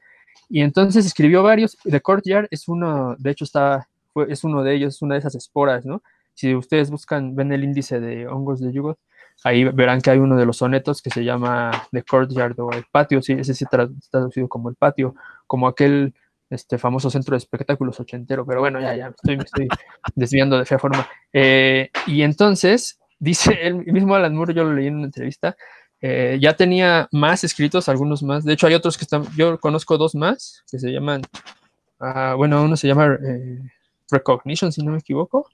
Y 0.49 0.63
entonces 0.63 1.07
escribió 1.07 1.43
varios. 1.43 1.77
The 1.85 2.01
Courtyard 2.01 2.49
es 2.51 2.69
uno, 2.69 3.15
de 3.19 3.31
hecho, 3.31 3.45
está, 3.45 3.89
es 4.29 4.45
uno 4.45 4.63
de 4.63 4.75
ellos, 4.75 4.97
es 4.97 5.03
una 5.03 5.15
de 5.15 5.21
esas 5.21 5.35
esporas, 5.35 5.87
¿no? 5.87 6.03
Si 6.35 6.55
ustedes 6.55 6.91
buscan, 6.91 7.35
ven 7.37 7.53
el 7.53 7.65
índice 7.65 8.01
de 8.01 8.27
hongos 8.27 8.61
de 8.61 8.73
Yugot, 8.73 8.99
ahí 9.45 9.65
verán 9.65 10.01
que 10.01 10.11
hay 10.11 10.19
uno 10.19 10.37
de 10.37 10.47
los 10.47 10.59
sonetos 10.59 11.03
que 11.03 11.11
se 11.11 11.25
llama 11.25 11.71
The 11.93 12.03
Courtyard 12.03 12.59
o 12.61 12.73
el 12.73 12.85
patio, 12.91 13.23
sí, 13.23 13.35
ese 13.35 13.55
sí 13.55 13.65
está 13.65 13.89
traducido 14.11 14.49
como 14.49 14.69
el 14.69 14.77
patio, 14.77 15.15
como 15.47 15.69
aquel 15.69 16.15
este 16.51 16.79
famoso 16.79 17.11
centro 17.11 17.35
de 17.35 17.39
espectáculos 17.39 18.01
ochentero, 18.01 18.45
pero 18.45 18.61
bueno, 18.61 18.81
ya, 18.81 18.97
ya, 18.97 19.09
estoy, 19.09 19.37
me 19.37 19.45
estoy 19.45 19.69
desviando 20.15 20.59
de 20.59 20.65
fea 20.65 20.79
forma. 20.79 21.09
Eh, 21.33 21.91
y 22.07 22.23
entonces, 22.23 22.99
dice 23.19 23.57
el 23.63 23.85
mismo 23.87 24.15
Alan 24.15 24.35
Moore, 24.35 24.53
yo 24.53 24.65
lo 24.65 24.75
leí 24.75 24.89
en 24.89 24.97
una 24.97 25.07
entrevista, 25.07 25.57
eh, 26.03 26.39
ya 26.41 26.57
tenía 26.57 27.09
más 27.13 27.45
escritos, 27.45 27.89
algunos 27.89 28.23
más. 28.23 28.45
De 28.45 28.55
hecho, 28.55 28.67
hay 28.67 28.75
otros 28.75 28.97
que 28.97 29.05
están, 29.05 29.25
yo 29.37 29.59
conozco 29.61 29.99
dos 29.99 30.15
más 30.15 30.65
que 30.71 30.79
se 30.79 30.91
llaman, 30.91 31.23
ah, 31.99 32.35
bueno, 32.37 32.63
uno 32.63 32.77
se 32.77 32.89
llama 32.89 33.19
eh, 33.23 33.59
Recognition, 34.11 34.73
si 34.73 34.83
no 34.83 34.93
me 34.93 34.99
equivoco, 34.99 35.49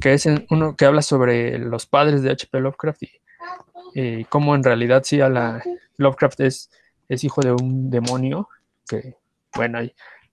que 0.00 0.14
es 0.14 0.28
uno 0.50 0.76
que 0.76 0.84
habla 0.84 1.02
sobre 1.02 1.58
los 1.58 1.86
padres 1.86 2.22
de 2.22 2.30
H.P. 2.30 2.60
Lovecraft 2.60 3.02
y, 3.94 4.24
cómo 4.26 4.54
en 4.54 4.62
realidad 4.62 5.02
sí 5.04 5.20
a 5.20 5.28
la 5.28 5.62
Lovecraft 5.96 6.40
es, 6.40 6.70
es 7.08 7.24
hijo 7.24 7.40
de 7.40 7.52
un 7.52 7.90
demonio, 7.90 8.48
que 8.86 9.16
bueno, 9.54 9.80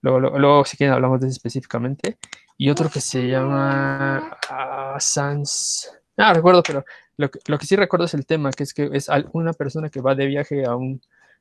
luego, 0.02 0.20
luego, 0.20 0.64
si 0.64 0.76
quieren 0.76 0.94
hablamos 0.94 1.20
de 1.20 1.28
eso 1.28 1.36
específicamente. 1.36 2.18
Y 2.58 2.70
otro 2.70 2.88
que 2.88 3.00
se 3.00 3.26
llama 3.26 4.38
uh, 4.50 5.00
Sans, 5.00 5.90
ah, 6.16 6.32
recuerdo, 6.32 6.62
pero 6.62 6.84
lo 7.16 7.30
que, 7.30 7.66
sí 7.66 7.76
recuerdo 7.76 8.04
es 8.04 8.14
el 8.14 8.26
tema, 8.26 8.50
que 8.50 8.62
es 8.62 8.74
que 8.74 8.90
es 8.92 9.08
una 9.32 9.52
persona 9.52 9.88
que 9.88 10.00
va 10.00 10.14
de 10.14 10.26
viaje 10.26 10.64
a 10.66 10.76
un, 10.76 11.00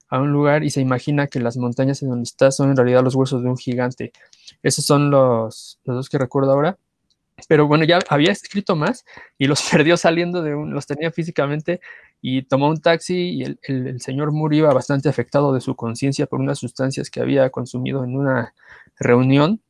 a 0.09 0.19
un 0.19 0.31
lugar 0.31 0.63
y 0.63 0.69
se 0.69 0.81
imagina 0.81 1.27
que 1.27 1.39
las 1.39 1.57
montañas 1.57 2.01
en 2.01 2.09
donde 2.09 2.23
está 2.23 2.51
son 2.51 2.69
en 2.69 2.77
realidad 2.77 3.03
los 3.03 3.15
huesos 3.15 3.43
de 3.43 3.49
un 3.49 3.57
gigante. 3.57 4.11
Esos 4.63 4.85
son 4.85 5.09
los, 5.09 5.79
los 5.83 5.95
dos 5.97 6.09
que 6.09 6.17
recuerdo 6.17 6.51
ahora. 6.51 6.77
Pero 7.49 7.67
bueno, 7.67 7.83
ya 7.83 7.99
había 8.07 8.31
escrito 8.31 8.77
más 8.77 9.03
y 9.37 9.47
los 9.47 9.61
perdió 9.71 9.97
saliendo 9.97 10.41
de 10.41 10.55
un, 10.55 10.73
los 10.73 10.87
tenía 10.87 11.11
físicamente 11.11 11.81
y 12.21 12.43
tomó 12.43 12.69
un 12.69 12.79
taxi 12.79 13.15
y 13.15 13.43
el, 13.43 13.59
el, 13.63 13.99
señor 13.99 14.31
Moore 14.31 14.57
iba 14.57 14.73
bastante 14.73 15.09
afectado 15.09 15.53
de 15.53 15.59
su 15.59 15.75
conciencia 15.75 16.27
por 16.27 16.39
unas 16.39 16.59
sustancias 16.59 17.09
que 17.09 17.19
había 17.19 17.49
consumido 17.49 18.05
en 18.05 18.15
una 18.15 18.53
reunión 18.97 19.61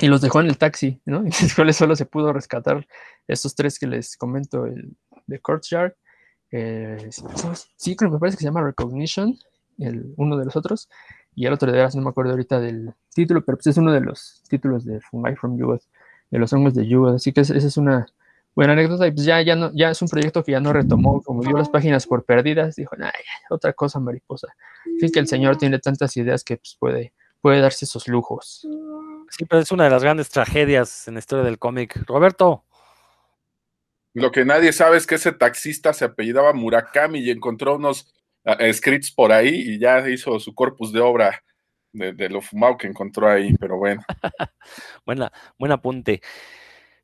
y 0.00 0.06
los 0.06 0.20
dejó 0.20 0.40
en 0.40 0.46
el 0.46 0.58
taxi, 0.58 1.00
¿no? 1.06 1.24
Y 1.26 1.72
solo 1.72 1.96
se 1.96 2.06
pudo 2.06 2.32
rescatar 2.32 2.86
estos 3.26 3.54
tres 3.56 3.78
que 3.78 3.88
les 3.88 4.16
comento, 4.16 4.64
el, 4.66 4.96
de 5.28 5.38
Courtyard. 5.38 5.92
Eh, 6.50 7.10
sí, 7.76 7.94
creo 7.94 8.10
que 8.10 8.14
me 8.14 8.18
parece 8.18 8.36
que 8.36 8.42
se 8.42 8.48
llama 8.48 8.62
Recognition, 8.62 9.38
el, 9.78 10.12
uno 10.16 10.36
de 10.36 10.46
los 10.46 10.56
otros. 10.56 10.88
Y 11.34 11.46
el 11.46 11.52
otro 11.52 11.70
de 11.70 11.78
veras 11.78 11.94
no 11.94 12.02
me 12.02 12.10
acuerdo 12.10 12.32
ahorita 12.32 12.58
del 12.58 12.92
título, 13.14 13.44
pero 13.44 13.56
pues 13.56 13.68
es 13.68 13.76
uno 13.76 13.92
de 13.92 14.00
los 14.00 14.42
títulos 14.48 14.84
de 14.84 15.00
Fungi 15.00 15.36
from 15.36 15.60
US, 15.62 15.88
de 16.30 16.38
los 16.38 16.52
hongos 16.52 16.74
de 16.74 16.96
US. 16.96 17.14
Así 17.14 17.32
que 17.32 17.42
esa 17.42 17.54
es 17.54 17.76
una 17.76 18.06
buena 18.56 18.72
anécdota. 18.72 19.06
Y 19.06 19.12
pues 19.12 19.24
ya, 19.24 19.40
ya, 19.42 19.54
no, 19.54 19.70
ya 19.72 19.90
es 19.90 20.02
un 20.02 20.08
proyecto 20.08 20.42
que 20.42 20.52
ya 20.52 20.60
no 20.60 20.72
retomó, 20.72 21.22
como 21.22 21.42
vio 21.42 21.56
las 21.56 21.68
páginas 21.68 22.06
por 22.06 22.24
perdidas, 22.24 22.74
dijo, 22.74 22.96
otra 23.50 23.72
cosa 23.72 24.00
mariposa. 24.00 24.48
Fin 24.98 25.12
que 25.12 25.20
el 25.20 25.28
señor 25.28 25.56
tiene 25.58 25.78
tantas 25.78 26.16
ideas 26.16 26.42
que 26.42 26.56
pues, 26.56 26.76
puede, 26.80 27.12
puede 27.40 27.60
darse 27.60 27.84
esos 27.84 28.08
lujos. 28.08 28.66
Sí, 29.30 29.44
pero 29.44 29.62
es 29.62 29.70
una 29.70 29.84
de 29.84 29.90
las 29.90 30.02
grandes 30.02 30.30
tragedias 30.30 31.06
en 31.06 31.14
la 31.14 31.20
historia 31.20 31.44
del 31.44 31.60
cómic. 31.60 32.02
Roberto, 32.06 32.64
lo 34.14 34.30
que 34.30 34.44
nadie 34.44 34.72
sabe 34.72 34.96
es 34.96 35.06
que 35.06 35.16
ese 35.16 35.32
taxista 35.32 35.92
se 35.92 36.04
apellidaba 36.04 36.52
Murakami 36.52 37.20
y 37.20 37.30
encontró 37.30 37.76
unos 37.76 38.12
uh, 38.44 38.72
scripts 38.72 39.12
por 39.12 39.32
ahí 39.32 39.54
y 39.54 39.78
ya 39.78 40.08
hizo 40.08 40.38
su 40.40 40.54
corpus 40.54 40.92
de 40.92 41.00
obra 41.00 41.42
de, 41.92 42.28
lo 42.28 42.40
fumado 42.40 42.76
que 42.76 42.86
encontró 42.86 43.28
ahí, 43.28 43.54
pero 43.58 43.76
bueno. 43.78 44.02
Buena, 45.06 45.32
buen 45.58 45.72
apunte. 45.72 46.20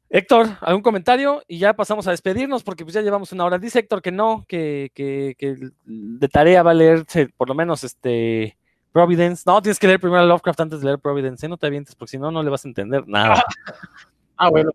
Héctor, 0.08 0.46
¿algún 0.60 0.82
comentario? 0.82 1.42
Y 1.48 1.58
ya 1.58 1.74
pasamos 1.74 2.06
a 2.06 2.12
despedirnos 2.12 2.62
porque 2.62 2.84
pues 2.84 2.94
ya 2.94 3.00
llevamos 3.00 3.32
una 3.32 3.44
hora. 3.44 3.58
Dice 3.58 3.80
Héctor 3.80 4.02
que 4.02 4.12
no, 4.12 4.44
que, 4.46 4.92
que, 4.94 5.34
que 5.36 5.56
de 5.84 6.28
tarea 6.28 6.62
va 6.62 6.70
a 6.70 6.74
leerse 6.74 7.28
por 7.36 7.48
lo 7.48 7.54
menos 7.54 7.82
este 7.82 8.56
Providence. 8.92 9.42
No, 9.44 9.60
tienes 9.60 9.80
que 9.80 9.88
leer 9.88 9.98
primero 9.98 10.24
Lovecraft 10.24 10.60
antes 10.60 10.80
de 10.80 10.86
leer 10.86 10.98
Providence. 11.00 11.44
¿eh? 11.44 11.48
No 11.48 11.56
te 11.56 11.66
avientes 11.66 11.96
porque 11.96 12.12
si 12.12 12.18
no, 12.18 12.30
no 12.30 12.44
le 12.44 12.50
vas 12.50 12.64
a 12.64 12.68
entender 12.68 13.06
nada. 13.06 13.42
Ah, 14.36 14.50
bueno. 14.50 14.72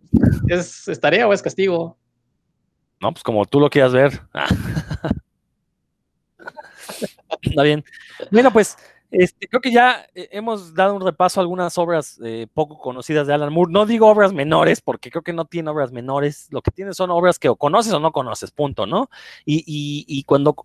¿Es, 0.47 0.87
¿Es 0.87 1.01
tarea 1.01 1.27
o 1.27 1.33
es 1.33 1.41
castigo? 1.41 1.97
No, 3.01 3.13
pues 3.13 3.23
como 3.23 3.45
tú 3.45 3.59
lo 3.59 3.69
quieras 3.69 3.93
ver. 3.93 4.21
Está 7.41 7.63
bien. 7.63 7.83
Bueno, 8.31 8.51
pues 8.51 8.77
este, 9.11 9.47
creo 9.47 9.61
que 9.61 9.71
ya 9.71 10.05
eh, 10.13 10.29
hemos 10.31 10.75
dado 10.75 10.93
un 10.93 11.01
repaso 11.01 11.39
a 11.39 11.43
algunas 11.43 11.77
obras 11.77 12.19
eh, 12.23 12.47
poco 12.53 12.79
conocidas 12.79 13.25
de 13.25 13.33
Alan 13.33 13.51
Moore. 13.51 13.71
No 13.71 13.85
digo 13.85 14.07
obras 14.07 14.33
menores, 14.33 14.81
porque 14.81 15.09
creo 15.09 15.23
que 15.23 15.33
no 15.33 15.45
tiene 15.45 15.69
obras 15.69 15.91
menores. 15.91 16.47
Lo 16.51 16.61
que 16.61 16.71
tiene 16.71 16.93
son 16.93 17.09
obras 17.09 17.39
que 17.39 17.49
o 17.49 17.55
conoces 17.55 17.93
o 17.93 17.99
no 17.99 18.11
conoces, 18.11 18.51
punto, 18.51 18.85
¿no? 18.85 19.09
Y, 19.45 19.63
y, 19.65 20.05
y 20.07 20.23
cuando 20.23 20.55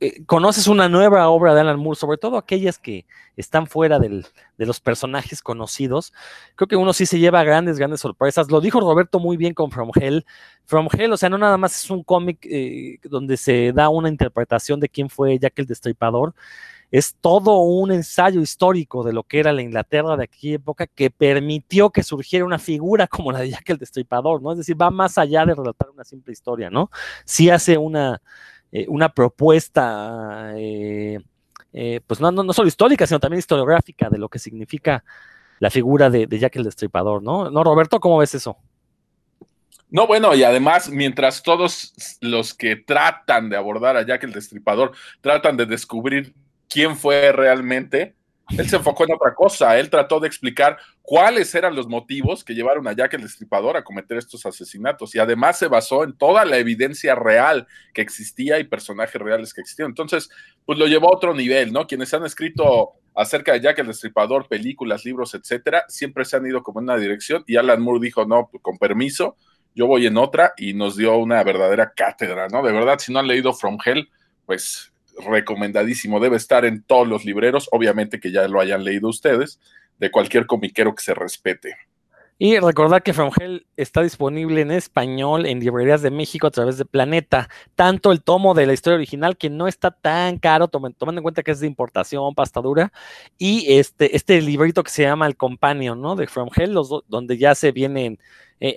eh, 0.00 0.24
conoces 0.26 0.68
una 0.68 0.88
nueva 0.88 1.28
obra 1.28 1.54
de 1.54 1.60
Alan 1.60 1.78
Moore, 1.78 1.98
sobre 1.98 2.18
todo 2.18 2.36
aquellas 2.36 2.78
que 2.78 3.04
están 3.36 3.66
fuera 3.66 3.98
de 3.98 4.24
los 4.58 4.80
personajes 4.80 5.42
conocidos, 5.42 6.12
creo 6.54 6.68
que 6.68 6.76
uno 6.76 6.92
sí 6.92 7.04
se 7.04 7.18
lleva 7.18 7.42
grandes, 7.42 7.78
grandes 7.78 8.00
sorpresas. 8.00 8.50
Lo 8.50 8.60
dijo 8.60 8.80
Roberto 8.80 9.18
muy 9.18 9.36
bien 9.36 9.54
con 9.54 9.70
From 9.72 9.90
Hell. 9.94 10.24
From 10.66 10.88
Hell, 10.92 11.12
o 11.12 11.16
sea, 11.16 11.28
no 11.28 11.38
nada 11.38 11.56
más 11.56 11.84
es 11.84 11.90
un 11.90 12.04
cómic 12.04 12.38
eh, 12.48 12.98
donde 13.04 13.36
se 13.36 13.72
da 13.72 13.88
una 13.88 14.08
interpretación 14.08 14.78
de 14.78 14.88
quién 14.88 15.08
fue 15.08 15.38
Jack 15.38 15.58
el 15.58 15.66
Destripador, 15.66 16.34
es 16.90 17.16
todo 17.20 17.58
un 17.58 17.92
ensayo 17.92 18.40
histórico 18.40 19.04
de 19.04 19.12
lo 19.12 19.22
que 19.22 19.40
era 19.40 19.52
la 19.52 19.62
Inglaterra 19.62 20.16
de 20.16 20.24
aquella 20.24 20.56
época 20.56 20.86
que 20.86 21.10
permitió 21.10 21.90
que 21.90 22.02
surgiera 22.02 22.44
una 22.44 22.58
figura 22.58 23.06
como 23.06 23.32
la 23.32 23.40
de 23.40 23.50
Jack 23.50 23.68
el 23.70 23.78
Destripador, 23.78 24.42
¿no? 24.42 24.52
Es 24.52 24.58
decir, 24.58 24.80
va 24.80 24.90
más 24.90 25.18
allá 25.18 25.44
de 25.44 25.54
relatar 25.54 25.90
una 25.90 26.04
simple 26.04 26.32
historia, 26.32 26.70
¿no? 26.70 26.90
Sí 27.24 27.50
hace 27.50 27.76
una, 27.76 28.22
eh, 28.72 28.86
una 28.88 29.08
propuesta, 29.08 30.52
eh, 30.56 31.18
eh, 31.72 32.00
pues 32.06 32.20
no, 32.20 32.30
no, 32.30 32.42
no, 32.42 32.52
solo 32.52 32.68
histórica, 32.68 33.06
sino 33.06 33.20
también 33.20 33.38
historiográfica 33.38 34.10
de 34.10 34.18
lo 34.18 34.28
que 34.28 34.38
significa 34.38 35.04
la 35.58 35.70
figura 35.70 36.10
de, 36.10 36.26
de 36.26 36.38
Jack 36.38 36.56
el 36.56 36.64
Destripador, 36.64 37.22
¿no? 37.22 37.50
¿No, 37.50 37.64
Roberto? 37.64 37.98
¿Cómo 37.98 38.18
ves 38.18 38.34
eso? 38.34 38.56
No, 39.90 40.06
bueno, 40.06 40.34
y 40.34 40.44
además, 40.44 40.90
mientras 40.90 41.42
todos 41.42 41.94
los 42.20 42.52
que 42.52 42.76
tratan 42.76 43.48
de 43.48 43.56
abordar 43.56 43.96
a 43.96 44.04
Jack 44.04 44.24
el 44.24 44.32
Destripador 44.32 44.92
tratan 45.22 45.56
de 45.56 45.64
descubrir 45.64 46.34
quién 46.68 46.94
fue 46.94 47.32
realmente, 47.32 48.14
él 48.56 48.68
se 48.68 48.76
enfocó 48.76 49.04
en 49.04 49.14
otra 49.14 49.34
cosa. 49.34 49.78
Él 49.78 49.90
trató 49.90 50.20
de 50.20 50.26
explicar 50.26 50.78
cuáles 51.02 51.54
eran 51.54 51.76
los 51.76 51.86
motivos 51.86 52.44
que 52.44 52.54
llevaron 52.54 52.88
a 52.88 52.92
Jack 52.92 53.14
el 53.14 53.22
Destripador 53.22 53.76
a 53.76 53.84
cometer 53.84 54.16
estos 54.16 54.46
asesinatos. 54.46 55.14
Y 55.14 55.18
además 55.18 55.58
se 55.58 55.68
basó 55.68 56.04
en 56.04 56.16
toda 56.16 56.44
la 56.44 56.56
evidencia 56.56 57.14
real 57.14 57.66
que 57.92 58.00
existía 58.00 58.58
y 58.58 58.64
personajes 58.64 59.20
reales 59.20 59.52
que 59.52 59.60
existían. 59.60 59.90
Entonces, 59.90 60.30
pues 60.64 60.78
lo 60.78 60.86
llevó 60.86 61.08
a 61.12 61.16
otro 61.16 61.34
nivel, 61.34 61.72
¿no? 61.72 61.86
Quienes 61.86 62.12
han 62.14 62.24
escrito 62.24 62.92
acerca 63.14 63.52
de 63.52 63.60
Jack 63.60 63.80
el 63.80 63.88
Destripador, 63.88 64.48
películas, 64.48 65.04
libros, 65.04 65.34
etcétera, 65.34 65.84
siempre 65.88 66.24
se 66.24 66.36
han 66.36 66.46
ido 66.46 66.62
como 66.62 66.80
en 66.80 66.84
una 66.84 66.96
dirección. 66.96 67.44
Y 67.46 67.56
Alan 67.56 67.82
Moore 67.82 68.00
dijo, 68.00 68.24
no, 68.24 68.48
pues, 68.50 68.62
con 68.62 68.78
permiso, 68.78 69.36
yo 69.74 69.86
voy 69.86 70.06
en 70.06 70.16
otra 70.16 70.54
y 70.56 70.72
nos 70.72 70.96
dio 70.96 71.16
una 71.16 71.42
verdadera 71.42 71.92
cátedra, 71.94 72.48
¿no? 72.48 72.62
De 72.62 72.72
verdad, 72.72 72.98
si 72.98 73.12
no 73.12 73.18
han 73.18 73.26
leído 73.26 73.52
From 73.52 73.78
Hell, 73.84 74.08
pues 74.46 74.92
recomendadísimo, 75.26 76.20
debe 76.20 76.36
estar 76.36 76.64
en 76.64 76.82
todos 76.82 77.06
los 77.06 77.24
libreros, 77.24 77.68
obviamente 77.72 78.20
que 78.20 78.32
ya 78.32 78.46
lo 78.48 78.60
hayan 78.60 78.84
leído 78.84 79.08
ustedes, 79.08 79.60
de 79.98 80.10
cualquier 80.10 80.46
comiquero 80.46 80.94
que 80.94 81.02
se 81.02 81.14
respete. 81.14 81.76
Y 82.40 82.56
recordar 82.60 83.02
que 83.02 83.12
From 83.12 83.32
Hell 83.36 83.66
está 83.76 84.00
disponible 84.00 84.60
en 84.60 84.70
español 84.70 85.44
en 85.44 85.58
librerías 85.58 86.02
de 86.02 86.12
México 86.12 86.46
a 86.46 86.52
través 86.52 86.78
de 86.78 86.84
Planeta. 86.84 87.48
Tanto 87.74 88.12
el 88.12 88.22
tomo 88.22 88.54
de 88.54 88.64
la 88.64 88.74
historia 88.74 88.94
original, 88.94 89.36
que 89.36 89.50
no 89.50 89.66
está 89.66 89.90
tan 89.90 90.38
caro, 90.38 90.68
tomando 90.68 91.18
en 91.18 91.22
cuenta 91.22 91.42
que 91.42 91.50
es 91.50 91.58
de 91.58 91.66
importación, 91.66 92.36
pasta 92.36 92.60
dura, 92.60 92.92
y 93.38 93.72
este, 93.76 94.14
este 94.14 94.40
librito 94.40 94.84
que 94.84 94.90
se 94.92 95.02
llama 95.02 95.26
El 95.26 95.36
Companion, 95.36 96.00
¿no? 96.00 96.14
De 96.14 96.28
From 96.28 96.48
Hell, 96.54 96.78
donde 97.08 97.38
ya 97.38 97.56
se 97.56 97.72
vienen. 97.72 98.20
Eh, 98.60 98.74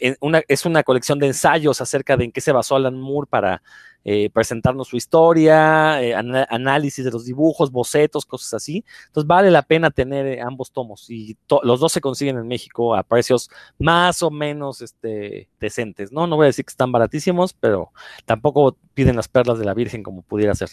eh, 0.00 0.16
es 0.48 0.66
una 0.66 0.82
colección 0.82 1.20
de 1.20 1.28
ensayos 1.28 1.80
acerca 1.80 2.16
de 2.16 2.24
en 2.24 2.32
qué 2.32 2.40
se 2.40 2.52
basó 2.52 2.74
Alan 2.74 2.98
Moore 2.98 3.28
para 3.30 3.62
eh, 4.08 4.30
presentarnos 4.30 4.86
su 4.86 4.96
historia, 4.96 6.00
eh, 6.00 6.14
análisis 6.14 7.04
de 7.04 7.10
los 7.10 7.24
dibujos, 7.24 7.72
bocetos, 7.72 8.24
cosas 8.24 8.54
así. 8.54 8.84
Entonces 9.08 9.26
vale 9.26 9.50
la 9.50 9.62
pena 9.62 9.90
tener 9.90 10.26
eh, 10.26 10.40
ambos 10.40 10.70
tomos 10.70 11.10
y 11.10 11.36
los 11.64 11.80
dos 11.80 11.90
se 11.90 12.00
consiguen 12.00 12.38
en 12.38 12.46
México 12.46 12.94
a 12.94 13.02
precios 13.02 13.50
más 13.80 14.22
o 14.22 14.30
menos 14.30 14.80
este, 14.80 15.48
decentes, 15.58 16.12
¿no? 16.12 16.28
No 16.28 16.36
voy 16.36 16.44
a 16.44 16.46
decir 16.46 16.64
que 16.64 16.70
están 16.70 16.92
baratísimos, 16.92 17.52
pero 17.52 17.90
tampoco 18.24 18.76
piden 18.94 19.16
las 19.16 19.26
perlas 19.26 19.58
de 19.58 19.64
la 19.64 19.74
Virgen 19.74 20.04
como 20.04 20.22
pudiera 20.22 20.54
ser. 20.54 20.68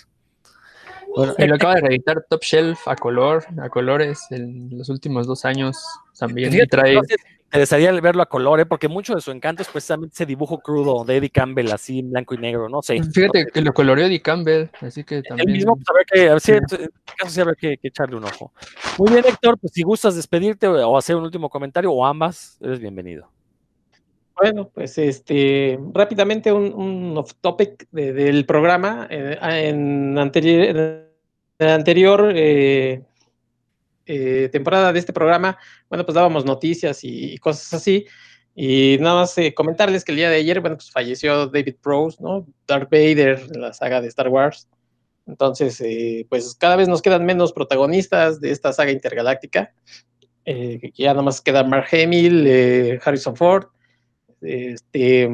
Bueno, 1.15 1.34
y 1.39 1.47
lo 1.47 1.55
acaba 1.55 1.73
de 1.73 1.81
reeditar 1.81 2.23
Top 2.30 2.43
Shelf 2.43 2.88
a 2.88 2.95
color, 2.95 3.45
a 3.60 3.69
colores 3.69 4.27
en 4.30 4.77
los 4.77 4.89
últimos 4.89 5.26
dos 5.26 5.43
años 5.43 5.84
también. 6.19 6.51
Fíjate, 6.51 6.68
trae... 6.68 6.99
Me 7.54 7.58
interesaría 7.58 7.92
verlo 8.02 8.24
a 8.24 8.26
color, 8.26 8.68
porque 8.68 8.88
mucho 8.88 9.14
de 9.14 9.22
su 9.22 9.30
encanto 9.30 9.62
es 9.62 9.68
precisamente 9.68 10.16
ese 10.16 10.26
dibujo 10.26 10.58
crudo 10.58 11.06
de 11.06 11.18
Eddie 11.18 11.30
Campbell, 11.30 11.72
así 11.72 12.00
en 12.00 12.10
blanco 12.10 12.34
y 12.34 12.40
negro, 12.40 12.68
no 12.68 12.82
sé. 12.82 13.00
Fíjate 13.04 13.46
que 13.46 13.62
lo 13.62 13.72
coloreó 13.76 14.08
Eddie 14.08 14.24
Campbell, 14.24 14.70
así 14.82 15.04
que 15.04 15.22
también. 15.22 15.48
El 15.48 15.54
mismo, 15.54 15.76
pues 15.76 15.88
a 15.88 15.94
ver 15.94 16.06
que, 16.12 16.30
a 16.30 16.32
ver 16.32 16.42
si, 16.42 16.52
en 16.54 16.64
este 16.64 16.90
caso 17.16 17.32
sí 17.32 17.42
habrá 17.42 17.54
que, 17.54 17.78
que, 17.78 17.90
echarle 17.90 18.16
un 18.16 18.24
ojo. 18.24 18.52
Muy 18.98 19.12
bien, 19.12 19.24
Héctor, 19.24 19.60
pues 19.60 19.72
si 19.72 19.84
gustas 19.84 20.16
despedirte 20.16 20.68
o 20.68 20.98
hacer 20.98 21.16
un 21.16 21.26
último 21.26 21.48
comentario, 21.48 21.92
o 21.92 22.04
ambas, 22.04 22.58
eres 22.60 22.80
bienvenido. 22.80 23.30
Bueno, 24.36 24.72
pues 24.74 24.98
este, 24.98 25.80
rápidamente 25.94 26.52
un, 26.52 26.74
un 26.74 27.16
off 27.20 27.36
topic 27.40 27.88
de, 27.92 28.14
del 28.14 28.48
programa. 28.48 29.06
Eh, 29.12 29.38
en, 29.40 30.18
anterior, 30.18 30.66
en 30.66 31.08
el 31.60 31.70
anterior 31.70 32.32
eh, 32.36 33.04
eh, 34.06 34.50
temporada 34.52 34.94
de 34.94 35.00
este 35.00 35.14
programa, 35.14 35.58
bueno, 35.90 36.06
pues 36.06 36.16
dábamos 36.16 36.46
noticias 36.46 37.04
y, 37.04 37.34
y 37.34 37.38
cosas 37.38 37.74
así. 37.74 38.06
Y 38.56 38.98
nada 39.00 39.22
más 39.22 39.38
eh, 39.38 39.54
comentarles 39.54 40.04
que 40.04 40.12
el 40.12 40.18
día 40.18 40.30
de 40.30 40.38
ayer, 40.38 40.62
bueno, 40.62 40.78
pues 40.78 40.92
falleció 40.92 41.48
David 41.48 41.76
Prowse, 41.82 42.18
¿no? 42.22 42.46
Darth 42.68 42.90
Vader 42.92 43.42
en 43.54 43.62
la 43.62 43.74
saga 43.74 44.00
de 44.00 44.08
Star 44.08 44.30
Wars. 44.30 44.68
Entonces, 45.26 45.80
eh, 45.82 46.26
pues 46.30 46.56
cada 46.56 46.76
vez 46.76 46.88
nos 46.88 47.02
quedan 47.02 47.26
menos 47.26 47.54
protagonistas 47.54 48.42
de 48.42 48.52
esta 48.52 48.74
saga 48.74 48.92
intergaláctica. 48.92 49.74
Eh, 50.46 50.92
ya 50.96 51.12
nada 51.12 51.24
más 51.24 51.42
queda 51.42 51.64
Mark 51.64 51.88
Hamill, 51.92 52.46
eh, 52.46 53.00
Harrison 53.04 53.36
Ford, 53.36 53.68
este, 54.42 55.30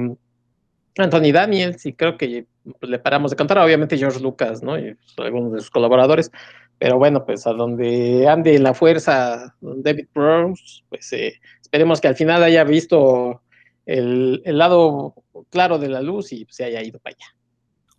Anthony 0.97 1.31
Daniels, 1.33 1.85
y 1.85 1.93
creo 1.93 2.17
que 2.17 2.45
pues, 2.79 2.89
le 2.91 2.99
paramos 2.99 3.31
de 3.31 3.37
contar, 3.37 3.57
obviamente 3.57 3.97
George 3.97 4.19
Lucas, 4.19 4.61
¿no? 4.61 4.77
Y 4.77 4.93
pues, 4.93 5.13
algunos 5.17 5.53
de 5.53 5.59
sus 5.59 5.71
colaboradores. 5.71 6.31
Pero 6.79 6.97
bueno, 6.97 7.25
pues 7.25 7.45
a 7.45 7.51
donde 7.51 8.27
ande 8.27 8.57
la 8.57 8.73
fuerza 8.73 9.55
David 9.59 10.07
Burns, 10.15 10.85
pues 10.89 11.11
eh, 11.13 11.33
esperemos 11.61 11.99
que 11.99 12.07
al 12.07 12.15
final 12.15 12.41
haya 12.41 12.63
visto 12.63 13.41
el, 13.85 14.41
el, 14.45 14.57
lado 14.57 15.13
claro 15.49 15.77
de 15.77 15.89
la 15.89 16.01
luz 16.01 16.31
y 16.31 16.47
se 16.49 16.63
haya 16.63 16.81
ido 16.81 16.99
para 16.99 17.15
allá. 17.15 17.35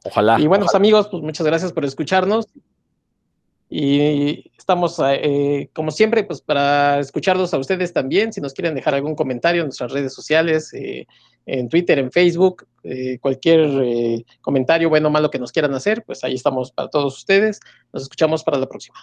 Ojalá. 0.05 0.41
Y 0.41 0.47
bueno, 0.47 0.65
ojalá. 0.65 0.67
pues 0.67 0.75
amigos, 0.75 1.09
pues 1.09 1.23
muchas 1.23 1.47
gracias 1.47 1.73
por 1.75 1.85
escucharnos. 1.85 2.47
Y 3.73 4.51
estamos, 4.59 5.01
eh, 5.01 5.71
como 5.73 5.93
siempre, 5.93 6.25
pues 6.25 6.41
para 6.41 6.99
escucharlos 6.99 7.55
a 7.55 7.59
ustedes 7.59 7.93
también. 7.93 8.33
Si 8.33 8.41
nos 8.41 8.53
quieren 8.53 8.75
dejar 8.75 8.97
algún 8.97 9.15
comentario 9.15 9.63
en 9.63 9.69
nuestras 9.69 9.93
redes 9.93 10.13
sociales, 10.13 10.75
eh, 10.75 11.07
en 11.47 11.69
Twitter, 11.69 11.99
en 11.99 12.11
Facebook, 12.11 12.67
eh, 12.83 13.19
cualquier 13.21 13.61
eh, 13.83 14.25
comentario, 14.41 14.89
bueno 14.89 15.09
o 15.09 15.11
malo 15.11 15.31
que 15.31 15.39
nos 15.39 15.53
quieran 15.53 15.75
hacer, 15.75 16.05
pues 16.05 16.23
ahí 16.25 16.35
estamos 16.35 16.73
para 16.73 16.89
todos 16.89 17.17
ustedes. 17.17 17.61
Nos 17.93 18.05
escuchamos 18.05 18.45
para 18.45 18.59
la 18.59 18.67
próxima. 18.67 18.99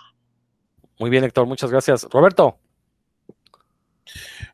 Muy 0.99 1.09
bien, 1.09 1.23
Héctor, 1.23 1.45
muchas 1.45 1.71
gracias. 1.71 2.07
Roberto. 2.11 2.57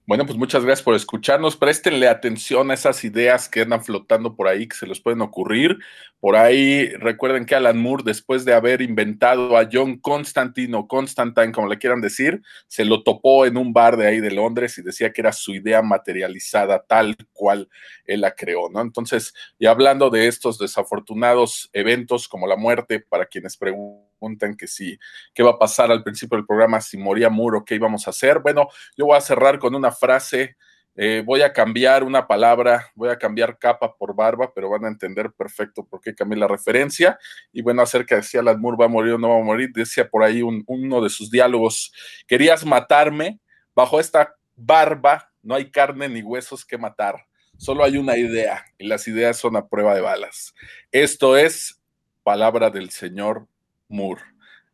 Bueno, 0.05 0.25
pues 0.25 0.37
muchas 0.37 0.65
gracias 0.65 0.83
por 0.83 0.95
escucharnos. 0.95 1.55
Préstenle 1.55 2.09
atención 2.09 2.69
a 2.69 2.73
esas 2.73 3.05
ideas 3.05 3.47
que 3.47 3.61
andan 3.61 3.85
flotando 3.85 4.35
por 4.35 4.49
ahí, 4.49 4.67
que 4.67 4.75
se 4.75 4.85
les 4.85 4.99
pueden 4.99 5.21
ocurrir. 5.21 5.77
Por 6.19 6.35
ahí, 6.35 6.89
recuerden 6.97 7.45
que 7.45 7.55
Alan 7.55 7.77
Moore, 7.77 8.03
después 8.05 8.43
de 8.43 8.53
haber 8.53 8.81
inventado 8.81 9.57
a 9.57 9.69
John 9.71 9.97
Constantine 9.99 10.75
o 10.75 10.89
Constantine, 10.89 11.53
como 11.53 11.69
le 11.69 11.77
quieran 11.77 12.01
decir, 12.01 12.41
se 12.67 12.83
lo 12.83 13.01
topó 13.01 13.45
en 13.45 13.55
un 13.55 13.71
bar 13.71 13.95
de 13.95 14.07
ahí 14.07 14.19
de 14.19 14.31
Londres 14.31 14.77
y 14.77 14.81
decía 14.81 15.13
que 15.13 15.21
era 15.21 15.31
su 15.31 15.53
idea 15.53 15.81
materializada 15.81 16.83
tal 16.85 17.15
cual 17.31 17.69
él 18.03 18.21
la 18.21 18.35
creó, 18.35 18.69
¿no? 18.69 18.81
Entonces, 18.81 19.33
y 19.57 19.67
hablando 19.67 20.09
de 20.09 20.27
estos 20.27 20.57
desafortunados 20.57 21.69
eventos 21.71 22.27
como 22.27 22.45
la 22.45 22.57
muerte, 22.57 22.99
para 22.99 23.25
quienes 23.25 23.55
preguntan, 23.55 24.13
preguntan 24.23 24.55
que 24.55 24.67
si, 24.67 24.97
qué 25.33 25.43
va 25.43 25.51
a 25.51 25.59
pasar 25.59 25.91
al 25.91 26.03
principio 26.03 26.37
del 26.37 26.45
programa, 26.45 26.79
si 26.79 26.97
moría 26.97 27.29
Muro, 27.29 27.65
qué 27.65 27.75
íbamos 27.75 28.07
a 28.07 28.11
hacer. 28.11 28.39
Bueno, 28.39 28.69
yo 28.95 29.05
voy 29.05 29.17
a 29.17 29.21
cerrar 29.21 29.59
con 29.59 29.75
una 29.75 29.91
frase, 29.93 30.57
eh, 30.95 31.23
voy 31.25 31.41
a 31.41 31.53
cambiar 31.53 32.03
una 32.03 32.27
palabra, 32.27 32.91
voy 32.95 33.09
a 33.09 33.17
cambiar 33.17 33.57
capa 33.57 33.95
por 33.95 34.15
barba, 34.15 34.51
pero 34.53 34.69
van 34.69 34.85
a 34.85 34.89
entender 34.89 35.31
perfecto 35.31 35.85
por 35.85 36.01
qué 36.01 36.13
cambié 36.13 36.37
la 36.37 36.47
referencia. 36.47 37.17
Y 37.51 37.61
bueno, 37.61 37.81
acerca 37.81 38.15
de 38.15 38.23
si 38.23 38.37
Alan 38.37 38.59
Moore 38.59 38.77
va 38.79 38.85
a 38.85 38.89
morir 38.89 39.13
o 39.13 39.17
no 39.17 39.29
va 39.29 39.39
a 39.39 39.43
morir, 39.43 39.71
decía 39.73 40.07
por 40.07 40.23
ahí 40.23 40.41
un, 40.41 40.63
uno 40.67 41.01
de 41.01 41.09
sus 41.09 41.31
diálogos, 41.31 41.91
querías 42.27 42.65
matarme 42.65 43.39
bajo 43.75 43.99
esta 43.99 44.35
barba 44.55 45.33
no 45.43 45.55
hay 45.55 45.69
carne 45.69 46.07
ni 46.09 46.23
huesos 46.23 46.65
que 46.65 46.77
matar, 46.77 47.27
solo 47.57 47.83
hay 47.83 47.97
una 47.97 48.17
idea 48.17 48.63
y 48.77 48.87
las 48.87 49.07
ideas 49.07 49.37
son 49.37 49.55
a 49.57 49.67
prueba 49.67 49.93
de 49.93 50.01
balas. 50.01 50.55
Esto 50.91 51.37
es 51.37 51.81
palabra 52.23 52.69
del 52.69 52.89
señor 52.89 53.47
Moore. 53.89 54.21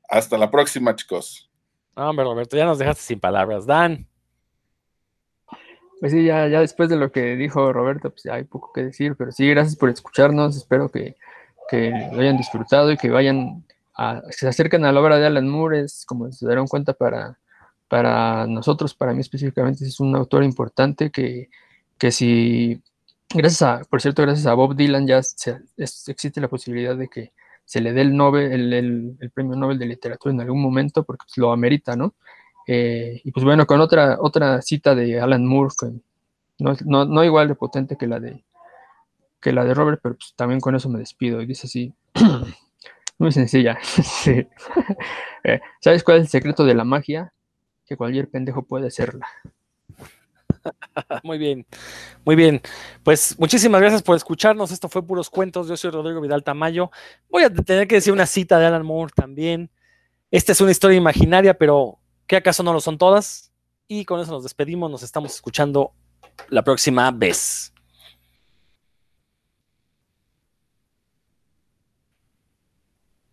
Hasta 0.07 0.37
la 0.37 0.49
próxima, 0.49 0.95
chicos. 0.95 1.51
hombre, 1.95 2.23
Roberto, 2.23 2.55
ya 2.55 2.65
nos 2.65 2.77
dejaste 2.77 3.03
sin 3.03 3.19
palabras. 3.19 3.65
Dan. 3.65 4.08
Pues 5.99 6.13
sí, 6.13 6.23
ya, 6.23 6.47
ya 6.47 6.61
después 6.61 6.89
de 6.89 6.95
lo 6.95 7.11
que 7.11 7.35
dijo 7.35 7.73
Roberto, 7.73 8.09
pues 8.11 8.25
hay 8.27 8.45
poco 8.45 8.71
que 8.73 8.85
decir, 8.85 9.15
pero 9.17 9.31
sí, 9.31 9.49
gracias 9.49 9.75
por 9.75 9.89
escucharnos. 9.89 10.55
Espero 10.55 10.89
que, 10.89 11.15
lo 12.11 12.19
hayan 12.19 12.37
disfrutado 12.37 12.91
y 12.91 12.97
que 12.97 13.09
vayan 13.09 13.65
a, 13.95 14.21
se 14.31 14.47
acerquen 14.47 14.85
a 14.85 14.91
la 14.91 15.01
obra 15.01 15.17
de 15.17 15.25
Alan 15.27 15.47
Moore. 15.47 15.81
Es 15.81 16.05
como 16.05 16.31
se 16.31 16.47
darán 16.47 16.67
cuenta 16.67 16.93
para, 16.93 17.37
para 17.89 18.47
nosotros, 18.47 18.93
para 18.93 19.13
mí 19.13 19.19
específicamente, 19.19 19.85
es 19.85 19.99
un 19.99 20.15
autor 20.15 20.43
importante 20.43 21.11
que, 21.11 21.49
que 21.97 22.11
si, 22.11 22.81
gracias 23.29 23.61
a, 23.61 23.81
por 23.89 24.01
cierto, 24.01 24.21
gracias 24.21 24.47
a 24.47 24.53
Bob 24.53 24.75
Dylan 24.75 25.05
ya 25.05 25.21
se, 25.21 25.59
es, 25.75 26.07
existe 26.07 26.39
la 26.39 26.47
posibilidad 26.47 26.95
de 26.95 27.09
que 27.09 27.33
se 27.65 27.81
le 27.81 27.93
dé 27.93 28.01
el, 28.01 28.15
Nobel, 28.15 28.51
el, 28.51 28.73
el, 28.73 29.17
el, 29.19 29.31
premio 29.31 29.55
Nobel 29.55 29.77
de 29.77 29.85
literatura 29.85 30.33
en 30.33 30.41
algún 30.41 30.61
momento 30.61 31.03
porque 31.03 31.25
pues, 31.27 31.37
lo 31.37 31.51
amerita, 31.51 31.95
¿no? 31.95 32.15
Eh, 32.71 33.21
y 33.23 33.31
pues 33.31 33.43
bueno, 33.43 33.65
con 33.65 33.81
otra, 33.81 34.17
otra 34.21 34.61
cita 34.61 34.93
de 34.93 35.19
Alan 35.19 35.43
Moore, 35.43 35.73
no, 36.59 36.75
no, 37.03 37.23
igual 37.23 37.47
de 37.47 37.55
potente 37.55 37.97
que 37.97 38.05
la 38.05 38.19
de, 38.19 38.43
que 39.41 39.51
la 39.51 39.65
de 39.65 39.73
Robert, 39.73 39.99
pero 40.03 40.13
pues 40.13 40.35
también 40.35 40.59
con 40.59 40.75
eso 40.75 40.87
me 40.87 40.99
despido. 40.99 41.41
Y 41.41 41.47
dice 41.47 41.65
así, 41.65 41.91
muy 43.17 43.31
sencilla. 43.31 43.79
eh, 45.43 45.61
¿Sabes 45.81 46.03
cuál 46.03 46.17
es 46.17 46.23
el 46.25 46.29
secreto 46.29 46.63
de 46.63 46.75
la 46.75 46.83
magia? 46.83 47.33
Que 47.87 47.97
cualquier 47.97 48.29
pendejo 48.29 48.61
puede 48.61 48.85
hacerla. 48.85 49.25
Muy 51.23 51.39
bien, 51.39 51.65
muy 52.23 52.35
bien. 52.35 52.61
Pues 53.01 53.35
muchísimas 53.39 53.81
gracias 53.81 54.03
por 54.03 54.15
escucharnos. 54.15 54.71
Esto 54.71 54.89
fue 54.89 55.01
Puros 55.01 55.31
Cuentos. 55.31 55.67
Yo 55.67 55.75
soy 55.75 55.89
Rodrigo 55.89 56.21
Vidal 56.21 56.43
Tamayo. 56.43 56.91
Voy 57.31 57.45
a 57.45 57.49
tener 57.49 57.87
que 57.87 57.95
decir 57.95 58.13
una 58.13 58.27
cita 58.27 58.59
de 58.59 58.67
Alan 58.67 58.85
Moore 58.85 59.11
también. 59.15 59.71
Esta 60.29 60.51
es 60.51 60.61
una 60.61 60.69
historia 60.69 60.97
imaginaria, 60.97 61.57
pero 61.57 61.97
¿qué 62.29 62.37
acaso 62.37 62.61
no 62.63 62.71
lo 62.71 62.79
son 62.79 62.97
todas? 62.97 63.51
Y 63.87 64.05
con 64.05 64.21
eso 64.21 64.31
nos 64.31 64.43
despedimos. 64.43 64.89
Nos 64.89 65.01
estamos 65.01 65.33
escuchando 65.33 65.91
la 66.47 66.63
próxima 66.63 67.09
vez. 67.11 67.73